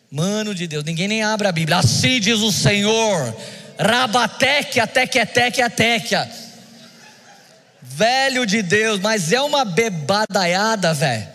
Mano 0.08 0.54
de 0.54 0.68
Deus, 0.68 0.84
ninguém 0.84 1.08
nem 1.08 1.24
abre 1.24 1.48
a 1.48 1.52
Bíblia. 1.52 1.78
Assim 1.78 2.20
diz 2.20 2.38
o 2.38 2.52
Senhor. 2.52 3.36
Rabateque, 3.76 4.78
teque, 4.86 5.68
teque. 5.70 6.14
Velho 7.82 8.46
de 8.46 8.62
Deus, 8.62 9.00
mas 9.00 9.32
é 9.32 9.42
uma 9.42 9.64
bebadaiada, 9.64 10.94
velho. 10.94 11.28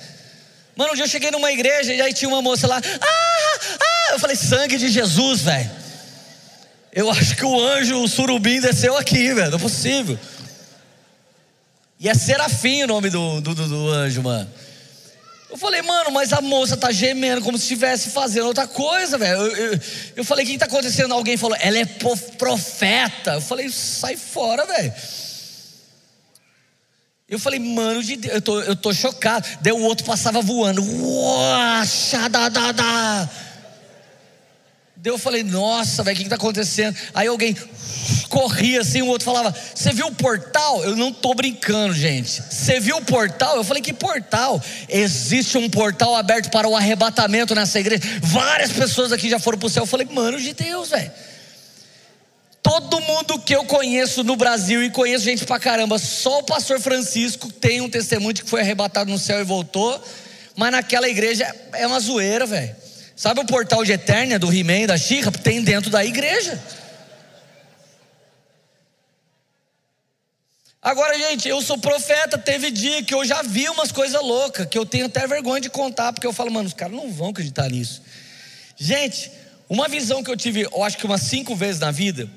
Mano, 0.74 0.94
um 0.94 0.96
dia 0.96 1.04
eu 1.04 1.10
cheguei 1.10 1.32
numa 1.32 1.52
igreja 1.52 1.94
e 1.94 2.02
aí 2.02 2.14
tinha 2.14 2.30
uma 2.30 2.42
moça 2.42 2.66
lá. 2.66 2.78
Ah, 2.80 3.60
ah, 3.82 4.14
eu 4.14 4.20
falei, 4.20 4.38
sangue 4.38 4.78
de 4.78 4.88
Jesus, 4.88 5.42
velho. 5.42 5.87
Eu 6.92 7.10
acho 7.12 7.36
que 7.36 7.46
o 7.46 7.60
anjo, 7.60 8.02
o 8.02 8.08
surubim 8.08 8.60
desceu 8.60 8.98
aqui, 8.98 9.34
velho. 9.34 9.52
Não 9.52 9.58
é 9.58 9.62
possível. 9.62 10.18
E 12.00 12.08
é 12.08 12.14
Serafim 12.14 12.84
o 12.84 12.88
nome 12.88 13.10
do, 13.10 13.42
do, 13.42 13.56
do, 13.56 13.68
do 13.68 13.90
anjo, 13.90 14.22
mano. 14.22 14.50
Eu 15.50 15.58
falei, 15.58 15.82
mano, 15.82 16.12
mas 16.12 16.34
a 16.34 16.42
moça 16.42 16.76
tá 16.76 16.92
gemendo 16.92 17.42
como 17.42 17.58
se 17.58 17.64
estivesse 17.64 18.10
fazendo 18.10 18.48
outra 18.48 18.68
coisa, 18.68 19.18
velho. 19.18 19.38
Eu, 19.38 19.56
eu, 19.56 19.80
eu, 20.18 20.26
falei, 20.26 20.44
o 20.46 20.48
que 20.48 20.58
tá 20.58 20.66
acontecendo? 20.66 21.14
Alguém 21.14 21.38
falou, 21.38 21.58
ela 21.60 21.78
é 21.78 21.86
profeta. 21.86 23.36
Eu 23.36 23.42
falei, 23.42 23.70
sai 23.70 24.18
fora, 24.18 24.66
velho. 24.66 24.94
Eu 27.30 27.40
falei, 27.40 27.60
mano 27.60 28.04
de 28.04 28.16
Deus, 28.18 28.36
eu 28.36 28.42
tô, 28.42 28.62
eu 28.62 28.76
tô 28.76 28.94
chocado. 28.94 29.48
Daí 29.62 29.74
o 29.74 29.82
outro 29.82 30.06
passava 30.06 30.42
voando. 30.42 30.82
Uau, 30.82 31.86
xadadada. 31.86 33.30
Daí 35.00 35.14
eu 35.14 35.18
falei, 35.20 35.44
nossa, 35.44 36.02
velho, 36.02 36.16
o 36.16 36.18
que 36.18 36.24
está 36.24 36.36
acontecendo? 36.36 36.98
Aí 37.14 37.28
alguém 37.28 37.56
corria 38.30 38.82
assim, 38.82 39.04
o 39.04 39.08
outro 39.08 39.26
falava, 39.26 39.56
você 39.74 39.94
viu 39.94 40.08
o 40.08 40.16
portal? 40.16 40.84
Eu 40.84 40.96
não 40.96 41.10
estou 41.10 41.36
brincando, 41.36 41.94
gente. 41.94 42.42
Você 42.42 42.80
viu 42.80 42.98
o 42.98 43.06
portal? 43.06 43.58
Eu 43.58 43.64
falei, 43.64 43.82
que 43.82 43.94
portal? 43.94 44.62
Existe 44.90 45.56
um 45.58 45.70
portal 45.70 46.16
aberto 46.16 46.50
para 46.50 46.68
o 46.68 46.76
arrebatamento 46.76 47.54
nessa 47.54 47.80
igreja. 47.80 48.02
Várias 48.24 48.72
pessoas 48.72 49.12
aqui 49.12 49.30
já 49.30 49.38
foram 49.38 49.60
para 49.60 49.68
o 49.68 49.70
céu. 49.70 49.84
Eu 49.84 49.88
falei, 49.88 50.08
mano 50.12 50.40
de 50.40 50.54
Deus, 50.54 50.90
velho. 50.90 51.12
Todo 52.64 53.00
mundo 53.00 53.40
que 53.40 53.56
eu 53.56 53.64
conheço 53.66 54.24
no 54.24 54.36
Brasil 54.36 54.84
e 54.84 54.90
conheço 54.90 55.24
gente 55.24 55.46
pra 55.46 55.60
caramba, 55.60 56.00
só 56.00 56.40
o 56.40 56.44
pastor 56.44 56.82
Francisco 56.82 57.52
tem 57.52 57.82
um 57.82 57.90
testemunho 57.90 58.34
de 58.34 58.44
que 58.44 58.50
foi 58.50 58.62
arrebatado 58.62 59.12
no 59.12 59.20
céu 59.20 59.40
e 59.40 59.44
voltou, 59.44 60.04
mas 60.56 60.72
naquela 60.72 61.08
igreja 61.08 61.56
é 61.72 61.86
uma 61.86 62.00
zoeira, 62.00 62.46
velho. 62.46 62.87
Sabe 63.18 63.40
o 63.40 63.46
portal 63.46 63.84
de 63.84 63.94
Eternia 63.94 64.38
do 64.38 64.54
He-Man 64.54 64.86
da 64.86 64.96
Xirra? 64.96 65.32
Tem 65.32 65.64
dentro 65.64 65.90
da 65.90 66.06
igreja. 66.06 66.62
Agora, 70.80 71.18
gente, 71.18 71.50
eu 71.50 71.60
sou 71.64 71.80
profeta. 71.80 72.38
Teve 72.38 72.70
dia 72.70 73.02
que 73.02 73.16
eu 73.16 73.26
já 73.26 73.42
vi 73.42 73.68
umas 73.70 73.92
coisas 73.92 74.22
loucas, 74.22 74.68
que 74.68 74.78
eu 74.78 74.86
tenho 74.86 75.08
até 75.08 75.26
vergonha 75.26 75.60
de 75.60 75.68
contar, 75.68 76.14
porque 76.14 76.28
eu 76.28 76.32
falo, 76.32 76.52
mano, 76.52 76.68
os 76.68 76.76
caras 76.76 76.96
não 76.96 77.12
vão 77.12 77.30
acreditar 77.30 77.68
nisso. 77.72 78.04
Gente, 78.78 79.32
uma 79.68 79.88
visão 79.88 80.24
que 80.24 80.30
eu 80.30 80.38
tive, 80.38 80.68
eu 80.72 80.84
acho 80.84 81.00
que 81.00 81.06
umas 81.08 81.24
cinco 81.24 81.56
vezes 81.56 81.82
na 81.82 81.90
vida, 81.90 82.30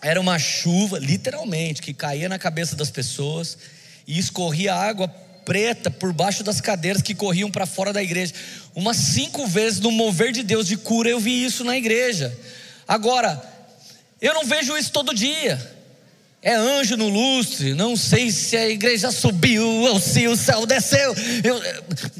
era 0.00 0.20
uma 0.20 0.38
chuva, 0.38 1.00
literalmente, 1.00 1.82
que 1.82 1.92
caía 1.92 2.28
na 2.28 2.38
cabeça 2.38 2.76
das 2.76 2.88
pessoas 2.88 3.58
e 4.06 4.16
escorria 4.16 4.76
água 4.76 5.12
preta 5.48 5.90
por 5.90 6.12
baixo 6.12 6.44
das 6.44 6.60
cadeiras 6.60 7.00
que 7.00 7.14
corriam 7.14 7.50
para 7.50 7.64
fora 7.64 7.90
da 7.90 8.02
igreja. 8.02 8.34
Umas 8.74 8.98
cinco 8.98 9.46
vezes 9.46 9.80
no 9.80 9.90
mover 9.90 10.30
de 10.30 10.42
Deus 10.42 10.66
de 10.66 10.76
cura 10.76 11.08
eu 11.08 11.18
vi 11.18 11.42
isso 11.42 11.64
na 11.64 11.74
igreja. 11.74 12.38
Agora, 12.86 13.42
eu 14.20 14.34
não 14.34 14.44
vejo 14.44 14.76
isso 14.76 14.92
todo 14.92 15.14
dia. 15.14 15.58
É 16.42 16.54
anjo 16.54 16.98
no 16.98 17.08
lustre, 17.08 17.72
não 17.72 17.96
sei 17.96 18.30
se 18.30 18.58
a 18.58 18.68
igreja 18.68 19.10
subiu 19.10 19.66
ou 19.66 19.98
se 19.98 20.28
o 20.28 20.36
céu 20.36 20.66
desceu. 20.66 21.14
Eu, 21.42 21.58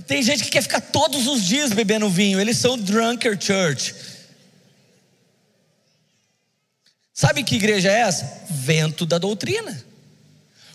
tem 0.06 0.22
gente 0.22 0.42
que 0.42 0.50
quer 0.50 0.62
ficar 0.62 0.80
todos 0.80 1.26
os 1.26 1.44
dias 1.44 1.70
bebendo 1.70 2.08
vinho, 2.08 2.40
eles 2.40 2.56
são 2.56 2.78
drunker 2.78 3.38
church. 3.38 3.94
Sabe 7.12 7.44
que 7.44 7.56
igreja 7.56 7.92
é 7.92 8.00
essa? 8.00 8.46
Vento 8.48 9.04
da 9.04 9.18
doutrina. 9.18 9.87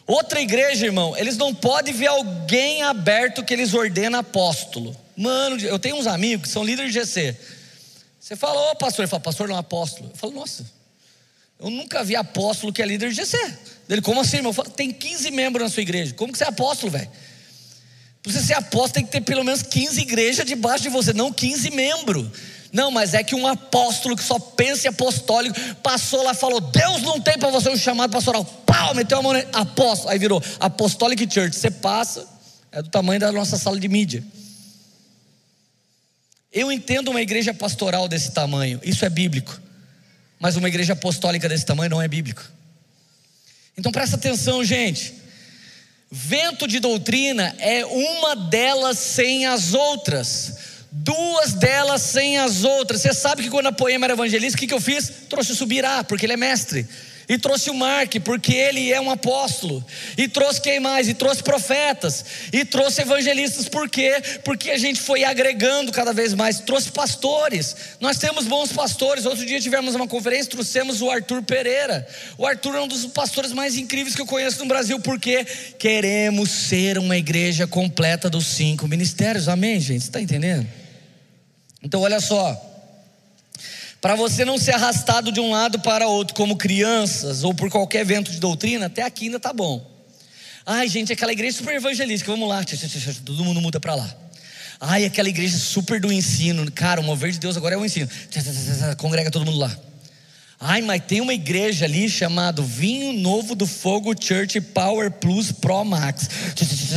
Outra 0.06 0.42
igreja, 0.42 0.86
irmão, 0.86 1.16
eles 1.18 1.38
não 1.38 1.56
podem 1.56 1.94
ver 1.94 2.08
alguém 2.08 2.84
aberto 2.84 3.44
que 3.44 3.54
eles 3.54 3.74
ordenam 3.74 4.20
apóstolo. 4.20 4.96
Mano, 5.16 5.58
eu 5.62 5.80
tenho 5.80 5.96
uns 5.96 6.08
amigos 6.08 6.48
que 6.48 6.54
são 6.54 6.64
líderes 6.64 6.92
de 6.92 7.00
GC. 7.00 7.38
Você 8.20 8.36
fala, 8.36 8.72
ô 8.72 8.76
pastor, 8.76 9.04
ele 9.04 9.10
fala, 9.10 9.22
pastor 9.22 9.48
não 9.48 9.56
é 9.56 9.60
apóstolo. 9.60 10.10
Eu 10.12 10.18
falo, 10.18 10.34
nossa, 10.34 10.66
eu 11.60 11.70
nunca 11.70 12.04
vi 12.04 12.16
apóstolo 12.16 12.74
que 12.74 12.82
é 12.82 12.86
líder 12.86 13.10
de 13.10 13.16
GC. 13.16 13.38
Ele, 13.90 14.02
como 14.02 14.20
assim, 14.20 14.38
irmão? 14.38 14.50
Eu 14.50 14.54
falo, 14.54 14.70
tem 14.70 14.92
15 14.92 15.32
membros 15.32 15.64
na 15.64 15.70
sua 15.70 15.82
igreja. 15.82 16.14
Como 16.14 16.32
que 16.32 16.38
você 16.38 16.44
é 16.44 16.48
apóstolo, 16.48 16.92
velho? 16.92 17.10
Para 18.22 18.32
você 18.32 18.42
ser 18.42 18.54
apóstolo, 18.54 18.94
tem 18.94 19.06
que 19.06 19.12
ter 19.12 19.22
pelo 19.22 19.44
menos 19.44 19.62
15 19.62 20.02
igrejas 20.02 20.46
debaixo 20.46 20.84
de 20.84 20.90
você, 20.90 21.14
não 21.14 21.32
15 21.32 21.70
membros. 21.72 22.28
Não, 22.74 22.90
mas 22.90 23.14
é 23.14 23.24
que 23.24 23.36
um 23.36 23.45
apóstolo 23.45 24.16
que 24.16 24.24
só 24.24 24.40
pensa 24.40 24.88
em 24.88 24.90
apostólico 24.90 25.56
passou 25.84 26.24
lá 26.24 26.32
e 26.32 26.36
falou: 26.36 26.60
Deus 26.60 27.04
não 27.04 27.22
tem 27.22 27.38
para 27.38 27.52
você 27.52 27.70
um 27.70 27.78
chamado 27.78 28.10
pastoral. 28.10 28.44
Pau, 28.44 28.95
meteu 28.95 29.20
a 29.20 29.22
mão 29.22 29.32
nele, 29.32 29.48
apóstolo. 29.54 30.10
Aí 30.10 30.18
virou 30.18 30.41
Apostolic 30.60 31.32
Church. 31.32 31.56
Você 31.56 31.70
passa, 31.70 32.28
é 32.72 32.82
do 32.82 32.90
tamanho 32.90 33.20
da 33.20 33.32
nossa 33.32 33.60
sala 33.60 33.80
de 33.80 33.88
mídia. 33.88 34.24
Eu 36.52 36.72
entendo 36.72 37.10
uma 37.10 37.22
igreja 37.22 37.54
pastoral 37.54 38.08
desse 38.08 38.32
tamanho, 38.32 38.80
isso 38.84 39.06
é 39.06 39.10
bíblico. 39.10 39.62
Mas 40.40 40.56
uma 40.56 40.68
igreja 40.68 40.94
apostólica 40.94 41.48
desse 41.48 41.68
tamanho 41.68 41.91
não 41.91 42.02
é 42.02 42.08
bíblico. 42.08 42.44
Então 43.78 43.91
presta 43.91 44.16
atenção, 44.16 44.64
gente. 44.64 45.14
Vento 46.10 46.68
de 46.68 46.80
doutrina 46.80 47.56
é 47.60 47.86
uma 47.86 48.36
delas 48.36 48.98
sem 48.98 49.45
as 49.45 49.76
outras 49.76 50.73
duas 50.94 51.53
delas 51.53 52.02
sem 52.03 52.38
as 52.38 52.64
outras. 52.64 53.02
Você 53.02 53.14
sabe 53.14 53.44
que 53.44 53.49
quando 53.49 53.68
a 53.68 53.72
poema 53.72 54.06
era 54.06 54.14
evangelista, 54.14 54.56
o 54.56 54.60
que, 54.60 54.68
que 54.68 54.74
eu 54.74 54.82
fiz? 54.82 55.11
Trouxe 55.28 55.52
o 55.52 55.56
Subirá, 55.56 56.03
porque 56.03 56.26
ele 56.26 56.34
é 56.34 56.38
mestre. 56.38 56.88
E 57.28 57.38
trouxe 57.38 57.70
o 57.70 57.74
Mark, 57.74 58.14
porque 58.24 58.53
ele 58.53 58.91
é 58.91 58.99
um 58.99 59.10
apóstolo. 59.10 59.84
E 60.18 60.28
trouxe 60.28 60.61
quem 60.61 60.80
mais? 60.80 61.07
E 61.07 61.14
trouxe 61.14 61.41
profetas. 61.41 62.26
E 62.52 62.65
trouxe 62.65 63.02
evangelistas, 63.02 63.70
por 63.70 63.90
quê? 63.90 64.22
Porque 64.44 64.70
a 64.72 64.78
gente 64.78 64.99
foi 64.99 65.24
agregando 65.24 65.91
cada 65.91 66.11
vez 66.11 66.34
mais. 66.34 66.60
Trouxe 66.60 66.91
pastores. 66.91 67.76
Nós 68.02 68.18
temos 68.18 68.45
bons 68.45 68.74
pastores. 68.74 69.26
Outro 69.26 69.45
dia 69.45 69.60
tivemos 69.61 69.95
uma 69.95 70.07
conferência, 70.07 70.52
trouxemos 70.52 71.02
o 71.02 71.10
Arthur 71.10 71.41
Pereira. 71.44 72.06
O 72.38 72.45
Arthur 72.45 72.76
é 72.76 72.82
um 72.82 72.88
dos 72.88 73.06
pastores 73.06 73.53
mais 73.53 73.78
incríveis 73.78 74.15
que 74.15 74.22
eu 74.22 74.28
conheço 74.28 74.60
no 74.60 74.65
Brasil, 74.65 74.99
porque 74.99 75.45
queremos 75.80 76.52
ser 76.52 76.98
uma 76.98 77.18
igreja 77.18 77.65
completa 77.65 78.30
dos 78.30 78.45
cinco 78.45 78.86
ministérios. 78.86 79.48
Amém, 79.48 79.80
gente? 79.80 80.02
Você 80.02 80.10
está 80.10 80.22
entendendo? 80.22 80.82
Então, 81.84 82.01
olha 82.01 82.19
só 82.19 82.69
para 84.01 84.15
você 84.15 84.43
não 84.43 84.57
ser 84.57 84.73
arrastado 84.73 85.31
de 85.31 85.39
um 85.39 85.51
lado 85.51 85.80
para 85.80 86.07
outro, 86.07 86.35
como 86.35 86.57
crianças 86.57 87.43
ou 87.45 87.53
por 87.53 87.69
qualquer 87.69 88.01
evento 88.01 88.31
de 88.31 88.38
doutrina, 88.38 88.88
até 88.88 89.01
aqui 89.01 89.26
ainda 89.26 89.39
tá 89.39 89.53
bom. 89.53 89.89
Ai, 90.65 90.89
gente, 90.89 91.14
aquela 91.14 91.31
igreja 91.31 91.57
super 91.57 91.76
evangelística, 91.76 92.30
vamos 92.30 92.49
lá, 92.49 92.65
todo 93.23 93.45
mundo 93.45 93.61
muda 93.61 93.80
para 93.80 93.95
lá. 93.95 94.14
Ai, 94.77 95.05
aquela 95.05 95.30
igreja 95.30 95.57
super 95.57 96.01
do 96.01 96.11
ensino, 96.11 96.69
cara, 96.69 96.99
o 96.99 97.03
mover 97.03 97.31
de 97.31 97.39
Deus 97.39 97.55
agora 97.55 97.76
é 97.76 97.77
o 97.77 97.85
ensino. 97.85 98.10
Congrega 98.97 99.31
todo 99.31 99.45
mundo 99.45 99.60
lá. 99.60 99.73
Ai, 100.60 100.81
mas 100.81 101.01
tem 101.05 101.22
uma 101.22 101.34
igreja 101.34 101.85
ali 101.85 102.10
chamado 102.10 102.61
Vinho 102.61 103.14
Novo 103.14 103.55
do 103.55 103.65
Fogo 103.65 104.14
Church 104.22 104.60
Power 104.60 105.11
Plus 105.11 105.53
Pro 105.53 105.85
Max. 105.85 106.30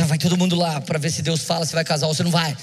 Vai 0.07 0.17
todo 0.17 0.37
mundo 0.37 0.57
lá 0.57 0.81
para 0.81 0.99
ver 0.99 1.09
se 1.09 1.21
Deus 1.21 1.41
fala 1.41 1.65
se 1.65 1.73
vai 1.73 1.85
casar 1.85 2.07
ou 2.07 2.13
se 2.13 2.23
não 2.23 2.31
vai. 2.31 2.55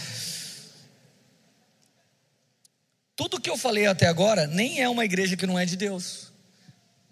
Tudo 3.17 3.41
que 3.41 3.49
eu 3.49 3.57
falei 3.57 3.87
até 3.87 4.07
agora 4.07 4.47
nem 4.47 4.81
é 4.81 4.89
uma 4.89 5.05
igreja 5.05 5.37
que 5.37 5.47
não 5.47 5.59
é 5.59 5.65
de 5.65 5.77
Deus. 5.77 6.33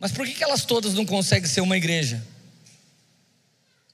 Mas 0.01 0.11
por 0.11 0.27
que, 0.27 0.43
elas 0.43 0.65
todas 0.65 0.95
não 0.95 1.07
conseguem 1.07 1.49
ser 1.49 1.61
uma 1.61 1.77
igreja? 1.77 2.23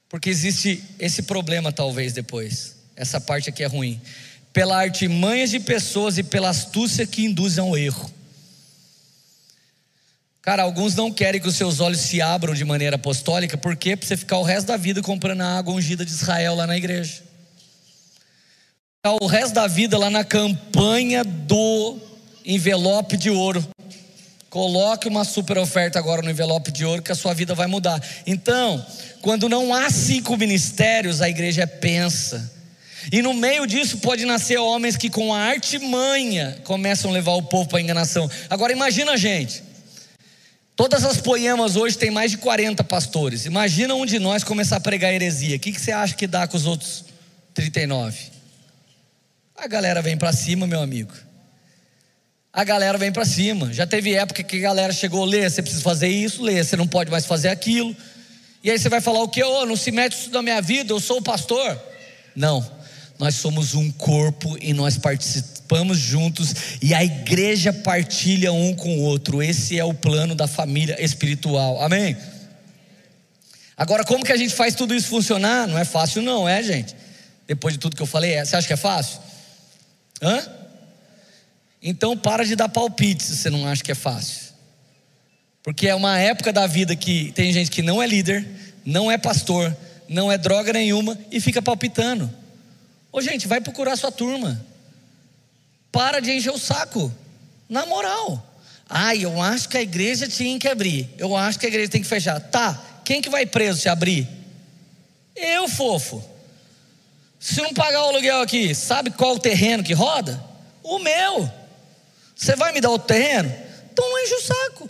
Porque 0.09 0.29
existe 0.29 0.83
esse 0.97 1.21
problema, 1.21 1.71
talvez, 1.71 2.13
depois. 2.13 2.77
Essa 2.95 3.21
parte 3.21 3.49
aqui 3.49 3.63
é 3.63 3.67
ruim. 3.67 4.01
Pela 4.51 4.77
artimanha 4.77 5.47
de 5.47 5.59
pessoas 5.59 6.17
e 6.17 6.23
pela 6.23 6.49
astúcia 6.49 7.05
que 7.05 7.25
induzem 7.25 7.63
ao 7.63 7.77
erro. 7.77 8.11
Cara, 10.41 10.63
alguns 10.63 10.95
não 10.95 11.11
querem 11.11 11.39
que 11.39 11.47
os 11.47 11.55
seus 11.55 11.79
olhos 11.79 11.99
se 11.99 12.19
abram 12.23 12.55
de 12.55 12.65
maneira 12.65 12.95
apostólica, 12.95 13.55
por 13.55 13.75
quê? 13.75 13.95
Para 13.95 14.07
você 14.07 14.17
ficar 14.17 14.39
o 14.39 14.43
resto 14.43 14.67
da 14.67 14.77
vida 14.77 14.99
comprando 15.03 15.41
a 15.41 15.57
água 15.59 15.75
ungida 15.75 16.03
de 16.03 16.09
Israel 16.09 16.55
lá 16.55 16.65
na 16.65 16.75
igreja 16.75 17.28
o 19.07 19.27
resto 19.27 19.53
da 19.53 19.65
vida 19.65 19.97
lá 19.97 20.09
na 20.09 20.25
campanha 20.25 21.23
do 21.23 21.97
envelope 22.45 23.15
de 23.15 23.29
ouro. 23.29 23.65
Coloque 24.49 25.07
uma 25.07 25.23
super 25.23 25.57
oferta 25.57 25.97
agora 25.97 26.21
no 26.21 26.29
envelope 26.29 26.69
de 26.69 26.83
ouro 26.83 27.01
que 27.01 27.11
a 27.11 27.15
sua 27.15 27.33
vida 27.33 27.55
vai 27.55 27.65
mudar. 27.65 28.03
Então, 28.27 28.85
quando 29.21 29.47
não 29.47 29.73
há 29.73 29.89
cinco 29.89 30.35
ministérios, 30.35 31.21
a 31.21 31.29
igreja 31.29 31.65
pensa. 31.65 32.51
E 33.09 33.21
no 33.21 33.33
meio 33.33 33.65
disso 33.65 33.99
pode 33.99 34.25
nascer 34.25 34.57
homens 34.57 34.97
que 34.97 35.09
com 35.09 35.33
a 35.33 35.39
artimanha 35.39 36.59
começam 36.65 37.09
a 37.09 37.13
levar 37.13 37.35
o 37.35 37.43
povo 37.43 37.69
para 37.69 37.77
a 37.77 37.81
enganação. 37.81 38.29
Agora 38.49 38.73
imagina, 38.73 39.15
gente. 39.15 39.63
Todas 40.75 41.05
as 41.05 41.21
poemas 41.21 41.77
hoje 41.77 41.97
tem 41.97 42.11
mais 42.11 42.31
de 42.31 42.37
40 42.37 42.83
pastores. 42.83 43.45
Imagina 43.45 43.95
um 43.95 44.05
de 44.05 44.19
nós 44.19 44.43
começar 44.43 44.75
a 44.75 44.81
pregar 44.81 45.13
heresia. 45.13 45.55
O 45.55 45.59
que 45.59 45.71
você 45.71 45.93
acha 45.93 46.15
que 46.15 46.27
dá 46.27 46.45
com 46.47 46.57
os 46.57 46.65
outros 46.65 47.05
39? 47.53 48.38
A 49.61 49.67
galera 49.67 50.01
vem 50.01 50.17
para 50.17 50.31
cima, 50.31 50.65
meu 50.65 50.81
amigo. 50.81 51.11
A 52.51 52.63
galera 52.63 52.97
vem 52.97 53.11
para 53.11 53.25
cima. 53.25 53.73
Já 53.73 53.85
teve 53.85 54.13
época 54.13 54.41
que 54.41 54.57
a 54.57 54.61
galera 54.61 54.93
chegou, 54.93 55.25
lê, 55.25 55.49
você 55.49 55.61
precisa 55.61 55.83
fazer 55.83 56.07
isso, 56.07 56.41
lê, 56.41 56.63
você 56.63 56.77
não 56.77 56.87
pode 56.87 57.11
mais 57.11 57.25
fazer 57.25 57.49
aquilo. 57.49 57.95
E 58.63 58.71
aí 58.71 58.79
você 58.79 58.87
vai 58.87 59.01
falar 59.01 59.21
o 59.21 59.27
que? 59.27 59.43
Oh, 59.43 59.65
não 59.65 59.75
se 59.75 59.91
mete 59.91 60.13
isso 60.13 60.31
na 60.31 60.41
minha 60.41 60.61
vida, 60.61 60.93
eu 60.93 60.99
sou 60.99 61.17
o 61.17 61.21
pastor. 61.21 61.77
Não, 62.33 62.65
nós 63.19 63.35
somos 63.35 63.73
um 63.73 63.91
corpo 63.91 64.57
e 64.61 64.73
nós 64.73 64.97
participamos 64.97 65.97
juntos 65.97 66.55
e 66.81 66.93
a 66.93 67.03
igreja 67.03 67.73
partilha 67.73 68.53
um 68.53 68.73
com 68.73 68.97
o 68.97 69.01
outro. 69.01 69.43
Esse 69.43 69.77
é 69.77 69.83
o 69.83 69.93
plano 69.93 70.35
da 70.35 70.47
família 70.47 71.03
espiritual. 71.03 71.81
Amém? 71.81 72.15
Agora, 73.75 74.05
como 74.05 74.23
que 74.23 74.31
a 74.31 74.37
gente 74.37 74.53
faz 74.53 74.73
tudo 74.73 74.95
isso 74.95 75.09
funcionar? 75.09 75.67
Não 75.67 75.77
é 75.77 75.83
fácil, 75.83 76.21
não, 76.21 76.47
é, 76.47 76.63
gente? 76.63 76.95
Depois 77.45 77.73
de 77.73 77.79
tudo 77.79 77.95
que 77.95 78.01
eu 78.01 78.07
falei, 78.07 78.35
é. 78.35 78.45
você 78.45 78.55
acha 78.55 78.65
que 78.65 78.73
é 78.73 78.77
fácil? 78.77 79.19
Hã? 80.21 80.47
Então 81.81 82.17
para 82.17 82.45
de 82.45 82.55
dar 82.55 82.69
palpite 82.69 83.23
se 83.23 83.37
você 83.37 83.49
não 83.49 83.67
acha 83.67 83.83
que 83.83 83.91
é 83.91 83.95
fácil. 83.95 84.49
Porque 85.63 85.87
é 85.87 85.95
uma 85.95 86.17
época 86.17 86.51
da 86.51 86.67
vida 86.67 86.95
que 86.95 87.31
tem 87.33 87.51
gente 87.53 87.69
que 87.69 87.81
não 87.81 88.01
é 88.01 88.07
líder, 88.07 88.47
não 88.85 89.11
é 89.11 89.17
pastor, 89.17 89.75
não 90.07 90.31
é 90.31 90.37
droga 90.37 90.73
nenhuma 90.73 91.17
e 91.31 91.39
fica 91.39 91.61
palpitando. 91.61 92.29
Ô 93.11 93.21
gente, 93.21 93.47
vai 93.47 93.61
procurar 93.61 93.95
sua 93.95 94.11
turma. 94.11 94.63
Para 95.91 96.19
de 96.19 96.31
encher 96.31 96.51
o 96.51 96.57
saco. 96.57 97.11
Na 97.67 97.85
moral. 97.85 98.45
Ah, 98.89 99.15
eu 99.15 99.39
acho 99.41 99.69
que 99.69 99.77
a 99.77 99.81
igreja 99.81 100.27
tinha 100.27 100.57
que 100.57 100.67
abrir. 100.67 101.07
Eu 101.17 101.35
acho 101.35 101.59
que 101.59 101.65
a 101.65 101.69
igreja 101.69 101.89
tem 101.89 102.01
que 102.01 102.07
fechar. 102.07 102.39
Tá, 102.39 103.01
quem 103.05 103.21
que 103.21 103.29
vai 103.29 103.45
preso 103.45 103.81
se 103.81 103.89
abrir? 103.89 104.27
Eu, 105.35 105.67
fofo. 105.67 106.23
Se 107.39 107.61
não 107.61 107.73
pagar 107.73 108.03
o 108.03 108.09
aluguel 108.09 108.41
aqui, 108.41 108.75
sabe 108.75 109.11
qual 109.11 109.35
o 109.35 109.39
terreno 109.39 109.83
que 109.83 109.93
roda? 109.93 110.43
O 110.83 110.99
meu. 110.99 111.49
Você 112.35 112.55
vai 112.55 112.73
me 112.73 112.81
dar 112.81 112.91
o 112.91 112.99
terreno? 112.99 113.53
Então 113.91 114.23
enche 114.23 114.35
o 114.35 114.41
saco. 114.41 114.89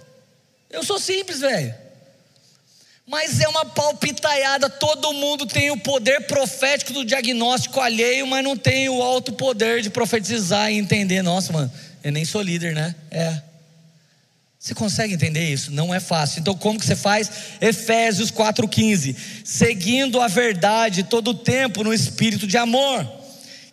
Eu 0.70 0.84
sou 0.84 1.00
simples, 1.00 1.40
velho. 1.40 1.74
Mas 3.06 3.40
é 3.40 3.48
uma 3.48 3.66
palpitaiada, 3.66 4.70
todo 4.70 5.14
mundo 5.14 5.48
tem 5.48 5.72
o 5.72 5.80
poder 5.80 6.28
profético 6.28 6.94
do 6.94 7.04
diagnóstico 7.04 7.80
alheio, 7.80 8.28
mas 8.28 8.44
não 8.44 8.56
tem 8.56 8.88
o 8.88 9.02
alto 9.02 9.34
poder 9.34 9.82
de 9.82 9.90
profetizar 9.90 10.72
e 10.72 10.78
entender. 10.78 11.24
Nossa, 11.24 11.52
mano, 11.52 11.72
eu 12.04 12.12
nem 12.12 12.24
sou 12.24 12.42
líder, 12.42 12.76
né? 12.76 12.94
É. 13.10 13.49
Você 14.62 14.76
consegue 14.76 15.14
entender 15.14 15.50
isso? 15.50 15.72
Não 15.72 15.94
é 15.94 16.02
fácil. 16.02 16.42
Então, 16.42 16.54
como 16.54 16.78
que 16.78 16.86
você 16.86 16.96
faz? 16.96 17.32
Efésios 17.62 18.30
4,15. 18.30 19.16
Seguindo 19.46 20.20
a 20.20 20.28
verdade 20.28 21.04
todo 21.04 21.30
o 21.30 21.34
tempo 21.34 21.82
no 21.82 21.94
espírito 21.94 22.46
de 22.46 22.58
amor. 22.58 23.08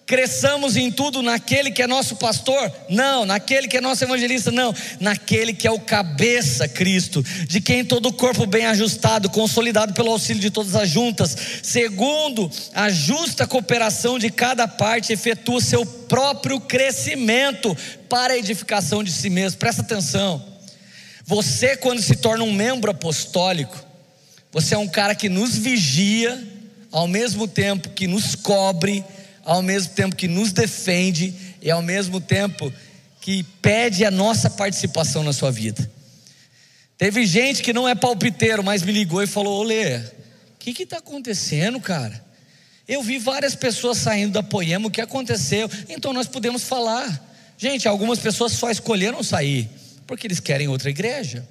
Cresçamos 0.07 0.77
em 0.77 0.93
tudo 0.93 1.21
naquele 1.23 1.73
que 1.73 1.83
é 1.83 1.89
nosso 1.89 2.15
pastor? 2.15 2.73
Não. 2.89 3.27
Naquele 3.27 3.67
que 3.67 3.79
é 3.79 3.81
nosso 3.81 4.05
evangelista? 4.05 4.53
Não. 4.53 4.73
Naquele 5.01 5.53
que 5.53 5.67
é 5.67 5.71
o 5.73 5.81
cabeça, 5.81 6.69
Cristo, 6.69 7.21
de 7.49 7.61
quem 7.61 7.85
todo 7.85 8.07
o 8.07 8.13
corpo 8.13 8.47
bem 8.47 8.67
ajustado, 8.67 9.29
consolidado 9.29 9.93
pelo 9.93 10.13
auxílio 10.13 10.41
de 10.41 10.53
todas 10.53 10.77
as 10.77 10.89
juntas, 10.89 11.37
segundo 11.65 12.49
a 12.73 12.89
justa 12.91 13.45
cooperação 13.45 14.21
de 14.21 14.31
cada 14.31 14.69
parte, 14.69 15.13
efetua 15.13 15.61
seu 15.61 15.85
próprio 15.85 16.61
crescimento 16.61 17.77
para 18.09 18.35
a 18.35 18.39
edificação 18.39 19.03
de 19.03 19.11
si 19.11 19.29
mesmo. 19.29 19.59
Presta 19.59 19.83
atenção. 19.83 20.56
Você, 21.27 21.77
quando 21.77 22.01
se 22.01 22.15
torna 22.15 22.45
um 22.45 22.53
membro 22.53 22.89
apostólico, 22.89 23.77
você 24.53 24.77
é 24.77 24.79
um 24.79 24.87
cara 24.87 25.13
que 25.13 25.29
nos 25.29 25.59
vigia, 25.59 26.41
ao 26.93 27.09
mesmo 27.09 27.49
tempo 27.49 27.91
que 27.91 28.07
nos 28.07 28.37
cobre, 28.37 29.05
ao 29.45 29.61
mesmo 29.61 29.93
tempo 29.93 30.15
que 30.15 30.29
nos 30.29 30.53
defende 30.53 31.35
e 31.61 31.69
ao 31.69 31.83
mesmo 31.83 32.21
tempo 32.21 32.73
que 33.21 33.43
pede 33.61 34.05
a 34.05 34.11
nossa 34.11 34.49
participação 34.49 35.25
na 35.25 35.33
sua 35.33 35.51
vida. 35.51 35.91
Teve 36.97 37.27
gente 37.27 37.61
que 37.61 37.73
não 37.73 37.89
é 37.89 37.95
palpiteiro, 37.97 38.63
mas 38.63 38.83
me 38.83 38.93
ligou 38.93 39.21
e 39.21 39.27
falou: 39.27 39.61
Olê, 39.61 39.97
o 39.97 40.03
que 40.61 40.85
está 40.85 40.99
acontecendo, 40.99 41.81
cara? 41.81 42.25
Eu 42.87 43.03
vi 43.03 43.19
várias 43.19 43.57
pessoas 43.57 43.99
saindo 43.99 44.33
da 44.33 44.45
Poema, 44.45 44.87
o 44.87 44.91
que 44.93 45.01
aconteceu? 45.01 45.69
Então 45.89 46.13
nós 46.13 46.29
podemos 46.29 46.63
falar. 46.63 47.25
Gente, 47.59 47.89
algumas 47.89 48.21
pessoas 48.21 48.53
só 48.53 48.71
escolheram 48.71 49.25
sair 49.25 49.69
porque 50.07 50.27
eles 50.27 50.41
querem 50.41 50.69
outra 50.69 50.91
igreja. 50.91 51.47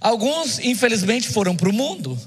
Alguns, 0.00 0.58
infelizmente, 0.58 1.28
foram 1.28 1.56
para 1.56 1.68
o 1.68 1.72
mundo, 1.72 2.18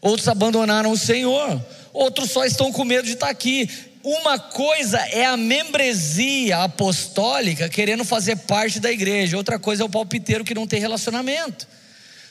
outros 0.00 0.28
abandonaram 0.28 0.90
o 0.90 0.98
Senhor, 0.98 1.64
outros 1.92 2.30
só 2.30 2.44
estão 2.44 2.70
com 2.70 2.84
medo 2.84 3.06
de 3.06 3.14
estar 3.14 3.30
aqui. 3.30 3.68
Uma 4.02 4.38
coisa 4.38 4.98
é 5.10 5.24
a 5.24 5.36
membresia 5.36 6.58
apostólica 6.58 7.68
querendo 7.68 8.04
fazer 8.04 8.36
parte 8.36 8.78
da 8.78 8.90
igreja, 8.90 9.36
outra 9.36 9.58
coisa 9.58 9.82
é 9.82 9.86
o 9.86 9.90
palpiteiro 9.90 10.44
que 10.44 10.54
não 10.54 10.66
tem 10.66 10.80
relacionamento. 10.80 11.66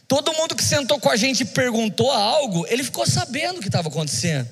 Todo 0.07 0.33
mundo 0.33 0.55
que 0.55 0.63
sentou 0.63 0.99
com 0.99 1.09
a 1.09 1.17
gente 1.17 1.41
e 1.41 1.45
perguntou 1.45 2.11
algo, 2.11 2.65
ele 2.69 2.83
ficou 2.83 3.05
sabendo 3.05 3.57
o 3.57 3.61
que 3.61 3.67
estava 3.67 3.89
acontecendo. 3.89 4.47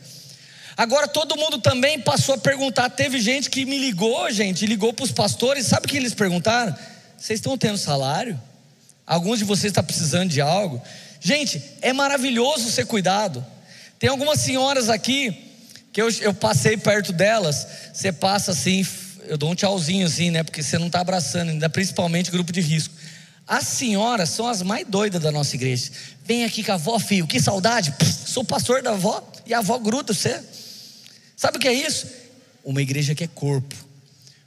Agora 0.76 1.08
todo 1.08 1.38
mundo 1.38 1.60
também 1.60 2.00
passou 2.00 2.36
a 2.36 2.38
perguntar. 2.38 2.90
Teve 2.90 3.20
gente 3.20 3.50
que 3.50 3.66
me 3.66 3.78
ligou, 3.78 4.30
gente, 4.30 4.66
ligou 4.66 4.92
para 4.92 5.06
os 5.06 5.12
pastores. 5.12 5.66
Sabe 5.66 5.86
o 5.86 5.90
que 5.90 5.96
eles 5.96 6.14
perguntaram? 6.14 6.76
Vocês 7.18 7.40
estão 7.40 7.58
tendo 7.58 7.78
salário? 7.78 8.40
Alguns 9.06 9.40
de 9.40 9.46
vocês 9.46 9.72
estão 9.72 9.84
precisando 9.84 10.30
de 10.30 10.42
algo? 10.42 10.82
Gente, 11.20 11.62
é 11.82 11.94
maravilhoso 11.94 12.72
ser 12.72 12.86
cuidado. 12.86 13.46
Tem 14.00 14.10
algumas 14.10 14.40
senhoras 14.40 14.90
aqui 14.90 15.36
que 15.92 16.02
eu, 16.02 16.10
eu 16.22 16.34
passei 16.34 16.76
perto 16.76 17.14
delas. 17.14 17.68
Você 17.94 18.12
passa 18.12 18.52
assim, 18.52 18.86
eu 19.24 19.38
dou 19.38 19.52
um 19.52 19.56
tchauzinho 19.56 20.06
assim, 20.06 20.32
né? 20.32 20.44
Porque 20.44 20.62
você 20.62 20.78
não 20.78 20.88
está 20.88 21.00
abraçando, 21.00 21.50
ainda 21.50 21.70
principalmente 21.70 22.32
grupo 22.32 22.52
de 22.52 22.62
risco. 22.62 22.94
As 23.48 23.68
senhoras 23.68 24.30
são 24.30 24.48
as 24.48 24.62
mais 24.62 24.88
doidas 24.88 25.22
da 25.22 25.32
nossa 25.32 25.56
igreja. 25.56 25.92
Vem 26.24 26.44
aqui 26.44 26.64
com 26.64 26.72
a 26.72 26.76
avó, 26.76 26.98
filho, 26.98 27.28
que 27.28 27.40
saudade. 27.40 27.94
Sou 28.26 28.44
pastor 28.44 28.82
da 28.82 28.92
avó 28.92 29.24
e 29.46 29.54
a 29.54 29.60
avó 29.60 29.78
gruda 29.78 30.14
você. 30.14 30.44
Sabe 31.38 31.58
o 31.58 31.60
que 31.60 31.68
é 31.68 31.74
isso? 31.74 32.08
Uma 32.64 32.82
igreja 32.82 33.14
que 33.14 33.24
é 33.24 33.28
corpo, 33.28 33.76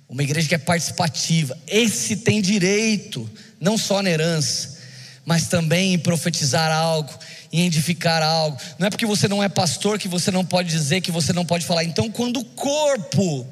uma 0.08 0.22
igreja 0.22 0.48
que 0.48 0.54
é 0.54 0.58
participativa. 0.58 1.56
Esse 1.66 2.16
tem 2.16 2.40
direito, 2.40 3.28
não 3.60 3.76
só 3.76 4.02
na 4.02 4.10
herança, 4.10 4.78
mas 5.24 5.48
também 5.48 5.94
em 5.94 5.98
profetizar 5.98 6.72
algo, 6.72 7.12
em 7.52 7.66
edificar 7.66 8.22
algo. 8.22 8.58
Não 8.78 8.86
é 8.86 8.90
porque 8.90 9.04
você 9.04 9.28
não 9.28 9.42
é 9.42 9.48
pastor 9.48 9.98
que 9.98 10.08
você 10.08 10.30
não 10.30 10.44
pode 10.44 10.70
dizer, 10.70 11.00
que 11.00 11.12
você 11.12 11.32
não 11.32 11.44
pode 11.44 11.66
falar. 11.66 11.84
Então, 11.84 12.10
quando 12.10 12.40
o 12.40 12.44
corpo, 12.44 13.46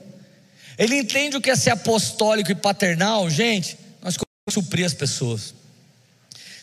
ele 0.78 0.97
entende 0.97 1.37
o 1.37 1.41
que 1.41 1.51
é 1.51 1.57
ser 1.57 1.70
apostólico 1.70 2.51
e 2.51 2.55
paternal, 2.55 3.28
gente, 3.28 3.77
nós 4.03 4.16
suprir 4.49 4.87
as 4.87 4.95
pessoas. 4.95 5.55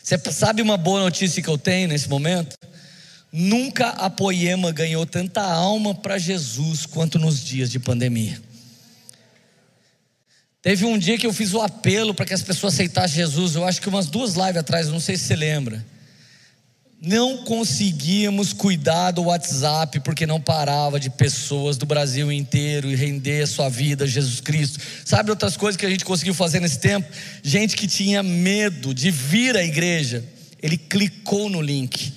Você 0.02 0.18
sabe 0.32 0.62
uma 0.62 0.76
boa 0.76 1.00
notícia 1.00 1.42
que 1.42 1.48
eu 1.48 1.58
tenho 1.58 1.88
nesse 1.88 2.08
momento? 2.08 2.56
Nunca 3.30 3.88
a 3.90 4.08
Poema 4.08 4.72
ganhou 4.72 5.04
tanta 5.04 5.42
alma 5.42 5.94
para 5.94 6.18
Jesus 6.18 6.86
quanto 6.86 7.18
nos 7.18 7.44
dias 7.44 7.70
de 7.70 7.78
pandemia. 7.78 8.40
Teve 10.64 10.84
um 10.84 10.98
dia 10.98 11.16
que 11.16 11.26
eu 11.26 11.32
fiz 11.32 11.54
o 11.54 11.60
apelo 11.60 12.12
para 12.12 12.26
que 12.26 12.34
as 12.34 12.42
pessoas 12.42 12.74
aceitassem 12.74 13.16
Jesus, 13.16 13.54
eu 13.54 13.64
acho 13.64 13.80
que 13.80 13.88
umas 13.88 14.06
duas 14.06 14.34
lives 14.34 14.56
atrás, 14.56 14.88
não 14.88 14.98
sei 14.98 15.16
se 15.16 15.24
você 15.24 15.36
lembra 15.36 15.94
não 17.06 17.38
conseguíamos 17.38 18.52
cuidar 18.52 19.10
do 19.10 19.24
WhatsApp 19.24 20.00
porque 20.00 20.26
não 20.26 20.40
parava 20.40 20.98
de 20.98 21.10
pessoas 21.10 21.76
do 21.76 21.84
Brasil 21.84 22.32
inteiro 22.32 22.90
e 22.90 22.94
render 22.94 23.42
a 23.42 23.46
sua 23.46 23.68
vida 23.68 24.04
a 24.04 24.06
Jesus 24.06 24.40
Cristo. 24.40 24.80
Sabe 25.04 25.30
outras 25.30 25.56
coisas 25.56 25.76
que 25.76 25.84
a 25.84 25.90
gente 25.90 26.04
conseguiu 26.04 26.32
fazer 26.32 26.60
nesse 26.60 26.78
tempo? 26.78 27.06
Gente 27.42 27.76
que 27.76 27.86
tinha 27.86 28.22
medo 28.22 28.94
de 28.94 29.10
vir 29.10 29.56
à 29.56 29.62
igreja, 29.62 30.24
ele 30.62 30.78
clicou 30.78 31.50
no 31.50 31.60
link 31.60 32.12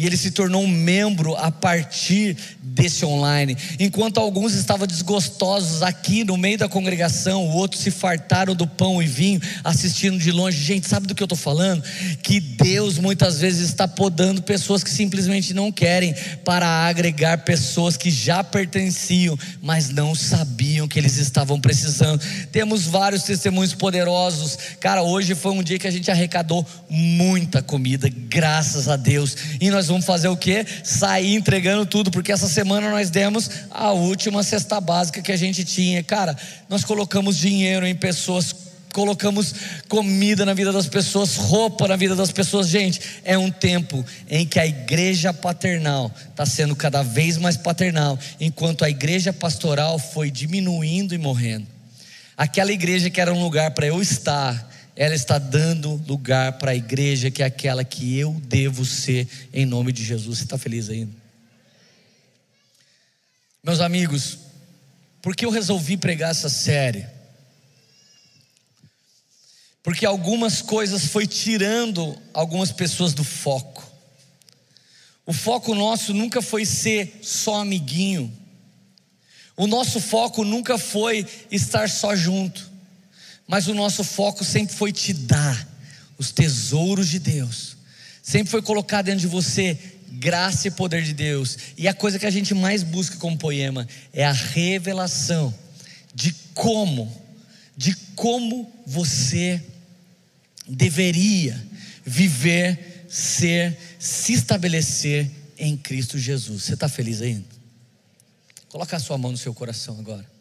e 0.00 0.06
ele 0.06 0.16
se 0.16 0.30
tornou 0.30 0.62
um 0.62 0.66
membro 0.66 1.36
a 1.36 1.52
partir 1.52 2.34
desse 2.62 3.04
online. 3.04 3.54
Enquanto 3.78 4.18
alguns 4.18 4.54
estavam 4.54 4.86
desgostosos 4.86 5.82
aqui 5.82 6.24
no 6.24 6.38
meio 6.38 6.56
da 6.56 6.70
congregação, 6.70 7.46
outros 7.48 7.82
se 7.82 7.90
fartaram 7.90 8.54
do 8.54 8.66
pão 8.66 9.02
e 9.02 9.06
vinho, 9.06 9.42
assistindo 9.62 10.18
de 10.18 10.32
longe. 10.32 10.56
Gente, 10.56 10.88
sabe 10.88 11.06
do 11.06 11.14
que 11.14 11.22
eu 11.22 11.26
estou 11.26 11.36
falando? 11.36 11.84
Que 12.22 12.40
Deus 12.40 12.96
muitas 12.96 13.40
vezes 13.40 13.68
está 13.68 13.86
podando 13.86 14.40
pessoas 14.40 14.82
que 14.82 14.88
simplesmente 14.88 15.52
não 15.52 15.70
querem, 15.70 16.14
para 16.46 16.66
agregar 16.66 17.44
pessoas 17.44 17.98
que 17.98 18.10
já 18.10 18.42
pertenciam, 18.42 19.38
mas 19.60 19.90
não 19.90 20.14
sabiam 20.14 20.88
que 20.88 20.98
eles 20.98 21.18
estavam 21.18 21.60
precisando. 21.60 22.22
Temos 22.50 22.84
vários 22.84 23.24
testemunhos 23.24 23.74
poderosos. 23.74 24.56
Cara, 24.80 25.02
hoje 25.02 25.34
foi 25.34 25.52
um 25.52 25.62
dia 25.62 25.78
que 25.78 25.86
a 25.86 25.90
gente 25.90 26.10
arrecadou 26.10 26.66
muita 26.88 27.60
comida, 27.60 28.08
graças 28.08 28.88
a 28.88 28.96
Deus. 28.96 29.36
E 29.60 29.68
nós 29.68 29.89
vamos 29.90 30.06
fazer 30.06 30.28
o 30.28 30.36
que? 30.36 30.64
Sair 30.82 31.34
entregando 31.34 31.84
tudo, 31.84 32.10
porque 32.10 32.32
essa 32.32 32.48
semana 32.48 32.88
nós 32.90 33.10
demos 33.10 33.50
a 33.70 33.92
última 33.92 34.42
cesta 34.42 34.80
básica 34.80 35.20
que 35.20 35.32
a 35.32 35.36
gente 35.36 35.64
tinha. 35.64 36.02
Cara, 36.02 36.36
nós 36.68 36.84
colocamos 36.84 37.36
dinheiro 37.36 37.86
em 37.86 37.94
pessoas 37.94 38.70
colocamos 38.92 39.54
comida 39.88 40.44
na 40.44 40.54
vida 40.54 40.72
das 40.72 40.86
pessoas, 40.86 41.36
roupa 41.36 41.86
na 41.88 41.96
vida 41.96 42.16
das 42.16 42.32
pessoas. 42.32 42.68
Gente, 42.68 43.00
é 43.24 43.38
um 43.38 43.50
tempo 43.50 44.04
em 44.28 44.46
que 44.46 44.58
a 44.58 44.66
igreja 44.66 45.32
paternal 45.32 46.12
está 46.30 46.44
sendo 46.44 46.74
cada 46.74 47.02
vez 47.02 47.36
mais 47.36 47.56
paternal, 47.56 48.18
enquanto 48.40 48.84
a 48.84 48.90
igreja 48.90 49.32
pastoral 49.32 49.98
foi 49.98 50.30
diminuindo 50.30 51.14
e 51.14 51.18
morrendo. 51.18 51.66
Aquela 52.36 52.72
igreja 52.72 53.10
que 53.10 53.20
era 53.20 53.32
um 53.32 53.42
lugar 53.42 53.72
para 53.72 53.86
eu 53.86 54.00
estar, 54.00 54.69
ela 55.00 55.14
está 55.14 55.38
dando 55.38 55.94
lugar 56.06 56.58
para 56.58 56.72
a 56.72 56.76
igreja 56.76 57.30
que 57.30 57.42
é 57.42 57.46
aquela 57.46 57.82
que 57.82 58.18
eu 58.18 58.34
devo 58.44 58.84
ser 58.84 59.26
em 59.50 59.64
nome 59.64 59.92
de 59.92 60.04
Jesus. 60.04 60.36
Você 60.36 60.44
está 60.44 60.58
feliz 60.58 60.90
ainda? 60.90 61.16
Meus 63.64 63.80
amigos, 63.80 64.36
por 65.22 65.34
que 65.34 65.46
eu 65.46 65.50
resolvi 65.50 65.96
pregar 65.96 66.32
essa 66.32 66.50
série? 66.50 67.06
Porque 69.82 70.04
algumas 70.04 70.60
coisas 70.60 71.06
foi 71.06 71.26
tirando 71.26 72.14
algumas 72.34 72.70
pessoas 72.70 73.14
do 73.14 73.24
foco. 73.24 73.90
O 75.24 75.32
foco 75.32 75.74
nosso 75.74 76.12
nunca 76.12 76.42
foi 76.42 76.66
ser 76.66 77.20
só 77.22 77.62
amiguinho. 77.62 78.30
O 79.56 79.66
nosso 79.66 79.98
foco 79.98 80.44
nunca 80.44 80.76
foi 80.76 81.26
estar 81.50 81.88
só 81.88 82.14
junto 82.14 82.69
mas 83.50 83.66
o 83.66 83.74
nosso 83.74 84.04
foco 84.04 84.44
sempre 84.44 84.76
foi 84.76 84.92
te 84.92 85.12
dar 85.12 85.68
os 86.16 86.30
tesouros 86.30 87.08
de 87.08 87.18
Deus, 87.18 87.76
sempre 88.22 88.48
foi 88.48 88.62
colocar 88.62 89.02
dentro 89.02 89.22
de 89.22 89.26
você 89.26 89.76
graça 90.12 90.68
e 90.68 90.70
poder 90.70 91.02
de 91.02 91.12
Deus, 91.12 91.58
e 91.76 91.88
a 91.88 91.92
coisa 91.92 92.16
que 92.16 92.26
a 92.26 92.30
gente 92.30 92.54
mais 92.54 92.84
busca 92.84 93.16
como 93.16 93.36
poema 93.36 93.88
é 94.12 94.24
a 94.24 94.30
revelação 94.30 95.52
de 96.14 96.32
como, 96.54 97.12
de 97.76 97.92
como 98.14 98.72
você 98.86 99.60
deveria 100.68 101.60
viver, 102.06 103.06
ser, 103.08 103.76
se 103.98 104.32
estabelecer 104.32 105.28
em 105.58 105.76
Cristo 105.76 106.16
Jesus. 106.16 106.62
Você 106.62 106.74
está 106.74 106.88
feliz 106.88 107.20
ainda? 107.20 107.48
Coloca 108.68 108.96
a 108.96 109.00
sua 109.00 109.18
mão 109.18 109.32
no 109.32 109.38
seu 109.38 109.52
coração 109.52 109.98
agora. 109.98 110.39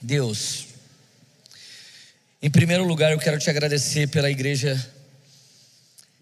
Deus, 0.00 0.66
em 2.42 2.50
primeiro 2.50 2.84
lugar 2.84 3.12
eu 3.12 3.18
quero 3.18 3.38
te 3.38 3.50
agradecer 3.50 4.08
pela 4.08 4.30
igreja 4.30 4.82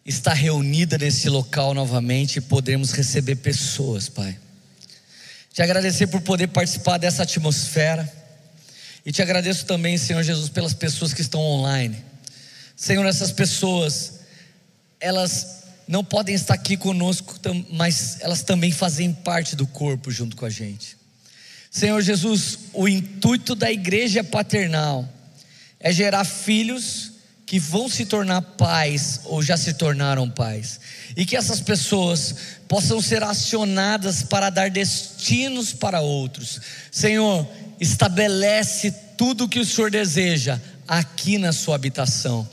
estar 0.05 0.33
reunida 0.33 0.99
nesse 0.99 1.29
local 1.29 1.75
novamente 1.75 2.39
e 2.39 2.41
podermos 2.41 2.91
receber 2.91 3.37
pessoas, 3.37 4.09
Pai. 4.09 4.37
Te 5.53 5.63
agradecer 5.63 6.07
por 6.09 6.21
poder 6.23 6.49
participar 6.49 6.99
dessa 6.99 7.23
atmosfera. 7.23 8.11
E 9.05 9.13
te 9.13 9.23
agradeço 9.23 9.65
também, 9.65 9.97
Senhor 9.97 10.23
Jesus, 10.23 10.49
pelas 10.49 10.75
pessoas 10.75 11.15
que 11.15 11.21
estão 11.21 11.41
online. 11.41 11.97
Senhor, 12.77 13.07
essas 13.07 13.31
pessoas, 13.31 14.21
elas 14.99 15.63
não 15.87 16.03
podem 16.03 16.35
estar 16.35 16.55
aqui 16.55 16.77
conosco, 16.77 17.39
mas 17.71 18.19
elas 18.21 18.43
também 18.43 18.73
fazem 18.73 19.13
parte 19.13 19.55
do 19.55 19.67
corpo 19.67 20.11
junto 20.11 20.37
com 20.37 20.45
a 20.45 20.51
gente. 20.51 20.98
Senhor 21.79 22.03
Jesus, 22.03 22.59
o 22.73 22.89
intuito 22.89 23.55
da 23.55 23.71
igreja 23.71 24.25
paternal 24.25 25.09
é 25.79 25.93
gerar 25.93 26.25
filhos 26.25 27.13
que 27.47 27.61
vão 27.61 27.89
se 27.89 28.05
tornar 28.05 28.43
pais 28.43 29.21
ou 29.27 29.41
já 29.41 29.57
se 29.57 29.73
tornaram 29.75 30.29
pais, 30.29 30.81
e 31.17 31.25
que 31.25 31.37
essas 31.37 31.61
pessoas 31.61 32.35
possam 32.67 33.01
ser 33.01 33.23
acionadas 33.23 34.25
para 34.25 34.51
dar 34.51 34.73
destinos 34.73 35.73
para 35.73 36.01
outros. 36.01 36.61
Senhor, 36.91 37.49
estabelece 37.79 38.91
tudo 39.17 39.45
o 39.45 39.49
que 39.49 39.61
o 39.61 39.65
Senhor 39.65 39.89
deseja 39.89 40.61
aqui 40.87 41.39
na 41.39 41.53
sua 41.53 41.77
habitação. 41.77 42.49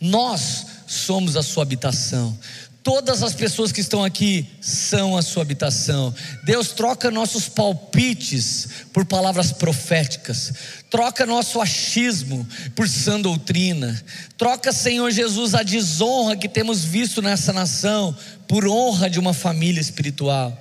Nós 0.00 0.64
somos 0.86 1.36
a 1.36 1.42
sua 1.42 1.64
habitação. 1.64 2.34
Todas 2.82 3.22
as 3.22 3.34
pessoas 3.34 3.72
que 3.72 3.82
estão 3.82 4.02
aqui 4.02 4.48
são 4.60 5.14
a 5.14 5.20
sua 5.20 5.42
habitação. 5.42 6.14
Deus 6.44 6.68
troca 6.68 7.10
nossos 7.10 7.46
palpites 7.46 8.68
por 8.92 9.04
palavras 9.04 9.52
proféticas, 9.52 10.52
troca 10.88 11.26
nosso 11.26 11.60
achismo 11.60 12.46
por 12.74 12.88
sã 12.88 13.20
doutrina, 13.20 14.02
troca, 14.38 14.72
Senhor 14.72 15.10
Jesus, 15.10 15.54
a 15.54 15.62
desonra 15.62 16.36
que 16.36 16.48
temos 16.48 16.82
visto 16.82 17.20
nessa 17.20 17.52
nação 17.52 18.16
por 18.48 18.66
honra 18.66 19.10
de 19.10 19.20
uma 19.20 19.34
família 19.34 19.80
espiritual. 19.80 20.58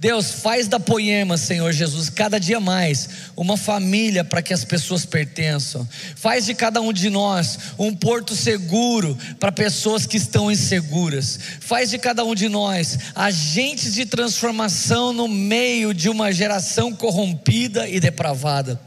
Deus, 0.00 0.30
faz 0.30 0.66
da 0.66 0.80
Poema, 0.80 1.36
Senhor 1.36 1.70
Jesus, 1.72 2.08
cada 2.08 2.40
dia 2.40 2.58
mais 2.58 3.06
uma 3.36 3.58
família 3.58 4.24
para 4.24 4.40
que 4.40 4.54
as 4.54 4.64
pessoas 4.64 5.04
pertençam. 5.04 5.86
Faz 6.16 6.46
de 6.46 6.54
cada 6.54 6.80
um 6.80 6.90
de 6.90 7.10
nós 7.10 7.58
um 7.78 7.94
porto 7.94 8.34
seguro 8.34 9.14
para 9.38 9.52
pessoas 9.52 10.06
que 10.06 10.16
estão 10.16 10.50
inseguras. 10.50 11.38
Faz 11.60 11.90
de 11.90 11.98
cada 11.98 12.24
um 12.24 12.34
de 12.34 12.48
nós 12.48 12.98
agentes 13.14 13.92
de 13.92 14.06
transformação 14.06 15.12
no 15.12 15.28
meio 15.28 15.92
de 15.92 16.08
uma 16.08 16.32
geração 16.32 16.94
corrompida 16.94 17.86
e 17.86 18.00
depravada. 18.00 18.80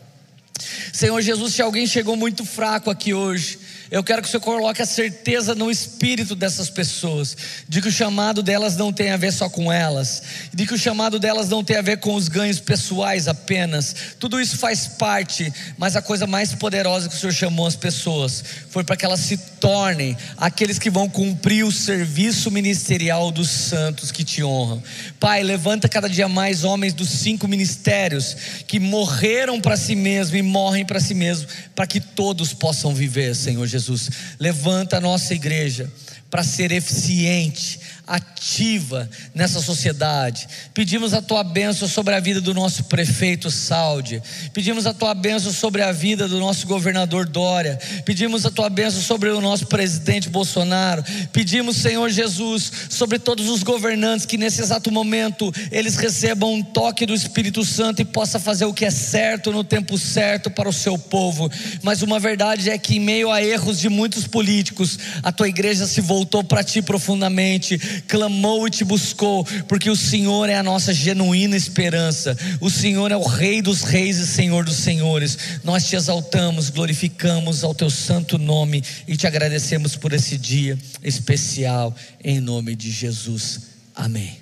Senhor 0.91 1.21
Jesus, 1.21 1.53
se 1.53 1.61
alguém 1.61 1.85
chegou 1.85 2.15
muito 2.15 2.43
fraco 2.43 2.89
aqui 2.89 3.13
hoje, 3.13 3.59
eu 3.93 4.03
quero 4.03 4.23
que 4.23 4.27
Senhor 4.27 4.41
coloque 4.41 4.81
a 4.81 4.87
certeza 4.87 5.53
no 5.53 5.69
espírito 5.69 6.35
dessas 6.35 6.67
pessoas, 6.67 7.37
de 7.69 7.79
que 7.79 7.89
o 7.89 7.91
chamado 7.91 8.41
delas 8.41 8.75
não 8.75 8.91
tem 8.91 9.11
a 9.11 9.17
ver 9.17 9.31
só 9.31 9.47
com 9.47 9.71
elas, 9.71 10.23
de 10.51 10.65
que 10.65 10.73
o 10.73 10.77
chamado 10.79 11.19
delas 11.19 11.47
não 11.47 11.63
tem 11.63 11.77
a 11.77 11.81
ver 11.83 11.97
com 11.97 12.15
os 12.15 12.27
ganhos 12.27 12.59
pessoais 12.59 13.27
apenas. 13.27 13.95
Tudo 14.17 14.41
isso 14.41 14.57
faz 14.57 14.87
parte, 14.87 15.53
mas 15.77 15.95
a 15.95 16.01
coisa 16.01 16.25
mais 16.25 16.55
poderosa 16.55 17.07
que 17.07 17.15
o 17.15 17.19
Senhor 17.19 17.33
chamou 17.33 17.67
as 17.67 17.75
pessoas 17.75 18.43
foi 18.71 18.83
para 18.83 18.97
que 18.97 19.05
elas 19.05 19.19
se 19.19 19.37
tornem 19.37 20.17
aqueles 20.37 20.79
que 20.79 20.89
vão 20.89 21.07
cumprir 21.07 21.63
o 21.63 21.71
serviço 21.71 22.49
ministerial 22.49 23.29
dos 23.29 23.47
santos 23.47 24.11
que 24.11 24.23
te 24.23 24.43
honram. 24.43 24.81
Pai, 25.19 25.43
levanta 25.43 25.87
cada 25.87 26.09
dia 26.09 26.27
mais 26.27 26.63
homens 26.63 26.95
dos 26.95 27.09
cinco 27.09 27.47
ministérios 27.47 28.35
que 28.65 28.79
morreram 28.79 29.61
para 29.61 29.77
si 29.77 29.95
mesmo 29.95 30.35
e 30.35 30.41
morrem 30.41 30.83
para 30.83 30.99
si 30.99 31.13
mesmo, 31.13 31.47
para 31.75 31.85
que 31.85 31.99
todos 31.99 32.53
possam 32.53 32.95
viver, 32.95 33.35
Senhor 33.35 33.67
Jesus. 33.67 33.82
Jesus. 33.83 34.09
Levanta 34.39 34.97
a 34.97 35.01
nossa 35.01 35.33
igreja 35.33 35.91
para 36.29 36.43
ser 36.43 36.71
eficiente, 36.71 37.79
ativa 38.05 39.09
nessa 39.33 39.61
sociedade. 39.61 40.47
Pedimos 40.73 41.13
a 41.13 41.21
tua 41.21 41.43
bênção 41.43 41.87
sobre 41.87 42.13
a 42.13 42.19
vida 42.19 42.41
do 42.41 42.53
nosso 42.53 42.83
prefeito 42.85 43.49
Saldi. 43.49 44.21
Pedimos 44.53 44.85
a 44.85 44.93
tua 44.93 45.13
bênção 45.13 45.51
sobre 45.53 45.81
a 45.81 45.91
vida 45.91 46.27
do 46.27 46.39
nosso 46.39 46.67
governador 46.67 47.25
Dória. 47.25 47.79
Pedimos 48.03 48.45
a 48.45 48.51
tua 48.51 48.69
bênção 48.69 49.01
sobre 49.01 49.29
o 49.29 49.39
nosso 49.39 49.67
presidente 49.67 50.29
Bolsonaro. 50.29 51.03
Pedimos, 51.31 51.77
Senhor 51.77 52.09
Jesus, 52.09 52.71
sobre 52.89 53.17
todos 53.17 53.47
os 53.47 53.63
governantes 53.63 54.25
que 54.25 54.37
nesse 54.37 54.61
exato 54.61 54.91
momento 54.91 55.53
eles 55.71 55.95
recebam 55.95 56.53
um 56.53 56.63
toque 56.63 57.05
do 57.05 57.13
Espírito 57.13 57.63
Santo 57.63 58.01
e 58.01 58.05
possa 58.05 58.37
fazer 58.37 58.65
o 58.65 58.73
que 58.73 58.85
é 58.85 58.91
certo 58.91 59.51
no 59.51 59.63
tempo 59.63 59.97
certo 59.97 60.51
para 60.51 60.67
o 60.67 60.73
seu 60.73 60.97
povo. 60.97 61.49
Mas 61.81 62.01
uma 62.01 62.19
verdade 62.19 62.69
é 62.69 62.77
que 62.77 62.97
em 62.97 62.99
meio 62.99 63.31
a 63.31 63.41
erros 63.41 63.79
de 63.79 63.87
muitos 63.87 64.27
políticos, 64.27 64.99
a 65.21 65.31
tua 65.31 65.47
igreja 65.47 65.87
se 65.87 66.01
voltou 66.01 66.43
para 66.43 66.63
ti 66.63 66.81
profundamente 66.81 67.92
clamou 68.07 68.67
e 68.67 68.71
te 68.71 68.83
buscou, 68.83 69.45
porque 69.67 69.89
o 69.89 69.95
Senhor 69.95 70.49
é 70.49 70.55
a 70.55 70.63
nossa 70.63 70.93
genuína 70.93 71.55
esperança, 71.55 72.37
o 72.59 72.69
Senhor 72.69 73.11
é 73.11 73.17
o 73.17 73.23
Rei 73.23 73.61
dos 73.61 73.83
Reis 73.83 74.17
e 74.17 74.27
Senhor 74.27 74.63
dos 74.65 74.77
Senhores. 74.77 75.59
Nós 75.63 75.87
te 75.87 75.95
exaltamos, 75.95 76.69
glorificamos 76.69 77.63
ao 77.63 77.73
teu 77.73 77.89
santo 77.89 78.37
nome 78.37 78.83
e 79.07 79.15
te 79.15 79.27
agradecemos 79.27 79.95
por 79.95 80.13
esse 80.13 80.37
dia 80.37 80.77
especial, 81.03 81.95
em 82.23 82.39
nome 82.39 82.75
de 82.75 82.91
Jesus. 82.91 83.61
Amém. 83.95 84.37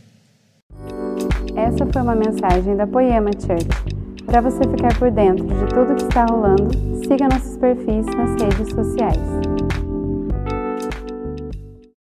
Essa 1.55 1.85
foi 1.91 2.01
uma 2.01 2.15
mensagem 2.15 2.75
da 2.75 2.87
Poema 2.87 3.29
Church. 3.33 3.67
Para 4.25 4.41
você 4.41 4.59
ficar 4.59 4.97
por 4.97 5.11
dentro 5.11 5.45
de 5.45 5.67
tudo 5.73 5.95
que 5.95 6.03
está 6.03 6.25
rolando, 6.25 6.69
siga 7.05 7.27
nossos 7.27 7.57
perfis 7.57 8.05
nas 8.15 8.41
redes 8.41 8.73
sociais. 8.73 9.70